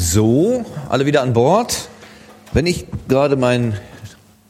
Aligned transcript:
So, 0.00 0.64
alle 0.88 1.06
wieder 1.06 1.22
an 1.22 1.32
Bord. 1.32 1.88
Wenn 2.52 2.66
ich 2.66 2.86
gerade 3.08 3.34
meinen 3.34 3.76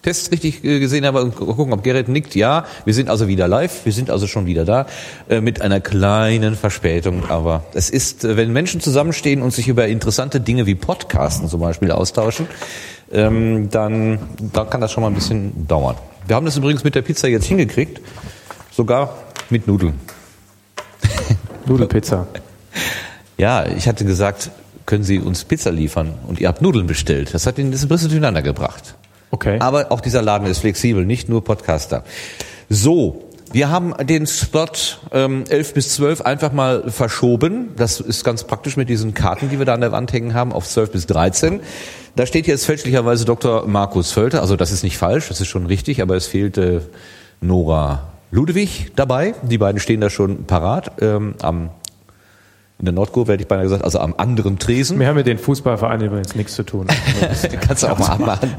Test 0.02 0.30
richtig 0.30 0.62
äh, 0.62 0.79
gesehen 0.79 1.06
habe 1.06 1.22
und 1.22 1.36
gucken, 1.36 1.72
ob 1.72 1.82
Gerrit 1.82 2.06
nickt, 2.11 2.34
ja, 2.34 2.66
wir 2.84 2.93
sind 2.93 3.09
also 3.09 3.29
wieder 3.29 3.48
live, 3.48 3.87
wir 3.87 3.92
sind 3.95 4.11
also 4.11 4.26
schon 4.26 4.45
wieder 4.45 4.66
da, 4.66 4.84
äh, 5.30 5.40
mit 5.40 5.62
einer 5.62 5.80
kleinen 5.80 6.54
Verspätung, 6.54 7.30
aber 7.30 7.64
es 7.73 7.88
ist, 7.88 8.24
äh, 8.24 8.37
wenn 8.37 8.52
Menschen 8.52 8.82
zusammenstehen 8.82 9.41
und 9.41 9.55
sich 9.55 9.69
über 9.69 9.88
interessante 9.88 10.38
Dinge 10.38 10.66
wie 10.66 10.74
Podcasten 10.74 11.48
zum 11.48 11.60
Beispiel 11.60 11.92
austauschen, 11.92 12.46
ähm, 13.10 13.70
dann, 13.70 14.19
dann 14.52 14.69
kann 14.69 14.83
das 14.83 14.92
schon 14.92 15.02
mal 15.02 15.09
ein 15.09 15.15
bisschen 15.15 15.66
dauern. 15.66 15.96
Wir 16.27 16.37
haben 16.37 16.45
das 16.45 16.59
übrigens 16.59 16.84
mit 16.84 16.95
der 16.95 17.01
Pizza 17.01 17.27
jetzt 17.27 17.46
hingekriegt, 17.46 18.02
sogar 18.70 19.16
mit 19.48 19.66
Nudeln. 19.66 19.95
Nudelpizza. 21.65 22.27
Ja, 23.41 23.66
ich 23.66 23.87
hatte 23.87 24.05
gesagt, 24.05 24.51
können 24.88 25.05
Sie 25.05 25.19
uns 25.19 25.45
Pizza 25.45 25.70
liefern? 25.70 26.15
Und 26.27 26.41
ihr 26.41 26.48
habt 26.48 26.62
Nudeln 26.62 26.87
bestellt. 26.87 27.34
Das 27.34 27.47
hat 27.47 27.59
ihn 27.59 27.70
das 27.70 27.83
ein 27.83 27.88
bisschen 27.88 28.09
durcheinander 28.09 28.41
gebracht. 28.41 28.95
Okay. 29.30 29.59
Aber 29.61 29.92
auch 29.92 30.01
dieser 30.01 30.23
Laden 30.23 30.48
ist 30.48 30.61
flexibel, 30.61 31.05
nicht 31.05 31.28
nur 31.28 31.45
Podcaster. 31.45 32.05
So, 32.70 33.28
wir 33.52 33.69
haben 33.69 33.92
den 34.06 34.27
Spot 34.27 34.66
ähm, 35.12 35.45
11 35.47 35.74
bis 35.74 35.95
12 35.95 36.23
einfach 36.23 36.52
mal 36.52 36.91
verschoben. 36.91 37.74
Das 37.77 38.01
ist 38.01 38.24
ganz 38.24 38.45
praktisch 38.45 38.78
mit 38.78 38.88
diesen 38.88 39.12
Karten, 39.12 39.51
die 39.51 39.59
wir 39.59 39.66
da 39.66 39.74
an 39.74 39.83
der 39.83 39.92
Wand 39.92 40.11
hängen 40.14 40.33
haben, 40.33 40.52
auf 40.52 40.66
12 40.66 40.91
bis 40.91 41.06
13. 41.06 41.61
Da 42.16 42.25
steht 42.25 42.47
jetzt 42.47 42.64
fälschlicherweise 42.64 43.27
Dr. 43.27 43.66
Markus 43.66 44.12
Völter. 44.12 44.41
Also 44.41 44.56
das 44.56 44.73
ist 44.73 44.84
nicht 44.84 44.97
falsch, 44.97 45.28
das 45.28 45.42
ist 45.42 45.48
schon 45.48 45.66
richtig, 45.66 46.00
aber 46.00 46.16
es 46.16 46.27
fehlte 46.27 46.89
Nora 47.42 48.09
Ludwig 48.30 48.92
dabei. 48.97 49.34
Die 49.42 49.59
beiden 49.59 49.80
stehen 49.83 50.00
da 50.00 50.09
schon 50.09 50.45
parat 50.45 51.02
ähm, 51.02 51.34
am 51.42 51.69
in 52.78 52.84
der 52.84 52.95
Nordkurve 52.95 53.32
hätte 53.32 53.42
ich 53.42 53.48
beinahe 53.48 53.64
gesagt, 53.64 53.82
also 53.82 53.98
am 53.98 54.14
anderen 54.16 54.60
Tresen. 54.60 55.00
Wir 55.00 55.08
haben 55.08 55.16
mit 55.16 55.27
den 55.27 55.39
Fußballvereinen 55.39 56.06
übrigens 56.06 56.36
nichts 56.36 56.55
zu 56.55 56.62
tun. 56.62 56.86
Kannst 57.61 57.83
du 57.83 57.89
auch 57.89 57.98
mal 57.98 58.11
abmachen. 58.11 58.55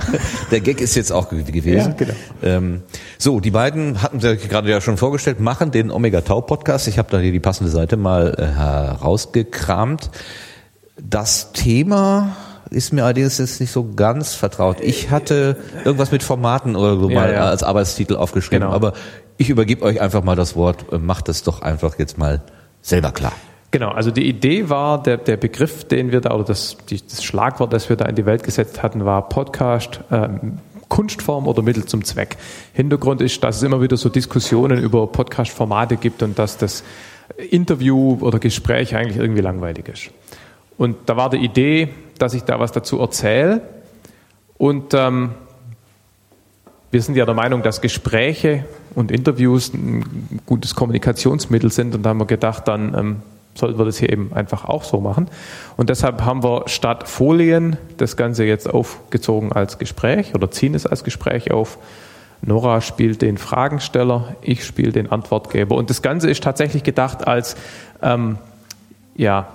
Der 0.51 0.59
Gag 0.59 0.81
ist 0.81 0.95
jetzt 0.95 1.11
auch 1.11 1.29
gewesen. 1.29 1.77
Ja, 1.77 1.95
genau. 1.95 2.13
Ähm, 2.43 2.83
so, 3.17 3.39
die 3.39 3.51
beiden 3.51 4.01
hatten 4.01 4.19
Sie 4.19 4.35
gerade 4.35 4.69
ja 4.69 4.81
schon 4.81 4.97
vorgestellt, 4.97 5.39
machen 5.39 5.71
den 5.71 5.89
Omega 5.89 6.19
Tau 6.19 6.41
Podcast. 6.41 6.89
Ich 6.89 6.97
habe 6.97 7.09
da 7.09 7.19
hier 7.19 7.31
die 7.31 7.39
passende 7.39 7.71
Seite 7.71 7.95
mal 7.95 8.35
äh, 8.37 8.45
herausgekramt. 8.45 10.09
Das 11.01 11.53
Thema 11.53 12.35
ist 12.71 12.91
mir 12.91 13.05
allerdings 13.05 13.37
jetzt 13.37 13.61
nicht 13.61 13.71
so 13.71 13.93
ganz 13.95 14.33
vertraut. 14.33 14.81
Ich 14.81 15.11
hatte 15.11 15.55
irgendwas 15.85 16.11
mit 16.11 16.23
Formaten 16.23 16.75
oder 16.75 16.97
so 16.97 17.09
ja, 17.09 17.21
mal 17.21 17.33
ja. 17.33 17.45
als 17.45 17.63
Arbeitstitel 17.63 18.17
aufgeschrieben, 18.17 18.63
genau. 18.63 18.75
aber 18.75 18.93
ich 19.37 19.49
übergebe 19.49 19.81
euch 19.83 20.01
einfach 20.01 20.25
mal 20.25 20.35
das 20.35 20.57
Wort. 20.57 20.85
Macht 21.01 21.29
es 21.29 21.43
doch 21.43 21.61
einfach 21.61 21.97
jetzt 21.97 22.17
mal 22.17 22.41
selber 22.81 23.13
klar. 23.13 23.31
Genau, 23.71 23.89
also 23.89 24.09
die 24.09 24.27
Idee 24.27 24.69
war, 24.69 25.01
der, 25.03 25.17
der 25.17 25.37
Begriff, 25.37 25.83
den 25.83 26.11
wir 26.11 26.21
da, 26.21 26.33
oder 26.33 26.43
das, 26.43 26.77
die, 26.89 26.99
das 27.05 27.23
Schlagwort, 27.23 27.71
das 27.71 27.87
wir 27.87 27.95
da 27.95 28.05
in 28.05 28.15
die 28.15 28.25
Welt 28.25 28.43
gesetzt 28.43 28.81
hatten, 28.81 29.05
war 29.05 29.29
Podcast, 29.29 30.01
ähm, 30.11 30.57
Kunstform 30.87 31.47
oder 31.47 31.61
Mittel 31.61 31.85
zum 31.85 32.03
Zweck. 32.03 32.37
Hintergrund 32.73 33.21
ist, 33.21 33.43
dass 33.43 33.57
es 33.57 33.63
immer 33.63 33.79
wieder 33.79 33.95
so 33.95 34.09
Diskussionen 34.09 34.79
über 34.79 35.05
Podcast-Formate 35.05 35.97
gibt 35.97 36.23
und 36.23 36.39
dass 36.39 36.57
das 36.57 36.83
Interview 37.51 38.17
oder 38.21 38.39
Gespräch 38.39 38.95
eigentlich 38.95 39.17
irgendwie 39.17 39.41
langweilig 39.41 39.87
ist. 39.87 40.09
Und 40.77 40.97
da 41.05 41.15
war 41.15 41.29
die 41.29 41.37
Idee, 41.37 41.89
dass 42.17 42.33
ich 42.33 42.43
da 42.43 42.59
was 42.59 42.71
dazu 42.71 42.99
erzähle. 42.99 43.61
Und 44.57 44.95
ähm, 44.95 45.31
wir 46.89 47.01
sind 47.03 47.15
ja 47.15 47.25
der 47.25 47.35
Meinung, 47.35 47.61
dass 47.61 47.81
Gespräche 47.81 48.65
und 48.95 49.11
Interviews 49.11 49.73
ein 49.73 50.39
gutes 50.47 50.73
Kommunikationsmittel 50.73 51.71
sind. 51.71 51.93
Und 51.93 52.03
da 52.03 52.09
haben 52.09 52.19
wir 52.19 52.25
gedacht, 52.25 52.67
dann 52.67 52.95
ähm, 52.97 53.15
sollten 53.55 53.77
wir 53.77 53.85
das 53.85 53.97
hier 53.97 54.11
eben 54.11 54.31
einfach 54.33 54.65
auch 54.65 54.83
so 54.83 54.99
machen. 55.01 55.29
Und 55.77 55.89
deshalb 55.89 56.23
haben 56.23 56.43
wir 56.43 56.63
statt 56.67 57.07
Folien 57.07 57.77
das 57.97 58.15
Ganze 58.15 58.45
jetzt 58.45 58.69
aufgezogen 58.69 59.51
als 59.51 59.77
Gespräch 59.77 60.35
oder 60.35 60.49
ziehen 60.51 60.75
es 60.75 60.85
als 60.85 61.03
Gespräch 61.03 61.51
auf. 61.51 61.77
Nora 62.41 62.79
spielt 62.81 63.21
den 63.21 63.37
Fragensteller, 63.37 64.35
ich 64.41 64.63
spiele 64.63 64.91
den 64.91 65.11
Antwortgeber. 65.11 65.75
Und 65.75 65.89
das 65.89 66.01
Ganze 66.01 66.29
ist 66.29 66.41
tatsächlich 66.43 66.83
gedacht 66.83 67.27
als 67.27 67.55
ähm, 68.01 68.37
ja, 69.15 69.49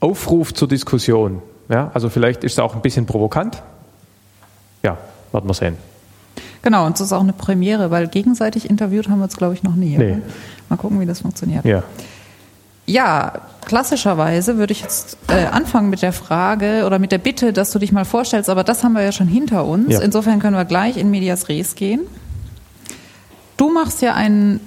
Aufruf 0.00 0.52
zur 0.52 0.68
Diskussion. 0.68 1.40
Ja, 1.70 1.90
also 1.94 2.10
vielleicht 2.10 2.44
ist 2.44 2.52
es 2.52 2.58
auch 2.58 2.74
ein 2.74 2.82
bisschen 2.82 3.06
provokant. 3.06 3.62
Ja, 4.82 4.98
werden 5.32 5.48
wir 5.48 5.54
sehen. 5.54 5.78
Genau, 6.60 6.86
und 6.86 6.94
es 6.94 7.00
ist 7.00 7.12
auch 7.12 7.22
eine 7.22 7.32
Premiere, 7.32 7.90
weil 7.90 8.08
gegenseitig 8.08 8.68
interviewt 8.68 9.08
haben 9.08 9.18
wir 9.18 9.24
uns, 9.24 9.36
glaube 9.36 9.54
ich, 9.54 9.62
noch 9.62 9.74
nie. 9.74 9.96
Nee. 9.96 10.18
Mal 10.68 10.76
gucken, 10.76 11.00
wie 11.00 11.06
das 11.06 11.20
funktioniert. 11.20 11.64
Ja. 11.64 11.82
Ja, 12.86 13.42
klassischerweise 13.64 14.58
würde 14.58 14.72
ich 14.72 14.82
jetzt 14.82 15.16
äh, 15.28 15.46
anfangen 15.46 15.88
mit 15.88 16.02
der 16.02 16.12
Frage 16.12 16.84
oder 16.84 16.98
mit 16.98 17.12
der 17.12 17.18
Bitte, 17.18 17.52
dass 17.52 17.70
du 17.70 17.78
dich 17.78 17.92
mal 17.92 18.04
vorstellst, 18.04 18.50
aber 18.50 18.64
das 18.64 18.82
haben 18.82 18.94
wir 18.94 19.02
ja 19.02 19.12
schon 19.12 19.28
hinter 19.28 19.64
uns. 19.64 19.92
Ja. 19.92 20.00
Insofern 20.00 20.40
können 20.40 20.56
wir 20.56 20.64
gleich 20.64 20.96
in 20.96 21.10
Medias 21.10 21.48
Res 21.48 21.74
gehen. 21.74 22.00
Du 23.56 23.72
machst 23.72 24.02
ja 24.02 24.14
einen, 24.14 24.60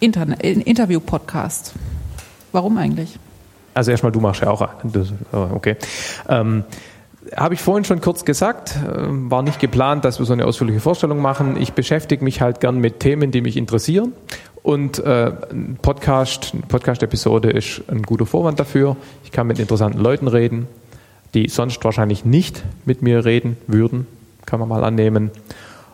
Interview-Podcast. 0.00 1.74
Warum 2.50 2.76
eigentlich? 2.76 3.18
Also 3.74 3.92
erstmal, 3.92 4.10
du 4.10 4.20
machst 4.20 4.42
ja 4.42 4.50
auch 4.50 4.60
einen. 4.60 5.18
Okay. 5.32 5.76
Ähm, 6.28 6.64
habe 7.36 7.54
ich 7.54 7.60
vorhin 7.60 7.84
schon 7.84 8.00
kurz 8.00 8.24
gesagt, 8.24 8.76
äh, 8.76 9.06
war 9.06 9.42
nicht 9.42 9.60
geplant, 9.60 10.04
dass 10.04 10.18
wir 10.18 10.26
so 10.26 10.32
eine 10.32 10.44
ausführliche 10.44 10.80
Vorstellung 10.80 11.20
machen. 11.20 11.56
Ich 11.56 11.72
beschäftige 11.72 12.24
mich 12.24 12.40
halt 12.40 12.60
gern 12.60 12.78
mit 12.78 13.00
Themen, 13.00 13.30
die 13.30 13.40
mich 13.40 13.56
interessieren. 13.56 14.12
Und 14.62 15.00
äh, 15.00 15.32
ein 15.50 15.78
Podcast, 15.82 16.50
eine 16.52 16.62
Podcast-Episode 16.62 17.50
ist 17.50 17.82
ein 17.88 18.02
guter 18.02 18.26
Vorwand 18.26 18.60
dafür. 18.60 18.96
Ich 19.24 19.32
kann 19.32 19.46
mit 19.46 19.58
interessanten 19.58 19.98
Leuten 19.98 20.28
reden, 20.28 20.68
die 21.34 21.48
sonst 21.48 21.84
wahrscheinlich 21.84 22.24
nicht 22.24 22.62
mit 22.84 23.02
mir 23.02 23.24
reden 23.24 23.56
würden, 23.66 24.06
kann 24.46 24.60
man 24.60 24.68
mal 24.68 24.84
annehmen. 24.84 25.30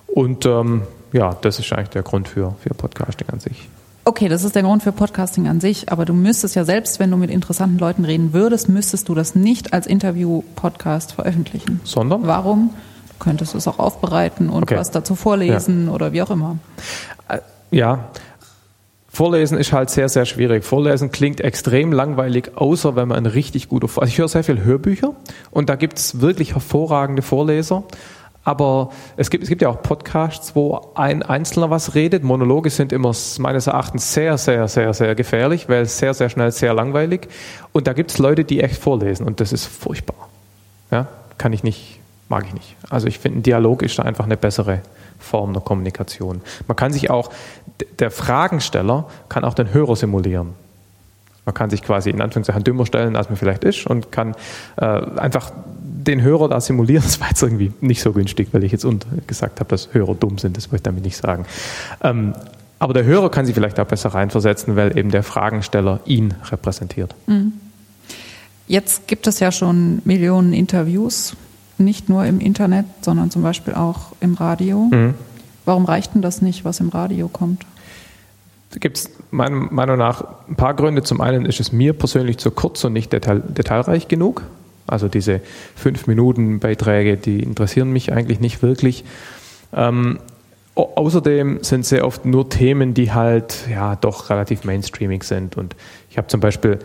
Und 0.07 0.45
ähm, 0.45 0.83
ja, 1.13 1.35
das 1.41 1.59
ist 1.59 1.73
eigentlich 1.73 1.91
der 1.91 2.03
Grund 2.03 2.29
für, 2.29 2.55
für 2.61 2.75
Podcasting 2.75 3.29
an 3.31 3.41
sich. 3.41 3.69
Okay, 4.05 4.29
das 4.29 4.43
ist 4.43 4.55
der 4.55 4.63
Grund 4.63 4.83
für 4.83 4.93
Podcasting 4.93 5.49
an 5.49 5.61
sich, 5.61 5.93
aber 5.93 6.05
du 6.05 6.15
müsstest 6.15 6.55
ja 6.55 6.65
selbst, 6.65 6.99
wenn 6.99 7.11
du 7.11 7.17
mit 7.17 7.31
interessanten 7.31 7.79
Leuten 7.79 8.05
reden 8.05 8.33
würdest, 8.33 8.69
müsstest 8.69 9.09
du 9.09 9.15
das 9.15 9.35
nicht 9.35 9.73
als 9.73 9.87
Interview-Podcast 9.87 11.13
veröffentlichen. 11.13 11.81
Sondern? 11.85 12.27
Warum? 12.27 12.71
Du 13.09 13.25
könntest 13.25 13.55
es 13.55 13.69
auch 13.69 13.79
aufbereiten 13.79 14.49
und 14.49 14.63
okay. 14.63 14.77
was 14.77 14.91
dazu 14.91 15.15
vorlesen 15.15 15.87
ja. 15.87 15.93
oder 15.93 16.13
wie 16.13 16.23
auch 16.23 16.31
immer. 16.31 16.59
Äh, 17.29 17.39
ja, 17.71 18.09
Vorlesen 19.19 19.59
ist 19.59 19.73
halt 19.73 19.91
sehr, 19.91 20.09
sehr 20.09 20.27
schwierig. 20.27 20.65
Vorlesen 20.65 21.11
klingt 21.11 21.41
extrem 21.41 21.93
langweilig, 21.93 22.53
außer 22.55 22.95
wenn 22.95 23.09
man 23.09 23.17
ein 23.17 23.27
richtig 23.27 23.69
guter 23.69 23.89
Vorleser. 23.89 24.03
Also 24.03 24.13
ich 24.13 24.19
höre 24.19 24.29
sehr 24.29 24.45
viel 24.45 24.63
Hörbücher 24.63 25.13
und 25.51 25.69
da 25.69 25.75
gibt 25.75 25.99
es 25.99 26.21
wirklich 26.21 26.55
hervorragende 26.55 27.23
Vorleser. 27.23 27.83
Aber 28.45 28.91
es 29.17 29.29
gibt, 29.31 29.43
es 29.43 29.49
gibt 29.49 29.61
ja 29.61 29.71
auch 29.71 29.83
Podcasts, 29.83 30.55
wo 30.55 30.93
ein 30.95 31.25
Einzelner 31.25 31.69
was 31.69 31.97
redet. 31.97 32.23
Monologe 32.23 32.71
sind 32.71 32.93
immer 32.93 33.13
meines 33.41 33.67
Erachtens 33.67 34.15
sehr, 34.15 34.39
sehr, 34.39 34.69
sehr, 34.69 34.95
sehr 34.95 35.17
gefährlich, 35.17 35.69
weil 35.69 35.87
sehr, 35.87 36.15
sehr 36.15 36.29
schnell 36.29 36.53
sehr 36.53 36.73
langweilig. 36.73 37.27
Und 37.73 37.89
da 37.89 37.95
gibt 37.95 38.13
es 38.13 38.19
Leute, 38.19 38.45
die 38.45 38.61
echt 38.61 38.81
vorlesen 38.81 39.27
und 39.27 39.41
das 39.41 39.53
ist 39.53 39.67
furchtbar. 39.67 40.29
Ja, 40.93 41.09
kann 41.39 41.53
ich 41.53 41.65
nicht, 41.65 41.98
mag 42.29 42.47
ich 42.47 42.55
nicht. 42.55 42.77
Also 42.91 43.07
ich 43.07 43.19
finde, 43.19 43.41
ein 43.41 43.43
Dialog 43.43 43.83
ist 43.83 43.99
da 43.99 44.03
einfach 44.03 44.25
eine 44.25 44.37
bessere 44.37 44.81
Form 45.19 45.53
der 45.53 45.63
Kommunikation. 45.63 46.41
Man 46.67 46.77
kann 46.77 46.93
sich 46.93 47.11
auch, 47.11 47.31
der 47.99 48.11
Fragensteller 48.11 49.09
kann 49.29 49.45
auch 49.45 49.55
den 49.55 49.73
Hörer 49.73 49.97
simulieren. 49.97 50.55
Man 51.45 51.55
kann 51.55 51.71
sich 51.71 51.83
quasi 51.83 52.11
in 52.11 52.21
Anführungszeichen 52.21 52.63
dümmer 52.63 52.85
stellen, 52.85 53.17
als 53.17 53.31
man 53.31 53.37
vielleicht 53.37 53.65
ist 53.65 53.87
und 53.87 54.13
kann 54.13 54.35
äh, 54.77 54.85
einfach 54.85 55.51
den 56.09 56.23
Hörer 56.23 56.49
da 56.49 56.61
simulieren. 56.61 57.03
Das 57.09 57.21
war 57.21 57.29
jetzt 57.29 57.43
irgendwie 57.43 57.73
nicht 57.81 58.03
so 58.03 58.13
günstig, 58.13 58.49
weil 58.53 58.65
ich 58.65 58.73
jetzt 58.73 58.87
gesagt 59.27 59.61
habe, 59.61 59.71
dass 59.71 59.95
Hörer 59.95 60.15
dumm 60.15 60.39
sind. 60.39 60.57
Das 60.57 60.67
wollte 60.67 60.77
ich 60.77 60.83
damit 60.83 61.05
nicht 61.05 61.17
sagen. 61.17 61.47
Ähm, 62.03 62.35
aber 62.79 62.93
der 62.93 63.05
Hörer 63.05 63.31
kann 63.31 63.47
sich 63.47 63.55
vielleicht 63.55 63.81
auch 63.81 63.87
besser 63.87 64.11
reinversetzen, 64.11 64.77
weil 64.77 64.97
eben 64.97 65.11
der 65.11 65.23
Fragensteller 65.23 66.01
ihn 66.05 66.35
repräsentiert. 66.51 67.15
Mhm. 67.27 67.55
Jetzt 68.67 69.09
gibt 69.09 69.27
es 69.27 69.41
ja 69.41 69.51
schon 69.51 70.03
Millionen 70.05 70.53
Interviews 70.53 71.35
nicht 71.79 72.09
nur 72.09 72.25
im 72.25 72.41
Internet, 72.41 72.87
sondern 73.03 73.31
zum 73.31 73.43
Beispiel 73.43 73.75
auch 73.75 74.13
im 74.21 74.35
Radio. 74.35 74.89
Mhm. 74.91 75.15
Warum 75.65 75.85
reicht 75.85 76.15
denn 76.15 76.23
das 76.23 76.43
nicht, 76.43 76.65
was 76.65 76.81
im 76.81 76.89
Radio 76.89 77.29
kommt? 77.29 77.65
Da 78.71 78.79
gibt 78.79 78.99
es 78.99 79.11
meiner 79.31 79.57
Meinung 79.57 79.99
nach 79.99 80.25
ein 80.49 80.57
paar 80.57 80.75
Gründe. 80.75 81.03
Zum 81.03 81.21
einen 81.21 81.47
ist 81.47 81.61
es 81.61 81.73
mir 81.73 81.93
persönlich 81.93 82.39
zu 82.39 82.51
kurz 82.51 82.85
und 82.85 82.93
nicht 82.93 83.13
detail, 83.13 83.41
detailreich 83.41 84.09
genug. 84.09 84.43
Also 84.87 85.09
diese 85.09 85.41
fünf 85.75 86.07
Minuten 86.07 86.61
Beiträge, 86.61 87.17
die 87.17 87.43
interessieren 87.43 87.93
mich 87.93 88.13
eigentlich 88.13 88.41
nicht 88.41 88.63
wirklich. 88.63 89.05
Ähm, 89.75 90.19
außerdem 90.75 91.59
sind 91.63 91.85
sehr 91.85 92.07
oft 92.07 92.25
nur 92.25 92.49
Themen, 92.49 92.95
die 92.95 93.13
halt 93.13 93.69
ja 93.71 93.97
doch 93.97 94.31
relativ 94.31 94.65
mainstreamig 94.65 95.25
sind. 95.25 95.57
Und 95.57 95.77
ich 96.11 96.19
habe 96.19 96.29
zum 96.29 96.41
Beispiel 96.41 96.79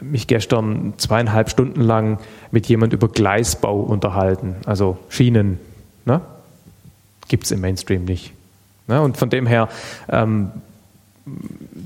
mich 0.00 0.26
gestern 0.26 0.94
zweieinhalb 0.96 1.50
Stunden 1.50 1.80
lang 1.80 2.18
mit 2.50 2.66
jemand 2.66 2.92
über 2.92 3.08
Gleisbau 3.08 3.80
unterhalten, 3.80 4.56
also 4.66 4.98
Schienen. 5.08 5.58
Ne? 6.04 6.20
Gibt 7.28 7.44
es 7.44 7.50
im 7.50 7.60
Mainstream 7.60 8.04
nicht. 8.04 8.32
Ne? 8.86 9.00
Und 9.00 9.16
von 9.16 9.30
dem 9.30 9.46
her 9.46 9.68
ähm, 10.08 10.50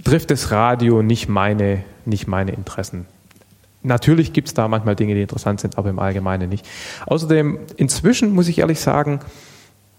trifft 0.05 0.31
das 0.31 0.51
Radio 0.51 1.03
nicht 1.03 1.29
meine, 1.29 1.85
nicht 2.05 2.27
meine 2.27 2.53
Interessen. 2.53 3.07
Natürlich 3.83 4.33
gibt 4.33 4.49
es 4.49 4.55
da 4.55 4.67
manchmal 4.67 4.97
Dinge, 4.97 5.15
die 5.15 5.23
interessant 5.23 5.61
sind, 5.61 5.79
aber 5.79 5.91
im 5.91 5.99
Allgemeinen 5.99 6.49
nicht. 6.49 6.67
Außerdem, 7.07 7.59
inzwischen 7.77 8.33
muss 8.33 8.49
ich 8.49 8.59
ehrlich 8.59 8.81
sagen, 8.81 9.21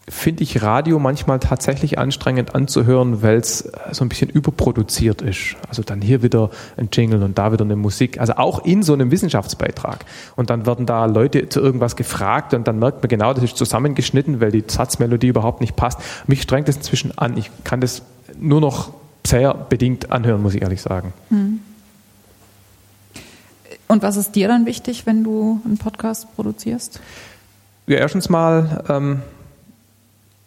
finde 0.09 0.44
ich 0.44 0.61
Radio 0.61 1.00
manchmal 1.00 1.39
tatsächlich 1.39 2.00
anstrengend 2.00 2.56
anzuhören, 2.56 3.21
weil 3.21 3.38
es 3.38 3.61
äh, 3.61 3.71
so 3.91 4.03
ein 4.03 4.09
bisschen 4.09 4.29
überproduziert 4.29 5.21
ist. 5.21 5.56
Also 5.67 5.83
dann 5.83 6.01
hier 6.01 6.23
wieder 6.23 6.50
ein 6.77 6.89
Jingle 6.91 7.23
und 7.23 7.38
da 7.38 7.51
wieder 7.51 7.63
eine 7.63 7.75
Musik. 7.75 8.19
Also 8.19 8.33
auch 8.33 8.65
in 8.65 8.83
so 8.83 8.94
einem 8.94 9.11
Wissenschaftsbeitrag. 9.11 10.06
Und 10.35 10.50
dann 10.50 10.65
werden 10.65 10.85
da 10.85 11.06
Leute 11.06 11.47
zu 11.50 11.59
irgendwas 11.59 11.95
gefragt 11.95 12.53
und 12.53 12.67
dann 12.67 12.79
merkt 12.79 13.03
man 13.03 13.09
genau, 13.09 13.33
das 13.33 13.44
ist 13.44 13.57
zusammengeschnitten, 13.57 14.41
weil 14.41 14.51
die 14.51 14.63
Satzmelodie 14.67 15.27
überhaupt 15.27 15.61
nicht 15.61 15.75
passt. 15.75 16.00
Mich 16.27 16.41
strengt 16.41 16.67
das 16.67 16.77
inzwischen 16.77 17.17
an. 17.17 17.38
Ich 17.38 17.51
kann 17.63 17.79
das 17.79 18.01
nur 18.39 18.61
noch 18.61 18.91
sehr 19.25 19.53
bedingt 19.53 20.11
anhören, 20.11 20.41
muss 20.41 20.56
ich 20.56 20.61
ehrlich 20.61 20.81
sagen. 20.81 21.13
Hm. 21.29 21.59
Und 23.88 24.03
was 24.03 24.17
ist 24.17 24.35
dir 24.35 24.47
dann 24.47 24.65
wichtig, 24.65 25.06
wenn 25.06 25.23
du 25.23 25.61
einen 25.65 25.77
Podcast 25.77 26.27
produzierst? 26.35 27.00
Ja, 27.88 27.97
erstens 27.97 28.29
mal 28.29 28.83
ähm, 28.88 29.21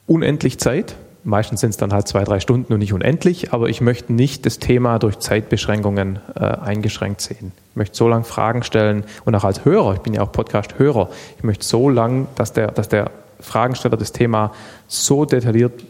unendlich 0.07 0.59
Zeit. 0.59 0.97
Meistens 1.25 1.61
sind 1.61 1.71
es 1.71 1.77
dann 1.77 1.93
halt 1.93 2.09
zwei, 2.09 2.25
drei 2.25 2.41
Stunden 2.41 2.73
und 2.73 2.81
nicht 2.81 2.93
unendlich, 2.93 3.53
aber 3.53 3.69
ich 3.69 3.81
möchte 3.81 4.13
nicht 4.13 4.45
das 4.45 4.59
Thema 4.59 4.99
durch 4.99 5.21
Zeitbeschränkungen 5.21 6.19
äh, 6.35 6.41
eingeschränkt 6.41 7.21
sehen. 7.21 7.53
Ich 7.71 7.77
möchte 7.77 7.97
so 7.97 8.09
lange 8.09 8.25
Fragen 8.25 8.65
stellen 8.65 9.05
und 9.25 9.35
auch 9.37 9.45
als 9.45 9.65
Hörer, 9.65 9.95
ich 9.95 10.01
bin 10.01 10.15
ja 10.15 10.23
auch 10.23 10.33
Podcast-Hörer, 10.33 11.11
ich 11.39 11.45
möchte 11.45 11.65
so 11.65 11.89
lang, 11.89 12.27
dass 12.35 12.53
der, 12.53 12.73
dass 12.73 12.89
der 12.89 13.13
Fragensteller 13.39 13.97
das 13.97 14.11
Thema 14.11 14.53
so 14.89 15.25
detailliert 15.25 15.85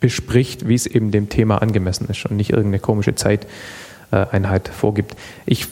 bespricht, 0.00 0.66
wie 0.66 0.74
es 0.74 0.86
eben 0.86 1.10
dem 1.10 1.28
Thema 1.28 1.60
angemessen 1.60 2.08
ist 2.08 2.24
und 2.26 2.36
nicht 2.36 2.50
irgendeine 2.50 2.78
komische 2.78 3.14
Zeiteinheit 3.14 4.68
vorgibt. 4.68 5.14
Ich 5.44 5.66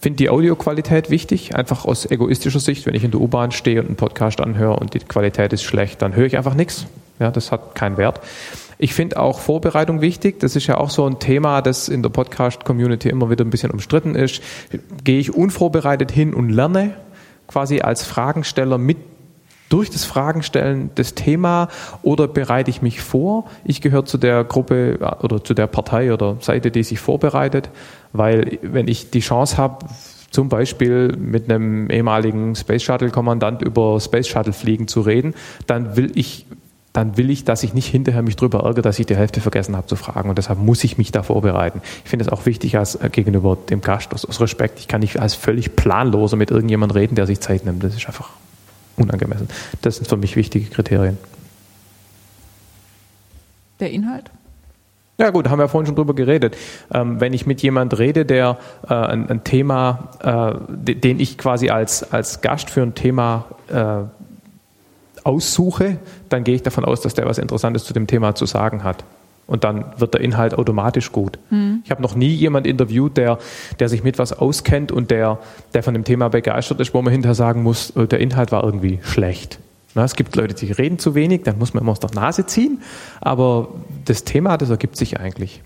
finde 0.00 0.16
die 0.18 0.28
Audioqualität 0.28 1.08
wichtig, 1.08 1.54
einfach 1.56 1.84
aus 1.84 2.04
egoistischer 2.10 2.60
Sicht. 2.60 2.84
Wenn 2.84 2.94
ich 2.94 3.04
in 3.04 3.10
der 3.10 3.20
U-Bahn 3.20 3.52
stehe 3.52 3.80
und 3.80 3.86
einen 3.86 3.96
Podcast 3.96 4.40
anhöre 4.40 4.76
und 4.76 4.94
die 4.94 4.98
Qualität 4.98 5.52
ist 5.52 5.62
schlecht, 5.62 6.02
dann 6.02 6.14
höre 6.14 6.26
ich 6.26 6.36
einfach 6.36 6.54
nichts. 6.54 6.86
Ja, 7.18 7.30
das 7.30 7.52
hat 7.52 7.74
keinen 7.74 7.96
Wert. 7.96 8.20
Ich 8.78 8.92
finde 8.92 9.20
auch 9.20 9.38
Vorbereitung 9.38 10.00
wichtig. 10.00 10.40
Das 10.40 10.56
ist 10.56 10.66
ja 10.66 10.78
auch 10.78 10.90
so 10.90 11.06
ein 11.06 11.20
Thema, 11.20 11.62
das 11.62 11.88
in 11.88 12.02
der 12.02 12.10
Podcast-Community 12.10 13.08
immer 13.08 13.30
wieder 13.30 13.44
ein 13.44 13.50
bisschen 13.50 13.70
umstritten 13.70 14.14
ist. 14.14 14.42
Gehe 15.04 15.20
ich 15.20 15.32
unvorbereitet 15.34 16.10
hin 16.10 16.34
und 16.34 16.50
lerne 16.50 16.94
quasi 17.46 17.80
als 17.80 18.04
Fragensteller 18.04 18.78
mit 18.78 18.98
durch 19.68 19.90
das 19.90 20.04
Fragenstellen 20.04 20.90
das 20.94 21.14
Thema 21.14 21.68
oder 22.02 22.28
bereite 22.28 22.70
ich 22.70 22.82
mich 22.82 23.00
vor? 23.00 23.46
Ich 23.64 23.80
gehöre 23.80 24.04
zu 24.04 24.18
der 24.18 24.44
Gruppe 24.44 24.98
oder 25.22 25.42
zu 25.42 25.54
der 25.54 25.66
Partei 25.66 26.12
oder 26.12 26.36
Seite, 26.40 26.70
die 26.70 26.82
sich 26.82 27.00
vorbereitet, 27.00 27.70
weil 28.12 28.58
wenn 28.62 28.86
ich 28.86 29.10
die 29.10 29.20
Chance 29.20 29.56
habe, 29.56 29.86
zum 30.30 30.48
Beispiel 30.48 31.16
mit 31.16 31.50
einem 31.50 31.88
ehemaligen 31.90 32.54
Space 32.56 32.82
Shuttle 32.82 33.10
Kommandant 33.10 33.62
über 33.62 34.00
Space 34.00 34.28
Shuttle 34.28 34.52
Fliegen 34.52 34.88
zu 34.88 35.00
reden, 35.00 35.34
dann 35.66 35.96
will 35.96 36.10
ich 36.14 36.46
dann 36.94 37.16
will 37.16 37.28
ich, 37.28 37.44
dass 37.44 37.64
ich 37.64 37.74
nicht 37.74 37.88
hinterher 37.88 38.22
mich 38.22 38.36
darüber 38.36 38.60
ärgere, 38.60 38.82
dass 38.82 39.00
ich 39.00 39.06
die 39.06 39.16
Hälfte 39.16 39.40
vergessen 39.40 39.76
habe 39.76 39.88
zu 39.88 39.96
fragen. 39.96 40.28
Und 40.28 40.38
deshalb 40.38 40.60
muss 40.60 40.84
ich 40.84 40.96
mich 40.96 41.10
da 41.10 41.24
vorbereiten. 41.24 41.82
Ich 42.04 42.08
finde 42.08 42.24
es 42.24 42.30
auch 42.30 42.46
wichtig 42.46 42.78
als 42.78 42.94
äh, 42.94 43.10
gegenüber 43.10 43.58
dem 43.68 43.80
Gast, 43.80 44.14
aus, 44.14 44.24
aus 44.24 44.40
Respekt. 44.40 44.78
Ich 44.78 44.86
kann 44.86 45.00
nicht 45.00 45.18
als 45.18 45.34
völlig 45.34 45.74
planloser 45.74 46.36
mit 46.36 46.52
irgendjemandem 46.52 46.96
reden, 46.96 47.16
der 47.16 47.26
sich 47.26 47.40
Zeit 47.40 47.64
nimmt. 47.64 47.82
Das 47.82 47.96
ist 47.96 48.06
einfach 48.06 48.30
unangemessen. 48.96 49.48
Das 49.82 49.96
sind 49.96 50.06
für 50.06 50.16
mich 50.16 50.36
wichtige 50.36 50.70
Kriterien. 50.70 51.18
Der 53.80 53.90
Inhalt? 53.90 54.30
Ja 55.18 55.30
gut, 55.30 55.48
haben 55.48 55.58
wir 55.58 55.68
vorhin 55.68 55.86
schon 55.86 55.96
drüber 55.96 56.14
geredet. 56.14 56.56
Ähm, 56.92 57.20
wenn 57.20 57.32
ich 57.32 57.44
mit 57.44 57.60
jemand 57.60 57.98
rede, 57.98 58.24
der 58.24 58.58
äh, 58.88 58.94
ein, 58.94 59.28
ein, 59.28 59.42
Thema, 59.42 60.10
äh, 60.20 60.94
den 60.94 61.18
ich 61.18 61.38
quasi 61.38 61.70
als, 61.70 62.12
als 62.12 62.40
Gast 62.40 62.70
für 62.70 62.82
ein 62.82 62.94
Thema 62.94 63.46
äh, 63.68 64.04
aussuche, 65.24 65.98
dann 66.28 66.44
gehe 66.44 66.54
ich 66.54 66.62
davon 66.62 66.84
aus, 66.84 67.00
dass 67.00 67.14
der 67.14 67.26
was 67.26 67.38
Interessantes 67.38 67.84
zu 67.84 67.92
dem 67.92 68.06
Thema 68.06 68.34
zu 68.34 68.46
sagen 68.46 68.84
hat. 68.84 69.04
Und 69.46 69.64
dann 69.64 69.84
wird 69.98 70.14
der 70.14 70.22
Inhalt 70.22 70.54
automatisch 70.54 71.12
gut. 71.12 71.38
Mhm. 71.50 71.82
Ich 71.84 71.90
habe 71.90 72.00
noch 72.00 72.14
nie 72.14 72.30
jemand 72.30 72.66
interviewt, 72.66 73.16
der, 73.16 73.38
der 73.78 73.88
sich 73.88 74.02
mit 74.02 74.18
was 74.18 74.32
auskennt 74.32 74.90
und 74.90 75.10
der, 75.10 75.38
der 75.74 75.82
von 75.82 75.92
dem 75.92 76.04
Thema 76.04 76.28
begeistert 76.28 76.80
ist, 76.80 76.94
wo 76.94 77.02
man 77.02 77.12
hinterher 77.12 77.34
sagen 77.34 77.62
muss, 77.62 77.90
äh, 77.90 78.06
der 78.06 78.20
Inhalt 78.20 78.52
war 78.52 78.64
irgendwie 78.64 79.00
schlecht. 79.02 79.58
Na, 79.94 80.04
es 80.04 80.16
gibt 80.16 80.34
Leute, 80.34 80.54
die 80.54 80.72
reden 80.72 80.98
zu 80.98 81.14
wenig, 81.14 81.42
dann 81.42 81.58
muss 81.58 81.74
man 81.74 81.82
immer 81.82 81.92
aus 81.92 82.00
der 82.00 82.10
Nase 82.14 82.46
ziehen. 82.46 82.82
Aber 83.20 83.68
das 84.06 84.24
Thema, 84.24 84.56
das 84.56 84.70
ergibt 84.70 84.96
sich 84.96 85.20
eigentlich. 85.20 85.62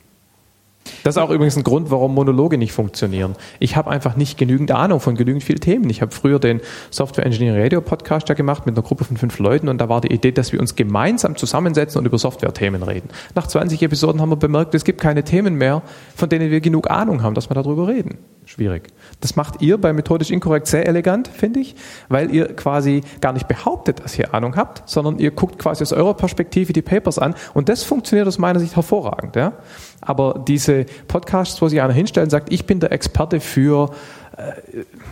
Das 1.04 1.16
ist 1.16 1.22
auch 1.22 1.30
übrigens 1.30 1.56
ein 1.56 1.64
Grund, 1.64 1.90
warum 1.90 2.14
Monologe 2.14 2.58
nicht 2.58 2.72
funktionieren. 2.72 3.36
Ich 3.58 3.76
habe 3.76 3.90
einfach 3.90 4.16
nicht 4.16 4.38
genügend 4.38 4.70
Ahnung 4.70 5.00
von 5.00 5.14
genügend 5.14 5.42
vielen 5.42 5.60
Themen. 5.60 5.88
Ich 5.90 6.02
habe 6.02 6.12
früher 6.12 6.38
den 6.38 6.60
Software 6.90 7.26
Engineering 7.26 7.62
Radio 7.62 7.80
Podcast 7.80 8.28
ja 8.28 8.34
gemacht 8.34 8.66
mit 8.66 8.76
einer 8.76 8.82
Gruppe 8.82 9.04
von 9.04 9.16
fünf 9.16 9.38
Leuten 9.38 9.68
und 9.68 9.78
da 9.78 9.88
war 9.88 10.00
die 10.00 10.12
Idee, 10.12 10.32
dass 10.32 10.52
wir 10.52 10.60
uns 10.60 10.76
gemeinsam 10.76 11.36
zusammensetzen 11.36 11.98
und 11.98 12.06
über 12.06 12.18
Software-Themen 12.18 12.82
reden. 12.82 13.08
Nach 13.34 13.46
20 13.46 13.82
Episoden 13.82 14.20
haben 14.20 14.30
wir 14.30 14.36
bemerkt, 14.36 14.74
es 14.74 14.84
gibt 14.84 15.00
keine 15.00 15.24
Themen 15.24 15.54
mehr, 15.54 15.82
von 16.16 16.28
denen 16.28 16.50
wir 16.50 16.60
genug 16.60 16.90
Ahnung 16.90 17.22
haben, 17.22 17.34
dass 17.34 17.50
wir 17.50 17.54
darüber 17.54 17.88
reden. 17.88 18.18
Schwierig. 18.48 18.88
Das 19.20 19.36
macht 19.36 19.60
ihr 19.60 19.76
bei 19.76 19.92
Methodisch 19.92 20.30
Inkorrekt 20.30 20.68
sehr 20.68 20.86
elegant, 20.88 21.28
finde 21.28 21.60
ich, 21.60 21.76
weil 22.08 22.34
ihr 22.34 22.56
quasi 22.56 23.02
gar 23.20 23.34
nicht 23.34 23.46
behauptet, 23.46 24.02
dass 24.02 24.18
ihr 24.18 24.32
Ahnung 24.32 24.56
habt, 24.56 24.88
sondern 24.88 25.18
ihr 25.18 25.32
guckt 25.32 25.58
quasi 25.58 25.82
aus 25.82 25.92
eurer 25.92 26.14
Perspektive 26.14 26.72
die 26.72 26.80
Papers 26.80 27.18
an 27.18 27.34
und 27.52 27.68
das 27.68 27.82
funktioniert 27.82 28.26
aus 28.26 28.38
meiner 28.38 28.58
Sicht 28.58 28.74
hervorragend. 28.74 29.36
Ja? 29.36 29.52
Aber 30.00 30.42
diese 30.46 30.86
Podcasts, 31.08 31.60
wo 31.60 31.68
sich 31.68 31.80
einer 31.80 31.92
hinstellt 31.92 32.24
und 32.24 32.30
sagt, 32.30 32.52
ich 32.52 32.66
bin 32.66 32.80
der 32.80 32.92
Experte 32.92 33.40
für, 33.40 33.90
äh, 34.36 34.52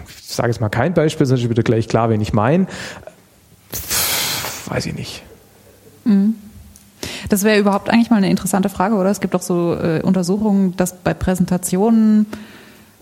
ich 0.08 0.34
sage 0.34 0.48
jetzt 0.48 0.60
mal 0.60 0.68
kein 0.68 0.94
Beispiel, 0.94 1.26
sonst 1.26 1.42
ist 1.42 1.50
wieder 1.50 1.62
gleich 1.62 1.88
klar, 1.88 2.10
wen 2.10 2.20
ich 2.20 2.32
meine, 2.32 2.66
weiß 4.66 4.86
ich 4.86 4.94
nicht. 4.94 5.22
Mhm. 6.04 6.34
Das 7.28 7.42
wäre 7.42 7.58
überhaupt 7.58 7.90
eigentlich 7.90 8.10
mal 8.10 8.16
eine 8.16 8.30
interessante 8.30 8.68
Frage, 8.68 8.94
oder? 8.94 9.10
Es 9.10 9.20
gibt 9.20 9.34
doch 9.34 9.42
so 9.42 9.74
äh, 9.74 10.00
Untersuchungen, 10.02 10.76
dass 10.76 10.94
bei 10.96 11.14
Präsentationen 11.14 12.26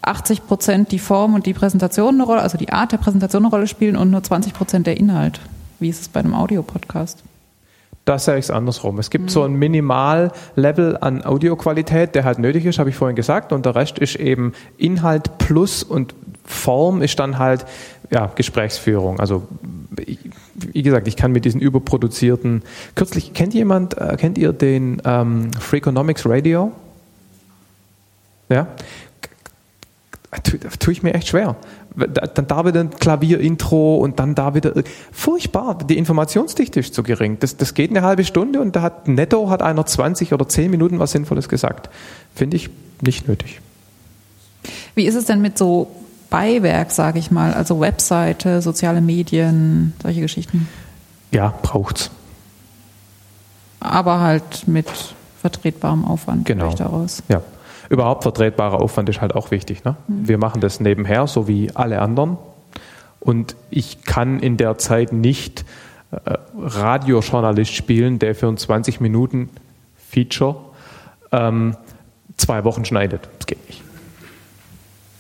80 0.03 0.47
Prozent 0.47 0.93
die 0.93 0.99
Form 0.99 1.35
und 1.35 1.47
die 1.47 1.55
Präsentation 1.55 2.15
eine 2.15 2.25
Rolle, 2.25 2.43
also 2.43 2.59
die 2.59 2.73
Art 2.73 2.93
der 2.93 2.99
Präsentation 2.99 3.43
eine 3.43 3.51
Rolle 3.51 3.67
spielen 3.67 3.97
und 3.97 4.11
nur 4.11 4.23
20 4.23 4.55
Prozent 4.55 4.87
der 4.87 4.97
Inhalt. 4.97 5.41
Wie 5.81 5.89
ist 5.89 6.01
es 6.01 6.09
bei 6.09 6.21
einem 6.21 6.35
Audiopodcast? 6.35 7.23
Da 8.05 8.19
sehe 8.19 8.37
ich 8.37 8.47
es 8.47 8.51
andersrum. 8.51 8.99
Es 8.99 9.09
gibt 9.09 9.25
mhm. 9.25 9.29
so 9.29 9.43
ein 9.45 9.55
Minimallevel 9.55 10.99
an 11.01 11.25
Audioqualität, 11.25 12.15
der 12.15 12.25
halt 12.25 12.39
nötig 12.39 12.67
ist, 12.67 12.79
habe 12.79 12.91
ich 12.91 12.97
vorhin 12.97 13.17
gesagt, 13.17 13.53
und 13.53 13.65
der 13.65 13.75
Rest 13.75 13.99
ist 13.99 14.17
eben 14.17 14.53
Inhalt 14.77 15.39
plus 15.39 15.83
und 15.83 16.15
Form 16.45 17.01
ist 17.01 17.19
dann 17.19 17.39
halt 17.39 17.65
ja, 18.11 18.31
Gesprächsführung. 18.35 19.19
Also 19.19 19.49
wie 20.57 20.83
gesagt, 20.83 21.09
ich 21.09 21.17
kann 21.17 21.33
mit 21.33 21.45
diesen 21.47 21.61
überproduzierten. 21.61 22.63
Kürzlich 22.95 23.33
kennt 23.33 23.55
jemand, 23.55 23.97
äh, 23.97 24.17
kennt 24.19 24.37
ihr 24.37 24.53
den 24.53 25.01
ähm, 25.05 25.51
Freakonomics 25.59 26.27
Radio? 26.27 26.73
Ja, 28.51 28.67
tue 30.43 30.93
ich 30.93 31.03
mir 31.03 31.15
echt 31.15 31.29
schwer. 31.29 31.57
Dann 31.97 32.47
da 32.49 32.67
wieder 32.67 32.81
ein 32.81 32.91
Klavierintro 32.91 33.97
und 33.97 34.19
dann 34.19 34.35
da 34.35 34.55
wieder. 34.55 34.73
Furchtbar, 35.13 35.79
die 35.79 35.97
Informationsdichte 35.97 36.81
ist 36.81 36.95
zu 36.95 37.03
gering. 37.05 37.39
Das, 37.39 37.57
das 37.57 37.75
geht 37.75 37.91
eine 37.91 38.03
halbe 38.03 38.25
Stunde 38.25 38.61
und 38.61 38.75
da 38.75 38.83
hat 38.83 39.07
netto 39.07 39.49
hat 39.49 39.63
einer 39.63 39.87
20 39.87 40.33
oder 40.33 40.49
10 40.49 40.71
Minuten 40.71 40.99
was 40.99 41.13
Sinnvolles 41.13 41.49
gesagt. 41.49 41.91
Finde 42.35 42.57
ich 42.57 42.71
nicht 43.01 43.29
nötig. 43.29 43.61
Wie 44.95 45.07
ist 45.07 45.15
es 45.15 45.27
denn 45.27 45.41
mit 45.41 45.57
so 45.57 45.89
Beiwerk, 46.31 46.91
sage 46.91 47.21
ich 47.21 47.31
mal, 47.31 47.55
also 47.55 47.81
Webseite, 47.81 48.61
soziale 48.61 49.01
Medien, 49.01 49.93
solche 50.03 50.21
Geschichten? 50.21 50.69
Ja, 51.31 51.55
braucht's. 51.63 52.11
Aber 53.79 54.19
halt 54.19 54.67
mit 54.67 54.87
vertretbarem 55.41 56.05
Aufwand 56.05 56.47
genau. 56.47 56.75
daraus. 56.75 57.23
Ja 57.29 57.43
überhaupt 57.91 58.23
vertretbarer 58.23 58.81
Aufwand 58.81 59.09
ist 59.09 59.21
halt 59.21 59.35
auch 59.35 59.51
wichtig. 59.51 59.85
Ne? 59.85 59.97
Mhm. 60.07 60.29
Wir 60.29 60.39
machen 60.39 60.61
das 60.61 60.81
nebenher, 60.81 61.27
so 61.27 61.49
wie 61.49 61.71
alle 61.75 62.01
anderen. 62.01 62.39
Und 63.21 63.57
ich 63.71 64.03
kann 64.05 64.41
in 64.41 64.57
der 64.57 64.79
Zeit 64.79 65.13
nicht 65.13 65.65
äh, 66.11 66.35
Radiojournalist 66.59 67.73
spielen, 67.73 68.19
der 68.19 68.35
für 68.35 68.49
ein 68.49 68.57
20 68.57 69.01
Minuten 69.01 69.51
Feature 69.97 70.57
ähm, 71.33 71.77
zwei 72.37 72.65
Wochen 72.65 72.85
schneidet. 72.85 73.29
Das 73.39 73.47
geht 73.47 73.67
nicht. 73.67 73.83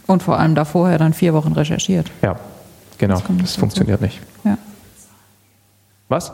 Und 0.06 0.22
vor 0.22 0.38
allem 0.38 0.54
da 0.54 0.64
vorher 0.64 0.98
dann 0.98 1.14
vier 1.14 1.32
Wochen 1.32 1.52
recherchiert. 1.52 2.10
Ja, 2.20 2.36
genau. 2.98 3.20
Das, 3.20 3.38
das 3.38 3.56
funktioniert 3.56 4.00
nicht. 4.00 4.20
Ja. 4.44 4.58
Was? 6.08 6.32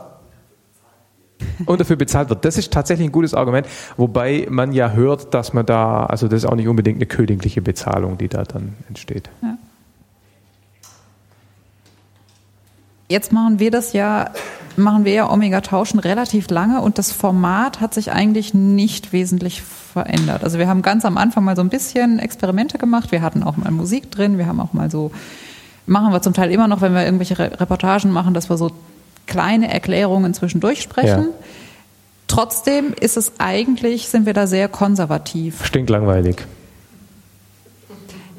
Und 1.66 1.80
dafür 1.80 1.96
bezahlt 1.96 2.28
wird. 2.30 2.44
Das 2.44 2.58
ist 2.58 2.72
tatsächlich 2.72 3.08
ein 3.08 3.12
gutes 3.12 3.34
Argument, 3.34 3.66
wobei 3.96 4.46
man 4.50 4.72
ja 4.72 4.92
hört, 4.92 5.34
dass 5.34 5.52
man 5.52 5.66
da, 5.66 6.06
also 6.06 6.28
das 6.28 6.44
ist 6.44 6.48
auch 6.48 6.56
nicht 6.56 6.68
unbedingt 6.68 6.98
eine 6.98 7.06
königliche 7.06 7.62
Bezahlung, 7.62 8.18
die 8.18 8.28
da 8.28 8.44
dann 8.44 8.74
entsteht. 8.88 9.30
Ja. 9.42 9.56
Jetzt 13.10 13.32
machen 13.32 13.58
wir 13.58 13.72
das 13.72 13.92
ja, 13.92 14.30
machen 14.76 15.04
wir 15.04 15.12
ja 15.12 15.28
Omega-Tauschen 15.28 15.98
relativ 15.98 16.48
lange 16.48 16.80
und 16.80 16.96
das 16.96 17.10
Format 17.10 17.80
hat 17.80 17.92
sich 17.92 18.12
eigentlich 18.12 18.54
nicht 18.54 19.12
wesentlich 19.12 19.62
verändert. 19.62 20.44
Also 20.44 20.58
wir 20.58 20.68
haben 20.68 20.82
ganz 20.82 21.04
am 21.04 21.18
Anfang 21.18 21.42
mal 21.42 21.56
so 21.56 21.62
ein 21.62 21.70
bisschen 21.70 22.20
Experimente 22.20 22.78
gemacht. 22.78 23.10
Wir 23.10 23.20
hatten 23.20 23.42
auch 23.42 23.56
mal 23.56 23.72
Musik 23.72 24.12
drin. 24.12 24.38
Wir 24.38 24.46
haben 24.46 24.60
auch 24.60 24.74
mal 24.74 24.92
so, 24.92 25.10
machen 25.86 26.12
wir 26.12 26.22
zum 26.22 26.34
Teil 26.34 26.52
immer 26.52 26.68
noch, 26.68 26.82
wenn 26.82 26.94
wir 26.94 27.04
irgendwelche 27.04 27.36
Reportagen 27.36 28.12
machen, 28.12 28.32
dass 28.32 28.48
wir 28.48 28.56
so 28.56 28.70
kleine 29.30 29.72
Erklärungen 29.72 30.34
zwischendurch 30.34 30.82
sprechen. 30.82 31.28
Ja. 31.30 31.46
Trotzdem 32.26 32.92
ist 32.92 33.16
es 33.16 33.32
eigentlich, 33.38 34.08
sind 34.08 34.26
wir 34.26 34.34
da 34.34 34.46
sehr 34.46 34.68
konservativ. 34.68 35.64
Stinklangweilig. 35.64 36.36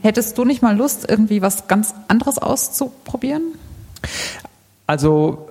Hättest 0.04 0.38
du 0.38 0.46
nicht 0.46 0.62
mal 0.62 0.78
Lust, 0.78 1.10
irgendwie 1.10 1.42
was 1.42 1.68
ganz 1.68 1.94
anderes 2.08 2.38
auszuprobieren? 2.38 3.42
Also 4.88 5.50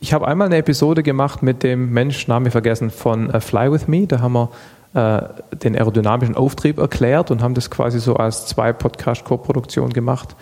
ich 0.00 0.12
habe 0.12 0.26
einmal 0.28 0.46
eine 0.48 0.56
Episode 0.56 1.02
gemacht 1.02 1.42
mit 1.42 1.62
dem 1.62 1.92
Mensch, 1.92 2.28
Name 2.28 2.50
vergessen, 2.50 2.90
von 2.90 3.34
uh, 3.34 3.40
Fly 3.40 3.72
With 3.72 3.88
Me. 3.88 4.06
Da 4.06 4.20
haben 4.20 4.32
wir 4.34 4.50
äh, 4.94 5.56
den 5.56 5.74
aerodynamischen 5.74 6.36
Auftrieb 6.36 6.78
erklärt 6.78 7.30
und 7.30 7.42
haben 7.42 7.54
das 7.54 7.70
quasi 7.70 8.00
so 8.00 8.16
als 8.16 8.46
zwei 8.46 8.72
Podcast-Co-Produktion 8.72 9.92
gemacht. 9.92 10.36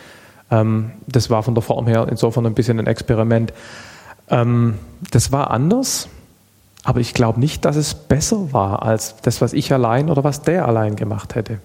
Ähm, 0.51 0.93
das 1.07 1.31
war 1.31 1.43
von 1.43 1.55
der 1.55 1.63
Form 1.63 1.87
her 1.87 2.07
insofern 2.11 2.47
ein 2.47 2.55
bisschen 2.55 2.79
ein 2.79 2.87
Experiment. 2.87 3.53
Ähm, 4.33 4.75
das 5.13 5.31
war 5.31 5.51
anders, 5.51 6.09
aber 6.83 6.99
ich 6.99 7.15
glaube 7.15 7.39
nicht, 7.39 7.65
dass 7.65 7.77
es 7.77 7.95
besser 7.95 8.53
war 8.53 8.83
als 8.83 9.17
das, 9.23 9.41
was 9.41 9.53
ich 9.53 9.73
allein 9.73 10.11
oder 10.11 10.25
was 10.25 10.43
der 10.43 10.67
allein 10.67 10.97
gemacht 10.97 11.37
hätte. 11.37 11.59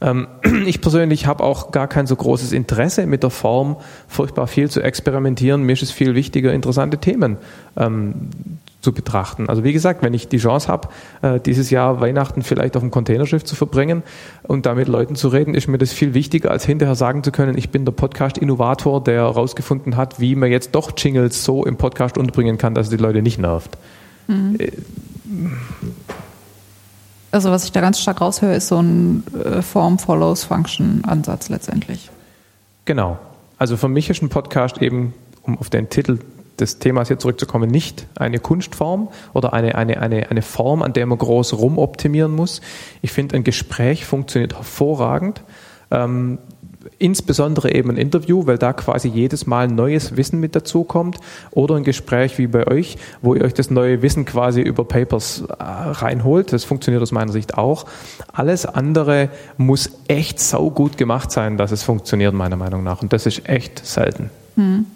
Ähm, 0.00 0.26
ich 0.66 0.80
persönlich 0.80 1.26
habe 1.26 1.44
auch 1.44 1.70
gar 1.70 1.86
kein 1.86 2.06
so 2.06 2.16
großes 2.16 2.52
Interesse 2.52 3.06
mit 3.06 3.22
der 3.22 3.30
Form, 3.30 3.76
furchtbar 4.08 4.48
viel 4.48 4.68
zu 4.70 4.80
experimentieren. 4.82 5.62
Mir 5.62 5.74
ist 5.74 5.82
es 5.82 5.90
viel 5.92 6.14
wichtiger, 6.14 6.52
interessante 6.52 6.98
Themen 6.98 7.36
ähm, 7.76 8.30
zu 8.80 8.92
betrachten. 8.92 9.48
Also 9.48 9.64
wie 9.64 9.72
gesagt, 9.72 10.02
wenn 10.02 10.14
ich 10.14 10.28
die 10.28 10.38
Chance 10.38 10.68
habe, 10.68 10.88
äh, 11.22 11.40
dieses 11.40 11.70
Jahr 11.70 12.00
Weihnachten 12.00 12.42
vielleicht 12.42 12.76
auf 12.76 12.82
dem 12.82 12.92
Containerschiff 12.92 13.44
zu 13.44 13.56
verbringen 13.56 14.04
und 14.44 14.66
da 14.66 14.74
mit 14.74 14.86
Leuten 14.86 15.16
zu 15.16 15.28
reden, 15.28 15.54
ist 15.54 15.66
mir 15.66 15.78
das 15.78 15.92
viel 15.92 16.14
wichtiger, 16.14 16.52
als 16.52 16.64
hinterher 16.64 16.94
sagen 16.94 17.24
zu 17.24 17.32
können, 17.32 17.58
ich 17.58 17.70
bin 17.70 17.84
der 17.84 17.92
Podcast-Innovator, 17.92 19.02
der 19.02 19.22
herausgefunden 19.22 19.96
hat, 19.96 20.20
wie 20.20 20.36
man 20.36 20.50
jetzt 20.50 20.76
doch 20.76 20.92
Jingles 20.96 21.44
so 21.44 21.64
im 21.64 21.76
Podcast 21.76 22.16
unterbringen 22.18 22.56
kann, 22.56 22.74
dass 22.74 22.86
es 22.86 22.90
die 22.90 23.02
Leute 23.02 23.20
nicht 23.20 23.38
nervt. 23.38 23.76
Mhm. 24.28 24.56
Äh, 24.58 24.70
also 27.30 27.50
was 27.50 27.64
ich 27.64 27.72
da 27.72 27.80
ganz 27.80 28.00
stark 28.00 28.20
raushöre, 28.20 28.54
ist 28.54 28.68
so 28.68 28.80
ein 28.80 29.24
äh, 29.44 29.60
Form 29.60 29.98
follows 29.98 30.44
Function 30.44 31.02
Ansatz 31.04 31.48
letztendlich. 31.48 32.10
Genau. 32.84 33.18
Also 33.58 33.76
für 33.76 33.88
mich 33.88 34.08
ist 34.08 34.22
ein 34.22 34.28
Podcast 34.28 34.80
eben, 34.80 35.12
um 35.42 35.58
auf 35.58 35.68
den 35.68 35.90
Titel 35.90 36.20
des 36.60 36.78
Themas 36.78 37.08
hier 37.08 37.18
zurückzukommen, 37.18 37.70
nicht 37.70 38.06
eine 38.18 38.38
Kunstform 38.38 39.08
oder 39.34 39.52
eine, 39.52 39.74
eine, 39.74 40.00
eine, 40.00 40.30
eine 40.30 40.42
Form, 40.42 40.82
an 40.82 40.92
der 40.92 41.06
man 41.06 41.18
groß 41.18 41.54
rumoptimieren 41.54 42.34
muss. 42.34 42.60
Ich 43.02 43.12
finde, 43.12 43.36
ein 43.36 43.44
Gespräch 43.44 44.04
funktioniert 44.04 44.54
hervorragend. 44.54 45.42
Ähm, 45.90 46.38
insbesondere 46.98 47.74
eben 47.74 47.90
ein 47.90 47.96
Interview, 47.96 48.46
weil 48.46 48.58
da 48.58 48.72
quasi 48.72 49.08
jedes 49.08 49.46
Mal 49.46 49.68
neues 49.68 50.16
Wissen 50.16 50.40
mit 50.40 50.54
dazu 50.54 50.84
kommt 50.84 51.18
oder 51.50 51.76
ein 51.76 51.84
Gespräch 51.84 52.38
wie 52.38 52.46
bei 52.46 52.66
euch, 52.66 52.96
wo 53.22 53.34
ihr 53.34 53.44
euch 53.44 53.54
das 53.54 53.70
neue 53.70 54.02
Wissen 54.02 54.24
quasi 54.24 54.60
über 54.60 54.84
Papers 54.84 55.44
äh, 55.48 55.62
reinholt. 55.62 56.52
Das 56.52 56.64
funktioniert 56.64 57.02
aus 57.02 57.12
meiner 57.12 57.32
Sicht 57.32 57.56
auch. 57.56 57.86
Alles 58.32 58.66
andere 58.66 59.30
muss 59.56 59.90
echt 60.08 60.40
saugut 60.40 60.96
gemacht 60.96 61.30
sein, 61.30 61.56
dass 61.56 61.72
es 61.72 61.82
funktioniert, 61.82 62.34
meiner 62.34 62.56
Meinung 62.56 62.82
nach. 62.82 63.02
Und 63.02 63.12
das 63.12 63.26
ist 63.26 63.48
echt 63.48 63.84
selten. 63.84 64.30
Hm. 64.56 64.86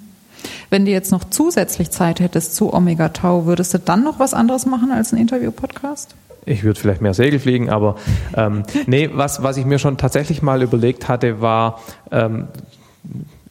Wenn 0.71 0.85
du 0.85 0.91
jetzt 0.91 1.13
noch 1.13 1.25
zusätzlich 1.25 1.91
Zeit 1.91 2.21
hättest 2.21 2.55
zu 2.55 2.73
Omega 2.73 3.11
Tau, 3.11 3.47
würdest 3.47 3.75
du 3.75 3.79
dann 3.79 4.05
noch 4.05 4.19
was 4.19 4.35
anderes 4.35 4.67
machen 4.67 4.91
als 4.91 5.13
ein 5.13 5.19
Interview-Podcast? 5.19 6.15
ich 6.45 6.65
würde 6.65 6.81
vielleicht 6.81 7.01
mehr 7.01 7.15
Segel 7.15 7.39
fliegen, 7.39 7.71
aber 7.71 7.97
ähm, 8.37 8.65
nee, 8.87 9.09
was, 9.13 9.43
was 9.43 9.57
ich 9.57 9.65
mir 9.65 9.79
schon 9.79 9.97
tatsächlich 9.97 10.43
mal 10.43 10.63
überlegt 10.63 11.09
hatte, 11.09 11.41
war, 11.41 11.81
ähm, 12.11 12.49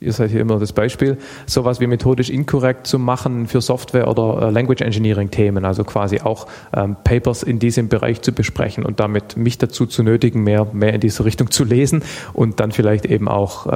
ihr 0.01 0.13
seid 0.13 0.31
hier 0.31 0.41
immer 0.41 0.60
das 0.60 0.74
Beispiel, 0.74 1.17
sowas 1.46 1.79
wie 1.79 1.88
methodisch 1.88 2.31
inkorrekt 2.31 2.88
zu 2.88 2.98
machen 2.98 3.48
für 3.48 3.62
Software 3.62 4.08
oder 4.08 4.48
äh, 4.48 4.51
Language 4.51 4.81
Engineering 4.81 5.29
Themen, 5.29 5.63
also 5.63 5.84
quasi 5.84 6.20
auch 6.20 6.48
ähm, 6.74 6.98
Papers 7.03 7.43
in 7.43 7.60
diesem 7.60 7.88
Bereich 7.88 8.22
zu 8.22 8.31
besprechen 8.31 8.84
und 8.84 9.00
damit 9.00 9.38
mich 9.38 9.60
dazu 9.60 9.86
zu 9.86 10.01
nötigen, 10.01 10.43
mehr, 10.43 10.67
mehr 10.74 10.93
in 10.93 11.01
diese 11.01 11.24
Richtung 11.24 11.51
zu 11.51 11.63
lesen 11.63 12.03
und 12.34 12.60
dann 12.60 12.72
vielleicht 12.72 13.05
eben 13.05 13.27
auch 13.27 13.67
äh, 13.67 13.70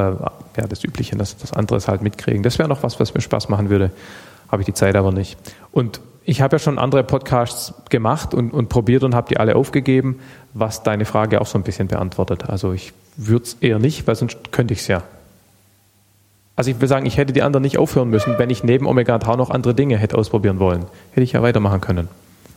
ja, 0.58 0.68
das 0.68 0.84
Übliche, 0.84 1.16
das, 1.16 1.38
das 1.38 1.54
andere 1.54 1.80
halt 1.86 2.02
mitkriegen. 2.02 2.42
Das 2.42 2.58
wäre 2.58 2.68
noch 2.68 2.82
was, 2.82 3.00
was 3.00 3.14
mir 3.14 3.22
Spaß 3.22 3.50
machen 3.50 3.70
würde, 3.70 3.92
habe 4.50 4.64
ich 4.64 4.66
die 4.66 4.74
Zeit 4.74 4.96
aber 4.96 5.12
nicht. 5.12 5.38
Und 5.72 6.02
ich 6.24 6.42
habe 6.42 6.56
ja 6.56 6.60
schon 6.60 6.80
andere 6.80 7.04
Podcasts 7.04 7.76
gemacht 7.92 8.34
und, 8.34 8.52
und 8.52 8.68
probiert 8.70 9.04
und 9.04 9.14
habe 9.14 9.28
die 9.30 9.38
alle 9.38 9.56
aufgegeben, 9.56 10.20
was 10.56 10.82
deine 10.82 11.06
Frage 11.06 11.40
auch 11.40 11.46
so 11.46 11.60
ein 11.60 11.64
bisschen 11.64 11.88
beantwortet. 11.88 12.50
Also 12.50 12.74
ich 12.74 12.94
würde 13.16 13.44
es 13.44 13.58
eher 13.62 13.78
nicht, 13.78 14.08
weil 14.08 14.16
sonst 14.16 14.52
könnte 14.52 14.74
ich 14.74 14.80
es 14.80 14.88
ja. 14.88 15.04
Also 16.56 16.72
ich 16.72 16.80
will 16.80 16.88
sagen, 16.88 17.06
ich 17.06 17.18
hätte 17.18 17.34
die 17.34 17.42
anderen 17.42 17.64
nicht 17.64 17.78
aufhören 17.78 18.10
müssen, 18.10 18.36
wenn 18.38 18.50
ich 18.50 18.64
neben 18.64 18.88
Omega 18.88 19.20
Tau 19.20 19.36
noch 19.36 19.50
andere 19.50 19.74
Dinge 19.74 19.98
hätte 19.98 20.18
ausprobieren 20.18 20.60
wollen. 20.60 20.86
Hätte 21.12 21.24
ich 21.24 21.34
ja 21.34 21.42
weitermachen 21.42 21.82
können. 21.82 22.08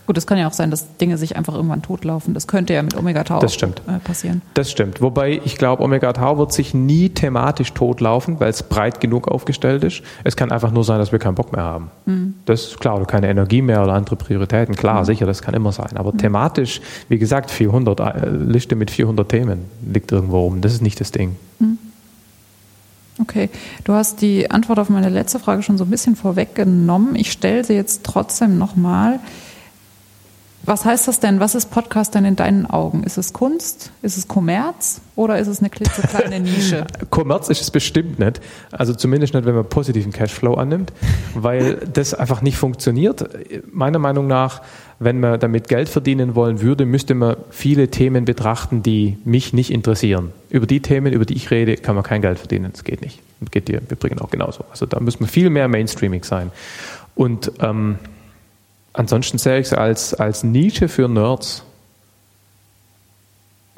Gut, 0.08 0.16
es 0.16 0.26
kann 0.26 0.38
ja 0.38 0.48
auch 0.48 0.54
sein, 0.54 0.70
dass 0.70 0.96
Dinge 0.96 1.18
sich 1.18 1.36
einfach 1.36 1.54
irgendwann 1.54 1.82
totlaufen. 1.82 2.32
Das 2.32 2.46
könnte 2.46 2.72
ja 2.72 2.82
mit 2.82 2.96
Omega 2.96 3.24
Tau 3.24 3.40
das 3.40 3.52
stimmt. 3.52 3.82
Äh, 3.86 3.98
passieren. 3.98 4.40
Das 4.54 4.70
stimmt. 4.70 5.02
Wobei 5.02 5.38
ich 5.44 5.58
glaube, 5.58 5.82
Omega 5.82 6.14
Tau 6.14 6.38
wird 6.38 6.50
sich 6.50 6.72
nie 6.72 7.10
thematisch 7.10 7.74
totlaufen, 7.74 8.40
weil 8.40 8.48
es 8.48 8.62
breit 8.62 9.02
genug 9.02 9.28
aufgestellt 9.28 9.84
ist. 9.84 10.00
Es 10.24 10.34
kann 10.34 10.50
einfach 10.50 10.70
nur 10.70 10.82
sein, 10.82 10.98
dass 10.98 11.12
wir 11.12 11.18
keinen 11.18 11.34
Bock 11.34 11.52
mehr 11.52 11.62
haben. 11.62 11.90
Mhm. 12.06 12.36
Das 12.46 12.68
ist 12.68 12.80
klar, 12.80 12.96
oder 12.96 13.04
keine 13.04 13.28
Energie 13.28 13.60
mehr 13.60 13.82
oder 13.82 13.92
andere 13.92 14.16
Prioritäten. 14.16 14.76
Klar, 14.76 15.00
mhm. 15.00 15.04
sicher, 15.04 15.26
das 15.26 15.42
kann 15.42 15.52
immer 15.52 15.72
sein. 15.72 15.96
Aber 15.96 16.14
mhm. 16.14 16.18
thematisch, 16.18 16.80
wie 17.10 17.18
gesagt, 17.18 17.50
400 17.50 18.00
äh, 18.00 18.28
Liste 18.30 18.76
mit 18.76 18.90
400 18.90 19.28
Themen 19.28 19.66
liegt 19.92 20.10
irgendwo 20.10 20.40
rum. 20.44 20.62
Das 20.62 20.72
ist 20.72 20.80
nicht 20.80 20.98
das 21.02 21.12
Ding. 21.12 21.36
Mhm. 21.58 21.76
Okay, 23.20 23.50
du 23.84 23.92
hast 23.92 24.20
die 24.20 24.50
Antwort 24.50 24.78
auf 24.78 24.88
meine 24.88 25.08
letzte 25.08 25.38
Frage 25.38 25.62
schon 25.62 25.78
so 25.78 25.84
ein 25.84 25.90
bisschen 25.90 26.16
vorweggenommen. 26.16 27.16
Ich 27.16 27.32
stelle 27.32 27.64
sie 27.64 27.74
jetzt 27.74 28.04
trotzdem 28.04 28.58
nochmal. 28.58 29.18
mal 29.18 29.20
was 30.68 30.84
heißt 30.84 31.08
das 31.08 31.18
denn? 31.18 31.40
Was 31.40 31.54
ist 31.54 31.70
Podcast 31.70 32.14
denn 32.14 32.26
in 32.26 32.36
deinen 32.36 32.66
Augen? 32.66 33.02
Ist 33.02 33.16
es 33.16 33.32
Kunst? 33.32 33.90
Ist 34.02 34.18
es 34.18 34.28
Kommerz? 34.28 35.00
Oder 35.16 35.38
ist 35.38 35.48
es 35.48 35.60
eine 35.60 35.70
klitzekleine 35.70 36.40
Nische? 36.40 36.86
Kommerz 37.08 37.48
ist 37.48 37.62
es 37.62 37.70
bestimmt 37.70 38.18
nicht. 38.18 38.40
Also 38.70 38.92
zumindest 38.92 39.32
nicht, 39.32 39.46
wenn 39.46 39.54
man 39.54 39.66
positiven 39.66 40.12
Cashflow 40.12 40.54
annimmt, 40.54 40.92
weil 41.34 41.76
das 41.76 42.12
einfach 42.12 42.42
nicht 42.42 42.58
funktioniert. 42.58 43.24
Meiner 43.72 43.98
Meinung 43.98 44.26
nach, 44.26 44.60
wenn 45.00 45.20
man 45.20 45.38
damit 45.38 45.68
Geld 45.68 45.88
verdienen 45.88 46.34
wollen 46.34 46.60
würde, 46.60 46.84
müsste 46.84 47.14
man 47.14 47.36
viele 47.50 47.88
Themen 47.88 48.24
betrachten, 48.24 48.82
die 48.82 49.18
mich 49.24 49.52
nicht 49.52 49.70
interessieren. 49.70 50.32
Über 50.50 50.66
die 50.66 50.80
Themen, 50.80 51.12
über 51.12 51.24
die 51.24 51.34
ich 51.34 51.50
rede, 51.50 51.76
kann 51.76 51.94
man 51.94 52.04
kein 52.04 52.20
Geld 52.20 52.38
verdienen. 52.38 52.72
Das 52.72 52.84
geht 52.84 53.02
nicht. 53.02 53.20
Das 53.40 53.50
geht 53.50 53.68
dir 53.68 53.80
übrigens 53.88 54.20
auch 54.20 54.30
genauso. 54.30 54.64
Also 54.70 54.86
da 54.86 54.98
muss 54.98 55.20
man 55.20 55.28
viel 55.28 55.50
mehr 55.50 55.68
Mainstreaming 55.68 56.24
sein. 56.24 56.50
Und 57.14 57.52
ähm, 57.60 57.98
Ansonsten 58.98 59.38
sehe 59.38 59.60
ich 59.60 59.68
es 59.68 59.72
als, 59.72 60.12
als 60.12 60.42
Nische 60.42 60.88
für 60.88 61.08
Nerds. 61.08 61.62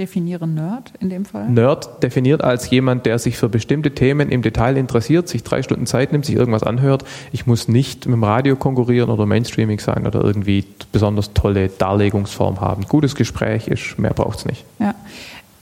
Definiere 0.01 0.49
Nerd 0.49 0.95
in 0.99 1.11
dem 1.11 1.27
Fall? 1.27 1.51
Nerd 1.51 2.03
definiert 2.03 2.43
als 2.43 2.71
jemand, 2.71 3.05
der 3.05 3.19
sich 3.19 3.37
für 3.37 3.51
bestimmte 3.51 3.91
Themen 3.91 4.31
im 4.31 4.41
Detail 4.41 4.79
interessiert, 4.79 5.29
sich 5.29 5.43
drei 5.43 5.63
Stunden 5.63 5.85
Zeit 5.85 6.13
nimmt, 6.13 6.25
sich 6.25 6.37
irgendwas 6.37 6.63
anhört. 6.63 7.05
Ich 7.33 7.47
muss 7.47 7.69
nicht 7.69 8.07
mit 8.07 8.15
dem 8.15 8.25
Radio 8.25 8.57
konkurrieren 8.57 9.11
oder 9.11 9.27
Mainstreaming 9.27 9.79
sein 9.79 10.07
oder 10.07 10.25
irgendwie 10.25 10.65
besonders 10.91 11.35
tolle 11.35 11.69
Darlegungsform 11.69 12.63
haben. 12.63 12.87
Gutes 12.89 13.15
Gespräch 13.15 13.69
ist, 13.69 13.99
mehr 13.99 14.15
braucht 14.15 14.39
es 14.39 14.47
nicht. 14.47 14.65
Ja. 14.79 14.95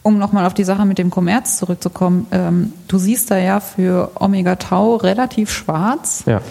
Um 0.05 0.19
nochmal 0.19 0.47
auf 0.47 0.55
die 0.55 0.63
Sache 0.63 0.87
mit 0.87 0.99
dem 0.99 1.11
Kommerz 1.11 1.59
zurückzukommen, 1.59 2.29
ähm, 2.31 2.73
du 2.87 2.99
siehst 2.99 3.33
da 3.33 3.39
ja 3.39 3.59
für 3.59 4.13
Omega 4.21 4.55
Tau 4.55 4.95
relativ 4.95 5.51
schwarz. 5.51 6.23
Ja. 6.27 6.43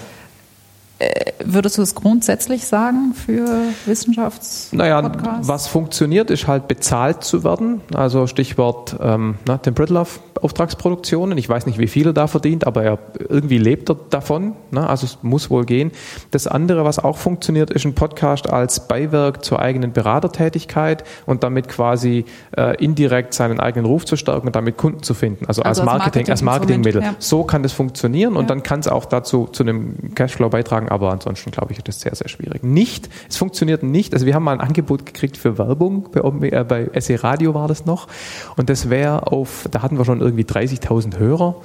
Äh, 0.99 1.33
würdest 1.43 1.77
du 1.77 1.83
es 1.83 1.93
grundsätzlich 1.93 2.65
sagen 2.65 3.13
für 3.13 3.47
Wissenschafts? 3.85 4.69
Naja, 4.71 5.11
was 5.41 5.67
funktioniert, 5.67 6.31
ist 6.31 6.47
halt 6.47 6.67
bezahlt 6.67 7.23
zu 7.23 7.43
werden. 7.43 7.81
Also 7.93 8.25
Stichwort 8.25 8.95
ähm, 8.99 9.35
na, 9.45 9.57
Tim 9.57 9.75
Bridloff 9.75 10.19
Auftragsproduktionen. 10.41 11.37
Ich 11.37 11.49
weiß 11.49 11.65
nicht, 11.65 11.79
wie 11.79 11.87
viel 11.87 12.07
er 12.07 12.13
da 12.13 12.27
verdient, 12.27 12.65
aber 12.67 12.83
er 12.83 12.99
irgendwie 13.29 13.57
lebt 13.57 13.89
er 13.89 13.97
davon. 14.09 14.55
Ne? 14.71 14.87
Also 14.87 15.05
es 15.05 15.19
muss 15.21 15.49
wohl 15.49 15.65
gehen. 15.65 15.91
Das 16.31 16.47
andere, 16.47 16.85
was 16.85 16.99
auch 16.99 17.17
funktioniert, 17.17 17.69
ist 17.71 17.85
ein 17.85 17.93
Podcast 17.93 18.49
als 18.49 18.87
Beiwerk 18.87 19.43
zur 19.43 19.59
eigenen 19.59 19.93
Beratertätigkeit 19.93 21.03
und 21.25 21.43
damit 21.43 21.67
quasi 21.67 22.25
äh, 22.55 22.75
indirekt 22.83 23.33
seinen 23.33 23.59
eigenen 23.59 23.85
Ruf 23.85 24.05
zu 24.05 24.15
stärken 24.15 24.47
und 24.47 24.55
damit 24.55 24.77
Kunden 24.77 25.03
zu 25.03 25.13
finden. 25.13 25.45
Also, 25.47 25.63
also 25.63 25.81
als 25.81 25.85
Marketing, 25.85 26.29
als 26.29 26.41
Marketingmittel. 26.41 27.01
Ja. 27.01 27.15
So 27.19 27.43
kann 27.43 27.63
das 27.63 27.73
funktionieren 27.73 28.35
und 28.35 28.43
ja. 28.43 28.47
dann 28.47 28.63
kann 28.63 28.79
es 28.79 28.87
auch 28.87 29.05
dazu 29.05 29.47
zu 29.51 29.63
einem 29.63 30.13
Cashflow 30.15 30.49
beitragen, 30.49 30.86
aber 30.89 31.11
ansonsten 31.11 31.51
glaube 31.51 31.71
ich, 31.71 31.77
ist 31.79 31.87
das 31.87 32.01
sehr, 32.01 32.15
sehr 32.15 32.29
schwierig. 32.29 32.63
Nicht, 32.63 33.09
es 33.29 33.37
funktioniert 33.37 33.83
nicht. 33.83 34.13
Also 34.13 34.25
wir 34.25 34.35
haben 34.35 34.43
mal 34.43 34.53
ein 34.53 34.61
Angebot 34.61 35.05
gekriegt 35.05 35.37
für 35.37 35.57
Werbung, 35.57 36.09
bei, 36.11 36.49
äh, 36.49 36.63
bei 36.63 36.89
SE 36.99 37.23
Radio 37.23 37.53
war 37.53 37.67
das 37.67 37.85
noch 37.85 38.07
und 38.55 38.69
das 38.69 38.89
wäre 38.89 39.31
auf, 39.31 39.67
da 39.71 39.81
hatten 39.81 39.97
wir 39.97 40.05
schon 40.05 40.21
irgendwie 40.21 40.43
30.000 40.43 41.17
Hörer. 41.17 41.55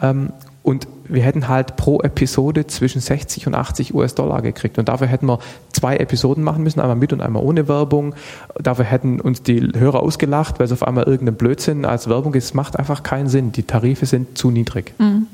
Ähm, 0.00 0.32
Und 0.62 0.86
wir 1.08 1.22
hätten 1.22 1.48
halt 1.48 1.76
pro 1.76 2.02
Episode 2.02 2.66
zwischen 2.66 3.00
60 3.00 3.46
und 3.46 3.54
80 3.54 3.94
US-Dollar 3.94 4.42
gekriegt. 4.42 4.78
Und 4.78 4.88
dafür 4.88 5.06
hätten 5.06 5.26
wir 5.26 5.38
zwei 5.72 5.96
Episoden 5.96 6.44
machen 6.44 6.62
müssen, 6.62 6.80
einmal 6.80 6.96
mit 6.96 7.14
und 7.14 7.22
einmal 7.22 7.42
ohne 7.42 7.66
Werbung. 7.66 8.14
Dafür 8.62 8.84
hätten 8.84 9.20
uns 9.20 9.42
die 9.42 9.72
Hörer 9.74 10.00
ausgelacht, 10.00 10.58
weil 10.58 10.66
es 10.66 10.72
auf 10.72 10.86
einmal 10.86 11.04
irgendein 11.04 11.36
Blödsinn 11.36 11.86
als 11.86 12.08
Werbung 12.08 12.34
ist. 12.34 12.44
Es 12.44 12.54
macht 12.54 12.78
einfach 12.78 13.02
keinen 13.02 13.28
Sinn. 13.28 13.52
Die 13.52 13.62
Tarife 13.62 14.04
sind 14.04 14.36
zu 14.36 14.50
niedrig. 14.50 14.92
Mhm. 14.98 15.26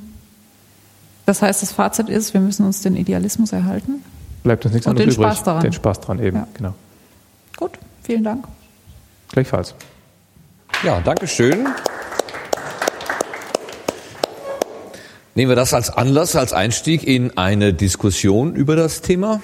Das 1.27 1.43
heißt, 1.43 1.63
das 1.63 1.73
Fazit 1.73 2.09
ist, 2.09 2.33
wir 2.35 2.41
müssen 2.41 2.65
uns 2.65 2.81
den 2.81 2.97
Idealismus 2.97 3.53
erhalten. 3.53 4.03
Bleibt 4.45 4.65
uns 4.65 4.75
nichts 4.75 4.87
und 4.87 4.93
anderes 4.93 5.17
den 5.17 5.21
übrig. 5.21 5.35
Spaß 5.35 5.45
daran. 5.45 5.63
Den 5.63 5.73
Spaß 5.73 6.01
daran 6.01 6.21
eben, 6.21 6.37
ja. 6.37 6.47
genau. 6.55 6.75
Gut, 7.57 7.73
vielen 8.05 8.23
Dank. 8.23 8.47
Gleichfalls. 9.33 9.75
Ja, 10.85 11.01
danke 11.01 11.27
schön. 11.27 11.67
Nehmen 15.35 15.49
wir 15.51 15.57
das 15.57 15.75
als 15.75 15.91
Anlass, 15.91 16.37
als 16.37 16.53
Einstieg 16.53 17.05
in 17.07 17.37
eine 17.37 17.75
Diskussion 17.75 18.55
über 18.55 18.77
das 18.77 19.03
Thema. 19.03 19.43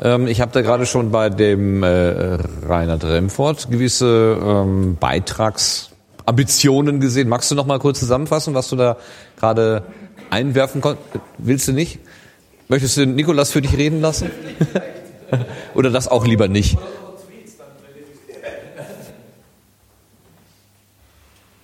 Ähm, 0.00 0.28
ich 0.28 0.40
habe 0.40 0.52
da 0.52 0.62
gerade 0.62 0.86
schon 0.86 1.10
bei 1.10 1.30
dem 1.30 1.82
äh, 1.82 2.38
Reinhard 2.66 3.02
Remford 3.04 3.70
gewisse 3.70 4.38
ähm, 4.40 4.96
Beitragsambitionen 5.00 7.00
gesehen. 7.00 7.28
Magst 7.28 7.50
du 7.50 7.56
noch 7.56 7.66
mal 7.66 7.80
kurz 7.80 7.98
zusammenfassen, 7.98 8.54
was 8.54 8.68
du 8.68 8.76
da 8.76 8.96
gerade 9.36 9.82
einwerfen 10.34 10.80
konntest? 10.80 11.08
Willst 11.38 11.68
du 11.68 11.72
nicht? 11.72 12.00
Möchtest 12.68 12.96
du 12.96 13.06
Nikolas 13.06 13.52
für 13.52 13.62
dich 13.62 13.76
reden 13.76 14.00
lassen? 14.00 14.30
Oder 15.74 15.90
das 15.90 16.08
auch 16.08 16.26
lieber 16.26 16.48
nicht? 16.48 16.76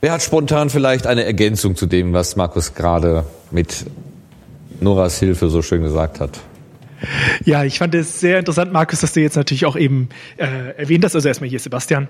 Wer 0.01 0.13
hat 0.13 0.23
spontan 0.23 0.71
vielleicht 0.71 1.07
eine 1.07 1.25
Ergänzung 1.25 1.77
zu 1.77 1.87
dem, 1.87 2.13
was 2.15 2.37
Markus 2.37 2.75
gerade 2.75 3.27
mit 3.51 3.85
Noras 4.81 5.19
Hilfe 5.19 5.51
so 5.51 5.61
schön 5.61 5.83
gesagt 5.83 6.21
hat? 6.21 6.41
Ja, 7.45 7.65
ich 7.65 7.79
fand 7.79 7.95
es 7.95 8.21
sehr 8.21 8.39
interessant, 8.39 8.73
Markus, 8.73 9.01
dass 9.01 9.13
du 9.13 9.21
jetzt 9.21 9.37
natürlich 9.37 9.67
auch 9.67 9.77
eben 9.77 10.09
äh, 10.37 10.77
erwähnt 10.77 11.05
hast, 11.05 11.15
also 11.15 11.29
erstmal 11.29 11.51
hier 11.51 11.59
Sebastian, 11.59 12.09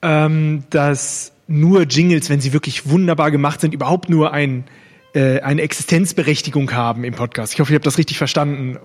ähm, 0.00 0.64
dass 0.70 1.32
nur 1.48 1.82
Jingles, 1.82 2.30
wenn 2.30 2.40
sie 2.40 2.52
wirklich 2.52 2.88
wunderbar 2.88 3.30
gemacht 3.30 3.60
sind, 3.60 3.74
überhaupt 3.74 4.08
nur 4.08 4.32
ein, 4.32 4.64
äh, 5.14 5.40
eine 5.40 5.62
Existenzberechtigung 5.62 6.72
haben 6.72 7.04
im 7.04 7.14
Podcast. 7.14 7.52
Ich 7.52 7.60
hoffe, 7.60 7.72
ihr 7.72 7.76
habt 7.76 7.86
das 7.86 7.98
richtig 7.98 8.18
verstanden. 8.18 8.78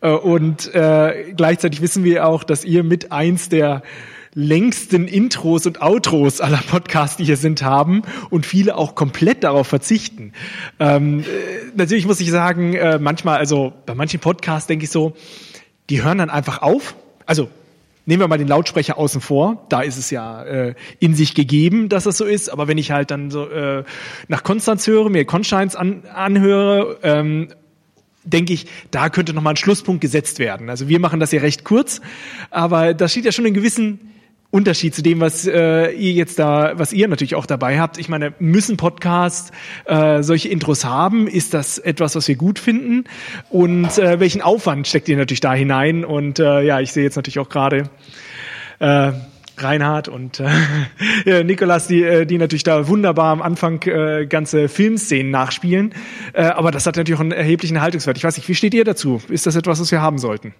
Äh, 0.00 0.10
und 0.10 0.74
äh, 0.74 1.32
gleichzeitig 1.36 1.82
wissen 1.82 2.04
wir 2.04 2.26
auch, 2.26 2.44
dass 2.44 2.64
ihr 2.64 2.82
mit 2.82 3.12
eins 3.12 3.48
der 3.48 3.82
längsten 4.34 5.06
Intros 5.08 5.66
und 5.66 5.82
Outros 5.82 6.40
aller 6.40 6.62
Podcasts, 6.70 7.16
die 7.16 7.24
hier 7.24 7.36
sind, 7.36 7.62
haben 7.62 8.02
und 8.30 8.46
viele 8.46 8.76
auch 8.76 8.94
komplett 8.94 9.44
darauf 9.44 9.66
verzichten. 9.66 10.32
Ähm, 10.78 11.20
äh, 11.20 11.24
natürlich 11.74 12.06
muss 12.06 12.20
ich 12.20 12.30
sagen, 12.30 12.76
manchmal, 13.00 13.38
also 13.38 13.72
bei 13.84 13.94
manchen 13.94 14.20
Podcasts 14.20 14.66
denke 14.66 14.84
ich 14.84 14.90
so, 14.90 15.14
die 15.90 16.02
hören 16.02 16.18
dann 16.18 16.30
einfach 16.30 16.62
auf. 16.62 16.94
Also 17.26 17.48
nehmen 18.08 18.22
wir 18.22 18.28
mal 18.28 18.38
den 18.38 18.48
Lautsprecher 18.48 18.96
außen 18.96 19.20
vor, 19.20 19.66
da 19.68 19.82
ist 19.82 19.98
es 19.98 20.10
ja 20.10 20.42
äh, 20.42 20.74
in 20.98 21.14
sich 21.14 21.34
gegeben, 21.34 21.90
dass 21.90 22.04
das 22.04 22.16
so 22.16 22.24
ist, 22.24 22.48
aber 22.48 22.66
wenn 22.66 22.78
ich 22.78 22.90
halt 22.90 23.10
dann 23.10 23.30
so 23.30 23.46
äh, 23.50 23.84
nach 24.28 24.42
Konstanz 24.42 24.86
höre, 24.86 25.10
mir 25.10 25.26
Konstanz 25.26 25.74
an, 25.74 26.04
anhöre, 26.14 26.98
ähm, 27.02 27.48
denke 28.24 28.54
ich, 28.54 28.66
da 28.90 29.10
könnte 29.10 29.34
nochmal 29.34 29.52
ein 29.52 29.58
Schlusspunkt 29.58 30.00
gesetzt 30.00 30.38
werden. 30.38 30.70
Also 30.70 30.88
wir 30.88 31.00
machen 31.00 31.20
das 31.20 31.32
ja 31.32 31.40
recht 31.40 31.64
kurz, 31.64 32.00
aber 32.50 32.94
da 32.94 33.08
steht 33.08 33.26
ja 33.26 33.32
schon 33.32 33.44
in 33.44 33.52
gewissen 33.52 34.00
Unterschied 34.50 34.94
zu 34.94 35.02
dem, 35.02 35.20
was 35.20 35.46
äh, 35.46 35.90
ihr 35.90 36.12
jetzt 36.12 36.38
da, 36.38 36.72
was 36.76 36.94
ihr 36.94 37.06
natürlich 37.06 37.34
auch 37.34 37.44
dabei 37.44 37.78
habt. 37.78 37.98
Ich 37.98 38.08
meine, 38.08 38.32
müssen 38.38 38.78
Podcasts 38.78 39.52
äh, 39.84 40.22
solche 40.22 40.48
Intros 40.48 40.86
haben? 40.86 41.26
Ist 41.26 41.52
das 41.52 41.78
etwas, 41.78 42.16
was 42.16 42.28
wir 42.28 42.36
gut 42.36 42.58
finden? 42.58 43.04
Und 43.50 43.98
äh, 43.98 44.20
welchen 44.20 44.40
Aufwand 44.40 44.86
steckt 44.86 45.08
ihr 45.10 45.18
natürlich 45.18 45.40
da 45.40 45.52
hinein? 45.52 46.02
Und 46.02 46.38
äh, 46.38 46.62
ja, 46.62 46.80
ich 46.80 46.92
sehe 46.92 47.04
jetzt 47.04 47.16
natürlich 47.16 47.38
auch 47.38 47.50
gerade 47.50 47.90
äh, 48.78 49.12
Reinhard 49.58 50.08
und 50.08 50.40
äh, 51.26 51.44
Nikolas, 51.44 51.86
die, 51.86 52.02
äh, 52.02 52.24
die 52.24 52.38
natürlich 52.38 52.62
da 52.62 52.88
wunderbar 52.88 53.32
am 53.32 53.42
Anfang 53.42 53.82
äh, 53.82 54.26
ganze 54.26 54.70
Filmszenen 54.70 55.30
nachspielen. 55.30 55.94
Äh, 56.32 56.44
aber 56.44 56.70
das 56.70 56.86
hat 56.86 56.96
natürlich 56.96 57.18
auch 57.18 57.24
einen 57.24 57.32
erheblichen 57.32 57.82
Haltungswert. 57.82 58.16
Ich 58.16 58.24
weiß 58.24 58.38
nicht, 58.38 58.48
wie 58.48 58.54
steht 58.54 58.72
ihr 58.72 58.84
dazu? 58.84 59.20
Ist 59.28 59.46
das 59.46 59.56
etwas, 59.56 59.78
was 59.78 59.92
wir 59.92 60.00
haben 60.00 60.16
sollten? 60.16 60.54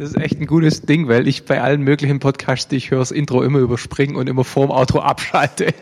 Das 0.00 0.12
ist 0.12 0.16
echt 0.16 0.40
ein 0.40 0.46
gutes 0.46 0.80
Ding, 0.80 1.08
weil 1.08 1.28
ich 1.28 1.44
bei 1.44 1.60
allen 1.60 1.82
möglichen 1.82 2.20
Podcasts, 2.20 2.66
die 2.68 2.76
ich 2.76 2.90
höre, 2.90 3.00
das 3.00 3.10
Intro 3.10 3.42
immer 3.42 3.58
überspringen 3.58 4.16
und 4.16 4.30
immer 4.30 4.44
vorm 4.44 4.70
Outro 4.70 5.00
abschalte. 5.00 5.74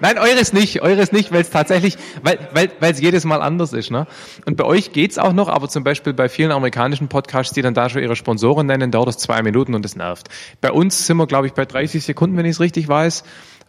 Nein, 0.00 0.16
eures 0.16 0.52
nicht, 0.52 0.80
eures 0.80 1.10
nicht, 1.10 1.32
weil 1.32 1.40
es 1.40 1.50
tatsächlich, 1.50 1.98
weil 2.22 2.38
weil 2.52 2.70
weil 2.78 2.92
es 2.92 3.00
jedes 3.00 3.24
Mal 3.24 3.42
anders 3.42 3.72
ist. 3.72 3.90
Ne? 3.90 4.06
Und 4.46 4.56
bei 4.56 4.62
euch 4.62 4.92
geht's 4.92 5.18
auch 5.18 5.32
noch, 5.32 5.48
aber 5.48 5.68
zum 5.68 5.82
Beispiel 5.82 6.12
bei 6.12 6.28
vielen 6.28 6.52
amerikanischen 6.52 7.08
Podcasts, 7.08 7.52
die 7.52 7.60
dann 7.60 7.74
da 7.74 7.88
schon 7.88 8.00
ihre 8.00 8.14
Sponsoren 8.14 8.68
nennen, 8.68 8.92
dauert 8.92 9.08
das 9.08 9.18
zwei 9.18 9.42
Minuten 9.42 9.74
und 9.74 9.84
das 9.84 9.96
nervt. 9.96 10.28
Bei 10.60 10.70
uns 10.70 11.08
sind 11.08 11.16
wir, 11.16 11.26
glaube 11.26 11.48
ich, 11.48 11.52
bei 11.52 11.64
30 11.64 12.04
Sekunden, 12.04 12.36
wenn 12.36 12.46
ich 12.46 12.52
es 12.52 12.60
richtig 12.60 12.86
weiß. 12.86 13.24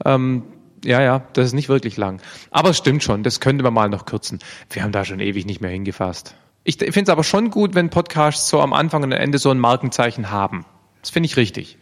Ähm, 0.05 0.43
ja, 0.85 1.01
ja, 1.01 1.23
das 1.33 1.47
ist 1.47 1.53
nicht 1.53 1.67
wirklich 1.67 1.97
lang. 1.97 2.21
Aber 2.51 2.69
es 2.69 2.77
stimmt 2.77 3.01
schon, 3.01 3.23
das 3.23 3.39
könnte 3.39 3.63
man 3.63 3.73
mal 3.73 3.89
noch 3.89 4.05
kürzen. 4.05 4.37
Wir 4.69 4.83
haben 4.83 4.91
da 4.91 5.03
schon 5.03 5.19
ewig 5.19 5.47
nicht 5.47 5.61
mehr 5.61 5.71
hingefasst. 5.71 6.35
Ich 6.63 6.77
finde 6.77 7.01
es 7.03 7.09
aber 7.09 7.23
schon 7.23 7.49
gut, 7.51 7.75
wenn 7.75 7.89
Podcasts 7.89 8.49
so 8.49 8.61
am 8.61 8.73
Anfang 8.73 9.03
und 9.03 9.13
am 9.13 9.19
Ende 9.19 9.37
so 9.37 9.49
ein 9.49 9.59
Markenzeichen 9.59 10.29
haben. 10.29 10.65
Das 11.01 11.09
finde 11.09 11.27
ich 11.27 11.37
richtig. 11.37 11.77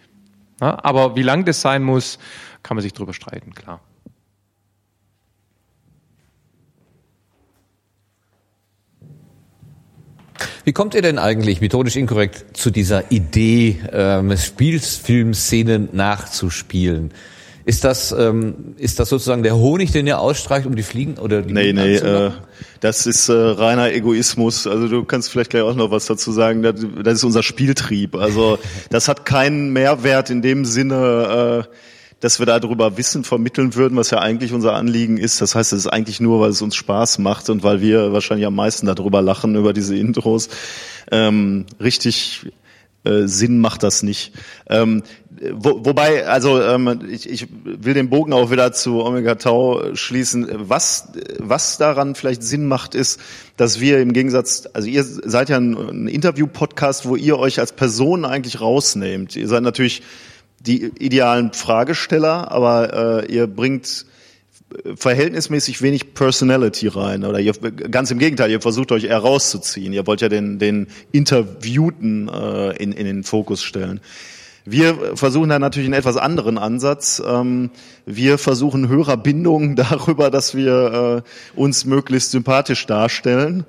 Ja, 0.62 0.84
aber 0.84 1.16
wie 1.16 1.24
lang 1.24 1.46
das 1.46 1.62
sein 1.62 1.84
muss, 1.84 2.20
kann 2.64 2.76
man 2.76 2.82
sich 2.82 2.94
drüber 2.94 3.14
streiten, 3.14 3.54
klar. 3.54 3.82
Wie 10.64 10.74
kommt 10.74 10.96
ihr 10.96 11.02
denn 11.02 11.18
eigentlich 11.18 11.62
methodisch 11.62 11.96
inkorrekt 11.96 12.58
zu 12.58 12.72
dieser 12.72 13.12
Idee, 13.12 13.80
ähm, 13.92 14.36
Spielfilmszenen 14.36 15.90
nachzuspielen? 15.94 17.14
Ist 17.68 17.84
das, 17.84 18.14
ähm, 18.14 18.76
ist 18.78 18.98
das 18.98 19.10
sozusagen 19.10 19.44
der 19.44 19.58
Honig, 19.58 19.92
den 19.92 20.08
ihr 20.08 20.20
ausstreicht, 20.20 20.66
um 20.66 20.78
die 20.78 20.84
Fliegen 20.84 21.18
oder 21.18 21.42
die 21.42 21.54
Nee, 21.54 21.74
nee, 21.74 21.96
äh, 21.96 22.32
das 22.80 23.06
ist 23.06 23.28
äh, 23.28 23.34
reiner 23.34 23.92
Egoismus. 23.92 24.66
Also 24.66 24.88
du 24.88 25.04
kannst 25.04 25.30
vielleicht 25.30 25.50
gleich 25.50 25.64
auch 25.64 25.76
noch 25.76 25.92
was 25.92 26.06
dazu 26.06 26.32
sagen. 26.32 26.64
Das, 26.64 26.76
das 27.04 27.16
ist 27.16 27.24
unser 27.26 27.44
Spieltrieb. 27.44 28.16
Also 28.16 28.58
das 28.90 29.10
hat 29.10 29.26
keinen 29.26 29.74
Mehrwert 29.74 30.30
in 30.30 30.42
dem 30.42 30.64
Sinne, 30.64 31.66
äh, 31.68 31.76
dass 32.22 32.40
wir 32.40 32.46
darüber 32.46 32.98
Wissen 32.98 33.26
vermitteln 33.26 33.76
würden, 33.76 33.98
was 33.98 34.12
ja 34.12 34.20
eigentlich 34.20 34.54
unser 34.54 34.72
Anliegen 34.72 35.18
ist. 35.18 35.42
Das 35.42 35.54
heißt, 35.54 35.74
es 35.74 35.80
ist 35.80 35.88
eigentlich 35.88 36.22
nur, 36.22 36.40
weil 36.40 36.52
es 36.52 36.62
uns 36.62 36.78
Spaß 36.78 37.20
macht 37.20 37.50
und 37.50 37.64
weil 37.64 37.82
wir 37.82 38.14
wahrscheinlich 38.14 38.48
am 38.48 38.56
meisten 38.56 38.86
darüber 38.86 39.22
lachen, 39.22 39.58
über 39.58 39.74
diese 39.74 39.98
Intros. 39.98 40.48
Ähm, 41.12 41.66
richtig 41.82 42.46
äh, 43.04 43.28
Sinn 43.28 43.60
macht 43.60 43.84
das 43.84 44.04
nicht. 44.04 44.32
Ähm, 44.70 45.04
wo, 45.54 45.86
wobei, 45.86 46.26
also 46.28 46.62
ähm, 46.62 47.02
ich, 47.10 47.30
ich 47.30 47.48
will 47.64 47.94
den 47.94 48.10
Bogen 48.10 48.34
auch 48.34 48.52
wieder 48.52 48.72
zu 48.72 49.04
Omega 49.04 49.36
Tau 49.36 49.96
schließen. 49.96 50.48
Was, 50.52 51.10
was 51.40 51.78
daran 51.78 52.16
vielleicht 52.16 52.44
Sinn 52.44 52.68
macht, 52.68 52.96
ist, 52.96 53.20
dass 53.56 53.80
wir 53.80 54.00
im 54.00 54.14
Gegensatz, 54.14 54.68
also 54.74 54.88
ihr 54.88 55.04
seid 55.04 55.50
ja 55.50 55.58
ein, 55.58 55.76
ein 55.76 56.08
Interview-Podcast, 56.08 57.08
wo 57.08 57.16
ihr 57.16 57.38
euch 57.38 57.60
als 57.60 57.74
Person 57.74 58.26
eigentlich 58.26 58.62
rausnehmt. 58.62 59.36
Ihr 59.36 59.48
seid 59.48 59.64
natürlich 59.64 60.04
die 60.60 60.92
idealen 61.00 61.54
Fragesteller, 61.54 62.52
aber 62.52 63.24
äh, 63.24 63.34
ihr 63.34 63.48
bringt 63.48 64.06
verhältnismäßig 64.96 65.82
wenig 65.82 66.14
Personality 66.14 66.88
rein. 66.88 67.24
Oder 67.24 67.40
ihr, 67.40 67.54
ganz 67.54 68.12
im 68.12 68.20
Gegenteil, 68.20 68.52
ihr 68.52 68.62
versucht 68.62 68.92
euch 68.92 69.06
eher 69.06 69.20
rauszuziehen. 69.20 69.94
Ihr 69.94 70.06
wollt 70.08 70.22
ja 70.22 70.30
den, 70.30 70.60
den 70.60 70.88
Interviewten 71.12 72.28
äh, 72.28 72.76
in, 72.76 72.92
in 72.92 73.06
den 73.06 73.24
Fokus 73.24 73.64
stellen. 73.64 74.02
Wir 74.70 75.16
versuchen 75.16 75.48
da 75.48 75.60
natürlich 75.60 75.88
einen 75.88 75.94
etwas 75.94 76.18
anderen 76.18 76.58
Ansatz. 76.58 77.24
Ähm, 77.26 77.70
wir 78.06 78.38
versuchen 78.38 78.90
Hörerbindung 78.90 79.76
darüber, 79.78 80.30
dass 80.30 80.56
wir 80.56 81.24
äh, 81.24 81.60
uns 81.60 81.86
möglichst 81.86 82.32
sympathisch 82.32 82.86
darstellen. 82.86 83.64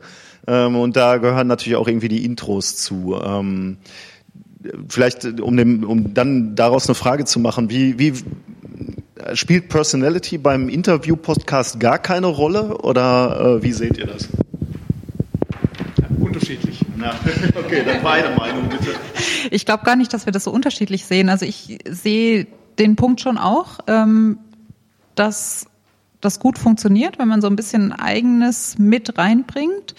Ähm, 0.49 0.75
und 0.75 0.97
da 0.97 1.19
gehören 1.19 1.47
natürlich 1.47 1.77
auch 1.77 1.87
irgendwie 1.87 2.09
die 2.09 2.25
Intros 2.25 2.77
zu. 2.77 3.17
Ähm, 3.25 3.77
vielleicht, 4.89 5.41
um, 5.41 5.57
dem, 5.57 5.85
um 5.85 6.15
dann 6.15 6.57
daraus 6.57 6.89
eine 6.89 6.97
Frage 6.97 7.25
zu 7.27 7.39
machen, 7.39 7.71
wie, 7.71 8.01
wie 8.01 8.15
spielt 9.35 9.69
Personality 9.69 10.37
beim 10.37 10.69
Interview-Podcast 10.69 11.79
gar 11.79 12.01
keine 12.01 12.27
Rolle 12.27 12.77
oder 12.79 13.59
äh, 13.59 13.63
wie 13.63 13.73
seht 13.73 13.99
ihr 13.99 14.07
das? 14.07 14.29
Unterschiedlich. 16.19 16.68
Na, 16.99 17.15
okay, 17.55 17.85
dann 17.85 18.03
meine 18.03 18.35
Meinung 18.35 18.69
bitte. 18.69 18.95
Ich 19.51 19.65
glaube 19.65 19.85
gar 19.85 19.97
nicht, 19.97 20.13
dass 20.13 20.27
wir 20.27 20.33
das 20.33 20.45
so 20.45 20.51
unterschiedlich 20.51 21.05
sehen. 21.05 21.29
Also 21.29 21.47
ich 21.47 21.79
sehe 21.89 22.47
den 22.79 22.97
Punkt 22.97 23.21
schon 23.21 23.39
auch, 23.39 23.79
ähm, 23.87 24.39
dass 25.15 25.67
das 26.21 26.41
gut 26.41 26.59
funktioniert, 26.59 27.19
wenn 27.19 27.29
man 27.29 27.41
so 27.41 27.47
ein 27.47 27.57
bisschen 27.57 27.93
eigenes 27.93 28.79
mit 28.79 29.17
reinbringt. 29.17 29.95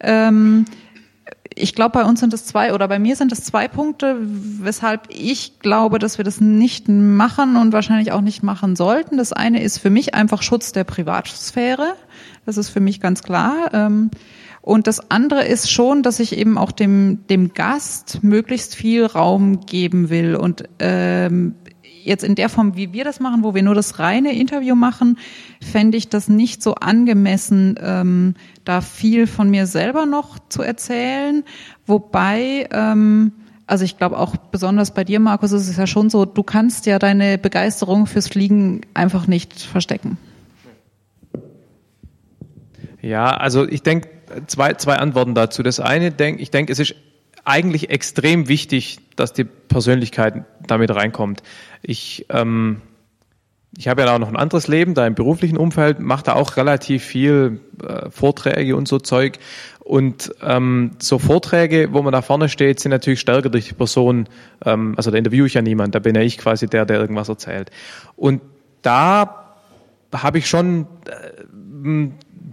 Ähm, 0.00 0.64
ich 1.54 1.74
glaube, 1.74 1.98
bei 1.98 2.04
uns 2.04 2.20
sind 2.20 2.32
es 2.32 2.46
zwei 2.46 2.72
oder 2.72 2.88
bei 2.88 2.98
mir 2.98 3.16
sind 3.16 3.32
es 3.32 3.44
zwei 3.44 3.68
Punkte, 3.68 4.16
weshalb 4.20 5.08
ich 5.10 5.58
glaube, 5.58 5.98
dass 5.98 6.16
wir 6.16 6.24
das 6.24 6.40
nicht 6.40 6.88
machen 6.88 7.56
und 7.56 7.72
wahrscheinlich 7.72 8.12
auch 8.12 8.20
nicht 8.20 8.42
machen 8.42 8.76
sollten. 8.76 9.18
Das 9.18 9.32
eine 9.32 9.62
ist 9.62 9.78
für 9.78 9.90
mich 9.90 10.14
einfach 10.14 10.42
Schutz 10.42 10.72
der 10.72 10.84
Privatsphäre. 10.84 11.94
Das 12.46 12.56
ist 12.56 12.70
für 12.70 12.80
mich 12.80 13.00
ganz 13.00 13.22
klar. 13.22 13.70
Und 14.68 14.86
das 14.86 15.10
andere 15.10 15.46
ist 15.46 15.70
schon, 15.70 16.02
dass 16.02 16.20
ich 16.20 16.36
eben 16.36 16.58
auch 16.58 16.72
dem, 16.72 17.26
dem 17.30 17.54
Gast 17.54 18.22
möglichst 18.22 18.74
viel 18.74 19.06
Raum 19.06 19.64
geben 19.64 20.10
will. 20.10 20.36
Und 20.36 20.64
ähm, 20.78 21.54
jetzt 22.04 22.22
in 22.22 22.34
der 22.34 22.50
Form, 22.50 22.76
wie 22.76 22.92
wir 22.92 23.02
das 23.02 23.18
machen, 23.18 23.44
wo 23.44 23.54
wir 23.54 23.62
nur 23.62 23.74
das 23.74 23.98
reine 23.98 24.38
Interview 24.38 24.74
machen, 24.74 25.16
fände 25.62 25.96
ich 25.96 26.10
das 26.10 26.28
nicht 26.28 26.62
so 26.62 26.74
angemessen, 26.74 27.76
ähm, 27.82 28.34
da 28.66 28.82
viel 28.82 29.26
von 29.26 29.48
mir 29.48 29.66
selber 29.66 30.04
noch 30.04 30.38
zu 30.50 30.60
erzählen. 30.60 31.44
Wobei, 31.86 32.68
ähm, 32.70 33.32
also 33.66 33.86
ich 33.86 33.96
glaube 33.96 34.18
auch 34.18 34.36
besonders 34.36 34.92
bei 34.92 35.02
dir, 35.02 35.18
Markus, 35.18 35.52
ist 35.52 35.70
es 35.70 35.78
ja 35.78 35.86
schon 35.86 36.10
so, 36.10 36.26
du 36.26 36.42
kannst 36.42 36.84
ja 36.84 36.98
deine 36.98 37.38
Begeisterung 37.38 38.06
fürs 38.06 38.28
Fliegen 38.28 38.82
einfach 38.92 39.26
nicht 39.26 39.58
verstecken. 39.62 40.18
Ja, 43.00 43.34
also 43.34 43.66
ich 43.66 43.82
denke, 43.82 44.17
zwei, 44.46 44.74
zwei 44.74 44.96
Antworten 44.96 45.34
dazu. 45.34 45.62
Das 45.62 45.80
eine, 45.80 46.10
denk, 46.10 46.40
ich 46.40 46.50
denke, 46.50 46.72
es 46.72 46.78
ist 46.78 46.94
eigentlich 47.44 47.90
extrem 47.90 48.48
wichtig, 48.48 48.98
dass 49.16 49.32
die 49.32 49.44
Persönlichkeit 49.44 50.44
damit 50.66 50.94
reinkommt. 50.94 51.42
Ich, 51.82 52.26
ähm, 52.28 52.82
ich 53.76 53.88
habe 53.88 54.02
ja 54.02 54.14
auch 54.14 54.18
noch 54.18 54.28
ein 54.28 54.36
anderes 54.36 54.68
Leben, 54.68 54.94
da 54.94 55.06
im 55.06 55.14
beruflichen 55.14 55.56
Umfeld, 55.56 55.98
mache 56.00 56.24
da 56.24 56.34
auch 56.34 56.56
relativ 56.56 57.04
viel 57.04 57.60
äh, 57.82 58.10
Vorträge 58.10 58.76
und 58.76 58.86
so 58.86 58.98
Zeug. 58.98 59.38
Und 59.80 60.34
ähm, 60.42 60.90
so 60.98 61.18
Vorträge, 61.18 61.88
wo 61.92 62.02
man 62.02 62.12
da 62.12 62.20
vorne 62.20 62.50
steht, 62.50 62.80
sind 62.80 62.90
natürlich 62.90 63.20
stärker 63.20 63.48
durch 63.48 63.68
die 63.68 63.74
Person. 63.74 64.28
Ähm, 64.64 64.92
also 64.96 65.10
da 65.10 65.16
interviewe 65.16 65.46
ich 65.46 65.54
ja 65.54 65.62
niemand, 65.62 65.94
da 65.94 65.98
bin 66.00 66.14
ja 66.14 66.20
ich 66.20 66.36
quasi 66.36 66.66
der, 66.66 66.84
der 66.84 67.00
irgendwas 67.00 67.30
erzählt. 67.30 67.70
Und 68.16 68.42
da 68.82 69.56
habe 70.12 70.38
ich 70.38 70.48
schon, 70.48 70.86
äh, 71.06 72.10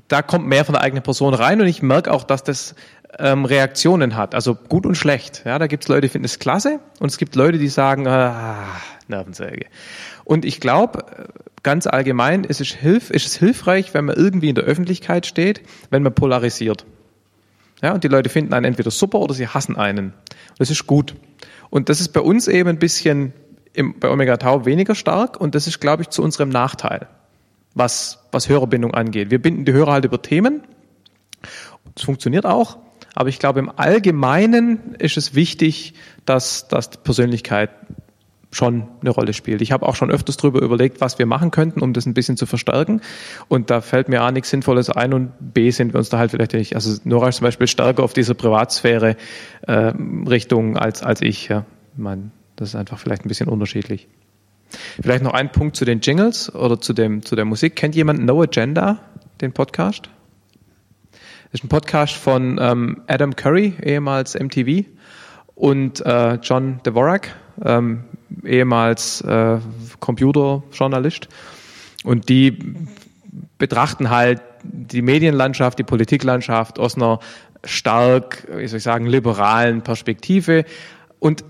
da 0.08 0.22
kommt 0.22 0.48
mehr 0.48 0.66
von 0.66 0.74
der 0.74 0.82
eigenen 0.82 1.04
Person 1.04 1.34
rein 1.34 1.62
und 1.62 1.68
ich 1.68 1.82
merke 1.82 2.12
auch, 2.12 2.24
dass 2.24 2.44
das 2.44 2.76
ähm, 3.20 3.46
Reaktionen 3.46 4.16
hat, 4.16 4.36
also 4.36 4.56
gut 4.56 4.86
und 4.86 4.96
schlecht. 4.96 5.44
Ja, 5.46 5.60
da 5.60 5.68
gibt 5.68 5.84
es 5.84 5.88
Leute, 5.88 6.02
die 6.02 6.10
finden 6.10 6.26
es 6.26 6.40
klasse 6.40 6.80
und 7.00 7.12
es 7.12 7.18
gibt 7.18 7.36
Leute, 7.36 7.58
die 7.58 7.68
sagen, 7.68 8.08
ah, 8.08 8.68
Nervensäge. 9.08 9.68
Und 10.24 10.46
ich 10.46 10.60
glaube, 10.60 11.06
ganz 11.64 11.88
allgemein 11.88 12.44
ist 12.44 12.62
es, 12.62 12.70
hilf, 12.70 13.10
ist 13.10 13.26
es 13.26 13.38
hilfreich, 13.38 13.94
wenn 13.94 14.06
man 14.06 14.16
irgendwie 14.16 14.50
in 14.50 14.56
der 14.56 14.66
Öffentlichkeit 14.66 15.26
steht, 15.26 15.62
wenn 15.90 16.04
man 16.04 16.14
polarisiert. 16.14 16.86
Ja, 17.82 17.94
und 17.94 18.04
die 18.04 18.08
Leute 18.08 18.30
finden 18.30 18.54
einen 18.54 18.66
entweder 18.66 18.92
super 18.92 19.20
oder 19.20 19.34
sie 19.34 19.48
hassen 19.48 19.76
einen. 19.76 20.14
Das 20.58 20.70
ist 20.70 20.88
gut. 20.88 21.16
Und 21.70 21.90
das 21.90 22.00
ist 22.00 22.10
bei 22.10 22.22
uns 22.22 22.48
eben 22.48 22.70
ein 22.70 22.80
bisschen 22.80 23.34
im, 23.74 24.00
bei 24.00 24.10
Omega 24.10 24.38
Tau 24.38 24.66
weniger 24.66 24.96
stark 24.96 25.40
und 25.40 25.56
das 25.56 25.68
ist, 25.68 25.80
glaube 25.80 26.04
ich, 26.04 26.10
zu 26.10 26.24
unserem 26.24 26.50
Nachteil, 26.50 27.08
was, 27.76 28.26
was 28.32 28.50
Hörerbindung 28.50 28.94
angeht. 28.94 29.30
Wir 29.30 29.42
binden 29.42 29.66
die 29.66 29.74
Hörer 29.74 29.92
halt 29.92 30.06
über 30.06 30.22
Themen. 30.22 30.64
Das 31.94 32.04
funktioniert 32.04 32.46
auch. 32.46 32.78
Aber 33.14 33.30
ich 33.30 33.40
glaube, 33.40 33.60
im 33.60 33.72
Allgemeinen 33.76 34.96
ist 34.98 35.16
es 35.16 35.36
wichtig, 35.36 35.94
dass, 36.26 36.68
dass 36.68 36.90
die 36.90 36.98
Persönlichkeit 36.98 37.70
schon 38.52 38.88
eine 39.02 39.10
Rolle 39.10 39.34
spielt. 39.34 39.62
Ich 39.62 39.72
habe 39.72 39.86
auch 39.86 39.96
schon 39.96 40.10
öfters 40.10 40.38
darüber 40.38 40.62
überlegt, 40.62 41.02
was 41.02 41.20
wir 41.20 41.26
machen 41.26 41.52
könnten, 41.52 41.82
um 41.82 41.92
das 41.94 42.06
ein 42.06 42.14
bisschen 42.14 42.38
zu 42.38 42.46
verstärken. 42.46 43.02
Und 43.50 43.70
da 43.70 43.82
fällt 43.82 44.08
mir 44.08 44.22
A 44.22 44.32
nichts 44.32 44.50
Sinnvolles 44.50 44.90
ein 44.90 45.14
und 45.14 45.32
B 45.40 45.72
sind 45.72 45.94
wir 45.94 45.98
uns 45.98 46.10
da 46.10 46.18
halt 46.18 46.32
vielleicht 46.32 46.54
nicht. 46.54 46.76
Also 46.76 46.98
Nora 47.04 47.30
ist 47.30 47.38
zum 47.38 47.46
Beispiel 47.46 47.68
stärker 47.68 48.04
auf 48.04 48.14
dieser 48.14 48.34
Privatsphäre 48.34 49.18
äh, 49.68 49.94
Richtung 50.28 50.78
als, 50.78 51.04
als 51.04 51.22
ich. 51.22 51.50
Ja. 51.50 51.66
Ich 51.94 52.00
meine, 52.00 52.32
das 52.56 52.70
ist 52.70 52.76
einfach 52.76 52.98
vielleicht 52.98 53.26
ein 53.26 53.28
bisschen 53.28 53.50
unterschiedlich. 53.50 54.08
Vielleicht 55.02 55.24
noch 55.24 55.34
ein 55.34 55.52
Punkt 55.52 55.76
zu 55.76 55.86
den 55.86 56.00
Jingles 56.00 56.54
oder 56.54 56.80
zu, 56.80 56.94
dem, 56.94 57.24
zu 57.24 57.36
der 57.36 57.46
Musik. 57.46 57.76
Kennt 57.76 57.96
jemand 57.96 58.24
No 58.24 58.42
Agenda, 58.42 59.00
den 59.42 59.54
Podcast? 59.54 60.10
Das 61.12 61.62
ist 61.62 61.64
ein 61.64 61.70
Podcast 61.70 62.16
von 62.16 62.58
ähm, 62.60 63.02
Adam 63.08 63.36
Curry, 63.36 63.76
ehemals 63.82 64.36
MTV, 64.36 64.86
und 65.56 66.06
äh, 66.06 66.36
John 66.36 66.82
Dvorak, 66.84 67.34
ähm, 67.64 68.04
ehemals 68.44 69.22
äh, 69.22 69.60
Computerjournalist. 70.00 71.30
Und 72.04 72.28
die 72.28 72.76
betrachten 73.58 74.10
halt 74.10 74.42
die 74.64 75.02
Medienlandschaft, 75.02 75.80
die 75.80 75.84
Politiklandschaft 75.84 76.80
aus 76.80 76.96
einer 76.96 77.20
stark, 77.64 78.48
wie 78.54 78.68
soll 78.68 78.78
ich 78.78 78.84
sagen, 78.84 79.06
liberalen 79.06 79.82
Perspektive. 79.82 80.66
Und 81.20 81.44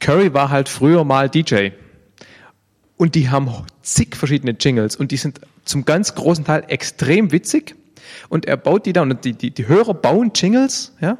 Curry 0.00 0.34
war 0.34 0.50
halt 0.50 0.68
früher 0.68 1.04
mal 1.04 1.28
DJ. 1.30 1.70
Und 2.96 3.14
die 3.14 3.28
haben 3.30 3.50
zig 3.82 4.16
verschiedene 4.16 4.56
Jingles 4.58 4.96
und 4.96 5.10
die 5.10 5.16
sind 5.16 5.40
zum 5.64 5.84
ganz 5.84 6.14
großen 6.14 6.44
Teil 6.44 6.64
extrem 6.68 7.32
witzig. 7.32 7.74
Und 8.28 8.46
er 8.46 8.56
baut 8.56 8.86
die 8.86 8.92
dann, 8.92 9.10
und 9.10 9.24
die, 9.24 9.32
die, 9.34 9.50
die 9.50 9.68
Hörer 9.68 9.94
bauen 9.94 10.32
Jingles, 10.34 10.94
ja, 11.00 11.18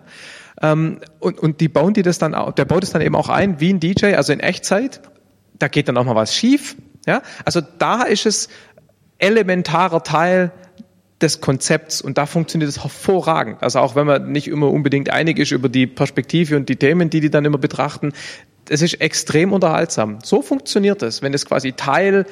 ähm, 0.62 1.00
und, 1.20 1.38
und 1.38 1.60
die 1.60 1.68
bauen 1.68 1.94
die 1.94 2.02
das 2.02 2.18
dann 2.18 2.32
der 2.56 2.64
baut 2.64 2.82
es 2.82 2.90
dann 2.90 3.02
eben 3.02 3.14
auch 3.14 3.28
ein 3.28 3.60
wie 3.60 3.72
ein 3.72 3.80
DJ, 3.80 4.14
also 4.14 4.32
in 4.32 4.40
Echtzeit. 4.40 5.02
Da 5.58 5.68
geht 5.68 5.88
dann 5.88 5.96
auch 5.96 6.04
mal 6.04 6.14
was 6.14 6.34
schief. 6.34 6.76
Ja? 7.06 7.22
Also 7.44 7.60
da 7.60 8.02
ist 8.02 8.26
es 8.26 8.48
elementarer 9.18 10.02
Teil 10.02 10.52
des 11.20 11.40
Konzepts 11.40 12.02
und 12.02 12.18
da 12.18 12.26
funktioniert 12.26 12.68
es 12.68 12.82
hervorragend. 12.82 13.62
Also 13.62 13.78
auch 13.78 13.96
wenn 13.96 14.06
man 14.06 14.32
nicht 14.32 14.48
immer 14.48 14.70
unbedingt 14.70 15.10
einig 15.10 15.38
ist 15.38 15.50
über 15.50 15.70
die 15.70 15.86
Perspektive 15.86 16.56
und 16.56 16.68
die 16.68 16.76
Themen, 16.76 17.08
die 17.08 17.20
die 17.20 17.30
dann 17.30 17.46
immer 17.46 17.58
betrachten, 17.58 18.12
es 18.68 18.82
ist 18.82 19.00
extrem 19.00 19.52
unterhaltsam. 19.52 20.18
So 20.22 20.42
funktioniert 20.42 21.02
es, 21.02 21.22
wenn 21.22 21.34
es 21.34 21.46
quasi 21.46 21.72
Teil 21.72 22.26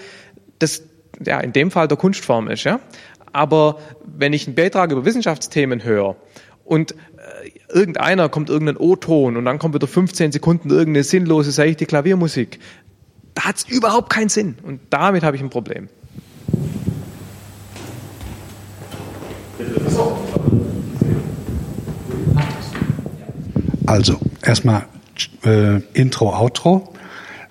des, 0.61 0.83
ja, 1.25 1.41
in 1.41 1.53
dem 1.53 1.71
Fall 1.71 1.89
der 1.89 1.97
Kunstform 1.97 2.49
ist, 2.49 2.65
ja. 2.65 2.81
Aber 3.33 3.79
wenn 4.05 4.33
ich 4.33 4.47
einen 4.47 4.55
Beitrag 4.55 4.93
über 4.93 5.05
Wissenschaftsthemen 5.05 5.83
höre 5.83 6.17
und 6.65 6.93
äh, 6.93 6.97
irgendeiner 7.73 8.29
kommt 8.29 8.49
irgendein 8.49 8.77
O-Ton 8.77 9.37
und 9.37 9.45
dann 9.45 9.59
kommt 9.59 9.75
wieder 9.75 9.89
15 9.89 10.33
Sekunden 10.33 10.71
irgendeine 10.71 11.03
sinnlose, 11.03 11.51
seichte 11.51 11.87
Klaviermusik, 11.87 12.61
da 13.35 13.47
hat 13.47 13.57
es 13.57 13.65
überhaupt 13.69 14.11
keinen 14.11 14.29
Sinn. 14.29 14.57
Und 14.63 14.81
damit 14.91 15.25
habe 15.25 15.37
ich 15.37 15.43
ein 15.43 15.51
Problem. 15.51 15.89
Also, 23.87 24.19
erstmal 24.43 24.87
äh, 25.45 25.81
Intro, 25.93 26.35
Outro. 26.35 26.93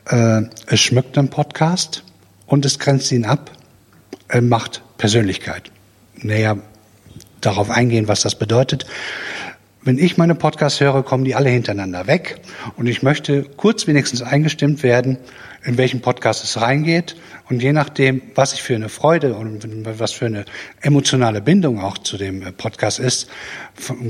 Äh, 0.06 0.44
es 0.68 0.80
schmückt 0.80 1.16
den 1.16 1.30
Podcast 1.30 2.04
und 2.46 2.66
es 2.66 2.80
grenzt 2.80 3.12
ihn 3.12 3.26
ab. 3.26 3.52
Er 4.28 4.42
macht 4.42 4.82
Persönlichkeit. 4.98 5.72
Näher 6.16 6.58
darauf 7.42 7.70
eingehen, 7.70 8.08
was 8.08 8.22
das 8.22 8.36
bedeutet. 8.36 8.86
Wenn 9.82 9.98
ich 9.98 10.18
meine 10.18 10.36
Podcasts 10.36 10.80
höre, 10.80 11.04
kommen 11.04 11.26
die 11.26 11.36
alle 11.36 11.50
hintereinander 11.50 12.08
weg. 12.08 12.40
Und 12.78 12.88
ich 12.88 13.04
möchte 13.04 13.44
kurz 13.44 13.86
wenigstens 13.86 14.22
eingestimmt 14.22 14.82
werden, 14.82 15.18
in 15.64 15.78
welchen 15.78 16.02
Podcast 16.02 16.44
es 16.44 16.60
reingeht. 16.60 17.16
Und 17.50 17.62
je 17.62 17.74
nachdem, 17.74 18.22
was 18.36 18.54
ich 18.54 18.64
für 18.64 18.76
eine 18.76 18.90
Freude 18.90 19.36
und 19.36 19.66
was 20.00 20.12
für 20.12 20.26
eine 20.26 20.46
emotionale 20.82 21.42
Bindung 21.42 21.82
auch 21.82 21.98
zu 21.98 22.18
dem 22.18 22.42
äh, 22.42 22.52
Podcast 22.52 23.00
ist, 23.00 23.30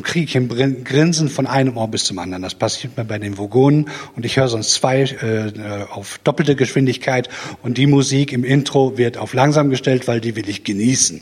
kriege 0.03 0.25
ich 0.25 0.37
ein 0.37 0.83
Grinsen 0.83 1.29
von 1.29 1.47
einem 1.47 1.77
Ohr 1.77 1.87
bis 1.87 2.05
zum 2.05 2.19
anderen. 2.19 2.43
Das 2.43 2.55
passiert 2.55 2.97
mir 2.97 3.05
bei 3.05 3.19
den 3.19 3.37
Vogonen. 3.37 3.89
Und 4.15 4.25
ich 4.25 4.37
höre 4.37 4.47
sonst 4.47 4.73
zwei 4.73 5.03
äh, 5.03 5.51
auf 5.89 6.19
doppelte 6.23 6.55
Geschwindigkeit. 6.55 7.29
Und 7.61 7.77
die 7.77 7.87
Musik 7.87 8.33
im 8.33 8.43
Intro 8.43 8.97
wird 8.97 9.17
auf 9.17 9.33
langsam 9.33 9.69
gestellt, 9.69 10.07
weil 10.07 10.21
die 10.21 10.35
will 10.35 10.47
ich 10.49 10.63
genießen. 10.63 11.21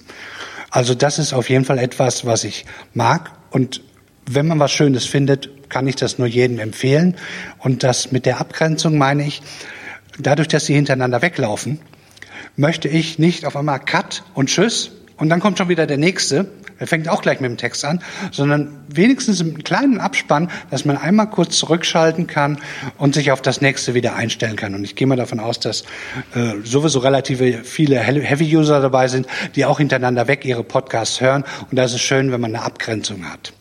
Also 0.70 0.96
das 0.96 1.20
ist 1.20 1.34
auf 1.34 1.50
jeden 1.50 1.65
Fall 1.65 1.80
etwas, 1.80 2.26
was 2.26 2.44
ich 2.44 2.65
mag. 2.94 3.32
Und 3.52 3.82
wenn 4.26 4.48
man 4.48 4.60
was 4.60 4.72
Schönes 4.72 5.06
findet, 5.06 5.50
kann 5.70 5.88
ich 5.88 5.96
das 5.96 6.17
nur 6.17 6.28
jedem 6.28 6.60
empfehlen. 6.60 7.15
Und 7.60 7.84
das 7.84 8.12
mit 8.12 8.26
der 8.26 8.39
Abgrenzung 8.39 8.98
meine 8.98 9.26
ich, 9.26 9.41
dadurch, 10.23 10.47
dass 10.47 10.65
sie 10.65 10.73
hintereinander 10.73 11.21
weglaufen, 11.21 11.79
möchte 12.55 12.88
ich 12.88 13.19
nicht 13.19 13.45
auf 13.45 13.55
einmal 13.55 13.79
Cut 13.79 14.23
und 14.34 14.49
Tschüss 14.49 14.91
und 15.21 15.29
dann 15.29 15.39
kommt 15.39 15.60
schon 15.60 15.69
wieder 15.69 15.86
der 15.86 15.97
nächste. 15.97 16.47
Er 16.79 16.88
fängt 16.88 17.07
auch 17.07 17.21
gleich 17.21 17.39
mit 17.39 17.51
dem 17.51 17.57
Text 17.57 17.86
an, 17.86 18.01
sondern 18.31 18.84
wenigstens 18.88 19.39
einen 19.39 19.63
kleinen 19.63 19.99
Abspann, 19.99 20.49
dass 20.71 20.84
man 20.84 20.97
einmal 20.97 21.29
kurz 21.29 21.55
zurückschalten 21.60 22.25
kann 22.25 22.57
und 22.97 23.13
sich 23.13 23.31
auf 23.31 23.39
das 23.39 23.62
nächste 23.62 23.93
wieder 23.93 24.15
einstellen 24.15 24.55
kann. 24.55 24.73
Und 24.73 24.84
ich 24.84 24.95
gehe 24.95 25.05
mal 25.05 25.15
davon 25.15 25.39
aus, 25.39 25.60
dass 25.60 25.84
äh, 26.34 26.53
sowieso 26.63 26.97
relativ 26.97 27.39
viele 27.67 27.99
Heavy-User 27.99 28.81
dabei 28.81 29.07
sind, 29.10 29.27
die 29.55 29.65
auch 29.65 29.77
hintereinander 29.77 30.27
weg 30.27 30.43
ihre 30.43 30.63
Podcasts 30.63 31.21
hören. 31.21 31.43
Und 31.69 31.77
da 31.77 31.84
ist 31.84 31.99
schön, 31.99 32.31
wenn 32.31 32.41
man 32.41 32.55
eine 32.55 32.65
Abgrenzung 32.65 33.31
hat. 33.31 33.53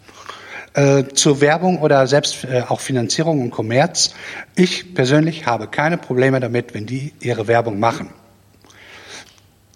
Äh, 0.73 1.09
zur 1.15 1.41
Werbung 1.41 1.81
oder 1.81 2.07
selbst 2.07 2.45
äh, 2.45 2.63
auch 2.69 2.79
Finanzierung 2.79 3.43
und 3.43 3.51
Kommerz. 3.51 4.15
Ich 4.55 4.95
persönlich 4.95 5.47
habe 5.47 5.67
keine 5.67 5.99
Probleme 5.99 6.39
damit, 6.39 6.75
wenn 6.75 6.87
die 6.87 7.13
ihre 7.21 7.49
Werbung 7.49 7.81
machen. 7.81 8.11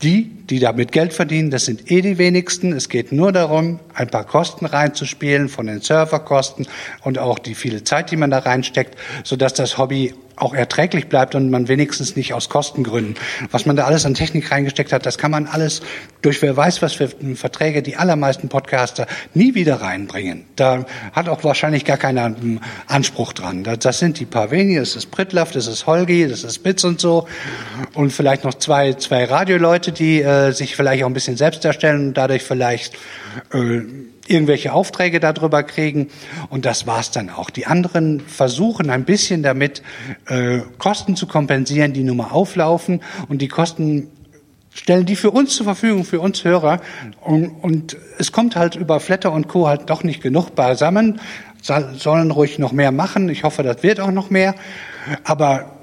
die, 0.03 0.31
die 0.51 0.59
damit 0.59 0.93
Geld 0.93 1.15
verdienen, 1.15 1.51
das 1.51 1.65
sind 1.65 1.91
eh 1.91 2.03
die 2.03 2.19
wenigsten. 2.19 2.73
Es 2.73 2.89
geht 2.89 3.11
nur 3.11 3.33
darum, 3.33 3.81
ein 3.95 4.09
paar 4.09 4.25
Kosten 4.25 4.67
reinzuspielen 4.67 5.49
von 5.49 5.67
den 5.67 5.81
Serverkosten 5.81 6.67
und 7.03 7.19
auch 7.19 7.39
die 7.39 7.55
viele 7.55 7.85
Zeit, 7.85 8.11
die 8.11 8.17
man 8.17 8.31
da 8.31 8.41
reinsteckt, 8.41 8.99
sodass 9.25 9.55
das 9.55 9.79
Hobby 9.79 10.15
auch 10.37 10.55
erträglich 10.55 11.09
bleibt 11.09 11.35
und 11.35 11.51
man 11.51 11.69
wenigstens 11.69 12.17
nicht 12.17 12.35
aus 12.35 12.49
Kostengründen. 12.49 13.15
Was 13.51 13.67
man 13.67 13.77
da 13.77 13.85
alles 13.85 14.05
an 14.05 14.15
Technik 14.15 14.51
reingesteckt 14.51 14.93
hat, 14.93 15.07
das 15.07 15.19
kann 15.19 15.31
man 15.31 15.47
alles 15.47 15.81
durch 16.23 16.43
wer 16.43 16.57
weiß 16.57 16.83
was 16.83 16.95
für 16.95 17.09
Verträge 17.35 17.83
die 17.83 17.97
allermeisten 17.97 18.49
Podcaster 18.49 19.07
nie 19.35 19.55
wieder 19.55 19.81
reinbringen. 19.81 20.45
Da 20.57 20.87
hat 21.13 21.29
auch 21.29 21.45
wahrscheinlich 21.45 21.85
gar 21.85 21.99
keiner 21.99 22.25
einen 22.25 22.61
Anspruch 22.87 23.33
dran. 23.33 23.65
Das 23.65 23.99
sind 23.99 24.19
die 24.19 24.25
paar 24.25 24.51
wenige, 24.51 24.81
das 24.81 24.97
ist 24.97 25.11
Pritlaff, 25.11 25.53
das 25.53 25.67
ist 25.67 25.87
Holgi, 25.87 26.27
das 26.29 26.45
ist 26.45 26.59
Bits 26.63 26.85
und 26.85 27.01
so 27.01 27.29
und 27.95 28.13
vielleicht 28.13 28.45
noch 28.45 28.55
zwei, 28.55 28.95
zwei 28.95 29.25
Radioleute, 29.25 29.93
die 29.93 30.23
äh, 30.23 30.53
sich 30.53 30.77
vielleicht 30.77 31.05
auch 31.05 31.09
ein 31.09 31.15
bisschen 31.15 31.37
selbst 31.37 31.65
darstellen 31.65 32.09
und 32.09 32.15
dadurch 32.15 32.43
vielleicht 32.43 32.95
äh, 33.53 33.83
irgendwelche 34.27 34.73
Aufträge 34.73 35.21
darüber 35.21 35.63
kriegen 35.63 36.09
und 36.51 36.65
das 36.65 36.87
war's 36.87 37.11
dann 37.11 37.31
auch. 37.31 37.51
Die 37.51 37.67
anderen 37.67 38.21
versuchen 38.21 38.91
ein 38.91 39.05
bisschen 39.05 39.43
damit 39.43 39.83
äh, 40.27 40.61
Kosten 40.79 41.17
zu 41.17 41.27
kompensieren, 41.27 41.93
die 41.93 42.03
nun 42.03 42.17
mal 42.17 42.31
auflaufen 42.31 43.03
und 43.29 43.43
die 43.43 43.49
Kosten 43.49 44.09
stellen 44.73 45.07
die 45.07 45.17
für 45.17 45.31
uns 45.31 45.55
zur 45.55 45.65
Verfügung, 45.65 46.05
für 46.05 46.21
uns 46.21 46.45
Hörer 46.45 46.81
und, 47.21 47.49
und 47.49 47.97
es 48.19 48.33
kommt 48.33 48.57
halt 48.57 48.75
über 48.75 48.99
Flatter 49.01 49.33
und 49.33 49.49
Co. 49.49 49.69
halt 49.69 49.89
doch 49.89 50.03
nicht 50.03 50.23
genug 50.23 50.55
beisammen, 50.55 51.21
sollen 51.63 52.31
ruhig 52.31 52.59
noch 52.59 52.73
mehr 52.73 52.93
machen. 52.93 53.29
Ich 53.29 53.43
hoffe, 53.45 53.63
das 53.63 53.83
wird 53.83 54.01
auch 54.01 54.11
noch 54.11 54.31
mehr. 54.31 54.55
Aber 55.25 55.74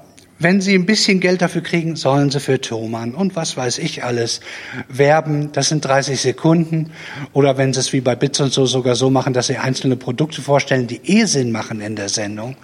wenn 0.42 0.60
Sie 0.60 0.74
ein 0.74 0.86
bisschen 0.86 1.20
Geld 1.20 1.42
dafür 1.42 1.62
kriegen, 1.62 1.96
sollen 1.96 2.30
Sie 2.30 2.40
für 2.40 2.60
Thomann 2.60 3.14
und 3.14 3.36
was 3.36 3.56
weiß 3.56 3.78
ich 3.78 4.04
alles 4.04 4.40
werben. 4.88 5.52
Das 5.52 5.68
sind 5.68 5.84
30 5.84 6.20
Sekunden. 6.20 6.92
Oder 7.32 7.56
wenn 7.58 7.72
Sie 7.72 7.80
es 7.80 7.92
wie 7.92 8.00
bei 8.00 8.14
Bits 8.14 8.40
und 8.40 8.52
so 8.52 8.66
sogar 8.66 8.94
so 8.94 9.10
machen, 9.10 9.32
dass 9.32 9.46
Sie 9.46 9.58
einzelne 9.58 9.96
Produkte 9.96 10.42
vorstellen, 10.42 10.86
die 10.86 11.00
eh 11.04 11.24
Sinn 11.24 11.52
machen 11.52 11.80
in 11.80 11.96
der 11.96 12.08
Sendung, 12.08 12.56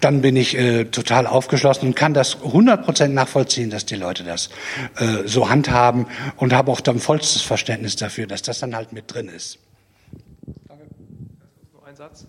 dann 0.00 0.20
bin 0.20 0.36
ich 0.36 0.56
äh, 0.56 0.84
total 0.86 1.26
aufgeschlossen 1.26 1.88
und 1.88 1.94
kann 1.94 2.14
das 2.14 2.38
100% 2.38 3.08
nachvollziehen, 3.08 3.70
dass 3.70 3.86
die 3.86 3.96
Leute 3.96 4.24
das 4.24 4.50
äh, 4.96 5.26
so 5.26 5.48
handhaben 5.48 6.06
und 6.36 6.52
habe 6.52 6.70
auch 6.72 6.80
dann 6.80 6.98
vollstes 6.98 7.42
Verständnis 7.42 7.96
dafür, 7.96 8.26
dass 8.26 8.42
das 8.42 8.60
dann 8.60 8.74
halt 8.74 8.92
mit 8.92 9.12
drin 9.12 9.28
ist. 9.28 9.58
Danke. 10.68 10.84
Nur 11.72 11.86
ein 11.86 11.96
Satz. 11.96 12.26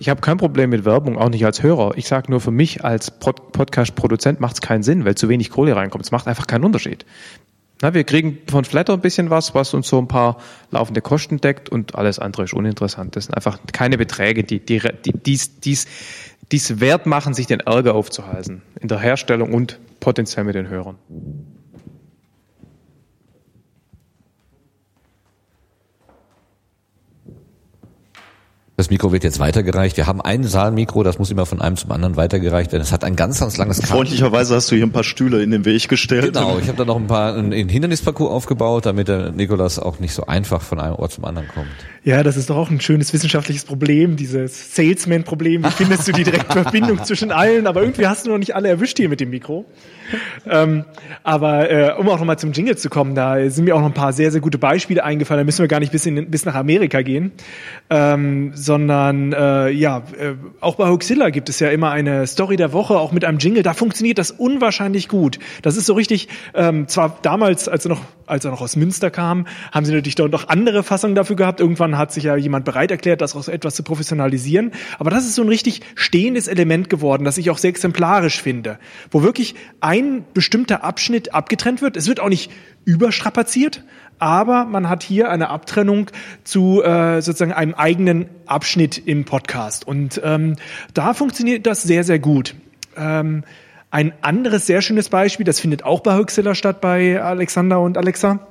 Ich 0.00 0.08
habe 0.08 0.20
kein 0.20 0.36
Problem 0.36 0.70
mit 0.70 0.84
Werbung, 0.84 1.18
auch 1.18 1.28
nicht 1.28 1.44
als 1.44 1.62
Hörer. 1.62 1.96
Ich 1.96 2.06
sage 2.06 2.30
nur, 2.30 2.40
für 2.40 2.52
mich 2.52 2.84
als 2.84 3.10
Pod 3.10 3.52
Podcast-Produzent 3.52 4.38
macht 4.38 4.54
es 4.54 4.60
keinen 4.60 4.84
Sinn, 4.84 5.04
weil 5.04 5.16
zu 5.16 5.28
wenig 5.28 5.50
Kohle 5.50 5.74
reinkommt. 5.74 6.04
Es 6.04 6.12
macht 6.12 6.28
einfach 6.28 6.46
keinen 6.46 6.64
Unterschied. 6.64 7.04
Na, 7.82 7.94
wir 7.94 8.04
kriegen 8.04 8.38
von 8.48 8.64
Flatter 8.64 8.92
ein 8.92 9.00
bisschen 9.00 9.30
was, 9.30 9.54
was 9.54 9.74
uns 9.74 9.88
so 9.88 9.98
ein 9.98 10.08
paar 10.08 10.38
laufende 10.70 11.00
Kosten 11.00 11.40
deckt 11.40 11.68
und 11.68 11.94
alles 11.94 12.18
andere 12.18 12.44
ist 12.44 12.54
uninteressant. 12.54 13.16
Das 13.16 13.26
sind 13.26 13.34
einfach 13.34 13.58
keine 13.72 13.98
Beträge, 13.98 14.44
die, 14.44 14.60
die, 14.60 14.80
die 15.04 15.12
dies, 15.12 15.60
dies, 15.60 15.86
dies 16.50 16.80
wert 16.80 17.06
machen, 17.06 17.34
sich 17.34 17.46
den 17.46 17.60
Ärger 17.60 17.94
aufzuhalten 17.94 18.62
in 18.80 18.88
der 18.88 18.98
Herstellung 18.98 19.52
und 19.52 19.78
potenziell 20.00 20.44
mit 20.44 20.54
den 20.54 20.68
Hörern. 20.68 20.96
Das 28.78 28.90
Mikro 28.90 29.10
wird 29.10 29.24
jetzt 29.24 29.40
weitergereicht. 29.40 29.96
Wir 29.96 30.06
haben 30.06 30.20
ein 30.20 30.44
Saalmikro, 30.44 31.02
das 31.02 31.18
muss 31.18 31.32
immer 31.32 31.46
von 31.46 31.60
einem 31.60 31.76
zum 31.76 31.90
anderen 31.90 32.14
weitergereicht 32.16 32.70
werden. 32.70 32.84
Es 32.84 32.92
hat 32.92 33.02
ein 33.02 33.16
ganz, 33.16 33.40
ganz 33.40 33.56
langes 33.56 33.80
Kabel. 33.80 33.96
Freundlicherweise 33.96 34.54
hast 34.54 34.70
du 34.70 34.76
hier 34.76 34.86
ein 34.86 34.92
paar 34.92 35.02
Stühle 35.02 35.42
in 35.42 35.50
den 35.50 35.64
Weg 35.64 35.88
gestellt. 35.88 36.34
Genau, 36.34 36.60
ich 36.60 36.68
habe 36.68 36.78
da 36.78 36.84
noch 36.84 36.94
ein 36.94 37.08
paar 37.08 37.34
einen 37.34 37.68
Hindernisparcours 37.68 38.30
aufgebaut, 38.30 38.86
damit 38.86 39.08
der 39.08 39.32
Nikolas 39.32 39.80
auch 39.80 39.98
nicht 39.98 40.14
so 40.14 40.26
einfach 40.26 40.62
von 40.62 40.78
einem 40.78 40.94
Ort 40.94 41.10
zum 41.10 41.24
anderen 41.24 41.48
kommt. 41.48 41.66
Ja, 42.08 42.22
das 42.22 42.38
ist 42.38 42.48
doch 42.48 42.56
auch 42.56 42.70
ein 42.70 42.80
schönes 42.80 43.12
wissenschaftliches 43.12 43.66
Problem, 43.66 44.16
dieses 44.16 44.74
Salesman-Problem. 44.74 45.62
Wie 45.62 45.70
findest 45.70 46.08
du 46.08 46.12
die 46.12 46.24
direkte 46.24 46.62
Verbindung 46.62 47.04
zwischen 47.04 47.30
allen? 47.30 47.66
Aber 47.66 47.82
irgendwie 47.82 48.06
hast 48.06 48.24
du 48.24 48.30
noch 48.30 48.38
nicht 48.38 48.54
alle 48.54 48.70
erwischt 48.70 48.96
hier 48.96 49.10
mit 49.10 49.20
dem 49.20 49.28
Mikro. 49.28 49.66
ähm, 50.48 50.86
aber 51.22 51.70
äh, 51.70 51.92
um 51.98 52.08
auch 52.08 52.18
nochmal 52.18 52.38
zum 52.38 52.52
Jingle 52.52 52.78
zu 52.78 52.88
kommen, 52.88 53.14
da 53.14 53.50
sind 53.50 53.66
mir 53.66 53.76
auch 53.76 53.80
noch 53.80 53.88
ein 53.88 53.92
paar 53.92 54.14
sehr, 54.14 54.30
sehr 54.30 54.40
gute 54.40 54.56
Beispiele 54.56 55.04
eingefallen. 55.04 55.40
Da 55.40 55.44
müssen 55.44 55.60
wir 55.60 55.68
gar 55.68 55.80
nicht 55.80 55.92
bis, 55.92 56.06
in, 56.06 56.30
bis 56.30 56.46
nach 56.46 56.54
Amerika 56.54 57.02
gehen, 57.02 57.32
ähm, 57.90 58.52
sondern 58.54 59.34
äh, 59.34 59.68
ja, 59.68 59.98
äh, 60.18 60.32
auch 60.60 60.76
bei 60.76 60.88
Hoaxilla 60.88 61.28
gibt 61.28 61.50
es 61.50 61.60
ja 61.60 61.68
immer 61.68 61.90
eine 61.90 62.26
Story 62.26 62.56
der 62.56 62.72
Woche, 62.72 62.98
auch 62.98 63.12
mit 63.12 63.26
einem 63.26 63.36
Jingle. 63.36 63.62
Da 63.62 63.74
funktioniert 63.74 64.16
das 64.16 64.30
unwahrscheinlich 64.30 65.08
gut. 65.08 65.38
Das 65.60 65.76
ist 65.76 65.84
so 65.84 65.92
richtig, 65.92 66.28
ähm, 66.54 66.88
zwar 66.88 67.18
damals, 67.20 67.68
als 67.68 67.84
er 67.84 67.90
noch, 67.90 68.00
als 68.24 68.46
er 68.46 68.50
noch 68.50 68.62
aus 68.62 68.76
Münster 68.76 69.10
kam, 69.10 69.46
haben 69.72 69.84
sie 69.84 69.92
natürlich 69.92 70.14
dort 70.14 70.32
noch 70.32 70.48
andere 70.48 70.82
Fassungen 70.82 71.14
dafür 71.14 71.36
gehabt. 71.36 71.60
Irgendwann 71.60 71.97
hat 71.98 72.12
sich 72.12 72.24
ja 72.24 72.36
jemand 72.36 72.64
bereit 72.64 72.90
erklärt, 72.90 73.20
das 73.20 73.36
auch 73.36 73.48
etwas 73.48 73.74
zu 73.74 73.82
professionalisieren. 73.82 74.72
Aber 74.98 75.10
das 75.10 75.24
ist 75.24 75.34
so 75.34 75.42
ein 75.42 75.48
richtig 75.48 75.82
stehendes 75.94 76.48
Element 76.48 76.88
geworden, 76.88 77.24
das 77.24 77.36
ich 77.36 77.50
auch 77.50 77.58
sehr 77.58 77.70
exemplarisch 77.70 78.40
finde, 78.40 78.78
wo 79.10 79.22
wirklich 79.22 79.54
ein 79.80 80.24
bestimmter 80.32 80.84
Abschnitt 80.84 81.34
abgetrennt 81.34 81.82
wird. 81.82 81.96
Es 81.96 82.08
wird 82.08 82.20
auch 82.20 82.28
nicht 82.28 82.50
überstrapaziert, 82.84 83.84
aber 84.18 84.64
man 84.64 84.88
hat 84.88 85.02
hier 85.02 85.30
eine 85.30 85.50
Abtrennung 85.50 86.10
zu 86.44 86.82
äh, 86.82 87.20
sozusagen 87.20 87.52
einem 87.52 87.74
eigenen 87.74 88.28
Abschnitt 88.46 88.98
im 89.06 89.24
Podcast. 89.24 89.86
Und 89.86 90.20
ähm, 90.24 90.56
da 90.94 91.14
funktioniert 91.14 91.66
das 91.66 91.82
sehr, 91.82 92.04
sehr 92.04 92.18
gut. 92.18 92.54
Ähm, 92.96 93.44
ein 93.90 94.12
anderes 94.20 94.66
sehr 94.66 94.82
schönes 94.82 95.08
Beispiel, 95.08 95.44
das 95.44 95.60
findet 95.60 95.84
auch 95.84 96.00
bei 96.00 96.16
Huxilla 96.16 96.54
statt, 96.54 96.80
bei 96.80 97.22
Alexander 97.22 97.80
und 97.80 97.96
Alexa 97.96 98.46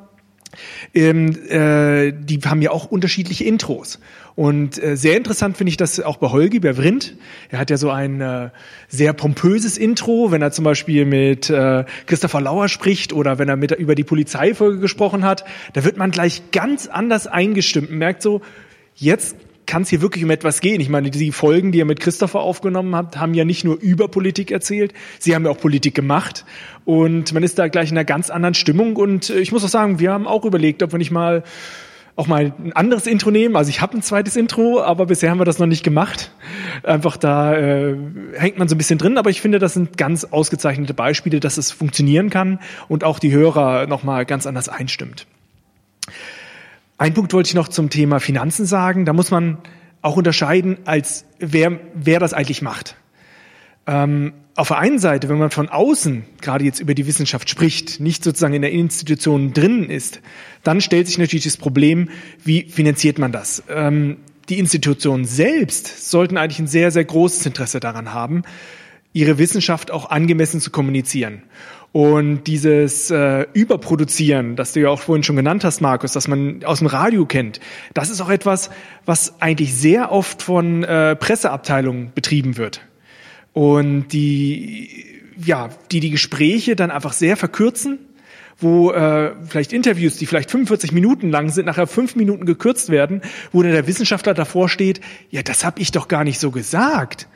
ähm, 0.94 1.30
äh, 1.50 2.12
die 2.12 2.40
haben 2.46 2.62
ja 2.62 2.72
auch 2.72 2.86
unterschiedliche 2.86 3.44
Intros. 3.44 4.00
Und 4.36 4.82
äh, 4.82 4.96
sehr 4.96 5.18
interessant 5.18 5.58
finde 5.58 5.70
ich 5.72 5.78
das 5.78 6.00
auch 6.00 6.18
bei 6.18 6.28
Holgi, 6.28 6.60
bei 6.60 6.76
Vrindt. 6.76 7.16
Er 7.50 7.58
hat 7.58 7.72
ja 7.72 7.78
so 7.78 7.90
ein 7.90 8.22
äh, 8.22 8.50
sehr 8.88 9.14
pompöses 9.14 9.80
Intro, 9.80 10.32
wenn 10.32 10.44
er 10.44 10.52
zum 10.52 10.64
Beispiel 10.64 11.06
mit 11.06 11.50
äh, 11.50 11.86
Christopher 12.06 12.42
Lauer 12.42 12.70
spricht 12.70 13.14
oder 13.14 13.40
wenn 13.40 13.50
er 13.50 13.56
mit 13.56 13.72
über 13.72 13.96
die 13.96 14.04
Polizeifolge 14.04 14.80
gesprochen 14.80 15.26
hat. 15.26 15.44
Da 15.74 15.84
wird 15.84 15.98
man 15.98 16.12
gleich 16.12 16.52
ganz 16.52 16.88
anders 16.88 17.26
eingestimmt 17.26 17.90
und 17.90 17.98
merkt 17.98 18.22
so, 18.22 18.42
jetzt 18.94 19.36
kann 19.68 19.84
es 19.84 19.90
hier 19.90 20.02
wirklich 20.02 20.24
um 20.24 20.32
etwas 20.32 20.62
gehen. 20.62 20.82
Ich 20.82 20.90
meine, 20.90 21.12
die 21.12 21.32
Folgen, 21.32 21.72
die 21.72 21.80
ihr 21.80 21.86
mit 21.86 22.00
Christopher 22.00 22.40
aufgenommen 22.40 22.96
habt, 22.96 23.18
haben 23.18 23.34
ja 23.34 23.46
nicht 23.46 23.64
nur 23.64 23.80
über 23.80 24.08
Politik 24.08 24.50
erzählt, 24.50 24.94
sie 25.20 25.36
haben 25.36 25.46
ja 25.46 25.52
auch 25.52 25.60
Politik 25.60 25.94
gemacht. 25.94 26.46
Und 26.86 27.34
man 27.34 27.44
ist 27.44 27.60
da 27.60 27.68
gleich 27.68 27.92
in 27.92 27.98
einer 27.98 28.06
ganz 28.06 28.30
anderen 28.30 28.56
Stimmung. 28.56 28.96
Und 28.96 29.30
äh, 29.30 29.40
ich 29.40 29.52
muss 29.52 29.64
auch 29.64 29.70
sagen, 29.70 30.00
wir 30.00 30.12
haben 30.12 30.26
auch 30.26 30.46
überlegt, 30.46 30.82
ob 30.82 30.94
wir 30.94 30.98
nicht 30.98 31.12
mal 31.12 31.44
auch 32.16 32.26
mal 32.26 32.52
ein 32.58 32.74
anderes 32.74 33.06
Intro 33.06 33.30
nehmen. 33.30 33.56
Also 33.56 33.70
ich 33.70 33.80
habe 33.80 33.96
ein 33.96 34.02
zweites 34.02 34.36
Intro, 34.36 34.82
aber 34.82 35.06
bisher 35.06 35.30
haben 35.30 35.40
wir 35.40 35.46
das 35.46 35.60
noch 35.60 35.68
nicht 35.68 35.84
gemacht. 35.84 36.32
Einfach 36.82 37.16
da 37.16 37.56
äh, 37.56 37.96
hängt 38.34 38.58
man 38.58 38.68
so 38.68 38.74
ein 38.74 38.80
bisschen 38.80 38.98
drin, 38.98 39.20
aber 39.20 39.30
ich 39.30 39.40
finde, 39.40 39.60
das 39.60 39.76
sind 39.76 39.98
ganz 39.98 40.24
ausgezeichnete 40.24 40.96
Beispiele, 40.96 41.40
dass 41.40 41.58
es 41.58 41.72
funktionieren 41.72 42.32
kann 42.32 42.60
und 42.88 43.04
auch 43.04 43.20
die 43.20 43.32
Hörer 43.32 43.86
nochmal 43.86 44.26
ganz 44.26 44.48
anders 44.48 44.68
einstimmt. 44.68 45.28
Ein 46.98 47.14
Punkt 47.14 47.34
wollte 47.34 47.48
ich 47.48 47.56
noch 47.56 47.68
zum 47.68 47.90
Thema 47.90 48.20
Finanzen 48.20 48.66
sagen. 48.66 49.06
Da 49.06 49.14
muss 49.14 49.30
man 49.30 49.60
auch 50.02 50.18
unterscheiden, 50.18 50.78
als 50.86 51.26
wer, 51.40 51.80
wer 51.94 52.20
das 52.20 52.34
eigentlich 52.34 52.62
macht. 52.62 52.96
Ähm, 53.86 54.34
auf 54.56 54.70
der 54.70 54.80
einen 54.80 54.98
Seite, 54.98 55.30
wenn 55.30 55.38
man 55.38 55.52
von 55.52 55.70
außen 55.70 56.26
gerade 56.42 56.66
jetzt 56.66 56.80
über 56.80 56.96
die 56.96 57.06
Wissenschaft 57.06 57.50
spricht, 57.50 58.00
nicht 58.00 58.24
sozusagen 58.24 58.56
in 58.56 58.64
der 58.64 58.72
Institution 58.72 59.54
drin 59.54 59.90
ist, 59.90 60.22
dann 60.64 60.82
stellt 60.82 61.06
sich 61.08 61.20
natürlich 61.20 61.44
das 61.46 61.58
Problem, 61.58 62.10
wie 62.44 62.64
finanziert 62.64 63.20
man 63.20 63.32
das? 63.32 63.64
Ähm, 63.70 64.18
die 64.50 64.58
Institutionen 64.58 65.26
selbst 65.26 66.10
sollten 66.10 66.38
eigentlich 66.38 66.60
ein 66.60 66.68
sehr, 66.68 66.90
sehr 66.90 67.06
großes 67.06 67.46
Interesse 67.46 67.80
daran 67.80 68.14
haben, 68.14 68.42
ihre 69.14 69.38
Wissenschaft 69.38 69.92
auch 69.92 70.10
angemessen 70.10 70.62
zu 70.62 70.72
kommunizieren. 70.72 71.44
Und 71.94 72.44
dieses 72.44 73.10
äh, 73.10 73.48
Überproduzieren, 73.54 74.56
das 74.56 74.74
du 74.74 74.82
ja 74.82 74.90
auch 74.90 75.00
vorhin 75.00 75.24
schon 75.24 75.36
genannt 75.36 75.64
hast, 75.64 75.82
Markus, 75.82 76.12
das 76.12 76.28
man 76.28 76.64
aus 76.64 76.80
dem 76.80 76.88
Radio 76.88 77.26
kennt, 77.26 77.60
das 77.94 78.10
ist 78.10 78.22
auch 78.22 78.30
etwas, 78.30 78.70
was 79.06 79.42
eigentlich 79.42 79.74
sehr 79.74 80.12
oft 80.12 80.44
von 80.44 80.84
äh, 80.84 81.16
Presseabteilungen 81.16 82.12
betrieben 82.14 82.58
wird. 82.58 82.82
Und 83.54 84.10
die, 84.10 85.06
ja, 85.44 85.70
die 85.92 86.00
die 86.00 86.12
Gespräche 86.12 86.76
dann 86.76 86.92
einfach 86.92 87.14
sehr 87.14 87.38
verkürzen, 87.38 88.00
wo 88.60 88.92
äh, 88.92 89.34
vielleicht 89.48 89.72
Interviews, 89.74 90.18
die 90.18 90.26
vielleicht 90.26 90.52
45 90.52 90.92
Minuten 90.92 91.30
lang 91.30 91.50
sind, 91.50 91.66
nachher 91.66 91.88
fünf 91.88 92.16
Minuten 92.16 92.46
gekürzt 92.46 92.90
werden, 92.90 93.22
wo 93.52 93.62
dann 93.62 93.72
der 93.72 93.88
Wissenschaftler 93.88 94.34
davor 94.34 94.68
steht, 94.68 95.02
ja, 95.30 95.44
das 95.44 95.64
habe 95.64 95.80
ich 95.82 95.92
doch 95.92 96.08
gar 96.08 96.24
nicht 96.24 96.40
so 96.40 96.52
gesagt. 96.52 97.28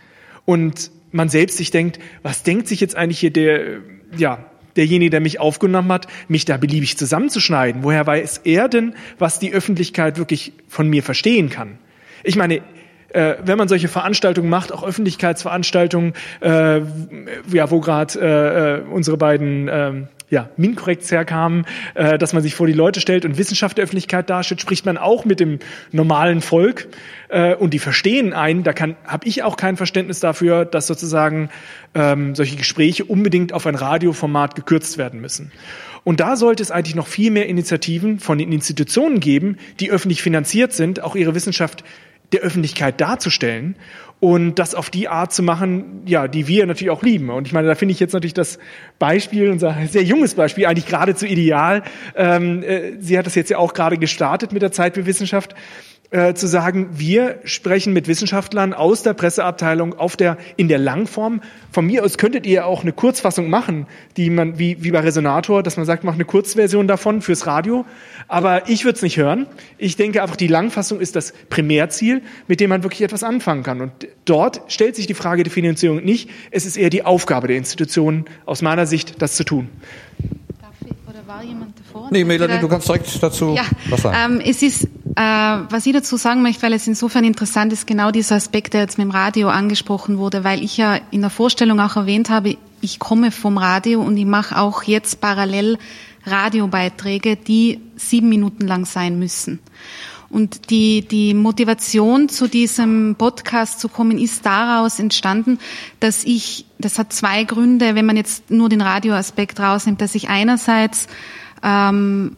Und 0.45 0.91
man 1.11 1.29
selbst 1.29 1.57
sich 1.57 1.71
denkt, 1.71 1.99
was 2.23 2.43
denkt 2.43 2.67
sich 2.67 2.79
jetzt 2.79 2.95
eigentlich 2.95 3.19
hier 3.19 3.31
der, 3.31 3.79
ja, 4.15 4.39
derjenige, 4.75 5.11
der 5.11 5.19
mich 5.19 5.39
aufgenommen 5.39 5.91
hat, 5.91 6.07
mich 6.27 6.45
da 6.45 6.57
beliebig 6.57 6.97
zusammenzuschneiden? 6.97 7.83
Woher 7.83 8.05
weiß 8.07 8.41
er 8.43 8.69
denn, 8.69 8.95
was 9.19 9.39
die 9.39 9.53
Öffentlichkeit 9.53 10.17
wirklich 10.17 10.53
von 10.67 10.87
mir 10.89 11.03
verstehen 11.03 11.49
kann? 11.49 11.77
Ich 12.23 12.35
meine, 12.35 12.61
äh, 13.09 13.35
wenn 13.43 13.57
man 13.57 13.67
solche 13.67 13.87
Veranstaltungen 13.87 14.49
macht, 14.49 14.71
auch 14.71 14.83
Öffentlichkeitsveranstaltungen, 14.83 16.13
äh, 16.41 16.79
ja, 17.51 17.69
wo 17.69 17.79
gerade 17.81 18.19
äh, 18.19 18.77
äh, 18.77 18.81
unsere 18.83 19.17
beiden 19.17 19.67
äh, 19.67 19.93
ja, 20.31 20.49
Minkorrekt 20.57 21.11
herkamen, 21.11 21.65
äh, 21.93 22.17
dass 22.17 22.33
man 22.33 22.41
sich 22.41 22.55
vor 22.55 22.65
die 22.65 22.73
Leute 22.73 23.01
stellt 23.01 23.25
und 23.25 23.37
Wissenschaft 23.37 23.77
der 23.77 23.83
Öffentlichkeit 23.83 24.29
darstellt, 24.29 24.61
spricht 24.61 24.85
man 24.85 24.97
auch 24.97 25.25
mit 25.25 25.39
dem 25.39 25.59
normalen 25.91 26.41
Volk 26.41 26.87
äh, 27.27 27.53
und 27.53 27.73
die 27.73 27.79
verstehen 27.79 28.33
einen. 28.33 28.63
Da 28.63 28.73
kann 28.73 28.95
habe 29.05 29.27
ich 29.27 29.43
auch 29.43 29.57
kein 29.57 29.75
Verständnis 29.77 30.21
dafür, 30.21 30.63
dass 30.65 30.87
sozusagen 30.87 31.49
ähm, 31.93 32.33
solche 32.33 32.55
Gespräche 32.55 33.03
unbedingt 33.03 33.51
auf 33.53 33.67
ein 33.67 33.75
Radioformat 33.75 34.55
gekürzt 34.55 34.97
werden 34.97 35.19
müssen. 35.19 35.51
Und 36.05 36.21
da 36.21 36.37
sollte 36.37 36.63
es 36.63 36.71
eigentlich 36.71 36.95
noch 36.95 37.07
viel 37.07 37.29
mehr 37.29 37.47
Initiativen 37.47 38.19
von 38.19 38.37
den 38.37 38.51
Institutionen 38.51 39.19
geben, 39.19 39.57
die 39.79 39.91
öffentlich 39.91 40.23
finanziert 40.23 40.73
sind, 40.73 41.03
auch 41.03 41.15
ihre 41.15 41.35
Wissenschaft 41.35 41.83
der 42.31 42.41
Öffentlichkeit 42.41 43.01
darzustellen 43.01 43.75
und 44.21 44.59
das 44.59 44.75
auf 44.75 44.91
die 44.91 45.07
Art 45.07 45.33
zu 45.33 45.41
machen, 45.41 46.03
ja, 46.05 46.27
die 46.27 46.47
wir 46.47 46.67
natürlich 46.67 46.91
auch 46.91 47.01
lieben. 47.01 47.31
Und 47.31 47.47
ich 47.47 47.53
meine, 47.53 47.67
da 47.67 47.73
finde 47.73 47.93
ich 47.93 47.99
jetzt 47.99 48.13
natürlich 48.13 48.35
das 48.35 48.59
Beispiel, 48.99 49.49
unser 49.49 49.75
sehr 49.89 50.03
junges 50.03 50.35
Beispiel, 50.35 50.67
eigentlich 50.67 50.85
geradezu 50.85 51.25
ideal. 51.25 51.81
Ähm, 52.15 52.61
äh, 52.61 52.93
sie 52.99 53.17
hat 53.17 53.25
das 53.25 53.33
jetzt 53.33 53.49
ja 53.49 53.57
auch 53.57 53.73
gerade 53.73 53.97
gestartet 53.97 54.53
mit 54.53 54.61
der 54.61 54.71
Zeit 54.71 54.93
für 54.93 55.07
Wissenschaft 55.07 55.55
äh, 56.11 56.33
zu 56.33 56.45
sagen, 56.45 56.89
wir 56.91 57.39
sprechen 57.45 57.93
mit 57.93 58.09
Wissenschaftlern 58.09 58.73
aus 58.73 59.01
der 59.01 59.13
Presseabteilung 59.13 59.97
auf 59.97 60.17
der, 60.17 60.37
in 60.57 60.67
der 60.67 60.77
Langform. 60.77 61.41
Von 61.71 61.85
mir 61.85 62.03
aus 62.03 62.17
könntet 62.17 62.45
ihr 62.45 62.65
auch 62.65 62.81
eine 62.81 62.91
Kurzfassung 62.91 63.49
machen, 63.49 63.87
die 64.17 64.29
man, 64.29 64.59
wie, 64.59 64.83
wie 64.83 64.91
bei 64.91 64.99
Resonator, 64.99 65.63
dass 65.63 65.77
man 65.77 65.85
sagt, 65.85 66.03
macht 66.03 66.15
eine 66.15 66.25
Kurzversion 66.25 66.87
davon 66.87 67.21
fürs 67.21 67.47
Radio. 67.47 67.85
Aber 68.27 68.69
ich 68.69 68.83
würde 68.83 68.97
es 68.97 69.01
nicht 69.01 69.15
hören. 69.15 69.47
Ich 69.77 69.95
denke 69.95 70.21
einfach, 70.21 70.35
die 70.35 70.47
Langfassung 70.47 70.99
ist 70.99 71.15
das 71.15 71.33
Primärziel, 71.49 72.21
mit 72.47 72.59
dem 72.59 72.69
man 72.69 72.83
wirklich 72.83 73.03
etwas 73.03 73.23
anfangen 73.23 73.63
kann. 73.63 73.79
Und 73.79 73.91
dort 74.25 74.61
stellt 74.67 74.97
sich 74.97 75.07
die 75.07 75.13
Frage 75.13 75.43
der 75.43 75.51
Finanzierung 75.51 76.03
nicht. 76.03 76.29
Es 76.51 76.65
ist 76.65 76.75
eher 76.75 76.89
die 76.89 77.05
Aufgabe 77.05 77.47
der 77.47 77.55
Institutionen, 77.55 78.25
aus 78.45 78.61
meiner 78.61 78.85
Sicht, 78.85 79.21
das 79.21 79.35
zu 79.35 79.45
tun. 79.45 79.69
War 81.31 81.43
jemand 81.43 81.79
davor? 81.79 82.09
Nee, 82.11 82.25
Melanie, 82.25 82.59
du 82.59 82.67
kannst 82.67 82.89
direkt 82.89 83.23
dazu 83.23 83.53
ja, 83.55 83.63
was 83.89 84.01
sagen. 84.01 84.33
Ähm, 84.35 84.41
es 84.45 84.61
ist 84.61 84.83
äh, 85.15 85.21
was 85.21 85.85
ich 85.85 85.93
dazu 85.93 86.17
sagen 86.17 86.41
möchte, 86.41 86.63
weil 86.63 86.73
es 86.73 86.87
insofern 86.87 87.23
interessant 87.23 87.71
ist, 87.71 87.87
genau 87.87 88.11
dieser 88.11 88.35
Aspekt, 88.35 88.73
der 88.73 88.81
jetzt 88.81 88.97
mit 88.97 89.05
dem 89.05 89.11
Radio 89.11 89.47
angesprochen 89.47 90.17
wurde, 90.17 90.43
weil 90.43 90.61
ich 90.61 90.75
ja 90.75 90.99
in 91.09 91.21
der 91.21 91.29
Vorstellung 91.29 91.79
auch 91.79 91.95
erwähnt 91.95 92.29
habe, 92.29 92.57
ich 92.81 92.99
komme 92.99 93.31
vom 93.31 93.57
Radio 93.57 94.01
und 94.01 94.17
ich 94.17 94.25
mache 94.25 94.57
auch 94.57 94.83
jetzt 94.83 95.21
parallel 95.21 95.77
Radiobeiträge, 96.25 97.37
die 97.37 97.79
sieben 97.95 98.27
Minuten 98.27 98.67
lang 98.67 98.85
sein 98.85 99.17
müssen. 99.17 99.59
Und 100.31 100.69
die, 100.69 101.01
die 101.01 101.33
Motivation 101.33 102.29
zu 102.29 102.47
diesem 102.47 103.15
Podcast 103.17 103.81
zu 103.81 103.89
kommen 103.89 104.17
ist 104.17 104.45
daraus 104.45 104.97
entstanden, 104.97 105.59
dass 105.99 106.23
ich, 106.23 106.65
das 106.79 106.97
hat 106.97 107.11
zwei 107.11 107.43
Gründe, 107.43 107.95
wenn 107.95 108.05
man 108.05 108.15
jetzt 108.15 108.49
nur 108.49 108.69
den 108.69 108.81
Radioaspekt 108.81 109.59
rausnimmt, 109.59 109.99
dass 109.99 110.15
ich 110.15 110.29
einerseits 110.29 111.07
ähm, 111.63 112.37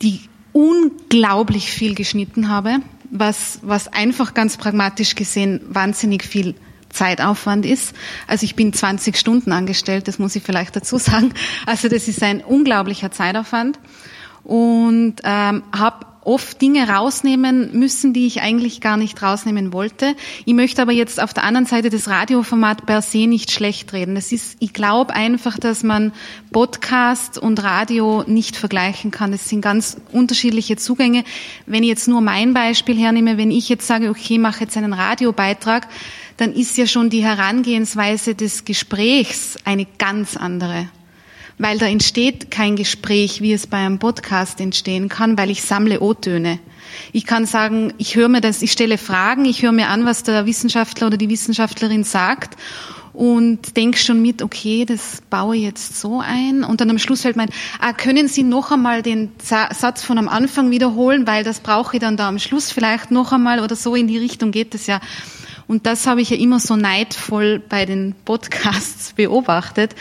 die 0.00 0.20
unglaublich 0.52 1.70
viel 1.72 1.96
geschnitten 1.96 2.48
habe, 2.48 2.76
was, 3.10 3.58
was 3.62 3.92
einfach 3.92 4.34
ganz 4.34 4.56
pragmatisch 4.56 5.16
gesehen 5.16 5.60
wahnsinnig 5.68 6.22
viel 6.24 6.54
Zeitaufwand 6.90 7.66
ist. 7.66 7.94
Also 8.26 8.44
ich 8.44 8.54
bin 8.54 8.72
20 8.72 9.16
Stunden 9.16 9.52
angestellt, 9.52 10.08
das 10.08 10.18
muss 10.18 10.36
ich 10.36 10.42
vielleicht 10.42 10.76
dazu 10.76 10.98
sagen. 10.98 11.34
Also 11.66 11.88
das 11.88 12.06
ist 12.06 12.22
ein 12.22 12.42
unglaublicher 12.42 13.10
Zeitaufwand 13.10 13.78
und 14.48 15.16
ähm, 15.24 15.62
habe 15.76 16.06
oft 16.28 16.60
Dinge 16.60 16.88
rausnehmen 16.88 17.70
müssen, 17.72 18.12
die 18.12 18.26
ich 18.26 18.42
eigentlich 18.42 18.80
gar 18.80 18.96
nicht 18.96 19.22
rausnehmen 19.22 19.72
wollte. 19.72 20.14
Ich 20.44 20.54
möchte 20.54 20.82
aber 20.82 20.92
jetzt 20.92 21.22
auf 21.22 21.32
der 21.32 21.44
anderen 21.44 21.66
Seite 21.66 21.90
das 21.90 22.08
Radioformat 22.08 22.86
per 22.86 23.02
se 23.02 23.26
nicht 23.26 23.50
schlecht 23.50 23.92
reden. 23.92 24.16
Es 24.16 24.32
ist, 24.32 24.56
ich 24.60 24.72
glaube 24.72 25.14
einfach, 25.14 25.58
dass 25.58 25.82
man 25.82 26.12
Podcast 26.50 27.38
und 27.38 27.62
Radio 27.62 28.24
nicht 28.26 28.56
vergleichen 28.56 29.10
kann. 29.10 29.32
Das 29.32 29.48
sind 29.48 29.60
ganz 29.60 29.96
unterschiedliche 30.12 30.76
Zugänge. 30.76 31.24
Wenn 31.66 31.82
ich 31.82 31.88
jetzt 31.88 32.08
nur 32.08 32.20
mein 32.20 32.52
Beispiel 32.52 32.98
hernehme, 32.98 33.38
wenn 33.38 33.50
ich 33.50 33.68
jetzt 33.68 33.86
sage, 33.86 34.10
okay, 34.10 34.38
mache 34.38 34.64
jetzt 34.64 34.76
einen 34.76 34.92
Radiobeitrag, 34.92 35.88
dann 36.36 36.52
ist 36.52 36.76
ja 36.76 36.86
schon 36.86 37.10
die 37.10 37.24
Herangehensweise 37.24 38.34
des 38.34 38.64
Gesprächs 38.64 39.56
eine 39.64 39.86
ganz 39.98 40.36
andere 40.36 40.88
weil 41.58 41.78
da 41.78 41.86
entsteht 41.86 42.50
kein 42.50 42.76
Gespräch, 42.76 43.42
wie 43.42 43.52
es 43.52 43.66
bei 43.66 43.78
einem 43.78 43.98
Podcast 43.98 44.60
entstehen 44.60 45.08
kann, 45.08 45.36
weil 45.36 45.50
ich 45.50 45.62
sammle 45.62 46.00
O-Töne. 46.00 46.58
Ich 47.12 47.26
kann 47.26 47.46
sagen, 47.46 47.92
ich 47.98 48.16
höre 48.16 48.28
mir 48.28 48.40
das, 48.40 48.62
ich 48.62 48.72
stelle 48.72 48.98
Fragen, 48.98 49.44
ich 49.44 49.62
höre 49.62 49.72
mir 49.72 49.88
an, 49.88 50.04
was 50.04 50.22
der 50.22 50.46
Wissenschaftler 50.46 51.08
oder 51.08 51.16
die 51.16 51.28
Wissenschaftlerin 51.28 52.04
sagt 52.04 52.56
und 53.18 53.76
denke 53.76 53.98
schon 53.98 54.22
mit, 54.22 54.42
okay, 54.42 54.84
das 54.84 55.22
baue 55.28 55.56
ich 55.56 55.62
jetzt 55.64 56.00
so 56.00 56.20
ein. 56.20 56.62
Und 56.62 56.80
dann 56.80 56.88
am 56.88 57.00
Schluss 57.00 57.22
fällt 57.22 57.34
mein, 57.34 57.50
ah, 57.80 57.92
können 57.92 58.28
Sie 58.28 58.44
noch 58.44 58.70
einmal 58.70 59.02
den 59.02 59.32
Satz 59.42 60.04
von 60.04 60.18
am 60.18 60.28
Anfang 60.28 60.70
wiederholen, 60.70 61.26
weil 61.26 61.42
das 61.42 61.58
brauche 61.58 61.96
ich 61.96 62.00
dann 62.00 62.16
da 62.16 62.28
am 62.28 62.38
Schluss 62.38 62.70
vielleicht 62.70 63.10
noch 63.10 63.32
einmal 63.32 63.58
oder 63.58 63.74
so 63.74 63.96
in 63.96 64.06
die 64.06 64.18
Richtung 64.18 64.52
geht 64.52 64.72
es 64.74 64.86
ja. 64.86 65.00
Und 65.68 65.84
das 65.84 66.06
habe 66.06 66.22
ich 66.22 66.30
ja 66.30 66.36
immer 66.38 66.58
so 66.60 66.76
neidvoll 66.76 67.60
bei 67.60 67.84
den 67.84 68.14
Podcasts 68.24 69.12
beobachtet, 69.16 69.94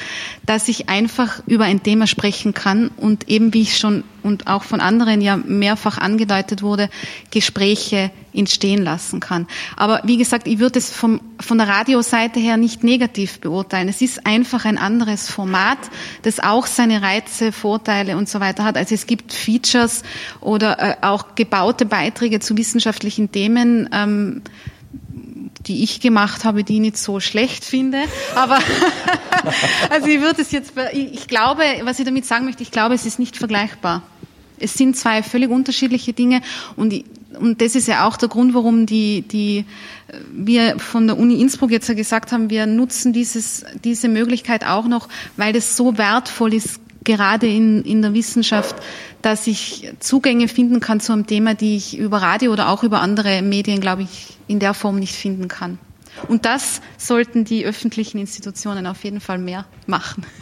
dass 0.45 0.69
ich 0.69 0.87
einfach 0.87 1.43
über 1.45 1.65
ein 1.65 1.83
Thema 1.83 2.07
sprechen 2.07 2.53
kann 2.53 2.87
und 2.95 3.27
eben 3.29 3.53
wie 3.53 3.61
ich 3.63 3.77
schon 3.77 4.03
und 4.23 4.47
auch 4.47 4.63
von 4.63 4.81
anderen 4.81 5.21
ja 5.21 5.37
mehrfach 5.37 5.97
angedeutet 5.97 6.61
wurde, 6.61 6.89
Gespräche 7.31 8.11
entstehen 8.33 8.83
lassen 8.83 9.19
kann. 9.19 9.47
Aber 9.75 10.01
wie 10.03 10.17
gesagt, 10.17 10.47
ich 10.47 10.59
würde 10.59 10.79
es 10.79 10.91
vom, 10.91 11.21
von 11.39 11.57
der 11.57 11.67
Radioseite 11.67 12.39
her 12.39 12.57
nicht 12.57 12.83
negativ 12.83 13.39
beurteilen. 13.39 13.89
Es 13.89 14.01
ist 14.01 14.25
einfach 14.25 14.65
ein 14.65 14.77
anderes 14.77 15.29
Format, 15.29 15.79
das 16.21 16.39
auch 16.39 16.67
seine 16.67 17.01
Reize, 17.01 17.51
Vorteile 17.51 18.17
und 18.17 18.29
so 18.29 18.39
weiter 18.39 18.63
hat. 18.63 18.77
Also 18.77 18.95
es 18.95 19.07
gibt 19.07 19.33
Features 19.33 20.03
oder 20.39 20.79
äh, 20.79 20.95
auch 21.01 21.35
gebaute 21.35 21.85
Beiträge 21.85 22.39
zu 22.39 22.57
wissenschaftlichen 22.57 23.31
Themen. 23.31 23.89
Ähm, 23.91 24.41
die 25.67 25.83
ich 25.83 25.99
gemacht 25.99 26.45
habe, 26.45 26.63
die 26.63 26.75
ich 26.75 26.79
nicht 26.79 26.97
so 26.97 27.19
schlecht 27.19 27.65
finde. 27.65 27.99
Aber 28.35 28.59
also 29.89 30.07
ich 30.07 30.21
würde 30.21 30.41
es 30.41 30.51
jetzt, 30.51 30.73
ich 30.93 31.27
glaube, 31.27 31.63
was 31.83 31.99
ich 31.99 32.05
damit 32.05 32.25
sagen 32.25 32.45
möchte, 32.45 32.63
ich 32.63 32.71
glaube, 32.71 32.95
es 32.95 33.05
ist 33.05 33.19
nicht 33.19 33.37
vergleichbar. 33.37 34.03
Es 34.59 34.73
sind 34.73 34.97
zwei 34.97 35.21
völlig 35.21 35.49
unterschiedliche 35.49 36.13
Dinge 36.13 36.41
und, 36.75 37.03
und 37.39 37.61
das 37.61 37.75
ist 37.75 37.87
ja 37.87 38.07
auch 38.07 38.17
der 38.17 38.27
Grund, 38.27 38.55
warum 38.55 38.87
die, 38.87 39.21
die, 39.21 39.65
wir 40.31 40.79
von 40.79 41.05
der 41.05 41.17
Uni 41.17 41.39
Innsbruck 41.39 41.69
jetzt 41.69 41.87
ja 41.87 41.93
gesagt 41.93 42.31
haben, 42.31 42.49
wir 42.49 42.65
nutzen 42.65 43.13
dieses, 43.13 43.65
diese 43.83 44.07
Möglichkeit 44.07 44.65
auch 44.65 44.87
noch, 44.87 45.09
weil 45.35 45.53
das 45.53 45.77
so 45.77 45.97
wertvoll 45.97 46.55
ist, 46.55 46.79
gerade 47.07 47.47
in, 47.47 47.81
in 47.83 48.03
der 48.03 48.13
Wissenschaft, 48.13 48.75
dass 49.23 49.47
ich 49.47 49.91
Zugänge 49.99 50.47
finden 50.47 50.79
kann 50.79 50.99
zu 50.99 51.13
einem 51.13 51.25
Thema, 51.25 51.55
die 51.55 51.75
ich 51.77 51.97
über 51.97 52.21
Radio 52.21 52.51
oder 52.51 52.69
auch 52.69 52.83
über 52.83 53.01
andere 53.01 53.41
Medien, 53.41 53.81
glaube 53.81 54.03
ich, 54.03 54.37
in 54.47 54.59
der 54.59 54.75
Form 54.75 54.99
nicht 54.99 55.15
finden 55.15 55.47
kann. 55.47 55.79
Und 56.27 56.45
das 56.45 56.81
sollten 56.97 57.45
die 57.45 57.65
öffentlichen 57.65 58.19
Institutionen 58.19 58.85
auf 58.85 59.03
jeden 59.03 59.21
Fall 59.21 59.37
mehr 59.37 59.65
machen. 59.87 60.25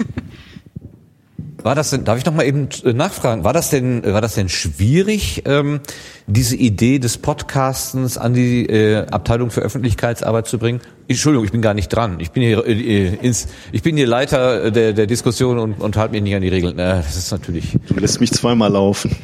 War 1.64 1.74
das 1.74 1.90
denn, 1.90 2.04
darf 2.04 2.20
ich 2.20 2.26
noch 2.26 2.34
mal 2.34 2.46
eben 2.46 2.70
äh, 2.84 2.94
nachfragen, 2.94 3.44
war 3.44 3.52
das 3.52 3.72
denn, 3.72 4.04
war 4.06 4.22
das 4.22 4.36
denn 4.36 4.50
schwierig, 4.50 5.42
ähm, 5.48 5.80
diese 6.28 6.56
Idee 6.56 7.00
des 7.00 7.18
Podcastens 7.18 8.20
an 8.20 8.36
die 8.36 8.68
äh, 8.68 9.08
Abteilung 9.08 9.50
für 9.50 9.62
Öffentlichkeitsarbeit 9.62 10.46
zu 10.46 10.60
bringen? 10.60 10.80
Entschuldigung, 11.08 11.46
ich 11.46 11.52
bin 11.52 11.62
gar 11.62 11.74
nicht 11.76 11.90
dran. 11.90 12.20
Ich 12.20 12.32
bin 12.32 12.42
hier, 12.42 12.66
äh, 12.66 13.16
ins, 13.16 13.48
ich 13.72 13.84
bin 13.84 13.96
hier 13.96 14.08
Leiter 14.08 14.72
der, 14.72 14.94
der 14.94 15.06
Diskussion 15.06 15.60
und, 15.60 15.74
und 15.80 15.98
halte 15.98 16.14
mich 16.14 16.24
nicht 16.24 16.36
an 16.36 16.42
die 16.42 16.50
Regeln. 16.50 16.80
Äh, 16.80 16.98
das 16.98 17.16
ist 17.16 17.32
natürlich. 17.32 17.78
Du 17.88 17.96
lässt 17.96 18.20
mich 18.20 18.32
zweimal 18.32 18.72
laufen. 18.72 19.16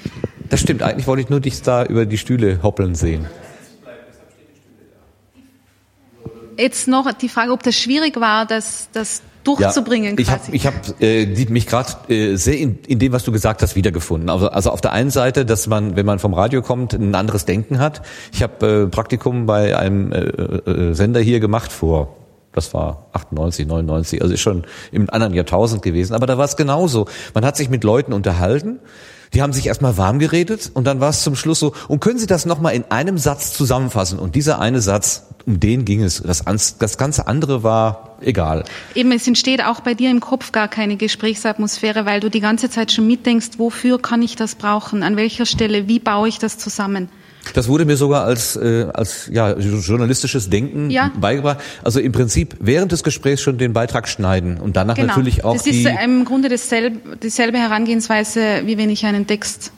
Das 0.49 0.59
stimmt. 0.59 0.83
Eigentlich 0.83 1.07
wollte 1.07 1.23
ich 1.23 1.29
nur 1.29 1.39
dich 1.39 1.61
da 1.61 1.85
über 1.85 2.05
die 2.05 2.17
Stühle 2.17 2.61
hoppeln 2.61 2.93
sehen. 2.93 3.25
Jetzt 6.57 6.87
noch 6.87 7.11
die 7.13 7.29
Frage, 7.29 7.51
ob 7.51 7.63
das 7.63 7.75
schwierig 7.75 8.19
war, 8.19 8.45
dass 8.45 8.89
das 8.91 9.23
durchzubringen. 9.43 10.17
Ja, 10.17 10.39
ich 10.51 10.65
habe 10.65 10.77
hab, 10.77 11.01
äh, 11.01 11.45
mich 11.49 11.67
gerade 11.67 11.91
äh, 12.13 12.35
sehr 12.35 12.57
in, 12.57 12.79
in 12.87 12.99
dem, 12.99 13.11
was 13.11 13.23
du 13.23 13.31
gesagt 13.31 13.61
hast, 13.61 13.75
wiedergefunden. 13.75 14.29
Also, 14.29 14.49
also 14.49 14.71
auf 14.71 14.81
der 14.81 14.91
einen 14.91 15.09
Seite, 15.09 15.45
dass 15.45 15.67
man, 15.67 15.95
wenn 15.95 16.05
man 16.05 16.19
vom 16.19 16.33
Radio 16.33 16.61
kommt, 16.61 16.93
ein 16.93 17.15
anderes 17.15 17.45
Denken 17.45 17.79
hat. 17.79 18.01
Ich 18.33 18.43
habe 18.43 18.83
äh, 18.83 18.87
Praktikum 18.87 19.45
bei 19.45 19.77
einem 19.77 20.11
äh, 20.11 20.19
äh, 20.19 20.93
Sender 20.93 21.21
hier 21.21 21.39
gemacht 21.39 21.71
vor 21.71 22.20
das 22.53 22.73
war 22.73 23.07
98, 23.13 23.67
99, 23.67 24.21
also 24.21 24.33
ist 24.33 24.41
schon 24.41 24.63
im 24.91 25.09
anderen 25.09 25.33
Jahrtausend 25.33 25.81
gewesen. 25.81 26.13
Aber 26.13 26.25
da 26.25 26.37
war 26.37 26.45
es 26.45 26.57
genauso. 26.57 27.07
Man 27.33 27.45
hat 27.45 27.57
sich 27.57 27.69
mit 27.69 27.83
Leuten 27.83 28.13
unterhalten 28.13 28.79
die 29.33 29.41
haben 29.41 29.53
sich 29.53 29.67
erstmal 29.67 29.97
warm 29.97 30.19
geredet 30.19 30.71
und 30.73 30.85
dann 30.85 30.99
war 30.99 31.09
es 31.09 31.23
zum 31.23 31.35
Schluss 31.35 31.59
so, 31.59 31.73
und 31.87 32.01
können 32.01 32.19
Sie 32.19 32.27
das 32.27 32.45
nochmal 32.45 32.73
in 32.73 32.83
einem 32.89 33.17
Satz 33.17 33.53
zusammenfassen? 33.53 34.19
Und 34.19 34.35
dieser 34.35 34.59
eine 34.59 34.81
Satz, 34.81 35.27
um 35.45 35.59
den 35.59 35.85
ging 35.85 36.03
es. 36.03 36.21
Das, 36.21 36.43
das 36.77 36.97
ganze 36.97 37.27
andere 37.27 37.63
war 37.63 38.17
egal. 38.19 38.65
Eben, 38.93 39.11
es 39.13 39.27
entsteht 39.27 39.63
auch 39.63 39.79
bei 39.79 39.93
dir 39.93 40.11
im 40.11 40.19
Kopf 40.19 40.51
gar 40.51 40.67
keine 40.67 40.97
Gesprächsatmosphäre, 40.97 42.05
weil 42.05 42.19
du 42.19 42.29
die 42.29 42.41
ganze 42.41 42.69
Zeit 42.69 42.91
schon 42.91 43.07
mitdenkst, 43.07 43.51
wofür 43.57 44.01
kann 44.01 44.21
ich 44.21 44.35
das 44.35 44.55
brauchen? 44.55 45.01
An 45.01 45.15
welcher 45.15 45.45
Stelle? 45.45 45.87
Wie 45.87 45.99
baue 45.99 46.27
ich 46.27 46.37
das 46.37 46.57
zusammen? 46.57 47.09
Das 47.53 47.67
wurde 47.67 47.85
mir 47.85 47.97
sogar 47.97 48.23
als, 48.23 48.55
äh, 48.55 48.85
als 48.93 49.29
ja, 49.31 49.53
journalistisches 49.57 50.49
Denken 50.49 50.89
Ja. 50.89 51.11
beigebracht. 51.19 51.59
Also 51.83 51.99
im 51.99 52.11
Prinzip 52.11 52.55
während 52.59 52.91
des 52.91 53.03
Gesprächs 53.03 53.41
schon 53.41 53.57
den 53.57 53.73
Beitrag 53.73 54.07
schneiden 54.07 54.57
und 54.57 54.75
danach 54.75 54.97
natürlich 54.97 55.43
auch 55.43 55.53
Genau. 55.53 55.63
das 55.63 55.63
die... 55.63 55.81
ist 55.81 55.85
äh, 55.85 56.03
im 56.03 56.23
Grunde 56.25 56.49
dasselbe, 56.49 57.17
dieselbe 57.17 57.57
Herangehensweise, 57.57 58.61
wie 58.65 58.77
wenn 58.77 58.89
ich 58.89 59.05
einen 59.05 59.27
Text 59.27 59.71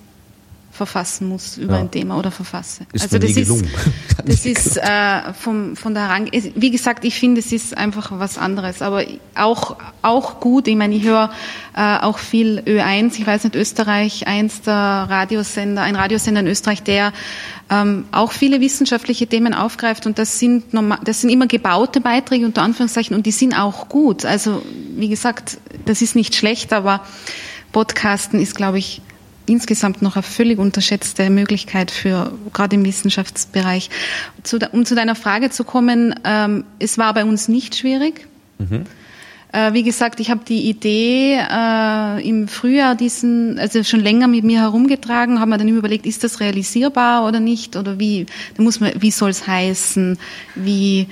verfassen 0.74 1.28
muss 1.30 1.58
über 1.58 1.76
Ja. 1.76 1.80
ein 1.82 1.92
Thema 1.92 2.18
oder 2.18 2.32
verfasse. 2.32 2.86
Ist 2.92 3.04
also 3.04 3.20
das 3.20 3.30
ist, 3.30 3.36
gelungen. 3.48 3.70
Hat 4.18 4.28
das 4.28 4.46
ist 4.46 4.78
äh, 4.78 5.34
vom, 5.40 5.76
von 5.76 5.94
der 5.94 6.04
Herang 6.08 6.30
wie 6.32 6.72
gesagt, 6.72 7.06
ich 7.06 7.16
finde, 7.20 7.40
es 7.42 7.52
ist 7.52 7.78
einfach 7.78 8.12
was 8.18 8.40
anderes, 8.40 8.82
aber 8.82 9.04
auch 9.36 9.76
auch 10.02 10.40
gut. 10.40 10.68
Ich 10.68 10.76
meine, 10.76 10.96
ich 10.96 11.04
höre 11.04 11.30
äh, 11.76 11.98
auch 12.00 12.18
viel 12.18 12.64
Ö1. 12.66 13.20
Ich 13.20 13.28
weiß 13.28 13.44
nicht, 13.44 13.56
Österreich, 13.56 14.26
eins 14.26 14.62
der 14.62 14.74
Radiosender, 14.74 15.84
ein 15.84 15.96
Radiosender 15.96 16.42
in 16.42 16.48
Österreich, 16.48 16.82
der 16.82 17.14
ähm, 17.70 18.06
auch 18.12 18.32
viele 18.32 18.60
wissenschaftliche 18.60 19.28
Themen 19.28 19.54
aufgreift 19.54 20.08
und 20.08 20.18
das 20.18 20.40
sind 20.40 20.74
normal, 20.74 21.00
das 21.04 21.22
sind 21.22 21.30
immer 21.30 21.46
gebaute 21.48 22.02
Beiträge 22.02 22.46
unter 22.46 22.64
Anführungszeichen 22.64 23.16
und 23.16 23.26
die 23.28 23.32
sind 23.32 23.58
auch 23.58 23.90
gut. 23.90 24.26
Also 24.26 24.64
wie 24.98 25.08
gesagt, 25.08 25.58
das 25.86 26.02
ist 26.02 26.16
nicht 26.16 26.36
schlecht, 26.36 26.74
aber 26.74 27.02
Podcasten 27.72 28.40
ist, 28.40 28.56
glaube 28.56 28.80
ich, 28.80 29.02
insgesamt 29.46 30.02
noch 30.02 30.16
eine 30.16 30.24
völlig 30.24 30.60
unterschätzte 30.60 31.30
Möglichkeit 31.30 31.92
für 31.92 32.32
gerade 32.54 32.76
im 32.76 32.86
Wissenschaftsbereich. 32.86 33.90
Um 34.72 34.86
zu 34.86 34.96
deiner 34.96 35.16
Frage 35.16 35.50
zu 35.50 35.64
kommen, 35.64 36.16
ähm, 36.24 36.64
es 36.80 36.98
war 36.98 37.14
bei 37.14 37.26
uns 37.26 37.48
nicht 37.48 37.76
schwierig. 37.76 38.28
Äh, 39.54 39.74
wie 39.74 39.84
gesagt, 39.84 40.20
ich 40.20 40.32
habe 40.32 40.42
die 40.48 40.68
Idee 40.68 41.36
äh, 41.36 42.28
im 42.28 42.48
Frühjahr 42.48 42.96
diesen, 42.96 43.60
also 43.60 43.84
schon 43.84 44.00
länger 44.00 44.28
mit 44.28 44.44
mir 44.44 44.62
herumgetragen, 44.62 45.40
haben 45.40 45.50
wir 45.50 45.60
dann 45.60 45.68
überlegt, 45.68 46.08
ist 46.08 46.24
das 46.24 46.40
realisierbar 46.40 47.28
oder 47.28 47.40
nicht 47.40 47.76
oder 47.76 48.00
wie, 48.00 48.26
da 48.58 48.64
muss 48.64 48.80
man, 48.80 48.94
wie 48.98 49.12
soll 49.12 49.30
es 49.30 49.46
heißen, 49.46 50.18
wie 50.56 51.08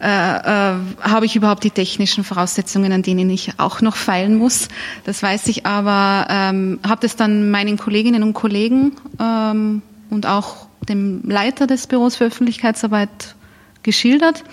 äh, 0.00 0.06
äh, 0.06 0.74
habe 1.00 1.26
ich 1.26 1.36
überhaupt 1.36 1.64
die 1.64 1.70
technischen 1.70 2.24
Voraussetzungen, 2.24 2.92
an 2.92 3.02
denen 3.02 3.30
ich 3.30 3.52
auch 3.58 3.80
noch 3.80 3.96
feilen 3.96 4.36
muss. 4.36 4.68
Das 5.04 5.22
weiß 5.22 5.48
ich, 5.48 5.66
aber 5.66 6.26
ähm, 6.30 6.80
habe 6.86 7.00
das 7.00 7.16
dann 7.16 7.50
meinen 7.50 7.76
Kolleginnen 7.76 8.22
und 8.22 8.34
Kollegen 8.34 8.92
ähm, 9.20 9.82
und 10.10 10.26
auch 10.26 10.66
dem 10.88 11.22
Leiter 11.28 11.66
des 11.66 11.86
Büros 11.86 12.16
für 12.16 12.24
Öffentlichkeitsarbeit 12.24 13.36
geschildert 13.82 14.44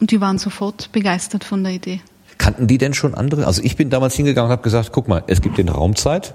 und 0.00 0.10
die 0.10 0.20
waren 0.20 0.38
sofort 0.38 0.90
begeistert 0.92 1.44
von 1.44 1.62
der 1.62 1.72
Idee. 1.72 2.00
Kannten 2.38 2.66
die 2.66 2.78
denn 2.78 2.94
schon 2.94 3.14
andere? 3.14 3.46
Also 3.46 3.62
ich 3.62 3.76
bin 3.76 3.90
damals 3.90 4.14
hingegangen 4.14 4.48
und 4.48 4.52
habe 4.52 4.62
gesagt, 4.62 4.90
guck 4.92 5.08
mal, 5.08 5.22
es 5.28 5.40
gibt 5.40 5.58
den 5.58 5.68
Raumzeit, 5.68 6.34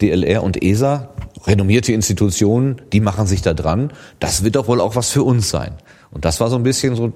DLR 0.00 0.42
und 0.42 0.62
ESA, 0.62 1.10
renommierte 1.46 1.92
Institutionen, 1.92 2.80
die 2.92 3.00
machen 3.00 3.26
sich 3.26 3.42
da 3.42 3.54
dran. 3.54 3.92
Das 4.20 4.44
wird 4.44 4.56
doch 4.56 4.68
wohl 4.68 4.80
auch 4.80 4.96
was 4.96 5.10
für 5.10 5.22
uns 5.22 5.50
sein. 5.50 5.72
Und 6.12 6.24
das 6.24 6.40
war 6.40 6.50
so 6.50 6.56
ein 6.56 6.62
bisschen 6.62 6.94
so 6.94 7.12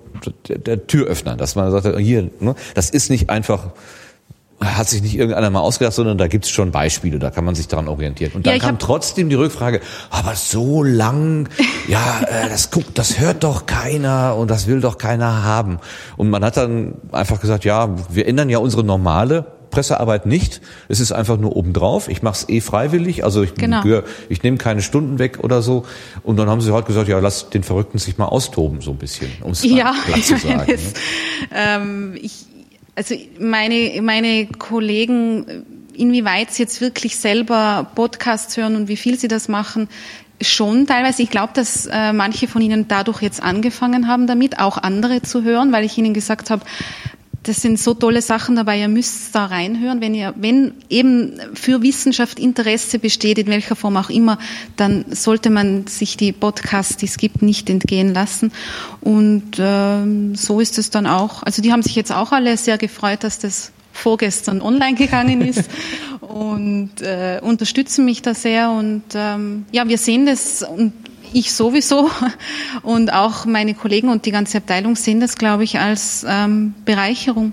der, 0.49 0.59
der 0.59 0.87
Türöffner, 0.87 1.37
dass 1.37 1.55
man 1.55 1.71
sagte, 1.71 1.99
hier, 1.99 2.31
ne, 2.41 2.55
das 2.75 2.91
ist 2.91 3.11
nicht 3.11 3.29
einfach, 3.29 3.69
hat 4.59 4.89
sich 4.89 5.03
nicht 5.03 5.17
irgendeiner 5.17 5.51
mal 5.51 5.61
ausgedacht, 5.61 5.95
sondern 5.95 6.17
da 6.17 6.29
gibt's 6.29 6.49
schon 6.49 6.71
Beispiele, 6.71 7.19
da 7.19 7.31
kann 7.31 7.45
man 7.45 7.55
sich 7.55 7.69
daran 7.69 7.89
orientieren. 7.89 8.33
Und 8.33 8.47
Ja, 8.47 8.53
dann 8.53 8.57
ich 8.57 8.63
kam 8.63 8.79
trotzdem 8.79 9.29
die 9.29 9.35
Rückfrage, 9.35 9.81
aber 10.11 10.35
so 10.35 10.83
lang, 10.83 11.51
ja, 11.89 12.23
äh, 12.27 12.49
das 12.49 12.71
guckt, 12.71 12.99
das 12.99 13.21
hört 13.21 13.45
doch 13.45 13.67
keiner 13.67 14.35
und 14.37 14.51
das 14.51 14.67
will 14.67 14.81
doch 14.81 14.97
keiner 14.97 15.45
haben. 15.45 15.79
Und 16.17 16.31
man 16.31 16.43
hat 16.43 16.57
dann 16.57 16.95
einfach 17.13 17.39
gesagt, 17.41 17.67
ja, 17.67 17.91
wir 18.09 18.27
ändern 18.27 18.49
ja 18.49 18.59
unsere 18.59 18.83
normale 18.83 19.45
Pressearbeit 19.71 20.27
nicht. 20.27 20.61
Es 20.89 21.01
ist 21.01 21.13
einfach 21.13 21.37
nur 21.39 21.57
obendrauf. 21.57 22.09
Ich 22.09 22.23
mache 22.23 22.35
es 22.35 22.49
eh 22.49 22.61
freiwillig, 22.61 23.25
also 23.25 23.43
ich, 23.43 23.55
Genau. 23.55 23.83
ich 24.29 24.43
nehme 24.43 24.57
keine 24.59 24.83
Stunden 24.83 25.19
weg 25.19 25.39
oder 25.43 25.63
so. 25.63 25.85
Und 26.23 26.37
dann 26.37 26.49
haben 26.49 26.61
sie 26.61 26.73
halt 26.73 26.87
gesagt, 26.87 27.09
ja, 27.09 27.19
lass 27.19 27.51
den 27.51 27.63
Verrückten 27.63 27.99
sich 27.99 28.19
mal 28.19 28.27
austoben, 28.27 28.81
so 28.81 28.91
ein 28.93 28.97
bisschen, 28.99 29.31
um 29.43 29.53
es 29.53 29.63
Ja, 29.65 29.95
platt 30.07 30.25
zu 30.25 30.37
sagen. 30.39 30.65
das, 30.67 30.83
ne? 30.83 30.93
ähm, 31.55 32.15
ich, 32.21 32.47
also 32.95 33.15
meine, 33.41 34.01
meine 34.03 34.47
Kollegen, 34.47 35.65
inwieweit 35.95 36.53
sie 36.53 36.63
jetzt 36.63 36.81
wirklich 36.81 37.17
selber 37.19 37.87
Podcasts 37.95 38.57
hören 38.57 38.77
und 38.77 38.89
wie 38.89 38.97
viel 38.97 39.19
sie 39.19 39.29
das 39.29 39.49
machen, 39.49 39.89
schon 40.43 40.87
teilweise. 40.87 41.23
Ich 41.23 41.31
glaube, 41.31 41.53
dass 41.55 41.87
äh, 41.87 42.13
manche 42.13 42.47
von 42.47 42.61
ihnen 42.61 42.89
dadurch 42.89 43.23
jetzt 43.23 43.43
angefangen 43.43 44.07
haben 44.07 44.27
damit, 44.27 44.59
auch 44.59 44.77
andere 44.77 45.23
zu 45.23 45.43
hören, 45.43 45.73
weil 45.73 45.85
ich 45.85 45.97
ihnen 45.97 46.13
gesagt 46.13 46.51
habe, 46.51 46.63
das 47.47 47.63
sind 47.63 47.79
so 47.79 47.95
tolle 47.95 48.23
Sachen 48.23 48.57
dabei, 48.57 48.81
ihr 48.81 48.89
müsst 48.89 49.33
da 49.33 49.47
reinhören. 49.47 50.01
Wenn 50.01 50.15
ihr, 50.15 50.35
wenn 50.37 50.73
eben 50.91 51.39
für 51.55 51.81
Wissenschaft 51.81 52.41
Interesse 52.41 52.99
besteht, 52.99 53.39
in 53.39 53.47
welcher 53.47 53.77
Form 53.77 53.97
auch 53.97 54.11
immer, 54.11 54.39
dann 54.77 55.05
sollte 55.11 55.51
man 55.51 55.87
sich 55.87 56.17
die 56.17 56.33
Podcasts, 56.33 56.97
die 56.97 57.07
es 57.07 57.19
gibt, 57.19 57.43
nicht 57.43 57.71
entgehen 57.71 58.13
lassen. 58.13 58.51
Und 59.01 59.59
ähm, 59.59 60.35
so 60.35 60.59
ist 60.59 60.77
es 60.79 60.91
dann 60.91 61.07
auch. 61.07 61.45
Also 61.45 61.63
die 61.63 61.73
haben 61.73 61.83
sich 61.83 61.95
jetzt 61.95 62.11
auch 62.11 62.33
alle 62.33 62.57
sehr 62.57 62.79
gefreut, 62.79 63.23
dass 63.23 63.39
das 63.39 63.71
vorgestern 63.93 64.61
online 64.61 64.97
gegangen 64.97 65.41
ist 65.41 65.71
und 66.21 67.01
äh, 67.01 67.39
unterstützen 67.41 68.05
mich 68.05 68.23
da 68.23 68.35
sehr. 68.35 68.71
Und 68.71 69.05
ähm, 69.15 69.67
ja, 69.71 69.87
wir 69.87 69.99
sehen 69.99 70.27
das 70.27 70.65
und 70.65 70.93
ich 71.33 71.53
sowieso 71.53 72.11
und 72.83 73.13
auch 73.13 73.45
meine 73.45 73.75
Kollegen 73.75 74.09
und 74.09 74.27
die 74.27 74.31
ganze 74.31 74.59
Abteilung 74.59 74.97
sehen 74.97 75.21
das, 75.21 75.37
glaube 75.37 75.65
ich, 75.65 75.79
als 75.79 76.25
ähm, 76.29 76.75
Bereicherung, 76.85 77.53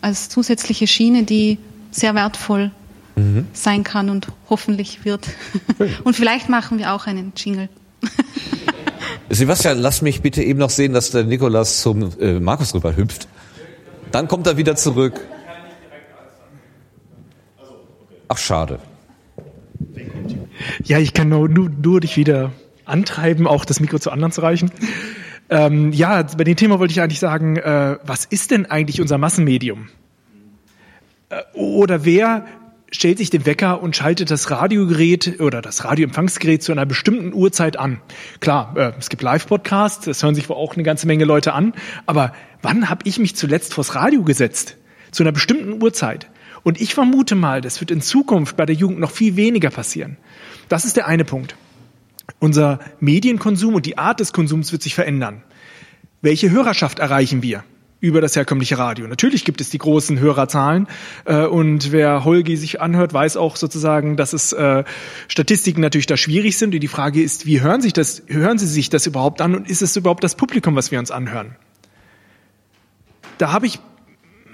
als 0.00 0.28
zusätzliche 0.28 0.86
Schiene, 0.86 1.24
die 1.24 1.58
sehr 1.90 2.14
wertvoll 2.14 2.70
sein 3.52 3.84
kann 3.84 4.10
und 4.10 4.28
hoffentlich 4.50 5.04
wird. 5.04 5.28
Und 6.04 6.16
vielleicht 6.16 6.48
machen 6.48 6.78
wir 6.78 6.92
auch 6.92 7.06
einen 7.06 7.32
Jingle. 7.36 7.68
Sebastian, 9.30 9.78
lass 9.78 10.02
mich 10.02 10.20
bitte 10.20 10.42
eben 10.42 10.58
noch 10.58 10.70
sehen, 10.70 10.92
dass 10.92 11.10
der 11.10 11.24
Nikolas 11.24 11.80
zum 11.80 12.18
äh, 12.20 12.40
Markus 12.40 12.74
rüber 12.74 12.96
hüpft. 12.96 13.28
Dann 14.10 14.28
kommt 14.28 14.46
er 14.46 14.56
wieder 14.56 14.76
zurück. 14.76 15.20
Ach, 18.28 18.38
schade. 18.38 18.80
Ja, 20.84 20.98
ich 20.98 21.14
kann 21.14 21.28
nur, 21.28 21.48
nur, 21.48 21.70
nur 21.70 22.00
dich 22.00 22.16
wieder 22.16 22.52
antreiben, 22.84 23.46
auch 23.46 23.64
das 23.64 23.80
Mikro 23.80 23.98
zu 23.98 24.10
anderen 24.10 24.32
zu 24.32 24.40
reichen. 24.40 24.70
Ähm, 25.50 25.92
ja, 25.92 26.22
bei 26.22 26.44
dem 26.44 26.56
Thema 26.56 26.78
wollte 26.78 26.92
ich 26.92 27.00
eigentlich 27.00 27.20
sagen, 27.20 27.56
äh, 27.56 27.98
was 28.04 28.24
ist 28.24 28.50
denn 28.50 28.66
eigentlich 28.66 29.00
unser 29.00 29.18
Massenmedium? 29.18 29.88
Äh, 31.28 31.42
oder 31.54 32.04
wer 32.04 32.46
stellt 32.90 33.18
sich 33.18 33.28
den 33.28 33.44
Wecker 33.44 33.82
und 33.82 33.96
schaltet 33.96 34.30
das 34.30 34.50
Radiogerät 34.50 35.40
oder 35.40 35.60
das 35.60 35.84
Radioempfangsgerät 35.84 36.62
zu 36.62 36.72
einer 36.72 36.86
bestimmten 36.86 37.34
Uhrzeit 37.34 37.76
an? 37.76 38.00
Klar, 38.40 38.74
äh, 38.76 38.92
es 38.98 39.08
gibt 39.08 39.22
Live-Podcasts, 39.22 40.04
das 40.04 40.22
hören 40.22 40.34
sich 40.34 40.48
wohl 40.48 40.56
auch 40.56 40.74
eine 40.74 40.82
ganze 40.82 41.06
Menge 41.06 41.24
Leute 41.24 41.52
an, 41.52 41.74
aber 42.06 42.32
wann 42.62 42.88
habe 42.88 43.02
ich 43.04 43.18
mich 43.18 43.36
zuletzt 43.36 43.74
vors 43.74 43.94
Radio 43.94 44.22
gesetzt? 44.22 44.76
Zu 45.10 45.22
einer 45.22 45.32
bestimmten 45.32 45.82
Uhrzeit. 45.82 46.28
Und 46.64 46.80
ich 46.80 46.94
vermute 46.94 47.36
mal, 47.36 47.60
das 47.60 47.78
wird 47.80 47.92
in 47.92 48.00
Zukunft 48.00 48.56
bei 48.56 48.66
der 48.66 48.74
Jugend 48.74 48.98
noch 48.98 49.10
viel 49.10 49.36
weniger 49.36 49.70
passieren. 49.70 50.16
Das 50.68 50.84
ist 50.84 50.96
der 50.96 51.06
eine 51.06 51.24
Punkt. 51.24 51.54
Unser 52.40 52.80
Medienkonsum 53.00 53.74
und 53.74 53.86
die 53.86 53.98
Art 53.98 54.18
des 54.18 54.32
Konsums 54.32 54.72
wird 54.72 54.82
sich 54.82 54.94
verändern. 54.94 55.42
Welche 56.22 56.50
Hörerschaft 56.50 56.98
erreichen 57.00 57.42
wir 57.42 57.64
über 58.00 58.22
das 58.22 58.34
herkömmliche 58.34 58.78
Radio? 58.78 59.06
Natürlich 59.06 59.44
gibt 59.44 59.60
es 59.60 59.68
die 59.68 59.76
großen 59.76 60.18
Hörerzahlen 60.18 60.88
äh, 61.26 61.44
und 61.44 61.92
wer 61.92 62.24
Holgi 62.24 62.56
sich 62.56 62.80
anhört, 62.80 63.12
weiß 63.12 63.36
auch 63.36 63.56
sozusagen, 63.56 64.16
dass 64.16 64.32
es 64.32 64.54
äh, 64.54 64.84
Statistiken 65.28 65.82
natürlich 65.82 66.06
da 66.06 66.16
schwierig 66.16 66.56
sind. 66.56 66.74
Und 66.74 66.80
die 66.80 66.88
Frage 66.88 67.22
ist, 67.22 67.44
wie 67.44 67.60
hören 67.60 67.82
sich 67.82 67.92
das, 67.92 68.22
hören 68.26 68.56
Sie 68.56 68.66
sich 68.66 68.88
das 68.88 69.06
überhaupt 69.06 69.42
an 69.42 69.54
und 69.54 69.68
ist 69.68 69.82
es 69.82 69.94
überhaupt 69.96 70.24
das 70.24 70.34
Publikum, 70.34 70.74
was 70.76 70.90
wir 70.90 70.98
uns 70.98 71.10
anhören? 71.10 71.56
Da 73.36 73.52
habe 73.52 73.66
ich 73.66 73.80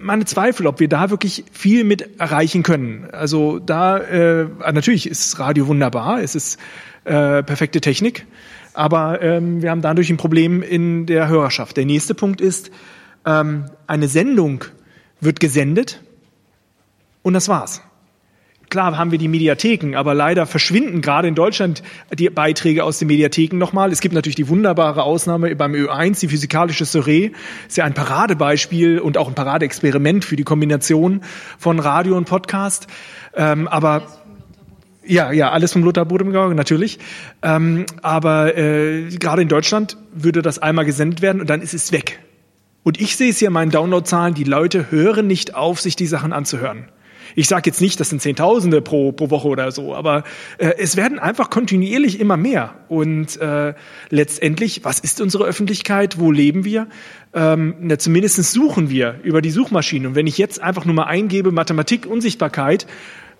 meine 0.00 0.24
Zweifel, 0.24 0.66
ob 0.66 0.80
wir 0.80 0.88
da 0.88 1.10
wirklich 1.10 1.44
viel 1.52 1.84
mit 1.84 2.20
erreichen 2.20 2.62
können. 2.62 3.08
Also 3.12 3.58
da 3.58 3.98
äh, 3.98 4.46
natürlich 4.72 5.08
ist 5.08 5.38
Radio 5.38 5.66
wunderbar, 5.66 6.20
es 6.20 6.34
ist 6.34 6.58
äh, 7.04 7.42
perfekte 7.42 7.80
Technik, 7.80 8.26
aber 8.74 9.22
ähm, 9.22 9.62
wir 9.62 9.70
haben 9.70 9.82
dadurch 9.82 10.10
ein 10.10 10.16
Problem 10.16 10.62
in 10.62 11.06
der 11.06 11.28
Hörerschaft. 11.28 11.76
Der 11.76 11.86
nächste 11.86 12.14
Punkt 12.14 12.40
ist, 12.40 12.70
ähm, 13.26 13.66
eine 13.86 14.08
Sendung 14.08 14.64
wird 15.20 15.40
gesendet 15.40 16.00
und 17.22 17.34
das 17.34 17.48
war's. 17.48 17.82
Klar 18.70 18.96
haben 18.96 19.10
wir 19.10 19.18
die 19.18 19.26
Mediatheken, 19.26 19.96
aber 19.96 20.14
leider 20.14 20.46
verschwinden 20.46 21.00
gerade 21.00 21.26
in 21.26 21.34
Deutschland 21.34 21.82
die 22.16 22.30
Beiträge 22.30 22.84
aus 22.84 23.00
den 23.00 23.08
Mediatheken 23.08 23.58
nochmal. 23.58 23.90
Es 23.90 24.00
gibt 24.00 24.14
natürlich 24.14 24.36
die 24.36 24.48
wunderbare 24.48 25.02
Ausnahme 25.02 25.54
beim 25.56 25.74
Ö1, 25.74 26.20
die 26.20 26.28
physikalische 26.28 26.84
Surrey. 26.84 27.32
Ist 27.66 27.76
ja 27.76 27.84
ein 27.84 27.94
Paradebeispiel 27.94 29.00
und 29.00 29.18
auch 29.18 29.26
ein 29.26 29.34
Paradeexperiment 29.34 30.24
für 30.24 30.36
die 30.36 30.44
Kombination 30.44 31.22
von 31.58 31.80
Radio 31.80 32.16
und 32.16 32.26
Podcast. 32.26 32.86
Ähm, 33.34 33.66
aber 33.66 34.02
ja, 35.04 35.32
ja, 35.32 35.50
alles 35.50 35.72
vom 35.72 35.82
Lothar 35.82 36.04
Bodemgau, 36.04 36.50
natürlich. 36.50 37.00
Ähm, 37.42 37.86
aber 38.02 38.56
äh, 38.56 39.08
gerade 39.08 39.42
in 39.42 39.48
Deutschland 39.48 39.96
würde 40.12 40.42
das 40.42 40.60
einmal 40.60 40.84
gesendet 40.84 41.22
werden 41.22 41.40
und 41.40 41.50
dann 41.50 41.60
ist 41.60 41.74
es 41.74 41.90
weg. 41.90 42.20
Und 42.84 43.00
ich 43.00 43.16
sehe 43.16 43.30
es 43.30 43.38
hier 43.38 43.48
in 43.48 43.54
meinen 43.54 43.72
Downloadzahlen, 43.72 44.34
die 44.34 44.44
Leute 44.44 44.92
hören 44.92 45.26
nicht 45.26 45.56
auf, 45.56 45.80
sich 45.80 45.96
die 45.96 46.06
Sachen 46.06 46.32
anzuhören. 46.32 46.88
Ich 47.34 47.48
sage 47.48 47.70
jetzt 47.70 47.80
nicht, 47.80 48.00
das 48.00 48.10
sind 48.10 48.22
Zehntausende 48.22 48.80
pro, 48.80 49.12
pro 49.12 49.30
Woche 49.30 49.48
oder 49.48 49.70
so, 49.72 49.94
aber 49.94 50.24
äh, 50.58 50.72
es 50.78 50.96
werden 50.96 51.18
einfach 51.18 51.50
kontinuierlich 51.50 52.20
immer 52.20 52.36
mehr. 52.36 52.74
Und 52.88 53.40
äh, 53.40 53.74
letztendlich, 54.08 54.84
was 54.84 55.00
ist 55.00 55.20
unsere 55.20 55.44
Öffentlichkeit? 55.44 56.18
Wo 56.18 56.32
leben 56.32 56.64
wir? 56.64 56.88
Ähm, 57.32 57.74
na, 57.80 57.98
zumindest 57.98 58.36
suchen 58.52 58.90
wir 58.90 59.20
über 59.22 59.42
die 59.42 59.50
Suchmaschine. 59.50 60.08
Und 60.08 60.14
wenn 60.14 60.26
ich 60.26 60.38
jetzt 60.38 60.60
einfach 60.62 60.84
nur 60.84 60.94
mal 60.94 61.04
eingebe, 61.04 61.52
Mathematik, 61.52 62.06
Unsichtbarkeit, 62.06 62.86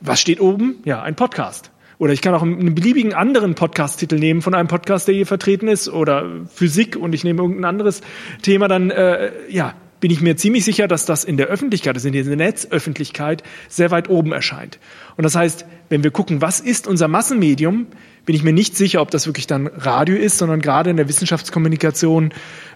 was 0.01 0.20
steht 0.20 0.41
oben? 0.41 0.76
Ja, 0.84 1.03
ein 1.03 1.16
Podcast. 1.16 1.70
Oder 2.01 2.14
ich 2.14 2.22
kann 2.22 2.34
auch 2.34 2.43
einen 2.43 2.74
beliebigen 2.74 3.12
anderen 3.12 3.55
Podcast-Titel 3.55 4.18
nehmen 4.18 4.41
von 4.41 4.55
einem 4.55 4.68
Podcast, 4.68 5.07
der 5.07 5.14
hier 5.14 5.26
vertreten 5.26 5.68
ist, 5.68 5.91
oder 5.91 6.47
Physik 6.47 6.97
und 6.97 7.14
ich 7.14 7.24
nehme 7.24 7.43
irgendein 7.43 7.66
anderes 7.66 8.01
Thema, 8.41 8.68
dann 8.68 8.91
äh, 8.91 9.30
ja, 9.51 9.74
bin 10.01 10.11
ich 10.11 10.20
mir 10.20 10.36
ziemlich 10.36 10.64
sicher, 10.64 10.88
dass 10.88 11.07
das 11.07 11.24
in 11.24 11.36
der 11.36 11.46
Öffentlichkeit, 11.46 11.94
also 11.94 12.09
in 12.09 12.14
der 12.14 12.36
Netzöffentlichkeit, 12.36 13.42
sehr 13.68 13.90
weit 13.90 14.09
oben 14.09 14.32
erscheint. 14.32 14.78
Und 15.16 15.24
das 15.24 15.36
heißt, 15.36 15.66
wenn 15.88 16.03
wir 16.03 16.11
gucken, 16.11 16.40
was 16.40 16.61
ist 16.61 16.86
unser 16.86 17.09
Massenmedium, 17.09 17.86
bin 18.24 18.34
ich 18.34 18.42
mir 18.42 18.53
nicht 18.53 18.76
sicher, 18.76 19.03
ob 19.03 19.11
das 19.11 19.26
wirklich 19.26 19.46
dann 19.46 19.66
Radio 19.66 20.16
ist, 20.16 20.38
sondern 20.38 20.61
gerade 20.61 20.90
in 20.90 20.96
der 20.96 21.09
Wissenschaftskommunikation 21.09 22.32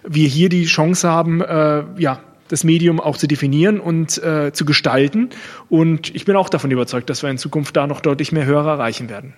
wir 0.07 0.27
hier 0.27 0.49
die 0.49 0.65
Chance 0.65 1.09
haben, 1.09 1.41
äh, 1.41 1.83
ja, 1.97 2.21
das 2.47 2.63
Medium 2.63 2.99
auch 2.99 3.17
zu 3.17 3.27
definieren 3.27 3.79
und 3.79 4.21
äh, 4.21 4.51
zu 4.53 4.65
gestalten. 4.65 5.29
Und 5.69 6.13
ich 6.13 6.25
bin 6.25 6.35
auch 6.35 6.49
davon 6.49 6.69
überzeugt, 6.69 7.09
dass 7.09 7.23
wir 7.23 7.29
in 7.29 7.37
Zukunft 7.37 7.75
da 7.75 7.87
noch 7.87 8.01
deutlich 8.01 8.31
mehr 8.31 8.45
Hörer 8.45 8.73
erreichen 8.73 9.09
werden. 9.09 9.33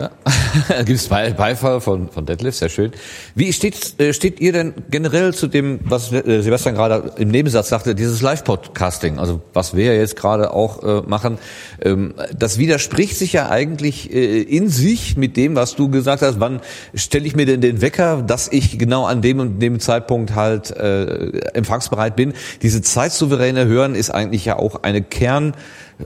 Ja. 0.00 0.10
Gibt 0.84 0.98
es 0.98 1.08
Beifall 1.08 1.80
von, 1.82 2.08
von 2.08 2.24
Detlef, 2.24 2.54
sehr 2.54 2.70
schön. 2.70 2.92
Wie 3.34 3.52
steht, 3.52 4.00
äh, 4.00 4.14
steht 4.14 4.40
ihr 4.40 4.52
denn 4.52 4.72
generell 4.90 5.34
zu 5.34 5.46
dem, 5.46 5.80
was 5.84 6.10
äh, 6.10 6.40
Sebastian 6.40 6.74
gerade 6.74 7.12
im 7.18 7.28
Nebensatz 7.28 7.68
sagte, 7.68 7.94
dieses 7.94 8.22
Live-Podcasting, 8.22 9.18
also 9.18 9.42
was 9.52 9.76
wir 9.76 9.94
jetzt 9.94 10.16
gerade 10.16 10.54
auch 10.54 10.82
äh, 10.82 11.06
machen, 11.06 11.38
ähm, 11.82 12.14
das 12.34 12.56
widerspricht 12.56 13.18
sich 13.18 13.34
ja 13.34 13.50
eigentlich 13.50 14.10
äh, 14.10 14.40
in 14.40 14.70
sich 14.70 15.18
mit 15.18 15.36
dem, 15.36 15.54
was 15.54 15.76
du 15.76 15.90
gesagt 15.90 16.22
hast, 16.22 16.40
wann 16.40 16.60
stelle 16.94 17.26
ich 17.26 17.36
mir 17.36 17.44
denn 17.44 17.60
den 17.60 17.82
Wecker, 17.82 18.22
dass 18.22 18.48
ich 18.50 18.78
genau 18.78 19.04
an 19.04 19.20
dem 19.20 19.38
und 19.38 19.60
dem 19.60 19.80
Zeitpunkt 19.80 20.34
halt 20.34 20.70
äh, 20.70 21.40
empfangsbereit 21.52 22.16
bin. 22.16 22.32
Diese 22.62 22.80
zeitsouveräne 22.80 23.66
Hören 23.66 23.94
ist 23.94 24.08
eigentlich 24.08 24.46
ja 24.46 24.58
auch 24.58 24.82
eine 24.82 25.02
Kern 25.02 25.52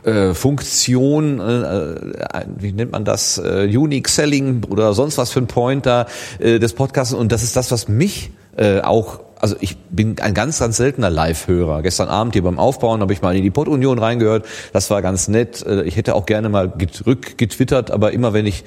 äh, 0.02 0.34
Funktion, 0.34 1.40
äh, 1.40 1.44
äh, 1.44 2.44
wie 2.58 2.72
nennt 2.72 2.92
man 2.92 3.04
das, 3.04 3.38
äh, 3.38 3.64
Unique 3.64 4.08
Selling 4.08 4.64
oder 4.64 4.92
sonst 4.94 5.18
was 5.18 5.30
für 5.30 5.40
ein 5.40 5.46
Pointer 5.46 6.06
äh, 6.38 6.58
des 6.58 6.74
Podcasts. 6.74 7.14
Und 7.14 7.32
das 7.32 7.42
ist 7.42 7.56
das, 7.56 7.70
was 7.70 7.88
mich 7.88 8.30
äh, 8.56 8.80
auch 8.80 9.20
also 9.40 9.56
ich 9.60 9.76
bin 9.76 10.18
ein 10.20 10.32
ganz, 10.32 10.58
ganz 10.58 10.78
seltener 10.78 11.10
Live-Hörer. 11.10 11.82
Gestern 11.82 12.08
Abend 12.08 12.32
hier 12.32 12.42
beim 12.42 12.58
Aufbauen 12.58 13.02
habe 13.02 13.12
ich 13.12 13.20
mal 13.20 13.36
in 13.36 13.42
die 13.42 13.50
Pod-Union 13.50 13.98
reingehört. 13.98 14.46
Das 14.72 14.88
war 14.88 15.02
ganz 15.02 15.28
nett. 15.28 15.62
Äh, 15.66 15.82
ich 15.82 15.96
hätte 15.96 16.14
auch 16.14 16.24
gerne 16.24 16.48
mal 16.48 16.72
rückgetwittert, 17.04 17.90
aber 17.90 18.12
immer 18.12 18.32
wenn 18.32 18.46
ich 18.46 18.64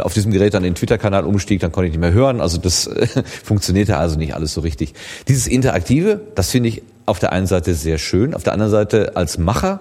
auf 0.00 0.14
diesem 0.14 0.32
Gerät 0.32 0.54
dann 0.54 0.64
den 0.64 0.74
Twitter-Kanal 0.74 1.24
umstieg, 1.24 1.60
dann 1.60 1.70
konnte 1.70 1.86
ich 1.86 1.92
nicht 1.92 2.00
mehr 2.00 2.12
hören. 2.12 2.40
Also 2.40 2.58
das 2.58 2.90
funktionierte 3.44 3.96
also 3.96 4.18
nicht 4.18 4.34
alles 4.34 4.52
so 4.54 4.62
richtig. 4.62 4.94
Dieses 5.28 5.46
Interaktive, 5.46 6.20
das 6.34 6.50
finde 6.50 6.70
ich 6.70 6.82
auf 7.08 7.18
der 7.18 7.32
einen 7.32 7.46
Seite 7.46 7.74
sehr 7.74 7.98
schön, 7.98 8.34
auf 8.34 8.42
der 8.42 8.52
anderen 8.52 8.70
Seite 8.70 9.16
als 9.16 9.38
Macher 9.38 9.80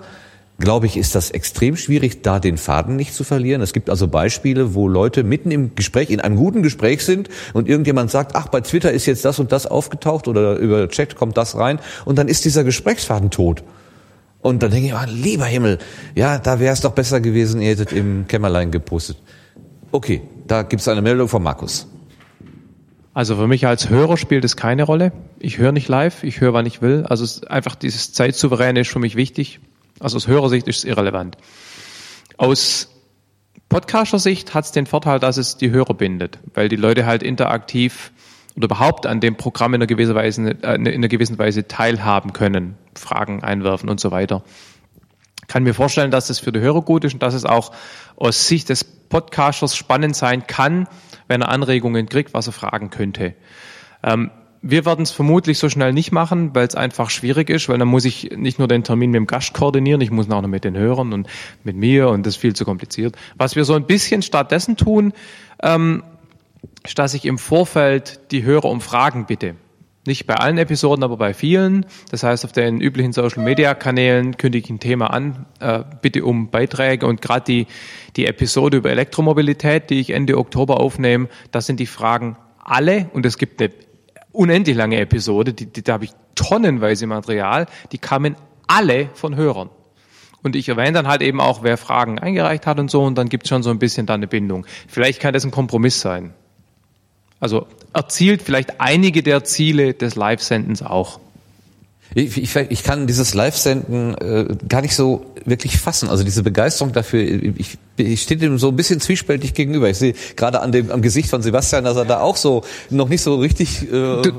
glaube 0.59 0.87
ich, 0.87 0.97
ist 0.97 1.13
das 1.13 1.31
extrem 1.31 1.77
schwierig, 1.77 2.23
da 2.23 2.39
den 2.39 2.57
Faden 2.57 2.95
nicht 2.95 3.13
zu 3.13 3.23
verlieren. 3.23 3.61
Es 3.61 3.73
gibt 3.73 3.89
also 3.89 4.07
Beispiele, 4.07 4.73
wo 4.73 4.87
Leute 4.87 5.23
mitten 5.23 5.51
im 5.51 5.75
Gespräch, 5.75 6.09
in 6.09 6.19
einem 6.19 6.35
guten 6.35 6.63
Gespräch 6.63 7.05
sind 7.05 7.29
und 7.53 7.67
irgendjemand 7.67 8.09
sagt, 8.09 8.35
ach, 8.35 8.47
bei 8.47 8.61
Twitter 8.61 8.91
ist 8.91 9.05
jetzt 9.05 9.23
das 9.25 9.39
und 9.39 9.51
das 9.51 9.67
aufgetaucht 9.67 10.27
oder 10.27 10.55
über 10.55 10.89
Chat 10.89 11.15
kommt 11.15 11.37
das 11.37 11.55
rein 11.55 11.79
und 12.05 12.17
dann 12.17 12.27
ist 12.27 12.45
dieser 12.45 12.63
Gesprächsfaden 12.63 13.29
tot. 13.29 13.63
Und 14.41 14.63
dann 14.63 14.71
denke 14.71 14.87
ich, 14.87 14.93
oh, 14.93 15.05
lieber 15.07 15.45
Himmel, 15.45 15.77
ja, 16.15 16.39
da 16.39 16.59
wäre 16.59 16.73
es 16.73 16.81
doch 16.81 16.93
besser 16.93 17.19
gewesen, 17.21 17.61
ihr 17.61 17.71
hättet 17.71 17.91
im 17.91 18.27
Kämmerlein 18.27 18.71
gepostet. 18.71 19.17
Okay, 19.91 20.21
da 20.47 20.63
gibt 20.63 20.81
es 20.81 20.87
eine 20.87 21.01
Meldung 21.01 21.27
von 21.27 21.43
Markus. 21.43 21.87
Also 23.17 23.35
für 23.35 23.47
mich 23.47 23.65
als 23.65 23.89
Hörer 23.89 24.15
spielt 24.15 24.45
es 24.45 24.55
keine 24.55 24.83
Rolle. 24.83 25.11
Ich 25.39 25.57
höre 25.57 25.71
nicht 25.71 25.87
live, 25.87 26.21
ich 26.21 26.39
höre, 26.39 26.53
wann 26.53 26.67
ich 26.67 26.83
will. 26.83 27.03
Also 27.09 27.47
einfach 27.47 27.73
dieses 27.73 28.13
Zeitsouveräne 28.13 28.81
ist 28.81 28.91
für 28.91 28.99
mich 28.99 29.15
wichtig. 29.15 29.59
Also 29.99 30.17
aus 30.17 30.27
Hörersicht 30.27 30.67
ist 30.67 30.77
es 30.77 30.83
irrelevant. 30.83 31.35
Aus 32.37 32.89
Podcaster-Sicht 33.69 34.53
hat 34.53 34.65
es 34.65 34.71
den 34.71 34.85
Vorteil, 34.85 35.17
dass 35.17 35.37
es 35.37 35.57
die 35.57 35.71
Hörer 35.71 35.95
bindet, 35.95 36.37
weil 36.53 36.69
die 36.69 36.75
Leute 36.75 37.07
halt 37.07 37.23
interaktiv 37.23 38.11
oder 38.55 38.65
überhaupt 38.65 39.07
an 39.07 39.19
dem 39.19 39.35
Programm 39.35 39.73
in 39.73 39.81
einer 39.81 39.87
gewissen 39.87 40.13
Weise, 40.13 40.51
äh, 40.61 40.75
in 40.75 40.87
einer 40.87 41.07
gewissen 41.07 41.39
Weise 41.39 41.67
teilhaben 41.67 42.33
können, 42.33 42.75
Fragen 42.93 43.43
einwerfen 43.43 43.89
und 43.89 43.99
so 43.99 44.11
weiter. 44.11 44.43
Kann 45.47 45.63
mir 45.63 45.73
vorstellen, 45.73 46.11
dass 46.11 46.29
es 46.29 46.37
für 46.37 46.51
die 46.51 46.59
Hörer 46.59 46.83
gut 46.83 47.03
ist 47.03 47.15
und 47.15 47.23
dass 47.23 47.33
es 47.33 47.45
auch 47.45 47.71
aus 48.15 48.47
Sicht 48.47 48.69
des 48.69 48.83
Podcasters 48.83 49.75
spannend 49.75 50.15
sein 50.15 50.45
kann, 50.45 50.87
wenn 51.27 51.41
er 51.41 51.49
Anregungen 51.49 52.07
kriegt, 52.07 52.33
was 52.33 52.47
er 52.47 52.53
fragen 52.53 52.89
könnte. 52.89 53.33
Ähm, 54.03 54.31
wir 54.61 54.85
werden 54.85 55.03
es 55.03 55.11
vermutlich 55.11 55.59
so 55.59 55.69
schnell 55.69 55.93
nicht 55.93 56.11
machen, 56.11 56.53
weil 56.55 56.67
es 56.67 56.75
einfach 56.75 57.09
schwierig 57.09 57.49
ist, 57.49 57.69
weil 57.69 57.77
dann 57.77 57.87
muss 57.87 58.05
ich 58.05 58.31
nicht 58.35 58.59
nur 58.59 58.67
den 58.67 58.83
Termin 58.83 59.11
mit 59.11 59.19
dem 59.19 59.27
Gast 59.27 59.53
koordinieren, 59.53 60.01
ich 60.01 60.11
muss 60.11 60.29
auch 60.29 60.41
noch 60.41 60.49
mit 60.49 60.63
den 60.63 60.75
Hörern 60.75 61.13
und 61.13 61.27
mit 61.63 61.75
mir 61.75 62.09
und 62.09 62.25
das 62.25 62.35
ist 62.35 62.41
viel 62.41 62.55
zu 62.55 62.65
kompliziert. 62.65 63.15
Was 63.35 63.55
wir 63.55 63.65
so 63.65 63.75
ein 63.75 63.85
bisschen 63.85 64.21
stattdessen 64.21 64.75
tun, 64.75 65.13
ähm, 65.61 66.03
ist, 66.83 66.97
dass 66.97 67.13
ich 67.13 67.25
im 67.25 67.37
Vorfeld 67.37 68.31
die 68.31 68.43
Hörer 68.43 68.65
um 68.65 68.81
Fragen 68.81 69.25
bitte. 69.25 69.55
Nicht 70.07 70.25
bei 70.25 70.35
allen 70.35 70.57
Episoden, 70.57 71.03
aber 71.03 71.17
bei 71.17 71.33
vielen. 71.33 71.85
Das 72.11 72.23
heißt, 72.23 72.45
auf 72.45 72.53
den 72.53 72.79
üblichen 72.79 73.11
Social-Media-Kanälen 73.11 74.37
kündige 74.37 74.63
ich 74.63 74.69
ein 74.69 74.79
Thema 74.79 75.07
an, 75.07 75.45
äh, 75.59 75.83
bitte 76.01 76.23
um 76.23 76.49
Beiträge. 76.49 77.05
Und 77.05 77.21
gerade 77.21 77.43
die, 77.43 77.67
die 78.15 78.25
Episode 78.25 78.77
über 78.77 78.89
Elektromobilität, 78.89 79.89
die 79.89 79.99
ich 79.99 80.11
Ende 80.11 80.37
Oktober 80.37 80.79
aufnehme, 80.79 81.27
das 81.51 81.65
sind 81.65 81.81
die 81.81 81.87
Fragen 81.87 82.37
alle. 82.57 83.09
Und 83.11 83.25
es 83.25 83.37
gibt 83.37 83.61
eine 83.61 83.73
unendlich 84.31 84.77
lange 84.77 84.97
Episode, 84.97 85.53
die, 85.53 85.65
die, 85.65 85.83
da 85.83 85.95
habe 85.95 86.05
ich 86.05 86.11
tonnenweise 86.35 87.05
Material, 87.05 87.65
die 87.91 87.97
kamen 87.97 88.37
alle 88.65 89.09
von 89.13 89.35
Hörern. 89.35 89.69
Und 90.41 90.55
ich 90.55 90.69
erwähne 90.69 90.93
dann 90.93 91.07
halt 91.09 91.21
eben 91.21 91.41
auch, 91.41 91.63
wer 91.63 91.75
Fragen 91.75 92.17
eingereicht 92.17 92.65
hat 92.65 92.79
und 92.79 92.89
so, 92.89 93.03
und 93.03 93.17
dann 93.17 93.27
gibt 93.27 93.43
es 93.43 93.49
schon 93.49 93.61
so 93.61 93.71
ein 93.71 93.79
bisschen 93.79 94.05
da 94.05 94.13
eine 94.13 94.27
Bindung. 94.27 94.65
Vielleicht 94.87 95.19
kann 95.19 95.33
das 95.33 95.43
ein 95.43 95.51
Kompromiss 95.51 95.99
sein. 95.99 96.33
Also 97.39 97.67
erzielt 97.93 98.41
vielleicht 98.41 98.79
einige 98.79 99.23
der 99.23 99.43
Ziele 99.43 99.93
des 99.93 100.15
Live-Sendens 100.15 100.81
auch. 100.81 101.19
Ich, 102.15 102.37
ich, 102.37 102.55
ich 102.55 102.83
kann 102.83 103.05
dieses 103.05 103.33
Live-Senden 103.33 104.15
äh, 104.15 104.55
gar 104.67 104.81
nicht 104.81 104.95
so 104.95 105.25
wirklich 105.45 105.77
fassen. 105.77 106.09
Also 106.09 106.23
diese 106.23 106.41
Begeisterung 106.41 106.93
dafür, 106.93 107.21
ich, 107.21 107.77
ich 107.97 108.21
stehe 108.21 108.39
dem 108.39 108.57
so 108.57 108.69
ein 108.69 108.75
bisschen 108.75 108.99
zwiespältig 108.99 109.53
gegenüber. 109.53 109.89
Ich 109.89 109.97
sehe 109.97 110.13
gerade 110.35 110.61
an 110.61 110.71
dem 110.71 110.89
am 110.91 111.01
Gesicht 111.01 111.29
von 111.29 111.41
Sebastian, 111.41 111.83
dass 111.83 111.97
er 111.97 112.05
da 112.05 112.21
auch 112.21 112.37
so 112.37 112.63
noch 112.89 113.09
nicht 113.09 113.21
so 113.21 113.35
richtig. 113.35 113.83
Äh 113.83 114.21
du, 114.21 114.31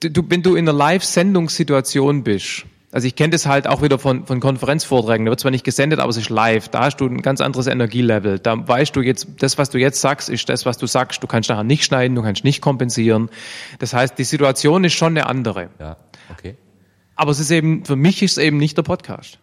du, 0.00 0.22
wenn 0.28 0.42
du 0.42 0.54
in 0.54 0.68
einer 0.68 0.76
Live-Sendungssituation 0.76 2.22
bist, 2.22 2.66
also 2.96 3.06
ich 3.06 3.14
kenne 3.14 3.32
das 3.32 3.44
halt 3.44 3.66
auch 3.66 3.82
wieder 3.82 3.98
von, 3.98 4.24
von 4.24 4.40
Konferenzvorträgen. 4.40 5.26
Da 5.26 5.30
wird 5.30 5.38
zwar 5.38 5.50
nicht 5.50 5.64
gesendet, 5.64 6.00
aber 6.00 6.08
es 6.08 6.16
ist 6.16 6.30
live. 6.30 6.70
Da 6.70 6.84
hast 6.84 6.96
du 6.96 7.04
ein 7.04 7.20
ganz 7.20 7.42
anderes 7.42 7.66
Energielevel. 7.66 8.38
Da 8.38 8.66
weißt 8.66 8.96
du 8.96 9.02
jetzt, 9.02 9.28
das, 9.40 9.58
was 9.58 9.68
du 9.68 9.76
jetzt 9.76 10.00
sagst, 10.00 10.30
ist 10.30 10.48
das, 10.48 10.64
was 10.64 10.78
du 10.78 10.86
sagst. 10.86 11.22
Du 11.22 11.26
kannst 11.26 11.50
nachher 11.50 11.62
nicht 11.62 11.84
schneiden, 11.84 12.14
du 12.14 12.22
kannst 12.22 12.42
nicht 12.42 12.62
kompensieren. 12.62 13.28
Das 13.80 13.92
heißt, 13.92 14.16
die 14.16 14.24
Situation 14.24 14.82
ist 14.82 14.94
schon 14.94 15.08
eine 15.08 15.26
andere. 15.26 15.68
Ja, 15.78 15.98
okay. 16.30 16.56
Aber 17.16 17.32
es 17.32 17.38
ist 17.38 17.50
eben, 17.50 17.84
für 17.84 17.96
mich 17.96 18.22
ist 18.22 18.38
es 18.38 18.38
eben 18.38 18.56
nicht 18.56 18.78
der 18.78 18.82
Podcast. 18.82 19.40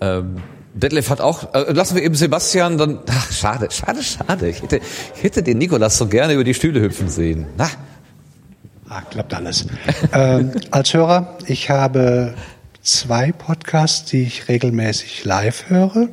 Ähm, 0.00 0.36
Detlef 0.72 1.10
hat 1.10 1.20
auch, 1.20 1.52
äh, 1.52 1.72
lassen 1.72 1.96
wir 1.96 2.02
eben 2.02 2.14
Sebastian 2.14 2.78
dann, 2.78 3.00
ach, 3.06 3.30
schade, 3.30 3.68
schade, 3.70 4.02
schade. 4.02 4.48
Ich 4.48 4.62
hätte, 4.62 4.80
ich 5.14 5.22
hätte 5.22 5.42
den 5.42 5.58
Nikolas 5.58 5.98
so 5.98 6.06
gerne 6.06 6.32
über 6.32 6.44
die 6.44 6.54
Stühle 6.54 6.80
hüpfen 6.80 7.10
sehen. 7.10 7.48
Na, 7.58 7.68
Ah, 8.90 9.02
klappt 9.02 9.32
alles. 9.34 9.66
ähm, 10.12 10.50
als 10.72 10.92
Hörer, 10.92 11.38
ich 11.46 11.70
habe 11.70 12.34
zwei 12.82 13.30
Podcasts, 13.30 14.10
die 14.10 14.24
ich 14.24 14.48
regelmäßig 14.48 15.24
live 15.24 15.70
höre. 15.70 16.08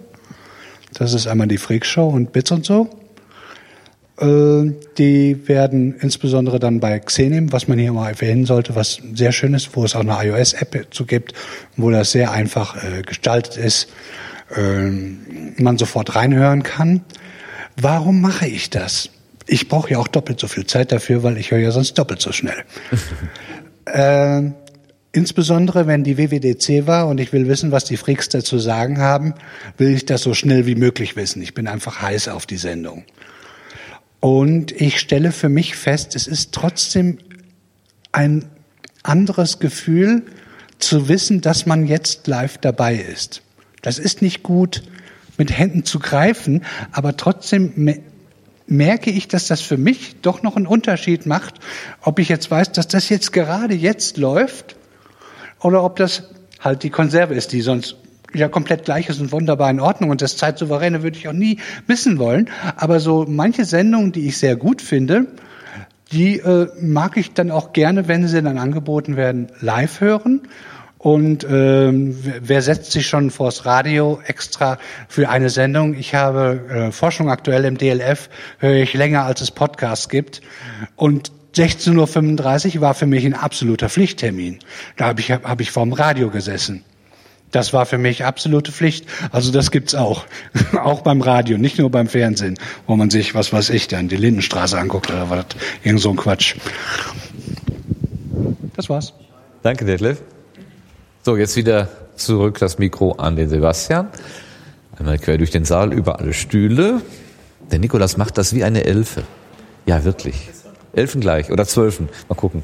Das 0.94 1.14
ist 1.14 1.26
einmal 1.26 1.48
die 1.48 1.58
Freak 1.58 1.88
Show 1.88 2.08
und 2.08 2.34
Bits 2.34 2.52
und 2.52 2.66
so. 2.66 2.88
Äh, 4.20 4.74
die 5.00 5.48
werden 5.48 5.96
insbesondere 6.00 6.60
dann 6.60 6.80
bei 6.80 7.00
Xenim, 7.00 7.52
was 7.52 7.68
man 7.68 7.80
hier 7.80 7.94
mal 7.94 8.10
erwähnen 8.10 8.46
sollte, 8.46 8.76
was 8.76 9.02
sehr 9.16 9.32
schön 9.32 9.56
ist, 9.56 9.76
wo 9.76 9.84
es 9.84 9.96
auch 9.96 10.02
eine 10.02 10.30
iOS-App 10.30 10.88
zu 10.92 11.08
gibt, 11.08 11.34
wo 11.78 11.90
das 11.90 12.12
sehr 12.12 12.32
einfach 12.32 12.76
äh, 12.76 13.02
gestaltet 13.02 13.58
ist, 13.58 13.90
äh, 14.56 14.92
man 15.60 15.80
sofort 15.80 16.16
reinhören 16.16 16.62
kann. 16.62 17.02
Warum 17.76 18.22
mache 18.22 18.46
ich 18.46 18.70
das? 18.70 19.10
Ich 19.48 19.68
brauche 19.68 19.92
ja 19.92 19.98
auch 19.98 20.08
doppelt 20.08 20.40
so 20.40 20.48
viel 20.48 20.66
Zeit 20.66 20.92
dafür, 20.92 21.24
weil 21.24 21.38
ich 21.38 21.52
höre 21.52 21.60
ja 21.60 21.72
sonst 21.72 21.98
doppelt 21.98 22.22
so 22.22 22.32
schnell. 22.32 22.64
äh, 23.86 24.52
insbesondere 25.14 25.88
wenn 25.88 26.04
die 26.04 26.18
WWDC 26.18 26.86
war 26.86 27.08
und 27.08 27.20
ich 27.20 27.34
will 27.34 27.48
wissen, 27.48 27.72
was 27.72 27.86
die 27.86 27.98
Freaks 27.98 28.30
dazu 28.30 28.60
sagen 28.60 29.00
haben, 29.00 29.34
will 29.78 29.96
ich 29.96 30.06
das 30.06 30.22
so 30.22 30.34
schnell 30.34 30.66
wie 30.66 30.76
möglich 30.76 31.16
wissen. 31.16 31.42
Ich 31.42 31.54
bin 31.54 31.68
einfach 31.68 32.02
heiß 32.02 32.28
auf 32.28 32.46
die 32.46 32.58
Sendung. 32.58 33.04
Und 34.20 34.72
ich 34.72 35.00
stelle 35.00 35.32
für 35.32 35.50
mich 35.50 35.76
fest, 35.76 36.16
es 36.16 36.28
ist 36.28 36.52
trotzdem 36.52 37.20
ein 38.12 38.46
anderes 39.04 39.60
Gefühl 39.60 40.24
zu 40.80 41.08
wissen, 41.08 41.42
dass 41.42 41.66
man 41.66 41.88
jetzt 41.88 42.28
live 42.28 42.58
dabei 42.58 42.96
ist. 42.96 43.42
Das 43.82 44.00
ist 44.00 44.22
nicht 44.22 44.44
gut 44.44 44.84
mit 45.38 45.58
Händen 45.58 45.86
zu 45.86 46.00
greifen, 46.00 46.64
aber 46.92 47.16
trotzdem 47.16 48.02
merke 48.68 49.10
ich, 49.10 49.28
dass 49.28 49.48
das 49.48 49.62
für 49.62 49.78
mich 49.78 50.22
doch 50.22 50.44
noch 50.44 50.56
einen 50.56 50.68
Unterschied 50.68 51.26
macht, 51.26 51.56
ob 52.02 52.20
ich 52.20 52.30
jetzt 52.30 52.52
weiß, 52.52 52.72
dass 52.74 52.88
das 52.88 53.10
jetzt 53.10 53.34
gerade 53.34 53.74
jetzt 53.74 54.18
läuft 54.18 54.76
oder 55.60 55.84
ob 55.84 55.96
das 55.96 56.24
halt 56.60 56.84
die 56.84 56.90
Konserve 56.90 57.34
ist, 57.34 57.54
die 57.54 57.62
sonst 57.62 57.96
ja 58.34 58.50
komplett 58.50 58.86
gleich 58.86 59.10
ist 59.10 59.22
und 59.22 59.32
wunderbar 59.32 59.70
in 59.72 59.80
Ordnung 59.80 60.10
und 60.10 60.22
das 60.22 60.38
Zeitsouveräne 60.38 61.02
würde 61.02 61.18
ich 61.18 61.28
auch 61.28 61.34
nie 61.34 61.60
missen 61.88 62.20
wollen. 62.20 62.50
Aber 62.76 63.00
so 63.00 63.26
manche 63.28 63.66
Sendungen, 63.66 64.12
die 64.12 64.28
ich 64.28 64.38
sehr 64.38 64.56
gut 64.56 64.82
finde, 64.82 65.28
die 66.12 66.40
äh, 66.40 66.68
mag 66.82 67.18
ich 67.18 67.34
dann 67.34 67.52
auch 67.52 67.74
gerne, 67.74 68.08
wenn 68.08 68.28
sie 68.28 68.42
dann 68.42 68.58
angeboten 68.58 69.18
werden, 69.18 69.48
live 69.60 70.02
hören. 70.02 70.42
Und 70.98 71.46
ähm, 71.50 72.18
wer 72.42 72.62
setzt 72.62 72.92
sich 72.92 73.08
schon 73.08 73.30
vors 73.30 73.66
Radio 73.66 74.20
extra 74.26 74.80
für 75.08 75.30
eine 75.30 75.50
Sendung? 75.50 75.94
Ich 75.94 76.16
habe 76.16 76.62
äh, 76.70 76.92
Forschung 76.92 77.30
aktuell 77.30 77.66
im 77.66 77.78
DLF, 77.78 78.30
höre 78.58 78.76
ich 78.76 78.94
länger, 78.94 79.24
als 79.24 79.42
es 79.42 79.52
Podcasts 79.52 80.10
gibt. 80.10 80.42
Und 80.96 81.32
16.35 81.56 82.76
Uhr 82.76 82.82
war 82.82 82.94
für 82.94 83.06
mich 83.06 83.26
ein 83.26 83.34
absoluter 83.34 83.90
Pflichttermin. 83.90 84.60
Da 84.96 85.06
habe 85.06 85.22
ich, 85.22 85.32
hab 85.32 85.62
ich 85.62 85.72
vorm 85.72 85.94
Radio 85.94 86.30
gesessen. 86.30 86.84
Das 87.52 87.74
war 87.74 87.86
für 87.86 87.98
mich 87.98 88.26
absolute 88.26 88.72
Pflicht. 88.72 89.06
Also 89.32 89.52
das 89.52 89.72
gibt's 89.72 89.96
auch. 89.96 90.26
auch 90.84 91.02
beim 91.02 91.22
Radio, 91.22 91.58
nicht 91.58 91.80
nur 91.80 91.90
beim 91.90 92.08
Fernsehen, 92.08 92.58
wo 92.88 92.96
man 92.96 93.10
sich, 93.10 93.36
was 93.36 93.54
weiß 93.54 93.70
ich, 93.70 93.88
dann 93.88 94.10
die 94.10 94.18
Lindenstraße 94.18 94.78
anguckt 94.78 95.10
oder 95.10 95.30
was, 95.30 95.46
irgend 95.84 96.02
so 96.02 96.10
ein 96.10 96.18
Quatsch. 96.18 96.56
Das 98.76 98.90
war's. 98.90 99.14
Danke, 99.64 99.86
Detlef. 99.86 100.22
So, 101.28 101.36
jetzt 101.36 101.58
wieder 101.58 101.90
zurück 102.16 102.58
das 102.58 102.80
Mikro 102.80 103.12
an 103.18 103.36
den 103.36 103.50
Sebastian. 103.50 104.08
Einmal 104.98 105.20
quer 105.20 105.38
durch 105.38 105.52
den 105.52 105.66
Saal 105.66 105.92
über 105.92 106.22
alle 106.22 106.32
Stühle. 106.32 107.02
Der 107.70 107.80
Nikolas 107.80 108.16
macht 108.16 108.38
das 108.38 108.56
wie 108.56 108.64
eine 108.64 108.86
Elfe. 108.86 109.24
Ja, 109.86 110.06
wirklich. 110.06 110.50
Elfen 110.94 111.20
gleich 111.20 111.52
oder 111.52 111.66
Zwölfen. 111.66 112.08
Mal 112.30 112.36
gucken. 112.36 112.64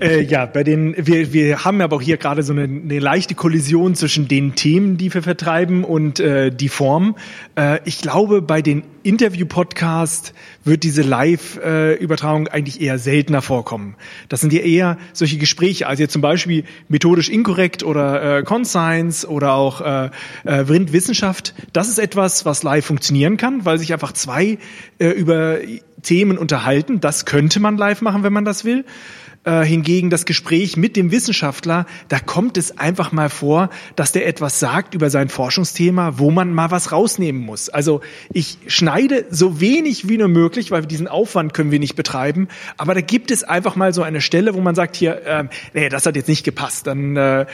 Äh, 0.00 0.22
ja, 0.22 0.46
bei 0.46 0.64
den, 0.64 0.96
wir, 0.98 1.32
wir 1.32 1.64
haben 1.64 1.80
aber 1.80 1.94
auch 1.94 2.02
hier 2.02 2.16
gerade 2.16 2.42
so 2.42 2.52
eine, 2.52 2.64
eine 2.64 2.98
leichte 2.98 3.36
Kollision 3.36 3.94
zwischen 3.94 4.26
den 4.26 4.56
Themen, 4.56 4.96
die 4.96 5.14
wir 5.14 5.22
vertreiben 5.22 5.84
und 5.84 6.18
äh, 6.18 6.50
die 6.50 6.68
Form. 6.68 7.14
Äh, 7.56 7.78
ich 7.84 8.00
glaube, 8.00 8.42
bei 8.42 8.60
den 8.60 8.82
Interview-Podcast 9.02 10.32
wird 10.64 10.82
diese 10.82 11.02
Live-Übertragung 11.02 12.48
eigentlich 12.48 12.80
eher 12.80 12.98
seltener 12.98 13.42
vorkommen. 13.42 13.96
Das 14.28 14.40
sind 14.40 14.52
ja 14.52 14.60
eher 14.60 14.98
solche 15.12 15.38
Gespräche, 15.38 15.86
also 15.86 16.02
jetzt 16.02 16.12
zum 16.12 16.22
Beispiel 16.22 16.64
methodisch 16.88 17.28
inkorrekt 17.28 17.82
oder 17.82 18.38
äh, 18.38 18.42
Conscience 18.42 19.26
oder 19.26 19.54
auch 19.54 19.80
äh, 19.80 20.10
äh, 20.44 20.68
Wissenschaft. 20.68 21.54
Das 21.72 21.88
ist 21.88 21.98
etwas, 21.98 22.44
was 22.44 22.62
live 22.62 22.84
funktionieren 22.84 23.36
kann, 23.36 23.64
weil 23.64 23.78
sich 23.78 23.92
einfach 23.92 24.12
zwei 24.12 24.58
äh, 24.98 25.08
über 25.08 25.58
Themen 26.02 26.38
unterhalten. 26.38 27.00
Das 27.00 27.24
könnte 27.24 27.60
man 27.60 27.76
live 27.76 28.02
machen, 28.02 28.22
wenn 28.22 28.32
man 28.32 28.44
das 28.44 28.64
will. 28.64 28.84
Äh, 29.44 29.64
hingegen 29.64 30.08
das 30.08 30.24
Gespräch 30.24 30.76
mit 30.76 30.94
dem 30.94 31.10
Wissenschaftler, 31.10 31.86
da 32.06 32.20
kommt 32.20 32.56
es 32.56 32.78
einfach 32.78 33.10
mal 33.10 33.28
vor, 33.28 33.70
dass 33.96 34.12
der 34.12 34.28
etwas 34.28 34.60
sagt 34.60 34.94
über 34.94 35.10
sein 35.10 35.28
Forschungsthema, 35.28 36.20
wo 36.20 36.30
man 36.30 36.54
mal 36.54 36.70
was 36.70 36.92
rausnehmen 36.92 37.42
muss. 37.42 37.68
Also 37.68 38.02
ich 38.32 38.58
schneide 38.68 39.24
so 39.30 39.60
wenig 39.60 40.08
wie 40.08 40.16
nur 40.16 40.28
möglich, 40.28 40.70
weil 40.70 40.86
diesen 40.86 41.08
Aufwand 41.08 41.54
können 41.54 41.72
wir 41.72 41.80
nicht 41.80 41.96
betreiben. 41.96 42.46
Aber 42.76 42.94
da 42.94 43.00
gibt 43.00 43.32
es 43.32 43.42
einfach 43.42 43.74
mal 43.74 43.92
so 43.92 44.04
eine 44.04 44.20
Stelle, 44.20 44.54
wo 44.54 44.60
man 44.60 44.76
sagt 44.76 44.94
hier, 44.94 45.26
äh, 45.26 45.44
nee, 45.74 45.88
das 45.88 46.06
hat 46.06 46.14
jetzt 46.14 46.28
nicht 46.28 46.44
gepasst. 46.44 46.86
Dann 46.86 47.16
äh, 47.16 47.46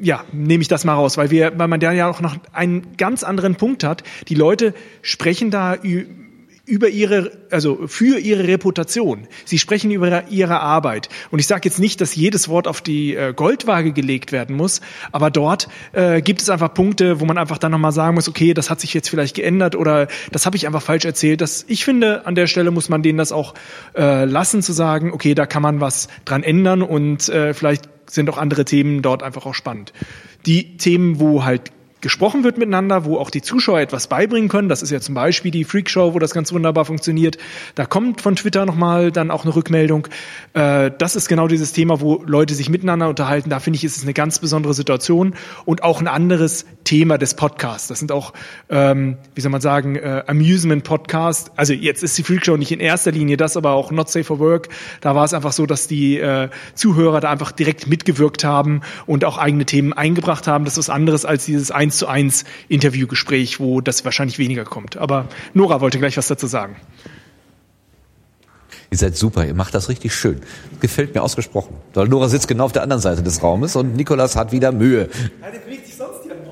ja, 0.00 0.24
nehme 0.30 0.62
ich 0.62 0.68
das 0.68 0.84
mal 0.84 0.94
raus, 0.94 1.16
weil 1.16 1.32
wir, 1.32 1.58
weil 1.58 1.66
man 1.66 1.80
da 1.80 1.90
ja 1.90 2.08
auch 2.08 2.20
noch 2.20 2.36
einen 2.52 2.96
ganz 2.96 3.24
anderen 3.24 3.56
Punkt 3.56 3.82
hat. 3.82 4.04
Die 4.28 4.36
Leute 4.36 4.72
sprechen 5.02 5.50
da 5.50 5.74
über 6.66 6.88
ihre, 6.88 7.30
also 7.50 7.86
für 7.86 8.18
ihre 8.18 8.46
Reputation. 8.46 9.28
Sie 9.44 9.58
sprechen 9.58 9.92
über 9.92 10.28
ihre 10.28 10.60
Arbeit. 10.60 11.08
Und 11.30 11.38
ich 11.38 11.46
sage 11.46 11.62
jetzt 11.64 11.78
nicht, 11.78 12.00
dass 12.00 12.14
jedes 12.14 12.48
Wort 12.48 12.66
auf 12.66 12.80
die 12.80 13.14
äh, 13.14 13.32
Goldwaage 13.32 13.92
gelegt 13.92 14.32
werden 14.32 14.56
muss, 14.56 14.80
aber 15.12 15.30
dort 15.30 15.68
äh, 15.92 16.20
gibt 16.20 16.42
es 16.42 16.50
einfach 16.50 16.74
Punkte, 16.74 17.20
wo 17.20 17.24
man 17.24 17.38
einfach 17.38 17.58
dann 17.58 17.70
nochmal 17.70 17.92
sagen 17.92 18.16
muss, 18.16 18.28
okay, 18.28 18.52
das 18.52 18.68
hat 18.68 18.80
sich 18.80 18.92
jetzt 18.94 19.08
vielleicht 19.08 19.36
geändert 19.36 19.76
oder 19.76 20.08
das 20.32 20.44
habe 20.44 20.56
ich 20.56 20.66
einfach 20.66 20.82
falsch 20.82 21.04
erzählt. 21.04 21.40
Das, 21.40 21.64
ich 21.68 21.84
finde, 21.84 22.26
an 22.26 22.34
der 22.34 22.48
Stelle 22.48 22.72
muss 22.72 22.88
man 22.88 23.02
denen 23.02 23.18
das 23.18 23.30
auch 23.30 23.54
äh, 23.96 24.24
lassen, 24.24 24.60
zu 24.60 24.72
sagen, 24.72 25.12
okay, 25.12 25.34
da 25.34 25.46
kann 25.46 25.62
man 25.62 25.80
was 25.80 26.08
dran 26.24 26.42
ändern 26.42 26.82
und 26.82 27.28
äh, 27.28 27.54
vielleicht 27.54 27.88
sind 28.10 28.28
auch 28.30 28.38
andere 28.38 28.64
Themen 28.64 29.02
dort 29.02 29.22
einfach 29.22 29.46
auch 29.46 29.54
spannend. 29.54 29.92
Die 30.46 30.76
Themen, 30.76 31.20
wo 31.20 31.44
halt 31.44 31.72
gesprochen 32.06 32.44
wird 32.44 32.56
miteinander, 32.56 33.04
wo 33.04 33.18
auch 33.18 33.30
die 33.30 33.42
Zuschauer 33.42 33.80
etwas 33.80 34.06
beibringen 34.06 34.48
können. 34.48 34.68
Das 34.68 34.80
ist 34.80 34.92
ja 34.92 35.00
zum 35.00 35.16
Beispiel 35.16 35.50
die 35.50 35.64
Freakshow, 35.64 36.14
wo 36.14 36.20
das 36.20 36.32
ganz 36.32 36.52
wunderbar 36.52 36.84
funktioniert. 36.84 37.36
Da 37.74 37.84
kommt 37.84 38.20
von 38.20 38.36
Twitter 38.36 38.64
nochmal 38.64 39.10
dann 39.10 39.32
auch 39.32 39.44
eine 39.44 39.56
Rückmeldung. 39.56 40.06
Äh, 40.52 40.92
das 40.96 41.16
ist 41.16 41.26
genau 41.26 41.48
dieses 41.48 41.72
Thema, 41.72 42.00
wo 42.00 42.22
Leute 42.24 42.54
sich 42.54 42.68
miteinander 42.68 43.08
unterhalten. 43.08 43.50
Da 43.50 43.58
finde 43.58 43.78
ich, 43.78 43.82
ist 43.82 43.96
es 43.96 44.04
eine 44.04 44.12
ganz 44.12 44.38
besondere 44.38 44.72
Situation 44.72 45.34
und 45.64 45.82
auch 45.82 46.00
ein 46.00 46.06
anderes 46.06 46.64
Thema 46.84 47.18
des 47.18 47.34
Podcasts. 47.34 47.88
Das 47.88 47.98
sind 47.98 48.12
auch, 48.12 48.34
ähm, 48.70 49.16
wie 49.34 49.40
soll 49.40 49.50
man 49.50 49.60
sagen, 49.60 49.96
äh, 49.96 50.22
Amusement-Podcasts. 50.28 51.50
Also 51.56 51.72
jetzt 51.72 52.04
ist 52.04 52.16
die 52.16 52.22
Freakshow 52.22 52.56
nicht 52.56 52.70
in 52.70 52.78
erster 52.78 53.10
Linie 53.10 53.36
das, 53.36 53.56
aber 53.56 53.72
auch 53.72 53.90
Not 53.90 54.10
Safe 54.10 54.22
for 54.22 54.38
Work. 54.38 54.68
Da 55.00 55.16
war 55.16 55.24
es 55.24 55.34
einfach 55.34 55.52
so, 55.52 55.66
dass 55.66 55.88
die 55.88 56.18
äh, 56.20 56.50
Zuhörer 56.74 57.18
da 57.18 57.32
einfach 57.32 57.50
direkt 57.50 57.88
mitgewirkt 57.88 58.44
haben 58.44 58.82
und 59.06 59.24
auch 59.24 59.38
eigene 59.38 59.64
Themen 59.64 59.92
eingebracht 59.92 60.46
haben. 60.46 60.64
Das 60.64 60.74
ist 60.74 60.88
was 60.88 60.90
anderes 60.90 61.24
als 61.24 61.46
dieses 61.46 61.72
eins 61.96 61.98
zu 61.98 62.06
eins 62.06 62.44
Interviewgespräch, 62.68 63.60
wo 63.60 63.80
das 63.80 64.04
wahrscheinlich 64.04 64.38
weniger 64.38 64.64
kommt. 64.64 64.96
Aber 64.96 65.28
Nora 65.54 65.80
wollte 65.80 65.98
gleich 65.98 66.16
was 66.16 66.26
dazu 66.26 66.46
sagen. 66.46 66.76
Ihr 68.90 68.98
seid 68.98 69.16
super, 69.16 69.44
ihr 69.44 69.54
macht 69.54 69.74
das 69.74 69.88
richtig 69.88 70.14
schön. 70.14 70.40
Gefällt 70.80 71.14
mir 71.14 71.22
ausgesprochen. 71.22 71.74
Weil 71.94 72.08
Nora 72.08 72.28
sitzt 72.28 72.46
genau 72.46 72.66
auf 72.66 72.72
der 72.72 72.82
anderen 72.82 73.02
Seite 73.02 73.22
des 73.22 73.42
Raumes 73.42 73.74
und 73.76 73.96
Nikolas 73.96 74.36
hat 74.36 74.52
wieder 74.52 74.72
Mühe. 74.72 75.08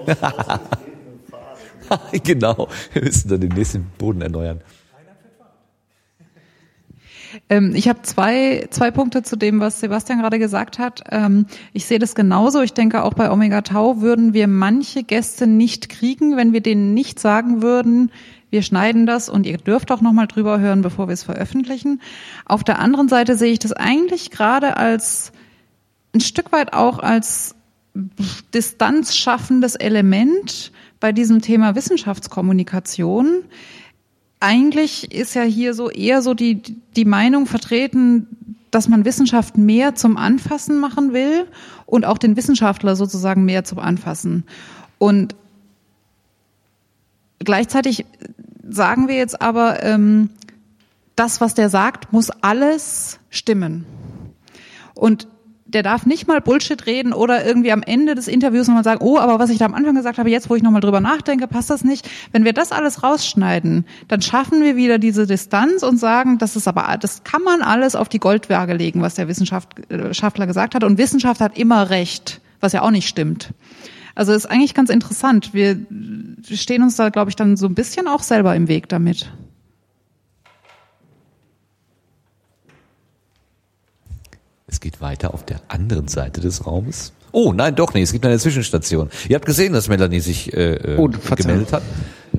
Genau, 2.24 2.68
wir 2.95 3.03
müssen 3.03 3.28
dann 3.28 3.42
den 3.42 3.51
nächsten 3.51 3.84
Boden 3.99 4.22
erneuern. 4.22 4.62
Ähm, 7.49 7.72
ich 7.74 7.89
habe 7.89 8.03
zwei, 8.03 8.66
zwei 8.70 8.91
Punkte 8.91 9.22
zu 9.22 9.37
dem, 9.37 9.61
was 9.61 9.80
Sebastian 9.80 10.20
gerade 10.20 10.39
gesagt 10.39 10.78
hat. 10.78 11.03
Ähm, 11.11 11.47
ich 11.72 11.87
sehe 11.87 11.99
das 11.99 12.14
genauso. 12.14 12.61
Ich 12.62 12.72
denke, 12.72 13.03
auch 13.05 13.14
bei 13.14 13.30
Omega 13.30 13.62
Tau 13.62 14.01
würden 14.01 14.35
wir 14.35 14.49
manche 14.49 15.03
Gäste 15.03 15.47
nicht 15.47 15.89
kriegen, 15.89 16.37
wenn 16.37 16.53
wir 16.53 16.61
denen 16.61 16.95
nicht 16.95 17.18
sagen 17.20 17.62
würden, 17.62 18.11
wir 18.51 18.62
schneiden 18.62 19.05
das 19.05 19.28
und 19.28 19.47
ihr 19.47 19.59
dürft 19.59 19.91
auch 19.91 20.01
nochmal 20.01 20.28
drüber 20.28 20.61
hören, 20.61 20.82
bevor 20.82 21.09
wir 21.09 21.12
es 21.12 21.24
veröffentlichen. 21.24 22.01
Auf 22.45 22.62
der 22.62 22.78
anderen 22.78 23.09
Seite 23.09 23.37
sehe 23.37 23.53
ich 23.53 23.59
das 23.59 23.72
eigentlich 23.72 24.30
gerade 24.30 24.76
als 24.76 25.32
ein 26.14 26.20
Stück 26.20 26.53
weit 26.53 26.72
auch 26.72 27.01
als 27.01 27.57
Distanz 28.55 29.16
schaffendes 29.16 29.74
Element 29.74 30.70
bei 31.01 31.12
diesem 31.12 31.43
Thema 31.43 31.74
Wissenschaftskommunikation 31.74 33.43
eigentlich 34.45 35.11
ist 35.11 35.34
ja 35.34 35.42
hier 35.42 35.72
so 35.72 35.88
eher 35.88 36.20
so 36.20 36.34
die, 36.34 36.61
die 36.97 37.07
Meinung 37.07 37.47
vertreten, 37.47 38.59
dass 38.70 38.88
man 38.88 39.07
Wissenschaft 39.07 39.57
mehr 39.57 39.95
zum 39.95 40.18
Anfassen 40.18 40.78
machen 40.78 41.14
will 41.14 41.47
und 41.86 42.05
auch 42.05 42.18
den 42.18 42.36
Wissenschaftler 42.36 42.95
sozusagen 42.95 43.47
mehr 43.47 43.64
zum 43.64 43.78
Anfassen. 43.78 44.45
Und 44.99 45.34
gleichzeitig 47.38 48.05
sagen 48.68 49.09
wir 49.09 49.16
jetzt 49.16 49.40
aber, 49.40 49.82
ähm, 49.82 50.28
das, 51.16 51.40
was 51.40 51.55
der 51.55 51.70
sagt, 51.70 52.12
muss 52.12 52.28
alles 52.28 53.20
stimmen. 53.30 53.86
Und 54.95 55.26
der 55.74 55.82
darf 55.82 56.06
nicht 56.06 56.26
mal 56.28 56.40
Bullshit 56.40 56.86
reden 56.86 57.12
oder 57.12 57.44
irgendwie 57.44 57.72
am 57.72 57.82
Ende 57.82 58.14
des 58.14 58.28
Interviews 58.28 58.68
nochmal 58.68 58.84
sagen, 58.84 59.04
oh, 59.04 59.18
aber 59.18 59.38
was 59.38 59.50
ich 59.50 59.58
da 59.58 59.66
am 59.66 59.74
Anfang 59.74 59.94
gesagt 59.94 60.18
habe, 60.18 60.30
jetzt, 60.30 60.48
wo 60.48 60.54
ich 60.54 60.62
nochmal 60.62 60.80
drüber 60.80 61.00
nachdenke, 61.00 61.48
passt 61.48 61.68
das 61.70 61.84
nicht. 61.84 62.08
Wenn 62.32 62.44
wir 62.44 62.52
das 62.52 62.72
alles 62.72 63.02
rausschneiden, 63.02 63.84
dann 64.08 64.22
schaffen 64.22 64.62
wir 64.62 64.76
wieder 64.76 64.98
diese 64.98 65.26
Distanz 65.26 65.82
und 65.82 65.98
sagen, 65.98 66.38
das 66.38 66.56
ist 66.56 66.68
aber, 66.68 66.96
das 66.98 67.24
kann 67.24 67.42
man 67.42 67.62
alles 67.62 67.96
auf 67.96 68.08
die 68.08 68.20
Goldwaage 68.20 68.74
legen, 68.74 69.02
was 69.02 69.16
der 69.16 69.28
Wissenschaftler 69.28 70.46
gesagt 70.46 70.74
hat. 70.74 70.84
Und 70.84 70.96
Wissenschaft 70.96 71.40
hat 71.40 71.58
immer 71.58 71.90
recht, 71.90 72.40
was 72.60 72.72
ja 72.72 72.82
auch 72.82 72.90
nicht 72.90 73.08
stimmt. 73.08 73.50
Also 74.14 74.32
ist 74.32 74.46
eigentlich 74.46 74.74
ganz 74.74 74.90
interessant. 74.90 75.54
Wir 75.54 75.76
stehen 76.48 76.82
uns 76.82 76.94
da, 76.94 77.08
glaube 77.08 77.30
ich, 77.30 77.36
dann 77.36 77.56
so 77.56 77.66
ein 77.66 77.74
bisschen 77.74 78.06
auch 78.06 78.22
selber 78.22 78.54
im 78.54 78.68
Weg 78.68 78.88
damit. 78.88 79.32
Es 84.74 84.80
geht 84.80 85.00
weiter 85.00 85.32
auf 85.34 85.46
der 85.46 85.60
anderen 85.68 86.08
Seite 86.08 86.40
des 86.40 86.66
Raumes. 86.66 87.12
Oh, 87.30 87.52
nein, 87.52 87.76
doch 87.76 87.94
nicht. 87.94 88.02
Es 88.02 88.12
gibt 88.12 88.26
eine 88.26 88.40
Zwischenstation. 88.40 89.08
Ihr 89.28 89.36
habt 89.36 89.46
gesehen, 89.46 89.72
dass 89.72 89.88
Melanie 89.88 90.18
sich 90.18 90.52
äh, 90.52 90.74
äh 90.74 90.96
oh, 90.96 91.08
gemeldet 91.08 91.72
hat. 91.72 91.84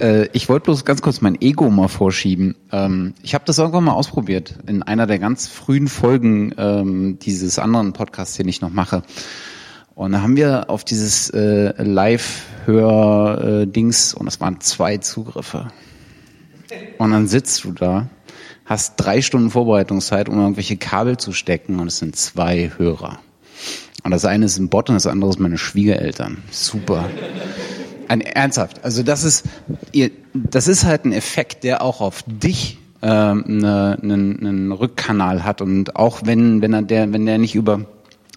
Äh, 0.01 0.27
ich 0.33 0.49
wollte 0.49 0.65
bloß 0.65 0.83
ganz 0.83 1.01
kurz 1.01 1.21
mein 1.21 1.41
Ego 1.41 1.69
mal 1.69 1.88
vorschieben. 1.88 2.57
Ähm, 2.73 3.13
ich 3.23 3.36
habe 3.36 3.45
das 3.45 3.57
irgendwann 3.57 3.86
mal 3.86 3.93
ausprobiert 3.93 4.55
in 4.67 4.83
einer 4.83 5.07
der 5.07 5.17
ganz 5.17 5.47
frühen 5.47 5.88
Folgen 5.88 6.53
ähm, 6.57 7.19
dieses 7.19 7.57
anderen 7.57 7.93
Podcasts, 7.93 8.36
den 8.36 8.49
ich 8.49 8.59
noch 8.59 8.71
mache. 8.71 9.03
Und 9.93 10.11
da 10.11 10.21
haben 10.21 10.36
wir 10.36 10.69
auf 10.69 10.83
dieses 10.83 11.29
äh, 11.29 11.81
Live-Hör-Dings, 11.81 14.13
und 14.13 14.27
es 14.27 14.41
waren 14.41 14.59
zwei 14.59 14.97
Zugriffe. 14.97 15.69
Und 16.97 17.11
dann 17.11 17.27
sitzt 17.27 17.63
du 17.63 17.71
da, 17.71 18.09
hast 18.66 18.95
drei 18.97 19.22
Stunden 19.22 19.51
Vorbereitungszeit, 19.51 20.28
um 20.28 20.39
irgendwelche 20.39 20.78
Kabel 20.78 21.18
zu 21.18 21.32
stecken, 21.32 21.80
und 21.80 21.88
es 21.88 21.97
sind 21.97 22.16
zwei 22.16 22.72
Hörer. 22.78 23.20
Und 24.03 24.11
das 24.11 24.26
eine 24.26 24.45
ist 24.45 24.57
ein 24.57 24.70
Bot 24.70 24.89
und 24.89 24.95
das 24.95 25.07
andere 25.07 25.30
ist 25.30 25.39
meine 25.39 25.57
Schwiegereltern. 25.57 26.43
Super. 26.51 27.09
Ein, 28.07 28.22
ernsthaft. 28.22 28.84
Also 28.84 29.01
das 29.01 29.24
ist, 29.24 29.45
ihr, 29.91 30.11
das 30.34 30.68
ist 30.68 30.84
halt 30.84 31.05
ein 31.05 31.11
Effekt, 31.11 31.63
der 31.63 31.82
auch 31.82 32.01
auf 32.01 32.24
dich 32.28 32.78
ähm, 33.01 33.43
ne, 33.47 33.97
einen, 34.01 34.39
einen 34.39 34.72
Rückkanal 34.72 35.43
hat 35.43 35.61
und 35.61 35.95
auch 35.95 36.22
wenn 36.24 36.61
wenn 36.61 36.74
er 36.74 36.82
der 36.82 37.13
wenn 37.13 37.26
der 37.26 37.38
nicht 37.39 37.55
über 37.55 37.82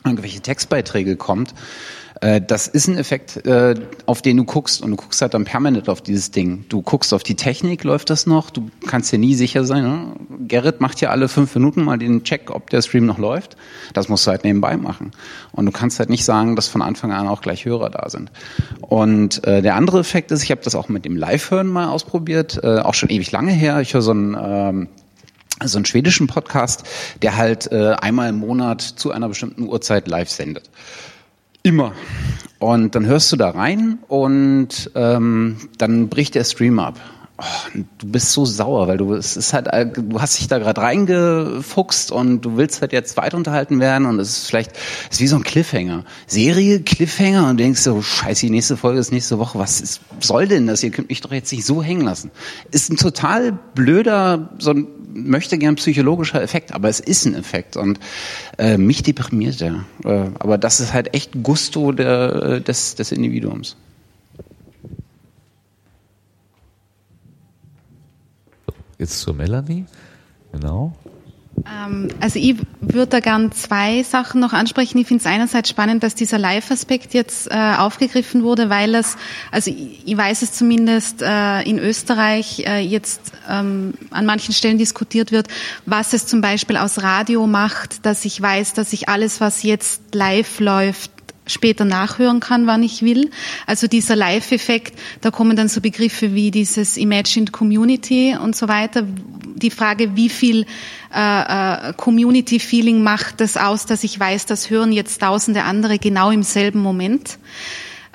irgendwelche 0.05 0.41
Textbeiträge 0.41 1.17
kommt, 1.17 1.55
äh, 2.21 2.41
das 2.41 2.67
ist 2.67 2.89
ein 2.89 2.97
Effekt, 2.97 3.47
äh, 3.47 3.75
auf 4.07 4.23
den 4.23 4.37
du 4.37 4.45
guckst 4.45 4.83
und 4.83 4.91
du 4.91 4.97
guckst 4.97 5.23
halt 5.23 5.35
dann 5.35 5.45
permanent 5.45 5.89
auf 5.89 6.01
dieses 6.01 6.31
Ding. 6.31 6.65
Du 6.69 6.83
guckst 6.83 7.15
auf 7.15 7.23
die 7.23 7.37
Technik, 7.37 7.85
läuft 7.85 8.11
das 8.11 8.27
noch? 8.27 8.51
Du 8.51 8.71
kannst 8.87 9.13
dir 9.13 9.19
nie 9.19 9.35
sicher 9.35 9.65
sein. 9.65 9.83
Ne? 9.83 10.13
Gerrit 10.47 10.81
macht 10.81 11.01
ja 11.01 11.11
alle 11.11 11.29
fünf 11.29 11.55
Minuten 11.55 11.85
mal 11.85 11.99
den 11.99 12.25
Check, 12.25 12.51
ob 12.51 12.71
der 12.71 12.83
Stream 12.83 13.07
noch 13.07 13.19
läuft. 13.19 13.57
Das 13.93 14.09
musst 14.09 14.27
du 14.27 14.31
halt 14.31 14.45
nebenbei 14.45 14.77
machen. 14.77 15.13
Und 15.53 15.67
du 15.67 15.73
kannst 15.73 15.99
halt 15.99 16.11
nicht 16.11 16.25
sagen, 16.25 16.57
dass 16.57 16.69
von 16.69 16.83
Anfang 16.83 17.13
an 17.13 17.29
auch 17.29 17.41
gleich 17.41 17.65
Hörer 17.65 17.91
da 17.91 18.09
sind. 18.09 18.33
Und 18.81 19.45
äh, 19.47 19.63
der 19.63 19.77
andere 19.77 20.01
Effekt 20.01 20.31
ist, 20.31 20.43
ich 20.43 20.51
habe 20.51 20.63
das 20.63 20.75
auch 20.75 20.89
mit 20.89 21.05
dem 21.05 21.17
Live-Hören 21.17 21.69
mal 21.69 21.89
ausprobiert, 21.89 22.61
äh, 22.63 22.79
auch 22.79 22.95
schon 22.95 23.11
ewig 23.11 23.31
lange 23.33 23.53
her. 23.53 23.81
Ich 23.81 23.95
höre 23.95 24.03
so 24.03 24.13
ein 24.13 24.37
ähm, 24.41 24.89
so 25.65 25.77
einen 25.79 25.87
schwedischen 25.87 26.29
Podcast, 26.29 26.85
der 27.21 27.37
halt 27.37 27.73
äh, 27.73 27.97
einmal 28.01 28.29
im 28.29 28.37
Monat 28.37 28.81
zu 28.81 29.11
einer 29.11 29.29
bestimmten 29.29 29.65
Uhrzeit 29.65 30.07
live 30.07 30.31
sendet. 30.31 30.71
Immer. 31.63 31.93
Und 32.59 32.95
dann 32.95 33.07
hörst 33.07 33.31
du 33.33 33.37
da 33.37 33.51
rein 33.51 33.99
und 34.09 34.91
ähm, 34.95 35.57
dann 35.79 36.09
bricht 36.09 36.35
der 36.35 36.45
Stream 36.45 36.79
ab. 36.79 36.99
Oh, 37.41 37.79
du 37.99 38.07
bist 38.09 38.33
so 38.33 38.45
sauer, 38.45 38.89
weil 38.89 38.97
du 38.97 39.15
es 39.15 39.37
ist 39.37 39.53
halt, 39.53 39.69
äh, 39.69 39.87
du 39.87 40.21
hast 40.21 40.39
dich 40.41 40.49
da 40.49 40.59
gerade 40.59 40.81
reingefuchst 40.81 42.11
und 42.11 42.41
du 42.41 42.57
willst 42.57 42.81
halt 42.81 42.93
jetzt 42.93 43.17
weiter 43.17 43.37
unterhalten 43.37 43.79
werden 43.79 44.07
und 44.07 44.19
es 44.19 44.31
ist 44.31 44.47
vielleicht 44.49 44.73
es 45.09 45.17
ist 45.17 45.21
wie 45.21 45.29
so 45.29 45.37
ein 45.37 45.45
Cliffhanger. 45.45 46.05
Serie, 46.27 46.81
Cliffhanger 46.81 47.49
und 47.49 47.59
denkst 47.59 47.81
so, 47.81 48.03
scheiße, 48.03 48.47
die 48.47 48.51
nächste 48.51 48.77
Folge 48.77 48.99
ist 48.99 49.13
nächste 49.13 49.39
Woche. 49.39 49.59
Was 49.59 49.81
ist, 49.81 50.01
soll 50.19 50.49
denn 50.49 50.67
das? 50.67 50.83
Ihr 50.83 50.91
könnt 50.91 51.11
mich 51.11 51.21
doch 51.21 51.31
jetzt 51.31 51.53
nicht 51.53 51.65
so 51.65 51.81
hängen 51.81 52.03
lassen. 52.03 52.33
Ist 52.73 52.91
ein 52.91 52.97
total 52.97 53.57
blöder, 53.75 54.51
so 54.59 54.73
ein 54.73 54.89
möchte 55.15 55.59
gern 55.59 55.77
psychologischer 55.77 56.43
Effekt, 56.43 56.73
aber 56.73 56.89
es 56.89 57.01
ist 57.01 57.25
ein 57.25 57.35
Effekt 57.35 57.77
und 57.77 57.99
äh, 58.59 58.79
mich 58.79 59.03
deprimiert 59.03 59.61
er. 59.61 59.85
Äh, 60.05 60.31
aber 60.39 60.59
das 60.59 60.81
ist 60.81 60.93
halt 60.93 61.15
echt 61.15 61.43
Gusto 61.43 61.93
der, 61.93 62.35
äh, 62.35 62.61
des, 62.61 62.95
des 62.95 63.13
Individuums. 63.13 63.77
Jetzt 68.99 69.21
zur 69.21 69.35
Melanie. 69.35 69.87
Genau. 70.53 70.93
Ähm, 71.67 72.09
also 72.21 72.39
ich 72.39 72.57
würde 72.81 73.07
da 73.07 73.21
gern 73.21 73.53
zwei 73.53 74.03
Sachen 74.03 74.41
noch 74.41 74.53
ansprechen. 74.53 74.99
Ich 74.99 75.07
finde 75.07 75.23
es 75.23 75.27
einerseits 75.27 75.69
spannend, 75.69 76.03
dass 76.03 76.15
dieser 76.15 76.39
Live-Aspekt 76.39 77.15
jetzt 77.15 77.51
äh, 77.51 77.75
aufgegriffen 77.79 78.43
wurde, 78.43 78.71
weil 78.71 78.95
es, 78.95 79.17
also 79.51 79.71
ich, 79.71 80.03
ich 80.05 80.17
weiß 80.17 80.43
es 80.43 80.53
zumindest 80.53 81.23
äh, 81.23 81.63
in 81.63 81.79
Österreich 81.79 82.65
äh, 82.67 82.81
jetzt 82.81 83.33
ähm, 83.49 83.95
an 84.11 84.27
manchen 84.27 84.55
Stellen 84.55 84.79
diskutiert 84.79 85.33
wird, 85.33 85.49
was 85.87 86.13
es 86.13 86.27
zum 86.27 86.41
Beispiel 86.41 86.77
aus 86.77 87.03
Radio 87.03 87.47
macht, 87.47 88.05
dass 88.07 88.25
ich 88.25 88.41
weiß, 88.41 88.75
dass 88.75 88.93
ich 88.93 89.09
alles, 89.09 89.41
was 89.41 89.63
jetzt 89.63 90.15
live 90.15 90.61
läuft, 90.61 91.11
später 91.49 91.85
nachhören 91.85 92.41
kann, 92.41 92.67
wann 92.67 92.83
ich 92.83 93.03
will. 93.03 93.31
Also 93.67 93.89
dieser 93.89 94.15
Live-Effekt, 94.15 94.99
da 95.21 95.31
kommen 95.31 95.57
dann 95.57 95.69
so 95.69 95.81
Begriffe 95.81 96.35
wie 96.35 96.51
dieses 96.51 96.97
Imagined 96.97 97.53
Community 97.53 98.37
und 98.41 98.55
so 98.55 98.69
weiter. 98.69 99.03
Die 99.57 99.71
Frage, 99.71 100.15
wie 100.15 100.29
viel 100.29 100.67
äh, 101.15 101.89
äh, 101.89 101.93
Community-Feeling 101.95 103.03
macht 103.03 103.41
das 103.41 103.57
aus, 103.57 103.87
dass 103.87 104.05
ich 104.05 104.19
weiß, 104.19 104.47
das 104.47 104.71
hören 104.71 104.93
jetzt 104.93 105.21
tausende 105.21 105.65
andere 105.65 105.99
genau 105.99 106.31
im 106.31 106.43
selben 106.43 106.81
Moment. 106.81 107.39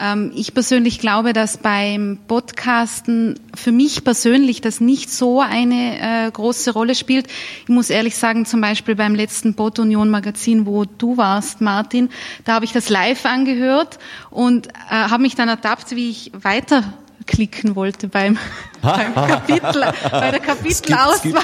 Ähm, 0.04 0.32
ich 0.36 0.54
persönlich 0.54 1.00
glaube, 1.00 1.32
dass 1.32 1.58
beim 1.58 2.20
Podcasten 2.28 3.40
für 3.56 3.72
mich 3.72 4.04
persönlich 4.04 4.60
das 4.60 4.82
nicht 4.82 5.10
so 5.10 5.40
eine 5.40 6.28
äh, 6.28 6.32
große 6.32 6.74
Rolle 6.74 6.94
spielt. 6.94 7.28
Ich 7.62 7.70
muss 7.70 7.90
ehrlich 7.90 8.18
sagen, 8.18 8.46
zum 8.46 8.60
Beispiel 8.60 8.96
beim 8.96 9.16
letzten 9.16 9.54
Pod 9.54 9.80
Union 9.80 10.10
Magazin, 10.10 10.66
wo 10.66 10.84
du 10.84 11.16
warst, 11.16 11.62
Martin, 11.62 12.10
da 12.44 12.56
habe 12.56 12.66
ich 12.66 12.74
das 12.74 12.90
live 12.90 13.26
angehört 13.26 13.98
und 14.30 14.68
äh, 14.68 14.72
habe 14.90 15.24
mich 15.24 15.36
dann 15.36 15.48
ertappt, 15.48 15.96
wie 15.96 16.10
ich 16.10 16.32
weiter 16.34 16.84
klicken 17.24 17.76
wollte 17.76 18.08
beim, 18.08 18.38
beim 18.82 19.14
Kapitel, 19.14 19.94
bei 20.12 20.32
der 20.32 20.40
Kapitelauswahl. 20.42 21.42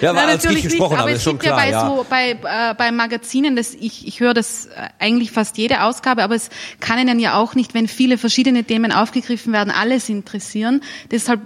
ja, 0.00 0.14
war 0.14 0.28
als 0.28 0.44
ich 0.44 0.62
gesprochen 0.62 0.90
nicht, 0.90 1.00
habe, 1.00 1.10
ist 1.12 1.22
schon 1.22 1.38
klar. 1.38 1.58
Ja 1.58 1.64
bei, 1.64 1.70
ja. 1.70 1.86
So, 1.86 2.06
bei, 2.08 2.30
äh, 2.30 2.74
bei 2.74 2.92
Magazinen, 2.92 3.56
das, 3.56 3.74
ich, 3.74 4.06
ich 4.06 4.20
höre 4.20 4.34
das 4.34 4.68
eigentlich 4.98 5.30
fast 5.30 5.58
jede 5.58 5.82
Ausgabe, 5.82 6.22
aber 6.22 6.34
es 6.34 6.50
kann 6.80 6.98
Ihnen 6.98 7.18
ja 7.18 7.34
auch 7.34 7.54
nicht, 7.54 7.74
wenn 7.74 7.88
viele 7.88 8.18
verschiedene 8.18 8.64
Themen 8.64 8.92
aufgegriffen 8.92 9.52
werden, 9.52 9.70
alles 9.70 10.08
interessieren. 10.08 10.82
Deshalb 11.10 11.40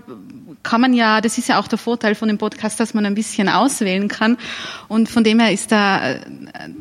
kann 0.64 0.80
man 0.80 0.94
ja, 0.94 1.20
das 1.20 1.38
ist 1.38 1.48
ja 1.48 1.60
auch 1.60 1.68
der 1.68 1.78
Vorteil 1.78 2.16
von 2.16 2.26
dem 2.26 2.38
Podcast, 2.38 2.80
dass 2.80 2.94
man 2.94 3.06
ein 3.06 3.14
bisschen 3.14 3.48
auswählen 3.48 4.08
kann. 4.08 4.36
Und 4.88 5.08
von 5.08 5.22
dem 5.22 5.38
her 5.38 5.52
ist 5.52 5.70
da 5.70 6.10
äh, 6.10 6.20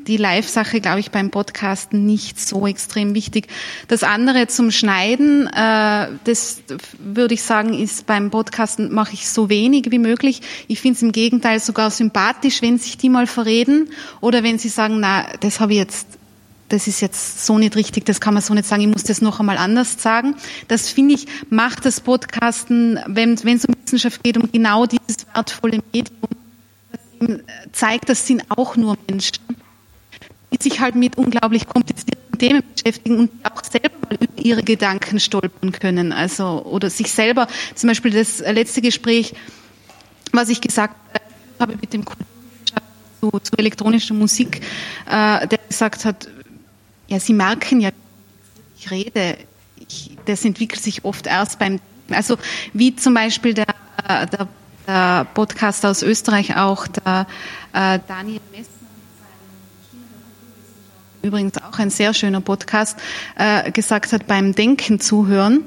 die 0.08 0.18
Live-Sache, 0.18 0.82
glaube 0.82 1.02
ich, 1.02 1.12
beim 1.12 1.30
Podcasten 1.30 2.06
nicht 2.06 2.40
so 2.40 2.66
extrem 2.66 3.14
wichtig. 3.14 3.48
Das 3.90 4.04
andere 4.04 4.48
zum 4.48 4.72
Schneiden, 4.72 5.48
äh, 5.48 6.08
das 6.24 6.64
würde 6.98 7.36
ich 7.36 7.44
sagen, 7.44 7.74
ist 7.74 8.08
beim 8.08 8.32
Podcasten 8.32 8.92
mache 8.92 9.14
ich 9.14 9.30
so 9.30 9.50
wenig 9.50 9.92
wie 9.92 10.00
möglich. 10.00 10.42
Ich 10.68 10.82
finde 10.82 10.96
es 10.96 11.04
im 11.04 11.12
Gegenteil 11.12 11.60
sogar 11.60 11.92
sympathisch, 11.92 12.62
wenn 12.62 12.80
sich 12.80 12.98
die 12.98 13.10
mal 13.10 13.28
verreden 13.28 13.90
oder 14.22 14.44
wenn 14.44 14.58
sie 14.58 14.70
sagen, 14.70 15.00
na, 15.00 15.26
das 15.42 15.60
habe 15.60 15.74
ich 15.74 15.80
jetzt 15.80 16.08
das 16.74 16.88
ist 16.88 17.02
jetzt 17.02 17.46
so 17.46 17.60
nicht 17.60 17.76
richtig, 17.76 18.04
das 18.06 18.20
kann 18.20 18.34
man 18.34 18.42
so 18.42 18.52
nicht 18.56 18.66
sagen, 18.66 18.82
ich 18.82 18.88
muss 18.88 19.04
das 19.04 19.22
noch 19.22 19.40
einmal 19.40 19.58
anders 19.58 20.02
sagen. 20.02 20.36
Das 20.68 20.90
finde 20.90 21.14
ich, 21.14 21.28
macht 21.52 21.86
das 21.86 22.02
Podcasten, 22.02 23.00
wenn, 23.06 23.36
es 23.36 23.66
um 23.66 23.76
Wissenschaft 23.84 24.24
geht, 24.24 24.38
um 24.38 24.52
genau 24.52 24.88
dieses 24.88 25.28
wertvolle 25.36 25.84
Medium, 25.94 26.18
das 26.92 27.40
zeigt, 27.74 28.10
das 28.10 28.26
sind 28.26 28.44
auch 28.50 28.76
nur 28.76 28.98
Menschen, 29.08 29.38
die 30.52 30.64
sich 30.64 30.80
halt 30.80 30.96
mit 30.96 31.16
unglaublich 31.16 31.68
komplizierten 31.68 32.40
Themen 32.40 32.64
beschäftigen 32.76 33.20
und 33.20 33.32
auch 33.44 33.64
selber 33.64 33.96
mal 34.10 34.16
über 34.20 34.44
ihre 34.44 34.64
Gedanken 34.64 35.20
stolpern 35.20 35.74
können. 35.74 36.12
Also, 36.12 36.64
oder 36.66 36.90
sich 36.90 37.12
selber, 37.12 37.48
zum 37.76 37.90
Beispiel 37.90 38.10
das 38.10 38.40
letzte 38.40 38.82
Gespräch, 38.82 39.36
was 40.32 40.50
ich 40.50 40.60
gesagt 40.60 40.96
habe 41.60 41.76
mit 41.80 41.94
dem 41.94 42.04
zu, 43.24 43.40
zu 43.40 43.58
elektronischer 43.58 44.14
Musik, 44.14 44.62
äh, 45.06 45.48
der 45.48 45.60
gesagt 45.68 46.06
hat, 46.06 46.28
ja, 47.14 47.20
Sie 47.20 47.34
merken 47.34 47.80
ja, 47.80 47.92
ich 48.80 48.90
rede, 48.90 49.38
ich, 49.88 50.18
das 50.26 50.44
entwickelt 50.44 50.82
sich 50.82 51.06
oft 51.06 51.28
erst 51.28 51.60
beim, 51.60 51.80
also 52.10 52.38
wie 52.74 52.96
zum 52.96 53.14
Beispiel 53.14 53.54
der, 53.54 53.68
der, 54.08 54.48
der 54.88 55.28
Podcaster 55.36 55.92
aus 55.92 56.02
Österreich 56.02 56.58
auch, 56.58 56.88
der 56.88 57.28
äh, 57.74 58.00
Daniel 58.08 58.42
Messner, 58.52 58.74
übrigens 61.22 61.54
auch 61.60 61.78
ein 61.78 61.92
sehr 61.92 62.16
schöner 62.16 62.42
Podcast, 62.42 62.98
äh, 63.38 63.72
gesagt 63.72 64.12
hat, 64.12 64.26
beim 64.26 64.56
Denken 64.56 65.00
zuhören. 65.00 65.66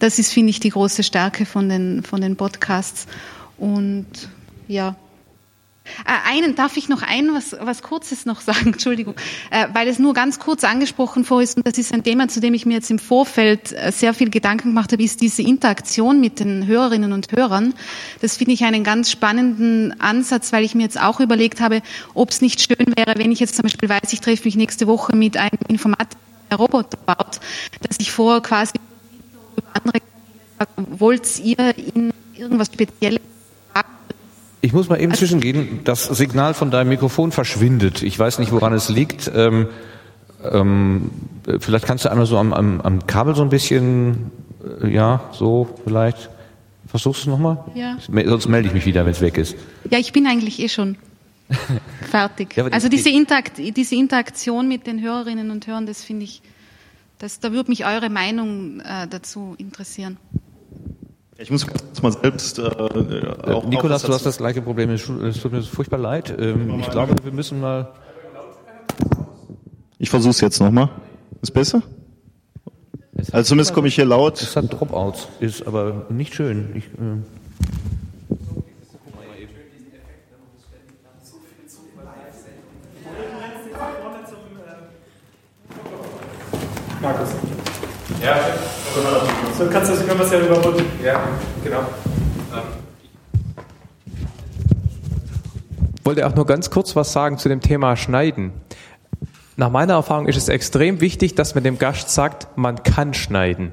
Das 0.00 0.18
ist, 0.18 0.32
finde 0.32 0.50
ich, 0.50 0.58
die 0.58 0.70
große 0.70 1.04
Stärke 1.04 1.46
von 1.46 1.68
den, 1.68 2.02
von 2.02 2.20
den 2.20 2.34
Podcasts. 2.34 3.06
Und 3.58 4.08
ja, 4.66 4.96
einen 6.24 6.54
darf 6.54 6.76
ich 6.76 6.88
noch 6.88 7.02
ein 7.02 7.34
was, 7.34 7.56
was 7.60 7.82
Kurzes 7.82 8.26
noch 8.26 8.40
sagen, 8.40 8.72
Entschuldigung, 8.72 9.14
äh, 9.50 9.66
weil 9.72 9.88
es 9.88 9.98
nur 9.98 10.14
ganz 10.14 10.38
kurz 10.38 10.64
angesprochen 10.64 11.24
vor 11.24 11.42
ist 11.42 11.56
und 11.56 11.66
das 11.66 11.78
ist 11.78 11.92
ein 11.92 12.02
Thema, 12.02 12.28
zu 12.28 12.40
dem 12.40 12.54
ich 12.54 12.66
mir 12.66 12.74
jetzt 12.74 12.90
im 12.90 12.98
Vorfeld 12.98 13.72
äh, 13.72 13.90
sehr 13.92 14.14
viel 14.14 14.30
Gedanken 14.30 14.68
gemacht 14.68 14.92
habe, 14.92 15.02
ist 15.02 15.20
diese 15.20 15.42
Interaktion 15.42 16.20
mit 16.20 16.40
den 16.40 16.66
Hörerinnen 16.66 17.12
und 17.12 17.32
Hörern. 17.32 17.74
Das 18.20 18.36
finde 18.36 18.52
ich 18.52 18.64
einen 18.64 18.84
ganz 18.84 19.10
spannenden 19.10 19.98
Ansatz, 20.00 20.52
weil 20.52 20.64
ich 20.64 20.74
mir 20.74 20.82
jetzt 20.82 21.00
auch 21.00 21.20
überlegt 21.20 21.60
habe, 21.60 21.82
ob 22.14 22.30
es 22.30 22.40
nicht 22.40 22.60
schön 22.60 22.94
wäre, 22.96 23.14
wenn 23.16 23.32
ich 23.32 23.40
jetzt 23.40 23.56
zum 23.56 23.64
Beispiel 23.64 23.88
weiß, 23.88 24.12
ich 24.12 24.20
treffe 24.20 24.44
mich 24.44 24.56
nächste 24.56 24.86
Woche 24.86 25.16
mit 25.16 25.36
einem 25.36 25.58
Informatiker, 25.68 26.20
der 26.50 26.58
Roboter 26.58 26.98
baut, 27.06 27.40
dass 27.82 27.96
ich 28.00 28.10
vor 28.10 28.42
quasi 28.42 28.72
über 29.56 29.68
andere 29.74 30.00
wollt 30.98 31.38
ihr 31.38 31.74
in 31.94 32.12
irgendwas 32.36 32.68
Spezielles 32.68 33.20
ich 34.60 34.72
muss 34.72 34.88
mal 34.88 35.00
eben 35.00 35.14
zwischengehen. 35.14 35.80
Das 35.84 36.04
Signal 36.04 36.54
von 36.54 36.70
deinem 36.70 36.88
Mikrofon 36.88 37.32
verschwindet. 37.32 38.02
Ich 38.02 38.18
weiß 38.18 38.38
nicht, 38.38 38.52
woran 38.52 38.72
es 38.72 38.88
liegt. 38.88 39.30
Ähm, 39.34 39.68
ähm, 40.44 41.10
vielleicht 41.60 41.86
kannst 41.86 42.04
du 42.04 42.10
einmal 42.10 42.26
so 42.26 42.38
am, 42.38 42.52
am, 42.52 42.80
am 42.80 43.06
Kabel 43.06 43.34
so 43.34 43.42
ein 43.42 43.48
bisschen 43.50 44.30
ja, 44.88 45.30
so 45.32 45.68
vielleicht. 45.84 46.30
Versuchst 46.86 47.24
du 47.24 47.30
es 47.30 47.30
nochmal? 47.30 47.64
Ja. 47.74 47.98
Sonst 48.00 48.48
melde 48.48 48.68
ich 48.68 48.74
mich 48.74 48.84
wieder, 48.84 49.04
wenn 49.04 49.12
es 49.12 49.20
weg 49.20 49.38
ist. 49.38 49.54
Ja, 49.88 49.98
ich 49.98 50.12
bin 50.12 50.26
eigentlich 50.26 50.58
eh 50.58 50.68
schon 50.68 50.96
fertig. 52.10 52.56
Ja, 52.56 52.66
also 52.66 52.88
diese, 52.88 53.10
Interakt, 53.10 53.58
diese 53.58 53.94
Interaktion 53.94 54.66
mit 54.66 54.88
den 54.88 55.00
Hörerinnen 55.00 55.50
und 55.52 55.66
Hörern, 55.68 55.86
das 55.86 56.02
finde 56.02 56.24
ich, 56.24 56.42
das, 57.18 57.38
da 57.38 57.52
würde 57.52 57.70
mich 57.70 57.86
eure 57.86 58.10
Meinung 58.10 58.80
äh, 58.80 59.06
dazu 59.08 59.54
interessieren. 59.58 60.16
Ich 61.40 61.50
muss 61.50 61.66
kurz 61.66 62.02
mal 62.02 62.12
selbst 62.12 62.58
äh, 62.58 62.62
Äh, 62.62 63.52
auch 63.52 63.64
Nikolas, 63.64 64.04
auch 64.04 64.08
du 64.08 64.14
hast 64.14 64.26
das 64.26 64.36
gleiche 64.36 64.60
Problem. 64.60 64.90
Es 64.90 65.06
tut 65.06 65.52
mir 65.52 65.62
furchtbar 65.62 65.98
leid. 65.98 66.34
Ähm, 66.38 66.78
ich 66.80 66.90
glaube, 66.90 67.14
wir 67.22 67.32
müssen 67.32 67.60
mal. 67.60 67.92
Ich 69.98 70.10
versuche 70.10 70.30
es 70.32 70.40
jetzt 70.42 70.60
nochmal. 70.60 70.90
Ist 71.40 71.52
besser? 71.52 71.82
Also 73.32 73.48
zumindest 73.48 73.72
komme 73.72 73.88
ich 73.88 73.94
hier 73.94 74.04
laut. 74.04 74.40
Es 74.40 74.54
hat 74.54 74.70
Dropouts, 74.70 75.28
ist 75.40 75.66
aber 75.66 76.06
nicht 76.10 76.34
schön. 76.34 76.72
Ich, 76.74 76.84
ähm, 76.98 77.24
Markus. 87.00 87.30
Ja, 88.22 88.36
so 89.58 89.66
kannst 89.70 89.90
du, 89.90 89.96
können 89.96 90.18
wir 90.18 90.26
es 90.26 90.32
ja 90.32 90.40
überbrücken. 90.40 90.84
Ja, 91.04 91.20
genau. 91.62 91.84
wollte 96.10 96.26
auch 96.26 96.34
nur 96.34 96.44
ganz 96.44 96.70
kurz 96.70 96.96
was 96.96 97.12
sagen 97.12 97.38
zu 97.38 97.48
dem 97.48 97.60
Thema 97.60 97.96
Schneiden. 97.96 98.50
Nach 99.56 99.70
meiner 99.70 99.92
Erfahrung 99.92 100.26
ist 100.26 100.36
es 100.36 100.48
extrem 100.48 101.00
wichtig, 101.00 101.36
dass 101.36 101.54
man 101.54 101.62
dem 101.62 101.78
Gast 101.78 102.10
sagt, 102.10 102.48
man 102.56 102.82
kann 102.82 103.14
schneiden. 103.14 103.70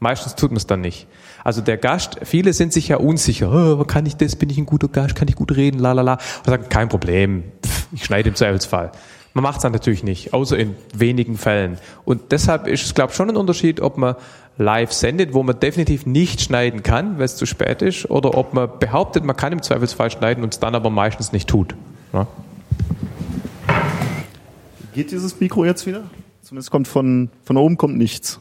Meistens 0.00 0.34
tut 0.34 0.50
man 0.50 0.56
es 0.56 0.66
dann 0.66 0.80
nicht. 0.80 1.06
Also 1.44 1.60
der 1.60 1.76
Gast, 1.76 2.18
viele 2.24 2.52
sind 2.52 2.72
sich 2.72 2.88
ja 2.88 2.96
unsicher. 2.96 3.52
Oh, 3.52 3.84
kann 3.84 4.06
ich 4.06 4.16
das? 4.16 4.34
Bin 4.34 4.50
ich 4.50 4.58
ein 4.58 4.66
guter 4.66 4.88
Gast? 4.88 5.14
Kann 5.14 5.28
ich 5.28 5.36
gut 5.36 5.54
reden? 5.54 5.78
La 5.78 5.92
la 5.92 6.02
la. 6.02 6.14
Und 6.14 6.46
sagen, 6.46 6.68
kein 6.68 6.88
Problem. 6.88 7.44
Pff, 7.64 7.86
ich 7.92 8.04
schneide 8.04 8.28
im 8.28 8.34
Zweifelsfall. 8.34 8.90
Man 9.36 9.42
macht 9.42 9.58
es 9.58 9.62
dann 9.64 9.72
natürlich 9.72 10.02
nicht, 10.02 10.32
außer 10.32 10.58
in 10.58 10.74
wenigen 10.94 11.36
Fällen. 11.36 11.76
Und 12.06 12.32
deshalb 12.32 12.66
ist 12.66 12.86
es, 12.86 12.94
glaube 12.94 13.10
ich, 13.10 13.16
schon 13.18 13.28
ein 13.28 13.36
Unterschied, 13.36 13.82
ob 13.82 13.98
man 13.98 14.14
live 14.56 14.92
sendet, 14.92 15.34
wo 15.34 15.42
man 15.42 15.60
definitiv 15.60 16.06
nicht 16.06 16.40
schneiden 16.40 16.82
kann, 16.82 17.18
weil 17.18 17.26
es 17.26 17.36
zu 17.36 17.44
spät 17.44 17.82
ist, 17.82 18.08
oder 18.08 18.34
ob 18.34 18.54
man 18.54 18.70
behauptet, 18.78 19.24
man 19.24 19.36
kann 19.36 19.52
im 19.52 19.60
Zweifelsfall 19.60 20.10
schneiden 20.10 20.42
und 20.42 20.54
es 20.54 20.58
dann 20.58 20.74
aber 20.74 20.88
meistens 20.88 21.32
nicht 21.32 21.50
tut. 21.50 21.74
Ja? 22.14 22.26
Geht 24.94 25.10
dieses 25.10 25.38
Mikro 25.38 25.66
jetzt 25.66 25.86
wieder? 25.86 26.04
Zumindest 26.40 26.70
kommt 26.70 26.88
von, 26.88 27.28
von 27.44 27.58
oben 27.58 27.76
kommt 27.76 27.98
nichts. 27.98 28.40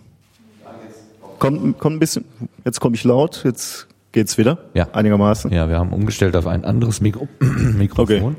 Kommt, 1.40 1.78
kommt 1.78 1.98
ein 1.98 2.00
bisschen, 2.00 2.24
jetzt 2.64 2.80
komme 2.80 2.96
ich 2.96 3.04
laut, 3.04 3.42
jetzt 3.44 3.88
geht's 4.14 4.38
wieder. 4.38 4.60
Ja. 4.74 4.88
Einigermaßen. 4.94 5.52
ja, 5.52 5.68
wir 5.68 5.78
haben 5.78 5.92
umgestellt 5.92 6.38
auf 6.38 6.48
ein 6.48 6.64
anderes 6.64 7.02
Mikro 7.02 7.28
Mikrofon. 7.40 8.38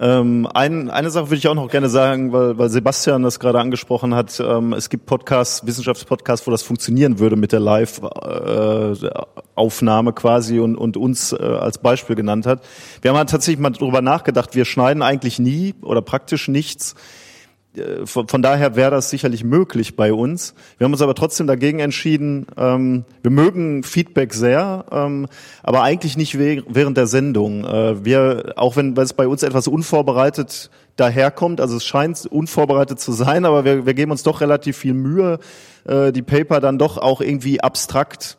Ähm, 0.00 0.48
ein, 0.54 0.90
eine 0.90 1.10
Sache 1.10 1.26
würde 1.26 1.38
ich 1.38 1.48
auch 1.48 1.54
noch 1.54 1.68
gerne 1.68 1.88
sagen, 1.88 2.32
weil, 2.32 2.56
weil 2.56 2.70
Sebastian 2.70 3.24
das 3.24 3.40
gerade 3.40 3.58
angesprochen 3.58 4.14
hat. 4.14 4.38
Ähm, 4.38 4.72
es 4.72 4.90
gibt 4.90 5.06
Podcasts, 5.06 5.66
Wissenschaftspodcasts, 5.66 6.46
wo 6.46 6.52
das 6.52 6.62
funktionieren 6.62 7.18
würde 7.18 7.34
mit 7.34 7.50
der 7.50 7.58
Live-Aufnahme 7.60 10.12
quasi 10.12 10.60
und, 10.60 10.76
und 10.76 10.96
uns 10.96 11.32
äh, 11.32 11.36
als 11.36 11.78
Beispiel 11.78 12.14
genannt 12.14 12.46
hat. 12.46 12.62
Wir 13.02 13.10
haben 13.10 13.18
halt 13.18 13.30
tatsächlich 13.30 13.60
mal 13.60 13.70
drüber 13.70 14.00
nachgedacht. 14.00 14.54
Wir 14.54 14.64
schneiden 14.64 15.02
eigentlich 15.02 15.40
nie 15.40 15.74
oder 15.82 16.00
praktisch 16.00 16.46
nichts. 16.46 16.94
Äh, 17.76 18.06
Von, 18.06 18.28
von 18.28 18.42
daher 18.42 18.76
wäre 18.76 18.90
das 18.90 19.10
sicherlich 19.10 19.44
möglich 19.44 19.96
bei 19.96 20.12
uns. 20.12 20.54
Wir 20.78 20.84
haben 20.84 20.92
uns 20.92 21.02
aber 21.02 21.14
trotzdem 21.14 21.46
dagegen 21.46 21.80
entschieden. 21.80 22.46
Ähm, 22.56 23.04
wir 23.22 23.30
mögen 23.30 23.82
Feedback 23.82 24.34
sehr, 24.34 24.86
ähm, 24.90 25.26
aber 25.62 25.82
eigentlich 25.82 26.16
nicht 26.16 26.38
während 26.38 26.96
der 26.96 27.06
Sendung. 27.06 27.64
Äh, 27.64 28.04
wir, 28.04 28.54
auch 28.56 28.76
wenn 28.76 28.96
es 28.96 29.12
bei 29.12 29.28
uns 29.28 29.42
etwas 29.42 29.68
unvorbereitet 29.68 30.70
daherkommt, 30.96 31.60
also 31.60 31.76
es 31.76 31.84
scheint 31.84 32.26
unvorbereitet 32.26 32.98
zu 32.98 33.12
sein, 33.12 33.44
aber 33.44 33.64
wir, 33.64 33.86
wir 33.86 33.94
geben 33.94 34.10
uns 34.10 34.22
doch 34.22 34.40
relativ 34.40 34.76
viel 34.76 34.94
Mühe, 34.94 35.38
äh, 35.84 36.12
die 36.12 36.22
Paper 36.22 36.60
dann 36.60 36.78
doch 36.78 36.98
auch 36.98 37.20
irgendwie 37.20 37.60
abstrakt 37.60 38.37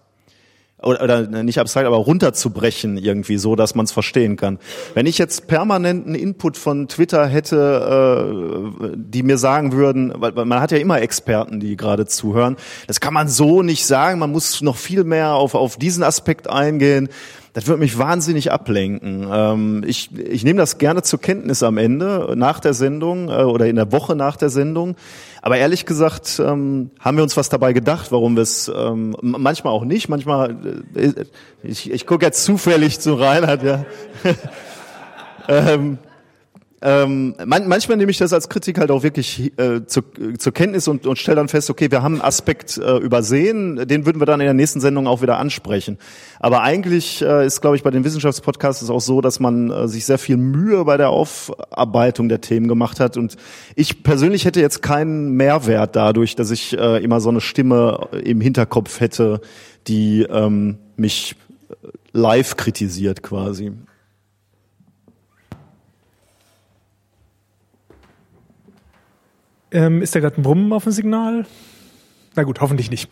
oder, 0.81 1.03
oder 1.03 1.43
nicht 1.43 1.59
abstrakt, 1.59 1.87
aber 1.87 1.97
runterzubrechen 1.97 2.97
irgendwie 2.97 3.37
so, 3.37 3.55
dass 3.55 3.75
man 3.75 3.85
es 3.85 3.91
verstehen 3.91 4.37
kann. 4.37 4.59
Wenn 4.93 5.05
ich 5.05 5.17
jetzt 5.17 5.47
permanenten 5.47 6.15
Input 6.15 6.57
von 6.57 6.87
Twitter 6.87 7.27
hätte, 7.27 8.29
äh, 8.81 8.95
die 8.95 9.23
mir 9.23 9.37
sagen 9.37 9.73
würden, 9.73 10.13
weil, 10.15 10.35
weil 10.35 10.45
man 10.45 10.61
hat 10.61 10.71
ja 10.71 10.77
immer 10.77 11.01
Experten, 11.01 11.59
die 11.59 11.75
gerade 11.75 12.05
zuhören, 12.05 12.55
das 12.87 12.99
kann 12.99 13.13
man 13.13 13.27
so 13.27 13.61
nicht 13.61 13.85
sagen, 13.85 14.19
man 14.19 14.31
muss 14.31 14.61
noch 14.61 14.77
viel 14.77 15.03
mehr 15.03 15.33
auf, 15.33 15.53
auf 15.53 15.77
diesen 15.77 16.03
Aspekt 16.03 16.49
eingehen. 16.49 17.09
Das 17.53 17.67
würde 17.67 17.79
mich 17.79 17.97
wahnsinnig 17.97 18.51
ablenken. 18.51 19.27
Ähm, 19.31 19.83
ich, 19.85 20.15
ich 20.15 20.43
nehme 20.43 20.59
das 20.59 20.77
gerne 20.77 21.01
zur 21.01 21.19
Kenntnis 21.19 21.63
am 21.63 21.77
Ende, 21.77 22.33
nach 22.37 22.59
der 22.59 22.73
Sendung 22.73 23.29
äh, 23.29 23.43
oder 23.43 23.65
in 23.65 23.75
der 23.75 23.91
Woche 23.91 24.15
nach 24.15 24.37
der 24.37 24.49
Sendung. 24.49 24.95
Aber 25.49 25.57
ehrlich 25.57 25.87
gesagt 25.87 26.39
ähm, 26.45 26.91
haben 26.99 27.17
wir 27.17 27.23
uns 27.23 27.35
was 27.35 27.49
dabei 27.49 27.73
gedacht, 27.73 28.11
warum 28.11 28.35
wir 28.35 28.43
es 28.43 28.67
ähm, 28.67 29.15
manchmal 29.19 29.73
auch 29.73 29.83
nicht. 29.83 30.07
Manchmal, 30.07 30.55
äh, 30.93 31.25
ich, 31.63 31.89
ich 31.89 32.05
gucke 32.05 32.23
jetzt 32.23 32.43
zufällig 32.43 32.99
zu 32.99 33.15
Reinhard, 33.15 33.63
ja. 33.63 33.83
ähm, 35.47 35.97
ähm, 36.81 37.35
man, 37.45 37.67
manchmal 37.67 37.97
nehme 37.97 38.09
ich 38.09 38.17
das 38.17 38.31
als 38.31 38.47
Kritik 38.47 38.79
halt 38.79 38.89
auch 38.89 39.03
wirklich 39.03 39.51
äh, 39.57 39.85
zu, 39.85 40.01
zur 40.37 40.53
Kenntnis 40.53 40.87
und, 40.87 41.05
und 41.05 41.17
stelle 41.17 41.35
dann 41.35 41.49
fest, 41.49 41.69
okay, 41.69 41.91
wir 41.91 42.01
haben 42.03 42.15
einen 42.15 42.21
Aspekt 42.21 42.77
äh, 42.77 42.97
übersehen, 42.97 43.87
den 43.87 44.05
würden 44.05 44.21
wir 44.21 44.25
dann 44.25 44.39
in 44.39 44.45
der 44.45 44.53
nächsten 44.53 44.79
Sendung 44.79 45.05
auch 45.05 45.21
wieder 45.21 45.37
ansprechen. 45.37 45.97
Aber 46.39 46.61
eigentlich 46.61 47.21
äh, 47.21 47.45
ist, 47.45 47.59
glaube 47.59 47.75
ich, 47.75 47.83
bei 47.83 47.91
den 47.91 48.05
Wissenschaftspodcasts 48.05 48.89
auch 48.89 49.01
so, 49.01 49.19
dass 49.19 49.41
man 49.41 49.71
äh, 49.71 49.87
sich 49.89 50.05
sehr 50.05 50.17
viel 50.17 50.37
Mühe 50.37 50.85
bei 50.85 50.95
der 50.95 51.09
Aufarbeitung 51.09 52.29
der 52.29 52.39
Themen 52.39 52.69
gemacht 52.69 53.01
hat. 53.01 53.17
Und 53.17 53.35
ich 53.75 54.01
persönlich 54.03 54.45
hätte 54.45 54.61
jetzt 54.61 54.81
keinen 54.81 55.31
Mehrwert 55.31 55.97
dadurch, 55.97 56.35
dass 56.35 56.49
ich 56.49 56.77
äh, 56.77 57.03
immer 57.03 57.19
so 57.19 57.27
eine 57.27 57.41
Stimme 57.41 58.07
im 58.23 58.39
Hinterkopf 58.39 59.01
hätte, 59.01 59.41
die 59.87 60.21
ähm, 60.21 60.77
mich 60.95 61.35
live 62.13 62.55
kritisiert 62.55 63.21
quasi. 63.21 63.73
Ähm, 69.71 70.01
ist 70.01 70.15
da 70.15 70.19
gerade 70.19 70.39
ein 70.39 70.43
Brummen 70.43 70.73
auf 70.73 70.83
dem 70.83 70.91
Signal? 70.91 71.45
Na 72.35 72.43
gut, 72.43 72.61
hoffentlich 72.61 72.89
nicht. 72.89 73.09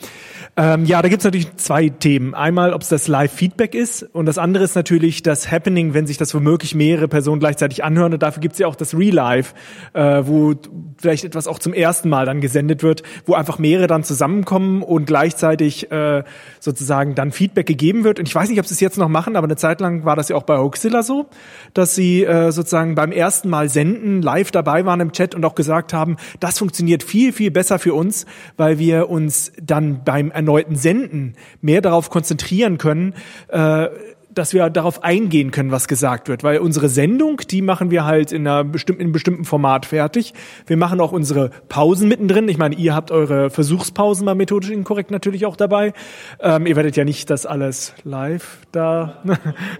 Ähm, 0.60 0.86
ja, 0.86 1.03
da 1.03 1.08
gibt's 1.08 1.24
natürlich 1.24 1.55
zwei 1.58 1.89
Themen. 1.89 2.34
Einmal, 2.34 2.74
ob 2.74 2.82
es 2.82 2.89
das 2.89 3.08
Live-Feedback 3.08 3.76
ist 3.76 4.01
und 4.01 4.26
das 4.26 4.39
andere 4.39 4.64
ist 4.64 4.74
natürlich 4.76 5.22
das 5.22 5.51
Happening, 5.51 5.93
wenn 5.93 6.08
sich 6.08 6.18
das 6.18 6.34
womöglich 6.34 6.74
mehrere 6.74 7.08
Personen 7.08 7.39
gleichzeitig 7.39 7.84
anhören. 7.84 8.14
Und 8.14 8.24
dafür 8.24 8.41
gibt's 8.41 8.58
ja 8.58 8.66
auch 8.66 8.76
das 8.76 8.97
Real-Life, 8.97 9.53
äh, 9.93 10.24
wo 10.26 10.55
vielleicht 10.97 11.26
etwas 11.26 11.47
auch 11.47 11.60
zum 11.60 11.74
ersten 11.74 12.10
Mal 12.10 12.26
dann 12.26 12.41
gesendet 12.41 12.82
wird, 12.82 13.03
wo 13.28 13.36
einfach 13.36 13.60
mehrere 13.60 13.86
dann 13.86 14.03
zusammenkommen 14.03 14.82
und 14.82 15.05
gleichzeitig 15.05 15.91
äh, 15.91 16.24
sozusagen 16.60 17.14
dann 17.14 17.32
Feedback 17.32 17.68
gegeben 17.68 18.03
wird. 18.03 18.18
Und 18.18 18.28
ich 18.28 18.34
weiß 18.34 18.49
nicht, 18.49 18.60
ob 18.60 18.66
sie 18.66 18.74
es 18.74 18.80
jetzt 18.80 18.97
noch 18.97 19.10
machen, 19.10 19.36
aber 19.36 19.45
eine 19.45 19.58
Zeit 19.58 19.80
lang 19.80 20.05
war 20.05 20.16
das 20.16 20.30
ja 20.30 20.36
auch 20.36 20.43
bei 20.43 20.58
Hoaxilla 20.58 21.03
so, 21.03 21.28
dass 21.76 21.93
sie 21.93 22.24
äh, 22.24 22.51
sozusagen 22.51 22.95
beim 22.95 23.12
ersten 23.12 23.47
Mal 23.49 23.70
senden 23.70 24.24
live 24.24 24.49
dabei 24.49 24.86
waren 24.86 25.01
im 25.01 25.12
Chat 25.12 25.36
und 25.36 25.45
auch 25.45 25.53
gesagt 25.53 25.93
haben, 25.93 26.18
das 26.39 26.58
funktioniert 26.58 27.03
viel, 27.03 27.32
viel 27.32 27.51
besser 27.51 27.78
für 27.78 27.93
uns, 27.93 28.26
weil 28.58 28.80
wir 28.80 29.08
uns 29.12 29.51
dann 29.62 30.03
beim 30.03 30.32
erneuten 30.47 30.75
Senden 30.75 31.35
mehr 31.61 31.81
darauf 31.81 32.09
konzentrieren 32.09 32.77
können, 32.77 33.13
äh, 33.49 33.87
dass 34.33 34.53
wir 34.53 34.69
darauf 34.69 35.03
eingehen 35.03 35.49
können, 35.51 35.71
was 35.71 35.87
gesagt 35.87 36.29
wird, 36.29 36.43
weil 36.43 36.59
unsere 36.59 36.89
Sendung, 36.89 37.41
die 37.49 37.63
machen 37.63 37.89
wir 37.89 38.05
halt 38.05 38.31
in, 38.31 38.47
einer 38.47 38.63
bestimmten, 38.63 39.01
in 39.01 39.07
einem 39.07 39.13
bestimmten 39.13 39.45
Format 39.45 39.87
fertig. 39.87 40.35
Wir 40.67 40.77
machen 40.77 41.01
auch 41.01 41.11
unsere 41.11 41.49
Pausen 41.69 42.07
mittendrin. 42.07 42.47
Ich 42.47 42.59
meine, 42.59 42.75
ihr 42.75 42.93
habt 42.93 43.09
eure 43.09 43.49
Versuchspausen 43.49 44.25
mal 44.25 44.35
methodisch 44.35 44.69
inkorrekt 44.69 45.09
natürlich 45.09 45.47
auch 45.47 45.55
dabei. 45.55 45.91
Ähm, 46.39 46.67
ihr 46.67 46.75
werdet 46.75 46.95
ja 46.95 47.03
nicht 47.03 47.31
das 47.31 47.47
alles 47.47 47.95
live 48.03 48.59
da. 48.71 49.23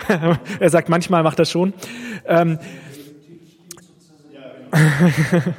er 0.59 0.70
sagt, 0.72 0.89
manchmal 0.89 1.22
macht 1.22 1.38
das 1.38 1.51
schon. 1.51 1.74
Ähm, 2.26 2.57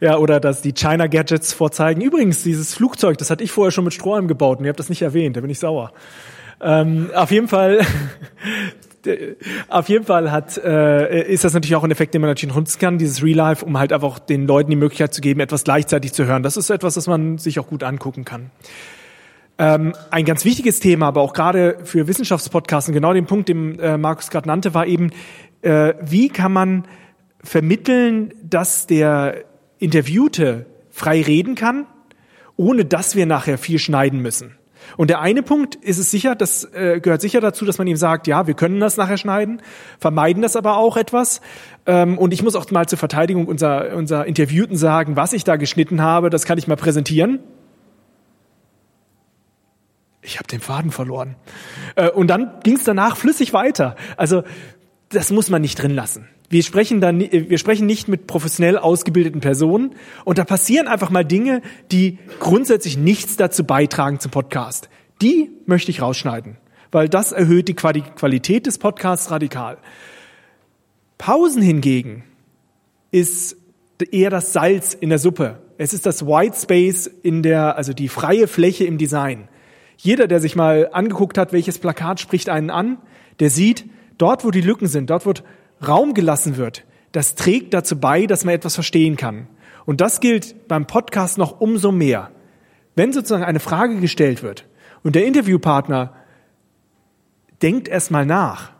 Ja, 0.00 0.18
oder 0.18 0.40
dass 0.40 0.62
die 0.62 0.72
China 0.72 1.06
Gadgets 1.06 1.52
vorzeigen. 1.52 2.00
Übrigens, 2.00 2.42
dieses 2.42 2.74
Flugzeug, 2.74 3.18
das 3.18 3.30
hatte 3.30 3.44
ich 3.44 3.52
vorher 3.52 3.70
schon 3.70 3.84
mit 3.84 3.94
Strohhalm 3.94 4.28
gebaut 4.28 4.58
und 4.58 4.64
ihr 4.64 4.68
habt 4.68 4.80
das 4.80 4.88
nicht 4.88 5.02
erwähnt, 5.02 5.36
da 5.36 5.40
bin 5.40 5.50
ich 5.50 5.58
sauer. 5.58 5.92
Ähm, 6.60 7.10
auf 7.14 7.30
jeden 7.30 7.48
Fall, 7.48 7.80
auf 9.68 9.88
jeden 9.88 10.04
Fall 10.04 10.30
hat, 10.30 10.56
äh, 10.58 11.22
ist 11.30 11.44
das 11.44 11.54
natürlich 11.54 11.76
auch 11.76 11.84
ein 11.84 11.90
Effekt, 11.90 12.14
den 12.14 12.20
man 12.20 12.30
natürlich 12.30 12.54
nutzen 12.54 12.78
kann, 12.78 12.98
dieses 12.98 13.22
Real 13.22 13.36
Life, 13.36 13.64
um 13.64 13.78
halt 13.78 13.92
einfach 13.92 14.18
den 14.18 14.46
Leuten 14.46 14.70
die 14.70 14.76
Möglichkeit 14.76 15.12
zu 15.12 15.20
geben, 15.20 15.40
etwas 15.40 15.64
gleichzeitig 15.64 16.12
zu 16.12 16.26
hören. 16.26 16.42
Das 16.42 16.56
ist 16.56 16.70
etwas, 16.70 16.94
das 16.94 17.06
man 17.06 17.38
sich 17.38 17.58
auch 17.58 17.68
gut 17.68 17.82
angucken 17.82 18.24
kann. 18.24 18.50
Ähm, 19.58 19.94
ein 20.10 20.26
ganz 20.26 20.44
wichtiges 20.44 20.80
Thema, 20.80 21.06
aber 21.08 21.22
auch 21.22 21.32
gerade 21.32 21.78
für 21.84 22.06
Wissenschaftspodcasts, 22.06 22.92
genau 22.92 23.14
den 23.14 23.26
Punkt, 23.26 23.48
den 23.48 23.78
äh, 23.78 23.96
Markus 23.96 24.30
gerade 24.30 24.48
nannte, 24.48 24.74
war 24.74 24.86
eben, 24.86 25.10
äh, 25.62 25.94
wie 26.02 26.28
kann 26.28 26.52
man 26.52 26.84
vermitteln, 27.42 28.34
dass 28.42 28.86
der 28.86 29.44
Interviewte 29.78 30.66
frei 30.90 31.22
reden 31.22 31.54
kann 31.54 31.86
ohne 32.56 32.84
dass 32.84 33.16
wir 33.16 33.26
nachher 33.26 33.58
viel 33.58 33.78
schneiden 33.78 34.20
müssen. 34.20 34.54
Und 34.96 35.10
der 35.10 35.20
eine 35.20 35.42
Punkt 35.42 35.74
ist 35.74 35.98
es 35.98 36.10
sicher, 36.10 36.36
das 36.36 36.64
äh, 36.72 37.00
gehört 37.00 37.20
sicher 37.20 37.40
dazu, 37.40 37.64
dass 37.64 37.78
man 37.78 37.88
ihm 37.88 37.96
sagt, 37.96 38.28
ja, 38.28 38.46
wir 38.46 38.54
können 38.54 38.78
das 38.78 38.96
nachher 38.96 39.16
schneiden, 39.18 39.60
vermeiden 39.98 40.42
das 40.42 40.54
aber 40.54 40.76
auch 40.76 40.96
etwas. 40.96 41.40
Ähm, 41.86 42.16
und 42.18 42.32
ich 42.32 42.42
muss 42.42 42.54
auch 42.54 42.70
mal 42.70 42.86
zur 42.86 42.98
Verteidigung 42.98 43.46
unserer, 43.46 43.96
unserer 43.96 44.26
Interviewten 44.26 44.76
sagen, 44.76 45.16
was 45.16 45.32
ich 45.32 45.42
da 45.42 45.56
geschnitten 45.56 46.02
habe, 46.02 46.30
das 46.30 46.44
kann 46.44 46.56
ich 46.56 46.68
mal 46.68 46.76
präsentieren. 46.76 47.40
Ich 50.22 50.38
habe 50.38 50.46
den 50.46 50.60
Faden 50.60 50.92
verloren. 50.92 51.34
Äh, 51.96 52.10
und 52.10 52.28
dann 52.28 52.60
ging 52.62 52.76
es 52.76 52.84
danach 52.84 53.16
flüssig 53.16 53.52
weiter. 53.52 53.96
Also 54.16 54.44
das 55.08 55.30
muss 55.30 55.50
man 55.50 55.62
nicht 55.62 55.82
drin 55.82 55.94
lassen. 55.94 56.28
Wir 56.48 56.62
sprechen 56.62 57.00
dann, 57.00 57.20
wir 57.20 57.58
sprechen 57.58 57.86
nicht 57.86 58.06
mit 58.06 58.26
professionell 58.26 58.78
ausgebildeten 58.78 59.40
Personen 59.40 59.94
und 60.24 60.38
da 60.38 60.44
passieren 60.44 60.86
einfach 60.86 61.10
mal 61.10 61.24
Dinge, 61.24 61.60
die 61.90 62.18
grundsätzlich 62.38 62.96
nichts 62.96 63.36
dazu 63.36 63.64
beitragen 63.64 64.20
zum 64.20 64.30
Podcast. 64.30 64.88
Die 65.22 65.50
möchte 65.66 65.90
ich 65.90 66.02
rausschneiden, 66.02 66.56
weil 66.92 67.08
das 67.08 67.32
erhöht 67.32 67.68
die 67.68 67.74
Qualität 67.74 68.66
des 68.66 68.78
Podcasts 68.78 69.30
radikal. 69.30 69.78
Pausen 71.18 71.62
hingegen 71.62 72.24
ist 73.10 73.56
eher 74.12 74.30
das 74.30 74.52
Salz 74.52 74.94
in 74.94 75.08
der 75.08 75.18
Suppe. 75.18 75.58
Es 75.78 75.94
ist 75.94 76.06
das 76.06 76.26
White 76.26 76.56
Space 76.60 77.10
in 77.22 77.42
der, 77.42 77.76
also 77.76 77.92
die 77.92 78.08
freie 78.08 78.46
Fläche 78.46 78.84
im 78.84 78.98
Design. 78.98 79.48
Jeder, 79.96 80.26
der 80.26 80.40
sich 80.40 80.54
mal 80.54 80.90
angeguckt 80.92 81.38
hat, 81.38 81.52
welches 81.52 81.78
Plakat 81.78 82.20
spricht 82.20 82.50
einen 82.50 82.70
an, 82.70 82.98
der 83.40 83.50
sieht, 83.50 83.86
dort 84.18 84.44
wo 84.44 84.50
die 84.50 84.60
Lücken 84.60 84.86
sind, 84.86 85.10
dort 85.10 85.26
wo 85.26 85.32
Raum 85.86 86.14
gelassen 86.14 86.56
wird, 86.56 86.84
das 87.12 87.34
trägt 87.34 87.74
dazu 87.74 87.98
bei, 87.98 88.26
dass 88.26 88.44
man 88.44 88.54
etwas 88.54 88.74
verstehen 88.74 89.16
kann. 89.16 89.48
Und 89.84 90.00
das 90.00 90.20
gilt 90.20 90.68
beim 90.68 90.86
Podcast 90.86 91.38
noch 91.38 91.60
umso 91.60 91.92
mehr. 91.92 92.30
Wenn 92.94 93.12
sozusagen 93.12 93.44
eine 93.44 93.60
Frage 93.60 93.96
gestellt 94.00 94.42
wird 94.42 94.66
und 95.02 95.14
der 95.14 95.26
Interviewpartner 95.26 96.14
denkt 97.62 97.88
erstmal 97.88 98.26
nach 98.26 98.72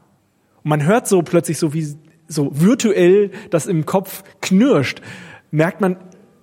und 0.62 0.70
man 0.70 0.84
hört 0.84 1.06
so 1.06 1.22
plötzlich 1.22 1.58
so 1.58 1.72
wie 1.74 1.96
so 2.28 2.50
virtuell 2.52 3.30
das 3.50 3.66
im 3.66 3.86
Kopf 3.86 4.24
knirscht, 4.40 5.00
merkt 5.50 5.80
man 5.80 5.96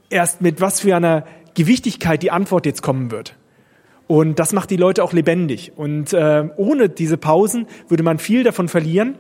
erst 0.10 0.41
mit 0.41 0.62
was 0.62 0.80
für 0.80 0.95
einer 0.95 1.26
Gewichtigkeit 1.56 2.24
die 2.24 2.32
Antwort 2.32 2.66
jetzt 2.66 2.82
kommen 2.82 3.12
wird. 3.12 3.36
Und 4.08 4.39
das 4.39 4.54
macht 4.54 4.70
die 4.70 4.78
Leute 4.78 5.04
auch 5.04 5.14
lebendig. 5.14 5.74
Und 5.76 6.14
äh, 6.14 6.49
ohne 6.58 6.89
diese 6.89 7.18
Pausen 7.18 7.68
würde 7.88 8.04
man 8.04 8.20
viel 8.20 8.43
davon 8.43 8.68
verlieren. 8.68 9.16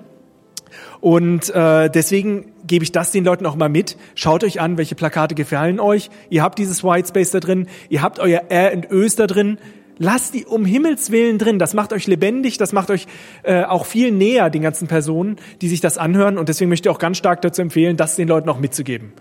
Und 1.01 1.49
äh, 1.53 1.89
deswegen 1.89 2.45
gebe 2.65 2.83
ich 2.83 2.91
das 2.91 3.11
den 3.11 3.25
Leuten 3.25 3.45
auch 3.45 3.55
mal 3.55 3.69
mit. 3.69 3.97
Schaut 4.15 4.43
euch 4.43 4.61
an, 4.61 4.77
welche 4.77 4.95
Plakate 4.95 5.35
gefallen 5.35 5.79
euch. 5.79 6.09
Ihr 6.29 6.43
habt 6.43 6.59
dieses 6.59 6.83
White 6.83 7.09
Space 7.09 7.31
da 7.31 7.39
drin, 7.39 7.67
ihr 7.89 8.01
habt 8.01 8.19
euer 8.19 8.43
R 8.49 8.73
und 8.73 8.89
Ös 8.91 9.15
da 9.15 9.27
drin. 9.27 9.57
Lasst 9.99 10.33
die 10.33 10.45
um 10.45 10.65
Himmels 10.65 11.11
Willen 11.11 11.37
drin. 11.37 11.59
Das 11.59 11.73
macht 11.73 11.93
euch 11.93 12.07
lebendig, 12.07 12.57
das 12.57 12.73
macht 12.73 12.89
euch 12.89 13.05
äh, 13.43 13.63
auch 13.63 13.85
viel 13.85 14.11
näher 14.11 14.49
den 14.49 14.63
ganzen 14.63 14.87
Personen, 14.87 15.37
die 15.61 15.69
sich 15.69 15.81
das 15.81 15.97
anhören. 15.97 16.37
Und 16.37 16.49
deswegen 16.49 16.69
möchte 16.69 16.89
ich 16.89 16.95
auch 16.95 16.99
ganz 16.99 17.17
stark 17.17 17.41
dazu 17.41 17.61
empfehlen, 17.61 17.95
das 17.95 18.15
den 18.15 18.27
Leuten 18.27 18.49
auch 18.49 18.59
mitzugeben. 18.59 19.13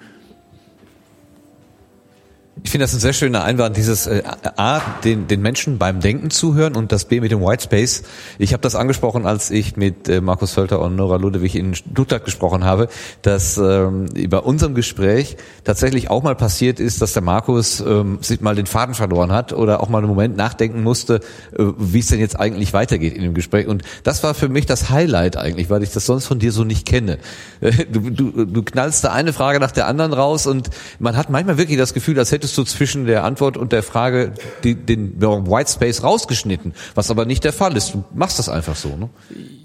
Ich 2.64 2.70
finde 2.70 2.84
das 2.84 2.92
ein 2.92 3.00
sehr 3.00 3.14
schöner 3.14 3.44
Einwand, 3.44 3.78
dieses 3.78 4.06
äh, 4.06 4.22
A, 4.56 4.80
den, 5.04 5.26
den 5.26 5.40
Menschen 5.40 5.78
beim 5.78 6.00
Denken 6.00 6.28
zuhören 6.30 6.76
und 6.76 6.92
das 6.92 7.06
B 7.06 7.20
mit 7.20 7.30
dem 7.30 7.40
White 7.40 7.64
Space. 7.64 8.02
Ich 8.38 8.52
habe 8.52 8.60
das 8.60 8.74
angesprochen, 8.74 9.24
als 9.24 9.50
ich 9.50 9.76
mit 9.78 10.06
äh, 10.08 10.20
Markus 10.20 10.52
Völter 10.52 10.80
und 10.80 10.94
Nora 10.94 11.16
Ludewig 11.16 11.56
in 11.56 11.74
Stuttgart 11.74 12.22
gesprochen 12.26 12.64
habe, 12.64 12.88
dass 13.22 13.56
ähm, 13.56 14.06
bei 14.28 14.38
unserem 14.38 14.74
Gespräch 14.74 15.38
tatsächlich 15.64 16.10
auch 16.10 16.22
mal 16.22 16.34
passiert 16.34 16.78
ist, 16.78 17.00
dass 17.00 17.14
der 17.14 17.22
Markus 17.22 17.80
ähm, 17.80 18.18
sich 18.20 18.42
mal 18.42 18.54
den 18.54 18.66
Faden 18.66 18.94
verloren 18.94 19.32
hat 19.32 19.54
oder 19.54 19.80
auch 19.80 19.88
mal 19.88 19.98
einen 19.98 20.08
Moment 20.08 20.36
nachdenken 20.36 20.82
musste, 20.82 21.20
äh, 21.58 21.64
wie 21.78 22.00
es 22.00 22.08
denn 22.08 22.20
jetzt 22.20 22.38
eigentlich 22.38 22.74
weitergeht 22.74 23.14
in 23.14 23.22
dem 23.22 23.32
Gespräch. 23.32 23.66
Und 23.66 23.82
das 24.02 24.22
war 24.22 24.34
für 24.34 24.50
mich 24.50 24.66
das 24.66 24.90
Highlight 24.90 25.38
eigentlich, 25.38 25.70
weil 25.70 25.82
ich 25.82 25.90
das 25.90 26.04
sonst 26.04 26.26
von 26.26 26.38
dir 26.38 26.52
so 26.52 26.64
nicht 26.64 26.86
kenne. 26.86 27.18
Du, 27.92 28.10
du, 28.10 28.44
du 28.46 28.62
knallst 28.62 29.04
da 29.04 29.12
eine 29.12 29.32
Frage 29.32 29.60
nach 29.60 29.70
der 29.70 29.86
anderen 29.86 30.12
raus 30.12 30.46
und 30.46 30.70
man 30.98 31.16
hat 31.16 31.30
manchmal 31.30 31.58
wirklich 31.58 31.78
das 31.78 31.94
Gefühl, 31.94 32.18
als 32.18 32.30
hättest 32.42 32.58
du 32.58 32.64
zwischen 32.64 33.06
der 33.06 33.22
Antwort 33.22 33.56
und 33.56 33.70
der 33.70 33.84
Frage 33.84 34.32
die, 34.64 34.74
den 34.74 35.20
White 35.22 35.70
Space 35.70 36.02
rausgeschnitten, 36.02 36.74
was 36.96 37.08
aber 37.08 37.24
nicht 37.24 37.44
der 37.44 37.52
Fall 37.52 37.76
ist. 37.76 37.94
Du 37.94 38.02
machst 38.12 38.40
das 38.40 38.48
einfach 38.48 38.74
so, 38.74 38.96
ne? 38.96 39.08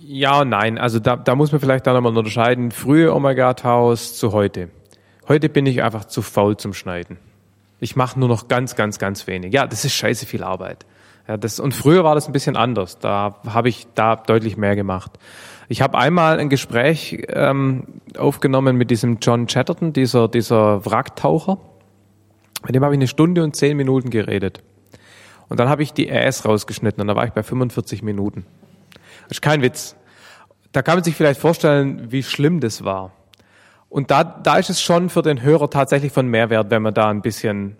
Ja 0.05 0.41
und 0.41 0.49
nein. 0.49 0.77
Also 0.77 0.99
da, 0.99 1.15
da 1.15 1.33
muss 1.33 1.51
man 1.51 1.59
vielleicht 1.59 1.87
dann 1.87 1.95
nochmal 1.95 2.15
unterscheiden. 2.15 2.69
Frühe 2.69 3.15
Omega 3.15 3.55
Taus 3.55 4.15
zu 4.15 4.31
heute. 4.31 4.69
Heute 5.27 5.49
bin 5.49 5.65
ich 5.65 5.81
einfach 5.81 6.05
zu 6.05 6.21
faul 6.21 6.55
zum 6.55 6.73
Schneiden. 6.73 7.17
Ich 7.79 7.95
mache 7.95 8.19
nur 8.19 8.29
noch 8.29 8.47
ganz, 8.47 8.75
ganz, 8.75 8.99
ganz 8.99 9.25
wenig. 9.25 9.53
Ja, 9.53 9.65
das 9.65 9.83
ist 9.83 9.93
scheiße 9.93 10.27
viel 10.27 10.43
Arbeit. 10.43 10.85
Ja, 11.27 11.35
das, 11.35 11.59
und 11.59 11.73
früher 11.73 12.03
war 12.03 12.13
das 12.13 12.27
ein 12.27 12.31
bisschen 12.31 12.55
anders. 12.55 12.99
Da 12.99 13.37
habe 13.47 13.69
ich 13.69 13.87
da 13.95 14.17
deutlich 14.17 14.55
mehr 14.55 14.75
gemacht. 14.75 15.13
Ich 15.67 15.81
habe 15.81 15.97
einmal 15.97 16.39
ein 16.39 16.49
Gespräch 16.49 17.25
ähm, 17.29 17.85
aufgenommen 18.19 18.77
mit 18.77 18.91
diesem 18.91 19.17
John 19.19 19.47
Chatterton, 19.47 19.93
dieser, 19.93 20.27
dieser 20.27 20.85
Wracktaucher. 20.85 21.57
Mit 22.65 22.75
dem 22.75 22.83
habe 22.83 22.93
ich 22.93 22.97
eine 22.97 23.07
Stunde 23.07 23.43
und 23.43 23.55
zehn 23.55 23.77
Minuten 23.77 24.09
geredet. 24.09 24.63
Und 25.49 25.59
dann 25.59 25.69
habe 25.69 25.83
ich 25.83 25.93
die 25.93 26.09
RS 26.09 26.45
rausgeschnitten 26.45 27.01
und 27.01 27.07
da 27.07 27.15
war 27.15 27.25
ich 27.25 27.31
bei 27.31 27.43
45 27.43 28.03
Minuten. 28.03 28.45
Das 29.27 29.37
ist 29.37 29.41
kein 29.41 29.61
Witz. 29.61 29.95
Da 30.71 30.81
kann 30.81 30.95
man 30.95 31.03
sich 31.03 31.15
vielleicht 31.15 31.39
vorstellen, 31.39 32.11
wie 32.11 32.23
schlimm 32.23 32.59
das 32.59 32.83
war. 32.83 33.13
Und 33.89 34.11
da, 34.11 34.23
da 34.23 34.57
ist 34.57 34.69
es 34.69 34.81
schon 34.81 35.09
für 35.09 35.21
den 35.21 35.41
Hörer 35.41 35.69
tatsächlich 35.69 36.11
von 36.11 36.27
Mehrwert, 36.27 36.69
wenn 36.71 36.81
man 36.81 36.93
da 36.93 37.09
ein 37.09 37.21
bisschen 37.21 37.77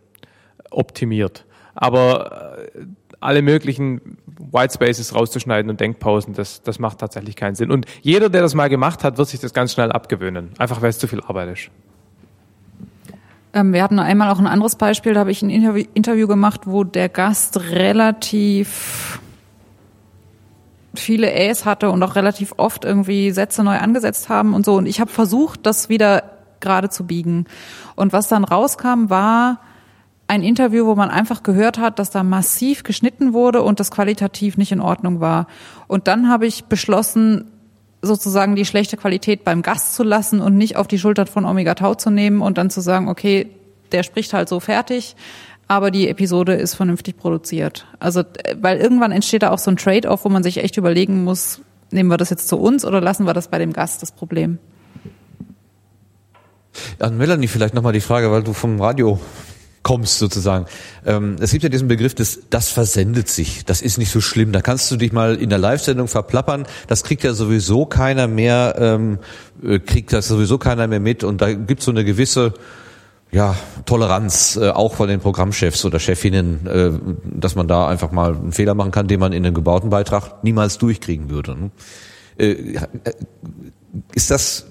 optimiert. 0.70 1.46
Aber 1.76 2.58
äh, 2.74 2.86
alle 3.20 3.42
möglichen 3.42 4.18
White 4.52 4.76
Spaces 4.76 5.14
rauszuschneiden 5.14 5.70
und 5.70 5.80
Denkpausen, 5.80 6.34
das, 6.34 6.62
das 6.62 6.80
macht 6.80 7.00
tatsächlich 7.00 7.36
keinen 7.36 7.56
Sinn. 7.56 7.72
Und 7.72 7.86
jeder, 8.02 8.30
der 8.30 8.42
das 8.42 8.56
mal 8.56 8.70
gemacht 8.70 9.04
hat, 9.04 9.18
wird 9.18 9.28
sich 9.28 9.40
das 9.40 9.54
ganz 9.54 9.74
schnell 9.74 9.92
abgewöhnen. 9.92 10.52
Einfach 10.58 10.82
weil 10.82 10.90
es 10.90 11.00
zu 11.00 11.08
viel 11.08 11.22
Arbeit 11.22 11.50
ist. 11.50 11.72
Ähm, 13.54 13.74
wir 13.74 13.84
hatten 13.84 14.00
einmal 14.00 14.30
auch 14.30 14.40
ein 14.40 14.48
anderes 14.48 14.76
Beispiel, 14.76 15.14
da 15.14 15.22
habe 15.22 15.32
ich 15.32 15.42
ein 15.42 15.50
Interview, 15.50 15.86
Interview 15.94 16.28
gemacht, 16.28 16.62
wo 16.66 16.84
der 16.84 17.10
Gast 17.10 17.60
relativ 17.72 19.20
viele 20.96 21.32
Äs 21.32 21.66
hatte 21.66 21.92
und 21.92 22.02
auch 22.04 22.16
relativ 22.16 22.54
oft 22.58 22.84
irgendwie 22.84 23.32
Sätze 23.32 23.64
neu 23.64 23.78
angesetzt 23.78 24.30
haben 24.30 24.54
und 24.54 24.66
so. 24.66 24.76
Und 24.76 24.86
ich 24.86 25.00
habe 25.00 25.12
versucht, 25.12 25.66
das 25.66 25.90
wieder 25.90 26.24
gerade 26.60 26.90
zu 26.90 27.06
biegen. 27.06 27.46
Und 27.96 28.14
was 28.14 28.28
dann 28.28 28.44
rauskam, 28.44 29.10
war 29.10 29.60
ein 30.28 30.44
Interview, 30.44 30.86
wo 30.86 30.96
man 30.96 31.10
einfach 31.10 31.44
gehört 31.44 31.78
hat, 31.78 32.00
dass 32.00 32.10
da 32.10 32.24
massiv 32.24 32.84
geschnitten 32.84 33.34
wurde 33.34 33.62
und 33.62 33.80
das 33.80 33.92
qualitativ 33.92 34.58
nicht 34.58 34.72
in 34.72 34.82
Ordnung 34.82 35.22
war. 35.22 35.48
Und 35.88 36.08
dann 36.08 36.30
habe 36.30 36.46
ich 36.46 36.66
beschlossen, 36.66 37.46
sozusagen 38.08 38.56
die 38.56 38.66
schlechte 38.66 38.98
Qualität 38.98 39.44
beim 39.44 39.62
Gast 39.62 39.96
zu 39.96 40.04
lassen 40.04 40.42
und 40.42 40.58
nicht 40.58 40.76
auf 40.76 40.88
die 40.88 41.00
Schultern 41.00 41.28
von 41.28 41.46
Omega 41.46 41.76
Tau 41.76 41.94
zu 41.94 42.10
nehmen 42.10 42.42
und 42.42 42.58
dann 42.58 42.70
zu 42.70 42.82
sagen, 42.82 43.10
okay, 43.10 43.48
der 43.92 44.04
spricht 44.04 44.34
halt 44.34 44.50
so 44.50 44.60
fertig, 44.60 45.16
aber 45.68 45.92
die 45.92 46.08
Episode 46.08 46.54
ist 46.54 46.76
vernünftig 46.76 47.18
produziert. 47.18 47.86
Also, 48.00 48.24
weil 48.60 48.80
irgendwann 48.80 49.12
entsteht 49.12 49.44
da 49.44 49.52
auch 49.52 49.60
so 49.60 49.70
ein 49.70 49.78
Trade-off, 49.78 50.26
wo 50.26 50.30
man 50.30 50.44
sich 50.44 50.58
echt 50.58 50.78
überlegen 50.78 51.24
muss, 51.24 51.62
nehmen 51.92 52.10
wir 52.10 52.18
das 52.18 52.30
jetzt 52.30 52.48
zu 52.48 52.58
uns 52.58 52.86
oder 52.86 53.02
lassen 53.02 53.26
wir 53.26 53.34
das 53.34 53.50
bei 53.50 53.60
dem 53.60 53.74
Gast 53.74 54.02
das 54.02 54.12
Problem? 54.12 54.60
An 57.00 57.18
Melanie 57.18 57.48
vielleicht 57.48 57.74
nochmal 57.74 57.94
die 57.94 58.02
Frage, 58.02 58.32
weil 58.32 58.44
du 58.44 58.54
vom 58.54 58.80
Radio 58.80 59.20
kommst 59.88 60.20
sozusagen. 60.20 60.66
Ähm, 61.06 61.38
es 61.40 61.52
gibt 61.52 61.64
ja 61.64 61.70
diesen 61.70 61.88
Begriff 61.88 62.14
des, 62.14 62.42
das 62.50 62.68
versendet 62.68 63.30
sich. 63.30 63.64
Das 63.64 63.82
ist 63.82 63.98
nicht 63.98 64.12
so 64.12 64.20
schlimm. 64.20 64.52
Da 64.52 64.60
kannst 64.60 64.92
du 64.92 64.98
dich 64.98 65.14
mal 65.14 65.36
in 65.36 65.50
der 65.50 65.60
Live-Sendung 65.60 66.10
verplappern. 66.10 66.66
Das 66.88 67.06
kriegt 67.06 67.24
ja 67.24 67.32
sowieso 67.32 67.86
keiner 67.86 68.28
mehr, 68.28 68.76
ähm, 68.78 69.20
äh, 69.64 69.80
kriegt 69.80 70.12
das 70.12 70.28
sowieso 70.28 70.58
keiner 70.58 70.88
mehr 70.88 71.00
mit. 71.00 71.24
Und 71.24 71.42
da 71.42 71.54
gibt 71.54 71.80
es 71.80 71.86
so 71.86 71.92
eine 71.92 72.04
gewisse 72.04 72.54
ja, 73.32 73.56
Toleranz 73.86 74.60
äh, 74.62 74.72
auch 74.72 74.96
von 74.96 75.08
den 75.08 75.22
Programmchefs 75.22 75.86
oder 75.86 76.00
Chefinnen, 76.00 76.68
äh, 76.68 76.92
dass 77.24 77.56
man 77.56 77.70
da 77.70 77.88
einfach 77.88 78.12
mal 78.12 78.36
einen 78.36 78.52
Fehler 78.52 78.74
machen 78.74 78.92
kann, 78.92 79.08
den 79.08 79.22
man 79.22 79.32
in 79.32 79.46
einem 79.46 79.56
gebauten 79.56 79.90
Beitrag 79.90 80.44
niemals 80.44 80.80
durchkriegen 80.80 81.30
würde. 81.30 81.56
Ne? 81.56 81.72
Äh, 82.38 82.52
äh 82.52 82.82
ist 84.14 84.32
das 84.32 84.66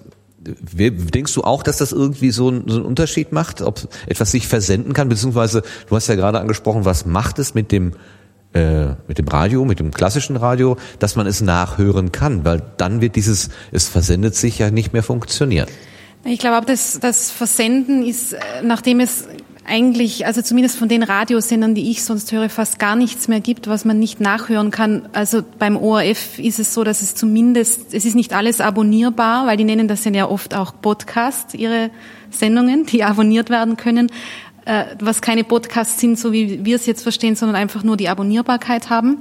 Denkst 0.46 1.34
du 1.34 1.42
auch, 1.42 1.62
dass 1.62 1.78
das 1.78 1.92
irgendwie 1.92 2.30
so, 2.30 2.50
ein, 2.50 2.64
so 2.66 2.76
einen 2.76 2.86
Unterschied 2.86 3.32
macht, 3.32 3.62
ob 3.62 3.88
etwas 4.06 4.30
sich 4.30 4.46
versenden 4.46 4.92
kann, 4.92 5.08
beziehungsweise 5.08 5.62
du 5.88 5.96
hast 5.96 6.06
ja 6.06 6.14
gerade 6.14 6.40
angesprochen, 6.40 6.84
was 6.84 7.06
macht 7.06 7.38
es 7.38 7.54
mit 7.54 7.72
dem 7.72 7.92
äh, 8.52 8.94
mit 9.06 9.18
dem 9.18 9.28
Radio, 9.28 9.64
mit 9.64 9.80
dem 9.80 9.90
klassischen 9.90 10.36
Radio, 10.36 10.78
dass 10.98 11.14
man 11.16 11.26
es 11.26 11.40
nachhören 11.42 12.10
kann, 12.12 12.44
weil 12.44 12.62
dann 12.78 13.00
wird 13.00 13.16
dieses 13.16 13.50
es 13.70 13.88
versendet 13.88 14.34
sich 14.34 14.58
ja 14.58 14.70
nicht 14.70 14.92
mehr 14.92 15.02
funktionieren. 15.02 15.68
Ich 16.24 16.40
glaube, 16.40 16.66
das, 16.66 16.98
das 16.98 17.30
Versenden 17.30 18.04
ist, 18.04 18.32
äh, 18.32 18.38
nachdem 18.64 19.00
es 19.00 19.28
eigentlich, 19.66 20.26
also 20.26 20.42
zumindest 20.42 20.78
von 20.78 20.88
den 20.88 21.02
Radiosendern, 21.02 21.74
die 21.74 21.90
ich 21.90 22.04
sonst 22.04 22.30
höre, 22.32 22.48
fast 22.48 22.78
gar 22.78 22.96
nichts 22.96 23.28
mehr 23.28 23.40
gibt, 23.40 23.68
was 23.68 23.84
man 23.84 23.98
nicht 23.98 24.20
nachhören 24.20 24.70
kann. 24.70 25.08
Also 25.12 25.42
beim 25.58 25.76
ORF 25.76 26.38
ist 26.38 26.58
es 26.58 26.72
so, 26.72 26.84
dass 26.84 27.02
es 27.02 27.14
zumindest, 27.14 27.92
es 27.92 28.04
ist 28.04 28.14
nicht 28.14 28.32
alles 28.32 28.60
abonnierbar, 28.60 29.46
weil 29.46 29.56
die 29.56 29.64
nennen 29.64 29.88
das 29.88 30.04
ja 30.04 30.28
oft 30.28 30.54
auch 30.54 30.74
Podcast, 30.80 31.54
ihre 31.54 31.90
Sendungen, 32.30 32.86
die 32.86 33.04
abonniert 33.04 33.50
werden 33.50 33.76
können. 33.76 34.10
äh, 34.64 34.84
was 35.00 35.20
keine 35.20 35.44
Podcasts 35.44 36.00
sind, 36.00 36.18
so 36.18 36.32
wie 36.32 36.64
wir 36.64 36.76
es 36.76 36.86
jetzt 36.86 37.02
verstehen, 37.02 37.36
sondern 37.36 37.56
einfach 37.56 37.82
nur 37.82 37.96
die 37.96 38.08
Abonnierbarkeit 38.08 38.90
haben 38.90 39.18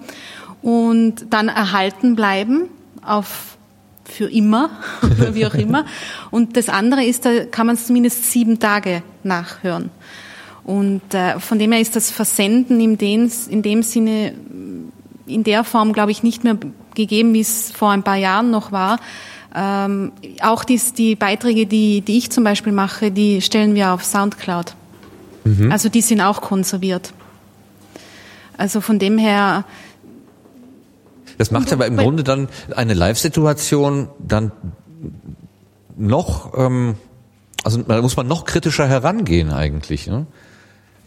und 0.62 1.28
dann 1.32 1.48
erhalten 1.48 2.16
bleiben 2.16 2.70
auf 3.04 3.58
für 4.06 4.30
immer 4.30 4.70
wie 5.32 5.46
auch 5.46 5.56
immer. 5.56 5.86
Und 6.32 6.58
das 6.58 6.70
andere 6.70 7.04
ist, 7.04 7.26
da 7.26 7.46
kann 7.46 7.68
man 7.68 7.76
es 7.76 7.88
zumindest 7.88 8.32
sieben 8.32 8.60
Tage 8.60 9.02
nachhören. 9.24 9.90
Und 10.66 11.14
äh, 11.14 11.40
von 11.40 11.60
dem 11.60 11.72
her 11.72 11.82
ist 11.82 11.96
das 11.96 12.10
Versenden 12.10 12.82
in 12.82 12.98
dem, 12.98 13.32
in 13.50 13.62
dem 13.62 13.84
Sinne, 13.84 14.34
in 15.28 15.44
der 15.44 15.64
Form, 15.64 15.94
glaube 15.94 16.12
ich, 16.12 16.24
nicht 16.24 16.44
mehr 16.44 16.58
gegeben, 16.96 17.34
wie 17.34 17.42
es 17.42 17.72
vor 17.72 17.92
ein 17.92 18.04
paar 18.04 18.16
Jahren 18.16 18.50
noch 18.50 18.72
war. 18.72 19.00
Ähm, 19.56 20.12
auch 20.42 20.64
dies, 20.64 20.94
die 20.94 21.16
Beiträge, 21.16 21.68
die, 21.68 22.02
die 22.02 22.18
ich 22.18 22.32
zum 22.32 22.44
Beispiel 22.44 22.74
mache, 22.74 23.12
die 23.12 23.42
stellen 23.42 23.76
wir 23.76 23.92
auf 23.92 24.04
Soundcloud. 24.04 24.76
Mhm. 25.44 25.72
Also 25.72 25.88
die 25.90 26.02
sind 26.02 26.20
auch 26.20 26.42
konserviert. 26.42 27.14
Also 28.58 28.82
von 28.82 29.00
dem 29.00 29.18
her. 29.18 29.66
Das 31.38 31.52
macht 31.52 31.72
aber 31.72 31.86
im 31.86 31.98
Grunde 31.98 32.24
dann 32.24 32.48
eine 32.76 32.94
Live-Situation 32.94 34.10
dann 34.20 34.52
noch, 35.96 36.58
ähm, 36.58 36.96
also 37.64 37.82
da 37.82 38.02
muss 38.02 38.18
man 38.18 38.28
noch 38.28 38.46
kritischer 38.46 38.88
herangehen 38.88 39.52
eigentlich. 39.52 40.08
Ne? 40.08 40.26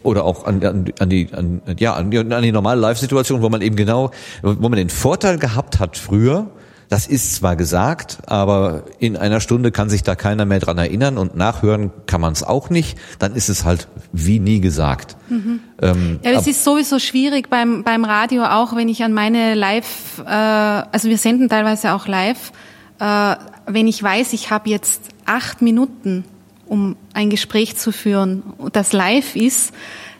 Oder 0.03 0.23
auch 0.23 0.45
an, 0.45 0.63
an, 0.63 0.85
an 0.99 1.09
die 1.09 1.29
an, 1.33 1.61
ja 1.77 1.93
an 1.93 2.11
die, 2.11 2.17
an 2.17 2.41
die 2.41 2.51
normale 2.51 2.79
Live-Situation, 2.79 3.41
wo 3.41 3.49
man 3.49 3.61
eben 3.61 3.75
genau, 3.75 4.11
wo 4.41 4.69
man 4.69 4.77
den 4.77 4.89
Vorteil 4.89 5.37
gehabt 5.37 5.79
hat 5.79 5.97
früher. 5.97 6.47
Das 6.89 7.05
ist 7.05 7.35
zwar 7.35 7.55
gesagt, 7.55 8.17
aber 8.25 8.81
in 8.97 9.15
einer 9.15 9.41
Stunde 9.41 9.71
kann 9.71 9.91
sich 9.91 10.01
da 10.01 10.15
keiner 10.15 10.45
mehr 10.45 10.59
dran 10.59 10.79
erinnern 10.79 11.19
und 11.19 11.35
nachhören 11.35 11.91
kann 12.07 12.19
man 12.19 12.33
es 12.33 12.41
auch 12.41 12.71
nicht. 12.71 12.97
Dann 13.19 13.35
ist 13.35 13.47
es 13.47 13.63
halt 13.63 13.87
wie 14.11 14.39
nie 14.39 14.59
gesagt. 14.59 15.15
Mhm. 15.29 15.59
Ähm, 15.83 16.19
ja, 16.23 16.31
es 16.31 16.47
ist 16.47 16.63
sowieso 16.63 16.97
schwierig 16.97 17.47
beim 17.51 17.83
beim 17.83 18.05
Radio 18.05 18.43
auch, 18.43 18.75
wenn 18.75 18.89
ich 18.89 19.03
an 19.03 19.13
meine 19.13 19.53
Live, 19.53 20.23
äh, 20.25 20.31
also 20.31 21.09
wir 21.09 21.19
senden 21.19 21.47
teilweise 21.47 21.93
auch 21.93 22.07
live, 22.07 22.51
äh, 22.99 23.35
wenn 23.67 23.87
ich 23.87 24.01
weiß, 24.01 24.33
ich 24.33 24.49
habe 24.49 24.67
jetzt 24.71 25.09
acht 25.27 25.61
Minuten 25.61 26.23
um 26.69 26.95
ein 27.13 27.29
Gespräch 27.29 27.75
zu 27.75 27.91
führen, 27.91 28.43
das 28.71 28.93
live 28.93 29.35
ist, 29.35 29.73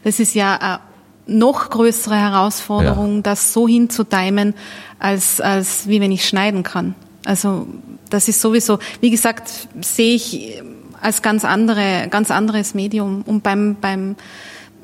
das 0.03 0.19
ist 0.19 0.33
ja 0.33 0.57
eine 0.57 0.79
noch 1.27 1.69
größere 1.69 2.15
Herausforderung, 2.15 3.17
ja. 3.17 3.21
das 3.21 3.53
so 3.53 3.67
hinzutimen, 3.67 4.55
als, 4.97 5.39
als 5.39 5.87
wie 5.87 6.01
wenn 6.01 6.11
ich 6.11 6.27
schneiden 6.27 6.63
kann. 6.63 6.95
Also 7.23 7.67
das 8.09 8.27
ist 8.27 8.41
sowieso, 8.41 8.79
wie 9.01 9.11
gesagt, 9.11 9.51
sehe 9.81 10.15
ich 10.15 10.61
als 11.01 11.21
ganz 11.21 11.45
andere, 11.45 12.07
ganz 12.09 12.31
anderes 12.31 12.73
Medium. 12.73 13.21
Und 13.25 13.43
beim, 13.43 13.77
beim, 13.79 14.15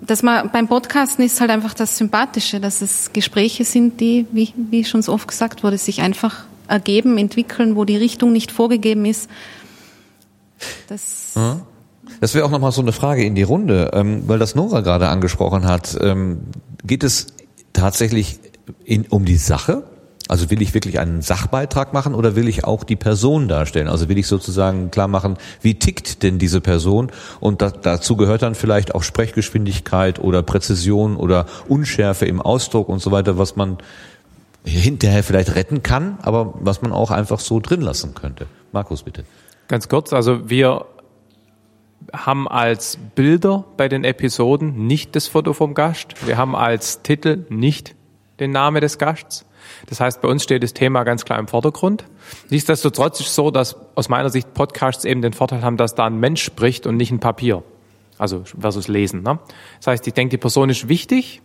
dass 0.02 0.22
man 0.22 0.52
beim 0.52 0.68
Podcasten 0.68 1.26
ist 1.26 1.42
halt 1.42 1.50
einfach 1.50 1.74
das 1.74 1.98
Sympathische, 1.98 2.60
dass 2.60 2.82
es 2.82 3.12
Gespräche 3.12 3.66
sind, 3.66 4.00
die, 4.00 4.28
wie, 4.32 4.54
wie 4.56 4.86
schon 4.86 5.02
so 5.02 5.14
oft 5.14 5.28
gesagt 5.28 5.64
wurde, 5.64 5.78
sich 5.78 6.02
einfach 6.02 6.46
ergeben, 6.68 7.18
entwickeln, 7.18 7.76
wo 7.76 7.86
die 7.86 7.98
Richtung 7.98 8.32
nicht 8.32 8.52
vorgegeben 8.52 9.06
ist. 9.06 9.30
Das, 10.88 11.34
das 12.22 12.34
wäre 12.36 12.46
auch 12.46 12.52
nochmal 12.52 12.72
so 12.72 12.82
eine 12.82 12.92
Frage 12.92 13.24
in 13.24 13.36
die 13.36 13.44
Runde, 13.44 13.92
ähm, 13.94 14.24
weil 14.28 14.40
das 14.40 14.56
Nora 14.56 14.82
gerade 14.82 15.10
angesprochen 15.10 15.66
hat. 15.66 15.98
Ähm, 16.02 16.42
geht 16.84 17.04
es 17.04 17.28
tatsächlich 17.74 18.40
in, 18.84 19.06
um 19.08 19.26
die 19.26 19.38
Sache? 19.38 19.84
Also 20.28 20.50
will 20.50 20.62
ich 20.62 20.74
wirklich 20.74 21.00
einen 21.00 21.22
Sachbeitrag 21.22 21.94
machen 21.94 22.16
oder 22.16 22.36
will 22.36 22.48
ich 22.48 22.64
auch 22.64 22.84
die 22.84 22.96
Person 22.96 23.48
darstellen? 23.48 23.88
Also 23.88 24.10
will 24.10 24.18
ich 24.18 24.26
sozusagen 24.26 24.90
klar 24.90 25.08
machen, 25.08 25.38
wie 25.62 25.76
tickt 25.76 26.24
denn 26.24 26.40
diese 26.40 26.62
Person? 26.62 27.12
Und 27.40 27.62
da, 27.62 27.70
dazu 27.70 28.16
gehört 28.16 28.42
dann 28.42 28.56
vielleicht 28.56 28.96
auch 28.96 29.04
Sprechgeschwindigkeit 29.04 30.20
oder 30.20 30.42
Präzision 30.42 31.16
oder 31.16 31.46
Unschärfe 31.68 32.26
im 32.26 32.42
Ausdruck 32.42 32.90
und 32.90 33.00
so 33.00 33.12
weiter, 33.12 33.38
was 33.38 33.56
man 33.56 33.78
hinterher 34.64 35.24
vielleicht 35.24 35.54
retten 35.54 35.84
kann, 35.84 36.18
aber 36.24 36.56
was 36.60 36.82
man 36.82 36.92
auch 36.92 37.12
einfach 37.12 37.40
so 37.40 37.60
drin 37.60 37.82
lassen 37.82 38.16
könnte. 38.16 38.48
Markus, 38.72 39.04
bitte. 39.04 39.26
Ganz 39.68 39.90
kurz, 39.90 40.14
also 40.14 40.50
wir 40.50 40.86
haben 42.14 42.48
als 42.48 42.98
Bilder 43.16 43.66
bei 43.78 43.88
den 43.88 44.04
Episoden 44.04 44.86
nicht 44.88 45.16
das 45.16 45.28
Foto 45.28 45.54
vom 45.54 45.74
Gast. 45.74 46.28
Wir 46.28 46.38
haben 46.38 46.56
als 46.56 47.02
Titel 47.02 47.46
nicht 47.50 47.96
den 48.40 48.52
Namen 48.52 48.82
des 48.82 48.98
Gasts. 48.98 49.46
Das 49.88 50.00
heißt, 50.00 50.22
bei 50.22 50.28
uns 50.28 50.44
steht 50.44 50.62
das 50.62 50.74
Thema 50.74 51.04
ganz 51.04 51.26
klar 51.26 51.40
im 51.40 51.48
Vordergrund. 51.48 52.06
Nichtsdestotrotz 52.50 53.20
ist 53.20 53.28
es 53.28 53.36
so, 53.36 53.50
dass 53.50 53.76
aus 53.96 54.10
meiner 54.10 54.30
Sicht 54.30 54.54
Podcasts 54.54 55.06
eben 55.06 55.22
den 55.22 55.34
Vorteil 55.34 55.64
haben, 55.64 55.78
dass 55.78 55.96
da 55.96 56.06
ein 56.06 56.20
Mensch 56.20 56.44
spricht 56.44 56.86
und 56.86 56.98
nicht 56.98 57.12
ein 57.12 57.20
Papier. 57.20 57.64
Also 58.18 58.44
versus 58.60 58.88
Lesen. 58.88 59.24
Ne? 59.24 59.40
Das 59.80 59.88
heißt, 59.88 60.08
ich 60.08 60.14
denke, 60.14 60.32
die 60.32 60.38
Person 60.38 60.70
ist 60.70 60.88
wichtig 60.88 61.42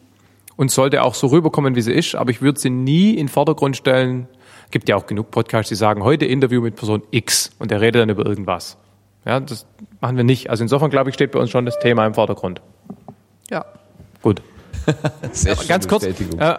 und 0.56 0.70
sollte 0.70 1.02
auch 1.02 1.14
so 1.14 1.28
rüberkommen, 1.28 1.74
wie 1.74 1.82
sie 1.82 1.92
ist, 1.92 2.14
aber 2.14 2.30
ich 2.30 2.42
würde 2.42 2.60
sie 2.60 2.70
nie 2.70 3.12
in 3.12 3.26
den 3.26 3.28
Vordergrund 3.28 3.76
stellen, 3.76 4.28
Gibt 4.70 4.88
ja 4.88 4.96
auch 4.96 5.06
genug 5.06 5.30
Podcasts, 5.30 5.68
die 5.68 5.74
sagen, 5.74 6.04
heute 6.04 6.26
Interview 6.26 6.60
mit 6.60 6.76
Person 6.76 7.02
X 7.10 7.50
und 7.58 7.70
der 7.70 7.80
redet 7.80 8.02
dann 8.02 8.08
über 8.08 8.24
irgendwas. 8.24 8.76
Ja, 9.24 9.40
das 9.40 9.66
machen 10.00 10.16
wir 10.16 10.24
nicht. 10.24 10.50
Also 10.50 10.62
insofern, 10.62 10.90
glaube 10.90 11.10
ich, 11.10 11.14
steht 11.14 11.32
bei 11.32 11.38
uns 11.38 11.50
schon 11.50 11.66
das 11.66 11.78
Thema 11.78 12.06
im 12.06 12.14
Vordergrund. 12.14 12.62
Ja. 13.50 13.64
Gut. 14.22 14.42
Sehr 15.32 15.54
ja, 15.54 15.62
ganz 15.64 15.88
kurz, 15.88 16.04
äh, 16.04 16.14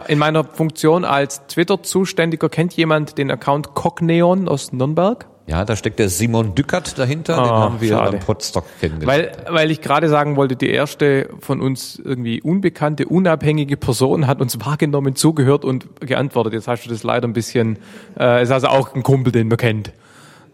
in 0.08 0.20
meiner 0.20 0.44
Funktion 0.44 1.06
als 1.06 1.46
Twitter-Zuständiger, 1.48 2.50
kennt 2.50 2.74
jemand 2.74 3.18
den 3.18 3.32
Account 3.32 3.74
Cogneon 3.74 4.48
aus 4.48 4.74
Nürnberg? 4.74 5.28
Ja, 5.48 5.66
da 5.66 5.76
steckt 5.76 6.00
der 6.00 6.10
Simon 6.10 6.56
Dückert 6.56 6.98
dahinter, 6.98 7.40
oh, 7.40 7.44
den 7.44 7.52
ah, 7.52 7.60
haben 7.60 7.82
wir 7.82 7.90
schade. 7.90 8.12
beim 8.12 8.20
Podstock 8.22 8.66
kennengelernt. 8.80 9.38
Weil, 9.48 9.54
weil 9.54 9.72
ich 9.72 9.82
gerade 9.82 10.08
sagen 10.08 10.36
wollte, 10.36 10.56
die 10.56 10.70
erste 10.70 11.30
von 11.40 11.62
uns 11.62 12.02
irgendwie 12.04 12.42
unbekannte, 12.42 13.08
unabhängige 13.08 13.76
Person 13.76 14.28
hat 14.28 14.40
uns 14.40 14.64
wahrgenommen, 14.64 15.16
zugehört 15.16 15.66
und 15.66 16.00
geantwortet. 16.00 16.54
Jetzt 16.54 16.68
hast 16.68 16.86
du 16.86 16.90
das 16.90 17.04
leider 17.04 17.28
ein 17.28 17.34
bisschen, 17.34 17.80
äh, 18.20 18.44
ist 18.44 18.52
also 18.52 18.68
auch 18.68 18.94
ein 18.96 19.04
Kumpel, 19.04 19.32
den 19.32 19.48
man 19.48 19.58
kennt. 19.58 19.92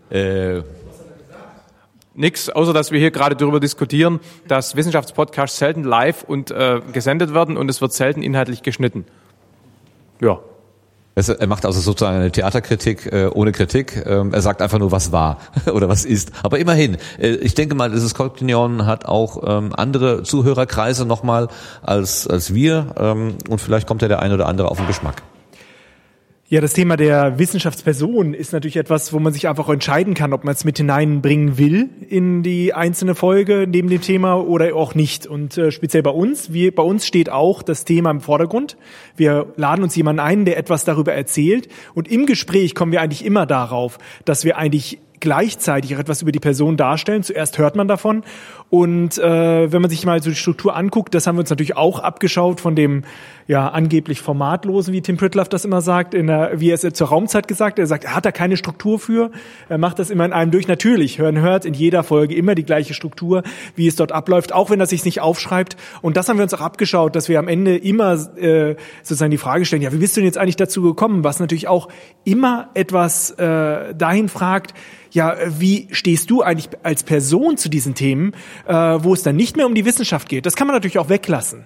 Äh, 0.09 0.61
Nix, 2.15 2.49
außer 2.49 2.73
dass 2.73 2.91
wir 2.91 2.99
hier 2.99 3.11
gerade 3.11 3.35
darüber 3.35 3.59
diskutieren, 3.59 4.19
dass 4.47 4.75
Wissenschaftspodcasts 4.75 5.59
selten 5.59 5.83
live 5.83 6.23
und 6.23 6.49
äh, 6.49 6.81
gesendet 6.91 7.35
werden 7.35 7.57
und 7.57 7.69
es 7.69 7.79
wird 7.79 7.93
selten 7.93 8.23
inhaltlich 8.23 8.63
geschnitten. 8.63 9.05
Ja, 10.19 10.39
er 11.17 11.47
macht 11.47 11.65
also 11.65 11.79
sozusagen 11.79 12.17
eine 12.17 12.31
Theaterkritik 12.31 13.11
äh, 13.11 13.27
ohne 13.33 13.51
Kritik. 13.51 14.03
Ähm, 14.05 14.33
er 14.33 14.41
sagt 14.41 14.61
einfach 14.61 14.77
nur, 14.77 14.91
was 14.91 15.11
war 15.11 15.39
oder 15.73 15.89
was 15.89 16.05
ist. 16.05 16.31
Aber 16.43 16.59
immerhin, 16.59 16.97
äh, 17.19 17.29
ich 17.29 17.55
denke 17.55 17.73
mal, 17.75 17.89
dieses 17.89 18.13
Cognion 18.13 18.85
hat 18.85 19.05
auch 19.05 19.41
ähm, 19.45 19.73
andere 19.75 20.23
Zuhörerkreise 20.23 21.05
nochmal 21.05 21.47
als, 21.81 22.27
als 22.27 22.53
wir. 22.53 22.93
Ähm, 22.97 23.35
und 23.49 23.59
vielleicht 23.59 23.87
kommt 23.87 24.01
ja 24.03 24.07
der 24.07 24.21
eine 24.21 24.35
oder 24.35 24.47
andere 24.47 24.69
auf 24.69 24.77
den 24.77 24.87
Geschmack. 24.87 25.23
Ja, 26.49 26.61
das 26.61 26.71
Thema 26.71 26.95
der 26.95 27.39
Wissenschaftsperson 27.39 28.33
ist 28.33 28.53
natürlich 28.53 28.77
etwas, 28.77 29.11
wo 29.11 29.19
man 29.19 29.33
sich 29.33 29.49
einfach 29.49 29.67
entscheiden 29.67 30.13
kann, 30.13 30.31
ob 30.31 30.45
man 30.45 30.53
es 30.53 30.63
mit 30.63 30.77
hineinbringen 30.77 31.57
will 31.57 31.89
in 32.07 32.41
die 32.41 32.73
einzelne 32.73 33.15
Folge 33.15 33.65
neben 33.67 33.89
dem 33.89 33.99
Thema 33.99 34.35
oder 34.35 34.73
auch 34.73 34.95
nicht. 34.95 35.27
Und 35.27 35.57
äh, 35.57 35.71
speziell 35.71 36.03
bei 36.03 36.11
uns, 36.11 36.53
wie, 36.53 36.71
bei 36.71 36.83
uns 36.83 37.05
steht 37.05 37.29
auch 37.29 37.63
das 37.63 37.83
Thema 37.83 38.11
im 38.11 38.21
Vordergrund. 38.21 38.77
Wir 39.17 39.51
laden 39.57 39.83
uns 39.83 39.97
jemanden 39.97 40.21
ein, 40.21 40.45
der 40.45 40.57
etwas 40.57 40.85
darüber 40.85 41.11
erzählt. 41.11 41.67
Und 41.93 42.07
im 42.07 42.25
Gespräch 42.25 42.75
kommen 42.75 42.93
wir 42.93 43.01
eigentlich 43.01 43.25
immer 43.25 43.45
darauf, 43.45 43.97
dass 44.23 44.45
wir 44.45 44.57
eigentlich 44.57 44.99
gleichzeitig 45.19 45.95
auch 45.95 45.99
etwas 45.99 46.21
über 46.21 46.31
die 46.31 46.39
Person 46.39 46.77
darstellen. 46.77 47.23
Zuerst 47.23 47.57
hört 47.57 47.75
man 47.75 47.89
davon 47.89 48.23
und 48.69 49.17
äh, 49.17 49.71
wenn 49.71 49.81
man 49.81 49.89
sich 49.89 50.05
mal 50.05 50.21
so 50.21 50.29
die 50.29 50.35
Struktur 50.35 50.75
anguckt, 50.75 51.15
das 51.15 51.25
haben 51.25 51.35
wir 51.35 51.41
uns 51.41 51.49
natürlich 51.49 51.77
auch 51.77 51.99
abgeschaut 51.99 52.59
von 52.59 52.75
dem 52.75 53.03
ja 53.47 53.69
angeblich 53.69 54.19
formatlosen, 54.19 54.93
wie 54.93 55.01
Tim 55.01 55.15
Pritloff 55.15 55.47
das 55.47 55.63
immer 55.63 55.79
sagt, 55.79 56.13
in 56.13 56.27
der, 56.27 56.59
wie 56.59 56.69
er 56.69 56.73
es 56.75 56.81
zur 56.81 57.07
Raumzeit 57.07 57.47
gesagt, 57.47 57.79
er 57.79 57.87
sagt, 57.87 58.03
er 58.03 58.13
hat 58.13 58.25
da 58.25 58.33
keine 58.33 58.57
Struktur 58.57 58.99
für, 58.99 59.31
er 59.69 59.77
macht 59.77 59.99
das 59.99 60.09
immer 60.09 60.25
in 60.25 60.33
einem 60.33 60.51
durch. 60.51 60.67
Natürlich, 60.67 61.17
hören 61.17 61.39
hört 61.39 61.63
in 61.63 61.73
jeder 61.73 62.03
Folge 62.03 62.35
immer 62.35 62.55
die 62.55 62.65
gleiche 62.65 62.93
Struktur, 62.93 63.43
wie 63.75 63.87
es 63.87 63.95
dort 63.95 64.11
abläuft, 64.11 64.51
auch 64.53 64.69
wenn 64.69 64.81
er 64.81 64.85
sich 64.85 65.05
nicht 65.05 65.21
aufschreibt. 65.21 65.77
Und 66.01 66.17
das 66.17 66.27
haben 66.27 66.37
wir 66.37 66.43
uns 66.43 66.53
auch 66.53 66.61
abgeschaut, 66.61 67.15
dass 67.15 67.29
wir 67.29 67.39
am 67.39 67.47
Ende 67.47 67.77
immer 67.77 68.13
äh, 68.37 68.75
sozusagen 69.01 69.31
die 69.31 69.37
Frage 69.37 69.63
stellen, 69.63 69.81
ja, 69.81 69.93
wie 69.93 69.97
bist 69.97 70.17
du 70.17 70.19
denn 70.19 70.25
jetzt 70.25 70.37
eigentlich 70.37 70.57
dazu 70.57 70.81
gekommen? 70.81 71.23
Was 71.23 71.39
natürlich 71.39 71.69
auch 71.69 71.87
immer 72.25 72.69
etwas 72.73 73.31
äh, 73.31 73.95
dahin 73.95 74.27
fragt, 74.27 74.73
ja, 75.11 75.35
wie 75.47 75.87
stehst 75.91 76.29
du 76.29 76.41
eigentlich 76.41 76.69
als 76.83 77.03
Person 77.03 77.57
zu 77.57 77.69
diesen 77.69 77.95
Themen, 77.95 78.33
äh, 78.65 78.73
wo 78.73 79.13
es 79.13 79.23
dann 79.23 79.35
nicht 79.35 79.57
mehr 79.57 79.65
um 79.65 79.75
die 79.75 79.85
Wissenschaft 79.85 80.29
geht? 80.29 80.45
Das 80.45 80.55
kann 80.55 80.67
man 80.67 80.75
natürlich 80.75 80.99
auch 80.99 81.09
weglassen. 81.09 81.65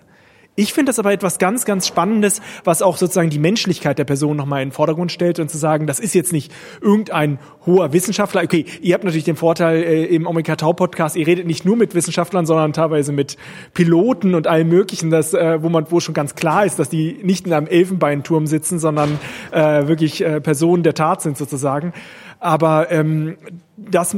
Ich 0.55 0.73
finde 0.73 0.89
das 0.89 0.99
aber 0.99 1.13
etwas 1.13 1.39
ganz, 1.39 1.63
ganz 1.63 1.88
Spannendes, 1.88 2.41
was 2.65 2.81
auch 2.81 2.97
sozusagen 2.97 3.30
die 3.30 3.39
Menschlichkeit 3.39 3.97
der 3.97 4.03
Person 4.03 4.35
nochmal 4.35 4.61
in 4.61 4.68
den 4.68 4.73
Vordergrund 4.73 5.09
stellt 5.09 5.39
und 5.39 5.49
zu 5.49 5.57
sagen, 5.57 5.88
das 5.88 5.97
ist 6.01 6.13
jetzt 6.13 6.34
nicht 6.34 6.51
irgendein 6.81 7.39
hoher 7.65 7.93
Wissenschaftler. 7.93 8.43
Okay, 8.43 8.65
ihr 8.81 8.93
habt 8.93 9.05
natürlich 9.05 9.23
den 9.23 9.38
Vorteil 9.38 9.81
äh, 9.81 10.03
im 10.05 10.27
Omega 10.27 10.57
Tau 10.57 10.73
Podcast, 10.73 11.15
ihr 11.15 11.26
redet 11.26 11.47
nicht 11.47 11.63
nur 11.63 11.77
mit 11.77 11.95
Wissenschaftlern, 11.95 12.45
sondern 12.45 12.73
teilweise 12.73 13.13
mit 13.13 13.38
Piloten 13.73 14.35
und 14.35 14.47
allem 14.47 14.68
Möglichen, 14.68 15.09
das, 15.09 15.34
äh, 15.34 15.63
wo 15.63 15.69
man, 15.69 15.89
wo 15.89 16.01
schon 16.01 16.13
ganz 16.13 16.35
klar 16.35 16.65
ist, 16.65 16.80
dass 16.80 16.89
die 16.89 17.19
nicht 17.23 17.47
in 17.47 17.53
einem 17.53 17.68
Elfenbeinturm 17.68 18.45
sitzen, 18.45 18.77
sondern 18.77 19.19
äh, 19.51 19.88
wirklich 19.88 20.22
äh, 20.22 20.41
Personen 20.41 20.84
der 20.84 20.95
Tat 20.95 21.22
sind 21.22 21.38
sozusagen. 21.38 21.93
Aber 22.41 22.91
ähm, 22.91 23.38
das 23.77 24.18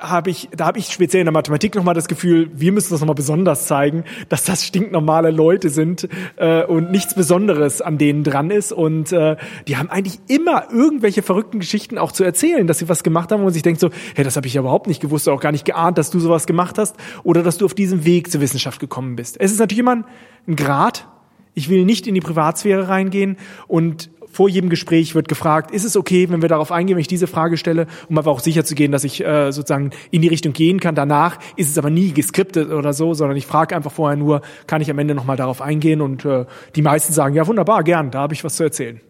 habe 0.00 0.30
ich, 0.30 0.48
da 0.56 0.66
habe 0.66 0.78
ich 0.78 0.86
speziell 0.86 1.20
in 1.20 1.26
der 1.26 1.32
Mathematik 1.32 1.74
nochmal 1.74 1.94
das 1.94 2.08
Gefühl, 2.08 2.50
wir 2.54 2.72
müssen 2.72 2.92
das 2.92 3.00
nochmal 3.00 3.14
besonders 3.14 3.66
zeigen, 3.66 4.04
dass 4.28 4.44
das 4.44 4.64
stinknormale 4.64 5.30
Leute 5.30 5.68
sind 5.68 6.08
äh, 6.36 6.64
und 6.64 6.90
nichts 6.90 7.14
Besonderes 7.14 7.80
an 7.80 7.98
denen 7.98 8.24
dran 8.24 8.50
ist. 8.50 8.72
Und 8.72 9.12
äh, 9.12 9.36
die 9.68 9.76
haben 9.76 9.90
eigentlich 9.90 10.18
immer 10.28 10.70
irgendwelche 10.72 11.22
verrückten 11.22 11.60
Geschichten 11.60 11.98
auch 11.98 12.12
zu 12.12 12.24
erzählen, 12.24 12.66
dass 12.66 12.78
sie 12.78 12.88
was 12.88 13.02
gemacht 13.02 13.30
haben 13.32 13.44
und 13.44 13.52
sich 13.52 13.62
denkt 13.62 13.80
so, 13.80 13.90
hey, 14.14 14.24
das 14.24 14.36
habe 14.36 14.46
ich 14.46 14.54
ja 14.54 14.60
überhaupt 14.60 14.86
nicht 14.86 15.00
gewusst, 15.00 15.28
auch 15.28 15.40
gar 15.40 15.52
nicht 15.52 15.64
geahnt, 15.64 15.98
dass 15.98 16.10
du 16.10 16.18
sowas 16.18 16.46
gemacht 16.46 16.78
hast 16.78 16.96
oder 17.22 17.42
dass 17.42 17.58
du 17.58 17.64
auf 17.64 17.74
diesem 17.74 18.04
Weg 18.04 18.30
zur 18.30 18.40
Wissenschaft 18.40 18.80
gekommen 18.80 19.16
bist. 19.16 19.40
Es 19.40 19.52
ist 19.52 19.58
natürlich 19.58 19.80
immer 19.80 20.04
ein 20.46 20.56
Grad. 20.56 21.06
Ich 21.54 21.68
will 21.68 21.84
nicht 21.84 22.06
in 22.06 22.14
die 22.14 22.20
Privatsphäre 22.20 22.88
reingehen 22.88 23.36
und 23.66 24.10
vor 24.30 24.48
jedem 24.48 24.70
Gespräch 24.70 25.14
wird 25.14 25.28
gefragt, 25.28 25.70
ist 25.70 25.84
es 25.84 25.96
okay, 25.96 26.28
wenn 26.30 26.42
wir 26.42 26.48
darauf 26.48 26.72
eingehen, 26.72 26.96
wenn 26.96 27.00
ich 27.00 27.08
diese 27.08 27.26
Frage 27.26 27.56
stelle, 27.56 27.86
um 28.08 28.16
aber 28.16 28.30
auch 28.30 28.40
sicher 28.40 28.64
zu 28.64 28.74
gehen, 28.74 28.92
dass 28.92 29.04
ich 29.04 29.24
äh, 29.24 29.52
sozusagen 29.52 29.90
in 30.10 30.22
die 30.22 30.28
Richtung 30.28 30.52
gehen 30.52 30.80
kann. 30.80 30.94
Danach 30.94 31.38
ist 31.56 31.68
es 31.68 31.78
aber 31.78 31.90
nie 31.90 32.12
geskriptet 32.12 32.70
oder 32.70 32.92
so, 32.92 33.12
sondern 33.14 33.36
ich 33.36 33.46
frage 33.46 33.74
einfach 33.74 33.92
vorher 33.92 34.16
nur, 34.16 34.42
kann 34.66 34.80
ich 34.80 34.90
am 34.90 34.98
Ende 34.98 35.14
nochmal 35.14 35.36
darauf 35.36 35.60
eingehen 35.60 36.00
und 36.00 36.24
äh, 36.24 36.46
die 36.76 36.82
meisten 36.82 37.12
sagen, 37.12 37.34
ja 37.34 37.46
wunderbar, 37.46 37.82
gern, 37.82 38.10
da 38.10 38.20
habe 38.20 38.34
ich 38.34 38.44
was 38.44 38.56
zu 38.56 38.62
erzählen. 38.62 39.00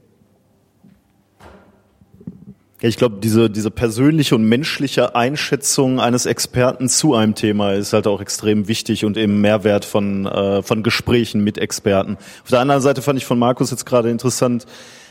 Ja, 2.80 2.88
ich 2.88 2.97
glaube, 2.97 3.16
diese, 3.22 3.51
diese 3.51 3.70
persönliche 3.70 4.34
und 4.34 4.44
menschliche 4.44 5.14
Einschätzung 5.14 6.01
eines 6.01 6.24
Experten 6.24 6.88
zu 6.88 7.14
einem 7.14 7.34
Thema 7.34 7.74
ist 7.74 7.92
halt 7.92 8.06
auch 8.06 8.22
extrem 8.22 8.68
wichtig 8.68 9.05
und 9.05 9.18
eben 9.18 9.42
Mehrwert 9.42 9.84
von, 9.84 10.24
äh, 10.24 10.62
von 10.62 10.82
Gesprächen 10.82 11.44
mit 11.44 11.59
Experten. 11.59 12.16
Auf 12.42 12.48
der 12.48 12.60
anderen 12.60 12.80
Seite 12.80 13.02
fand 13.02 13.18
ich 13.18 13.26
von 13.26 13.38
Markus 13.38 13.70
jetzt 13.70 13.84
gerade 13.84 14.09
interessant, 14.09 14.64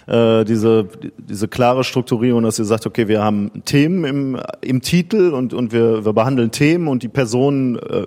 äh, 0.08 0.44
diese, 0.46 0.88
diese 1.18 1.48
klare 1.48 1.84
Strukturierung, 1.84 2.44
dass 2.44 2.60
ihr 2.60 2.66
sagt, 2.66 2.86
okay, 2.86 3.08
wir 3.08 3.24
haben 3.24 3.64
Themen 3.66 4.06
im, 4.06 4.42
im 4.62 4.82
Titel 4.82 5.34
und, 5.34 5.54
und 5.54 5.72
wir, 5.72 6.06
wir 6.06 6.14
behandeln 6.14 6.52
Themen 6.52 6.88
und 6.88 7.04
die 7.04 7.08
Person 7.10 7.78
äh, 7.78 8.06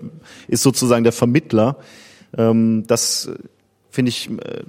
ist 0.49 0.63
sozusagen 0.63 1.05
der 1.05 1.13
Vermittler. 1.13 1.77
Ähm, 2.37 2.85
das 2.87 3.31
finde 3.91 4.09
ich 4.09 4.31
äh, 4.31 4.63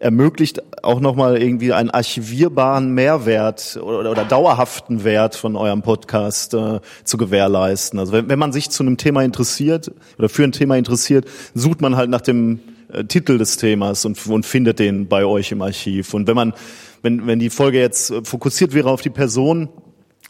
ermöglicht 0.00 0.62
auch 0.84 1.00
nochmal 1.00 1.40
irgendwie 1.42 1.72
einen 1.72 1.90
archivierbaren 1.90 2.92
Mehrwert 2.94 3.78
oder, 3.82 4.10
oder 4.10 4.24
dauerhaften 4.24 5.04
Wert 5.04 5.34
von 5.34 5.56
eurem 5.56 5.82
Podcast 5.82 6.54
äh, 6.54 6.80
zu 7.04 7.16
gewährleisten. 7.16 7.98
Also 7.98 8.12
wenn, 8.12 8.28
wenn 8.28 8.38
man 8.38 8.52
sich 8.52 8.70
zu 8.70 8.82
einem 8.82 8.96
Thema 8.96 9.22
interessiert 9.22 9.90
oder 10.18 10.28
für 10.28 10.44
ein 10.44 10.52
Thema 10.52 10.76
interessiert, 10.76 11.26
sucht 11.54 11.80
man 11.80 11.96
halt 11.96 12.10
nach 12.10 12.20
dem 12.20 12.60
äh, 12.92 13.04
Titel 13.04 13.38
des 13.38 13.56
Themas 13.56 14.04
und, 14.04 14.24
und 14.26 14.46
findet 14.46 14.78
den 14.78 15.08
bei 15.08 15.24
euch 15.24 15.52
im 15.52 15.62
Archiv. 15.62 16.14
Und 16.14 16.26
wenn 16.26 16.36
man, 16.36 16.54
wenn, 17.02 17.26
wenn 17.26 17.38
die 17.38 17.50
Folge 17.50 17.78
jetzt 17.78 18.10
äh, 18.10 18.22
fokussiert 18.24 18.72
wäre 18.74 18.90
auf 18.90 19.02
die 19.02 19.10
Person, 19.10 19.68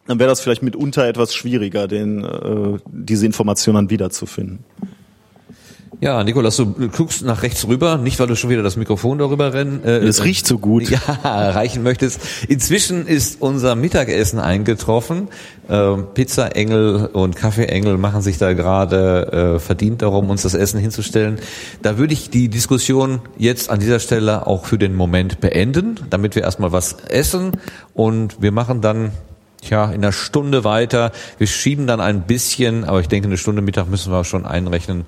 dann 0.07 0.19
wäre 0.19 0.31
das 0.31 0.41
vielleicht 0.41 0.63
mitunter 0.63 1.07
etwas 1.07 1.35
schwieriger, 1.35 1.87
den, 1.87 2.25
äh, 2.25 2.79
diese 2.87 3.27
Informationen 3.27 3.77
dann 3.77 3.91
wiederzufinden. 3.91 4.65
Ja, 6.01 6.23
Nikolas, 6.23 6.57
du 6.57 6.73
guckst 6.97 7.25
nach 7.25 7.43
rechts 7.43 7.67
rüber, 7.67 7.99
nicht 7.99 8.21
weil 8.21 8.29
du 8.29 8.37
schon 8.37 8.51
wieder 8.51 8.63
das 8.63 8.77
Mikrofon 8.77 9.19
darüber 9.19 9.53
rennen. 9.53 9.83
Äh, 9.85 9.99
es 9.99 10.23
riecht 10.23 10.47
so 10.47 10.59
gut. 10.59 10.89
Ja, 10.89 11.51
reichen 11.51 11.83
möchtest. 11.83 12.21
Inzwischen 12.49 13.07
ist 13.07 13.43
unser 13.43 13.75
Mittagessen 13.75 14.39
eingetroffen. 14.39 15.29
Äh, 15.69 15.97
Pizza 16.15 16.55
Engel 16.55 17.07
und 17.13 17.35
Kaffee 17.35 17.67
Engel 17.67 17.99
machen 17.99 18.23
sich 18.23 18.39
da 18.39 18.53
gerade 18.53 19.57
äh, 19.57 19.59
verdient 19.59 20.03
darum, 20.03 20.31
uns 20.31 20.43
das 20.43 20.55
Essen 20.55 20.79
hinzustellen. 20.79 21.41
Da 21.83 21.99
würde 21.99 22.13
ich 22.13 22.31
die 22.31 22.49
Diskussion 22.49 23.21
jetzt 23.37 23.69
an 23.69 23.81
dieser 23.81 23.99
Stelle 23.99 24.47
auch 24.47 24.67
für 24.67 24.79
den 24.79 24.95
Moment 24.95 25.41
beenden, 25.41 25.99
damit 26.11 26.37
wir 26.37 26.43
erstmal 26.43 26.71
was 26.71 26.97
essen 27.09 27.53
und 27.95 28.41
wir 28.41 28.53
machen 28.53 28.81
dann 28.81 29.11
Tja, 29.61 29.87
in 29.87 30.05
einer 30.05 30.13
Stunde 30.13 30.63
weiter. 30.63 31.11
Wir 31.39 31.49
schieben 31.49 31.89
dann 31.89 32.01
ein 32.01 32.29
bisschen, 32.29 32.85
aber 32.85 33.01
ich 33.01 33.09
denke, 33.09 33.27
eine 33.27 33.37
Stunde 33.37 33.61
Mittag 33.61 33.89
müssen 33.89 34.13
wir 34.13 34.23
schon 34.23 34.47
einrechnen 34.47 35.05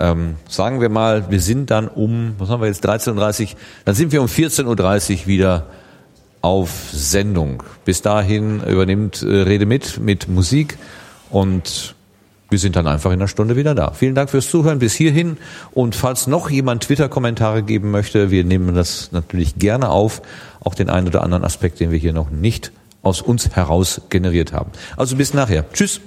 ähm, 0.00 0.36
sagen 0.48 0.80
wir 0.80 0.88
mal, 0.88 1.30
wir 1.30 1.40
sind 1.40 1.70
dann 1.70 1.88
um, 1.88 2.34
was 2.38 2.48
haben 2.48 2.60
wir 2.60 2.68
jetzt, 2.68 2.86
13.30 2.86 3.42
Uhr, 3.42 3.48
dann 3.84 3.94
sind 3.94 4.12
wir 4.12 4.20
um 4.20 4.28
14.30 4.28 5.20
Uhr 5.20 5.26
wieder 5.26 5.66
auf 6.40 6.70
Sendung. 6.92 7.62
Bis 7.84 8.02
dahin 8.02 8.62
übernimmt 8.62 9.22
äh, 9.22 9.26
Rede 9.26 9.66
mit, 9.66 9.98
mit 9.98 10.28
Musik 10.28 10.78
und 11.30 11.94
wir 12.50 12.58
sind 12.58 12.76
dann 12.76 12.86
einfach 12.86 13.10
in 13.10 13.18
einer 13.18 13.28
Stunde 13.28 13.56
wieder 13.56 13.74
da. 13.74 13.90
Vielen 13.90 14.14
Dank 14.14 14.30
fürs 14.30 14.48
Zuhören 14.48 14.78
bis 14.78 14.94
hierhin 14.94 15.36
und 15.72 15.94
falls 15.94 16.26
noch 16.26 16.48
jemand 16.48 16.84
Twitter-Kommentare 16.84 17.62
geben 17.62 17.90
möchte, 17.90 18.30
wir 18.30 18.44
nehmen 18.44 18.74
das 18.74 19.12
natürlich 19.12 19.56
gerne 19.56 19.90
auf, 19.90 20.22
auch 20.60 20.74
den 20.74 20.88
einen 20.88 21.08
oder 21.08 21.22
anderen 21.22 21.44
Aspekt, 21.44 21.80
den 21.80 21.90
wir 21.90 21.98
hier 21.98 22.12
noch 22.12 22.30
nicht 22.30 22.72
aus 23.02 23.20
uns 23.20 23.50
heraus 23.50 24.02
generiert 24.08 24.52
haben. 24.52 24.70
Also 24.96 25.16
bis 25.16 25.34
nachher. 25.34 25.70
Tschüss. 25.72 26.00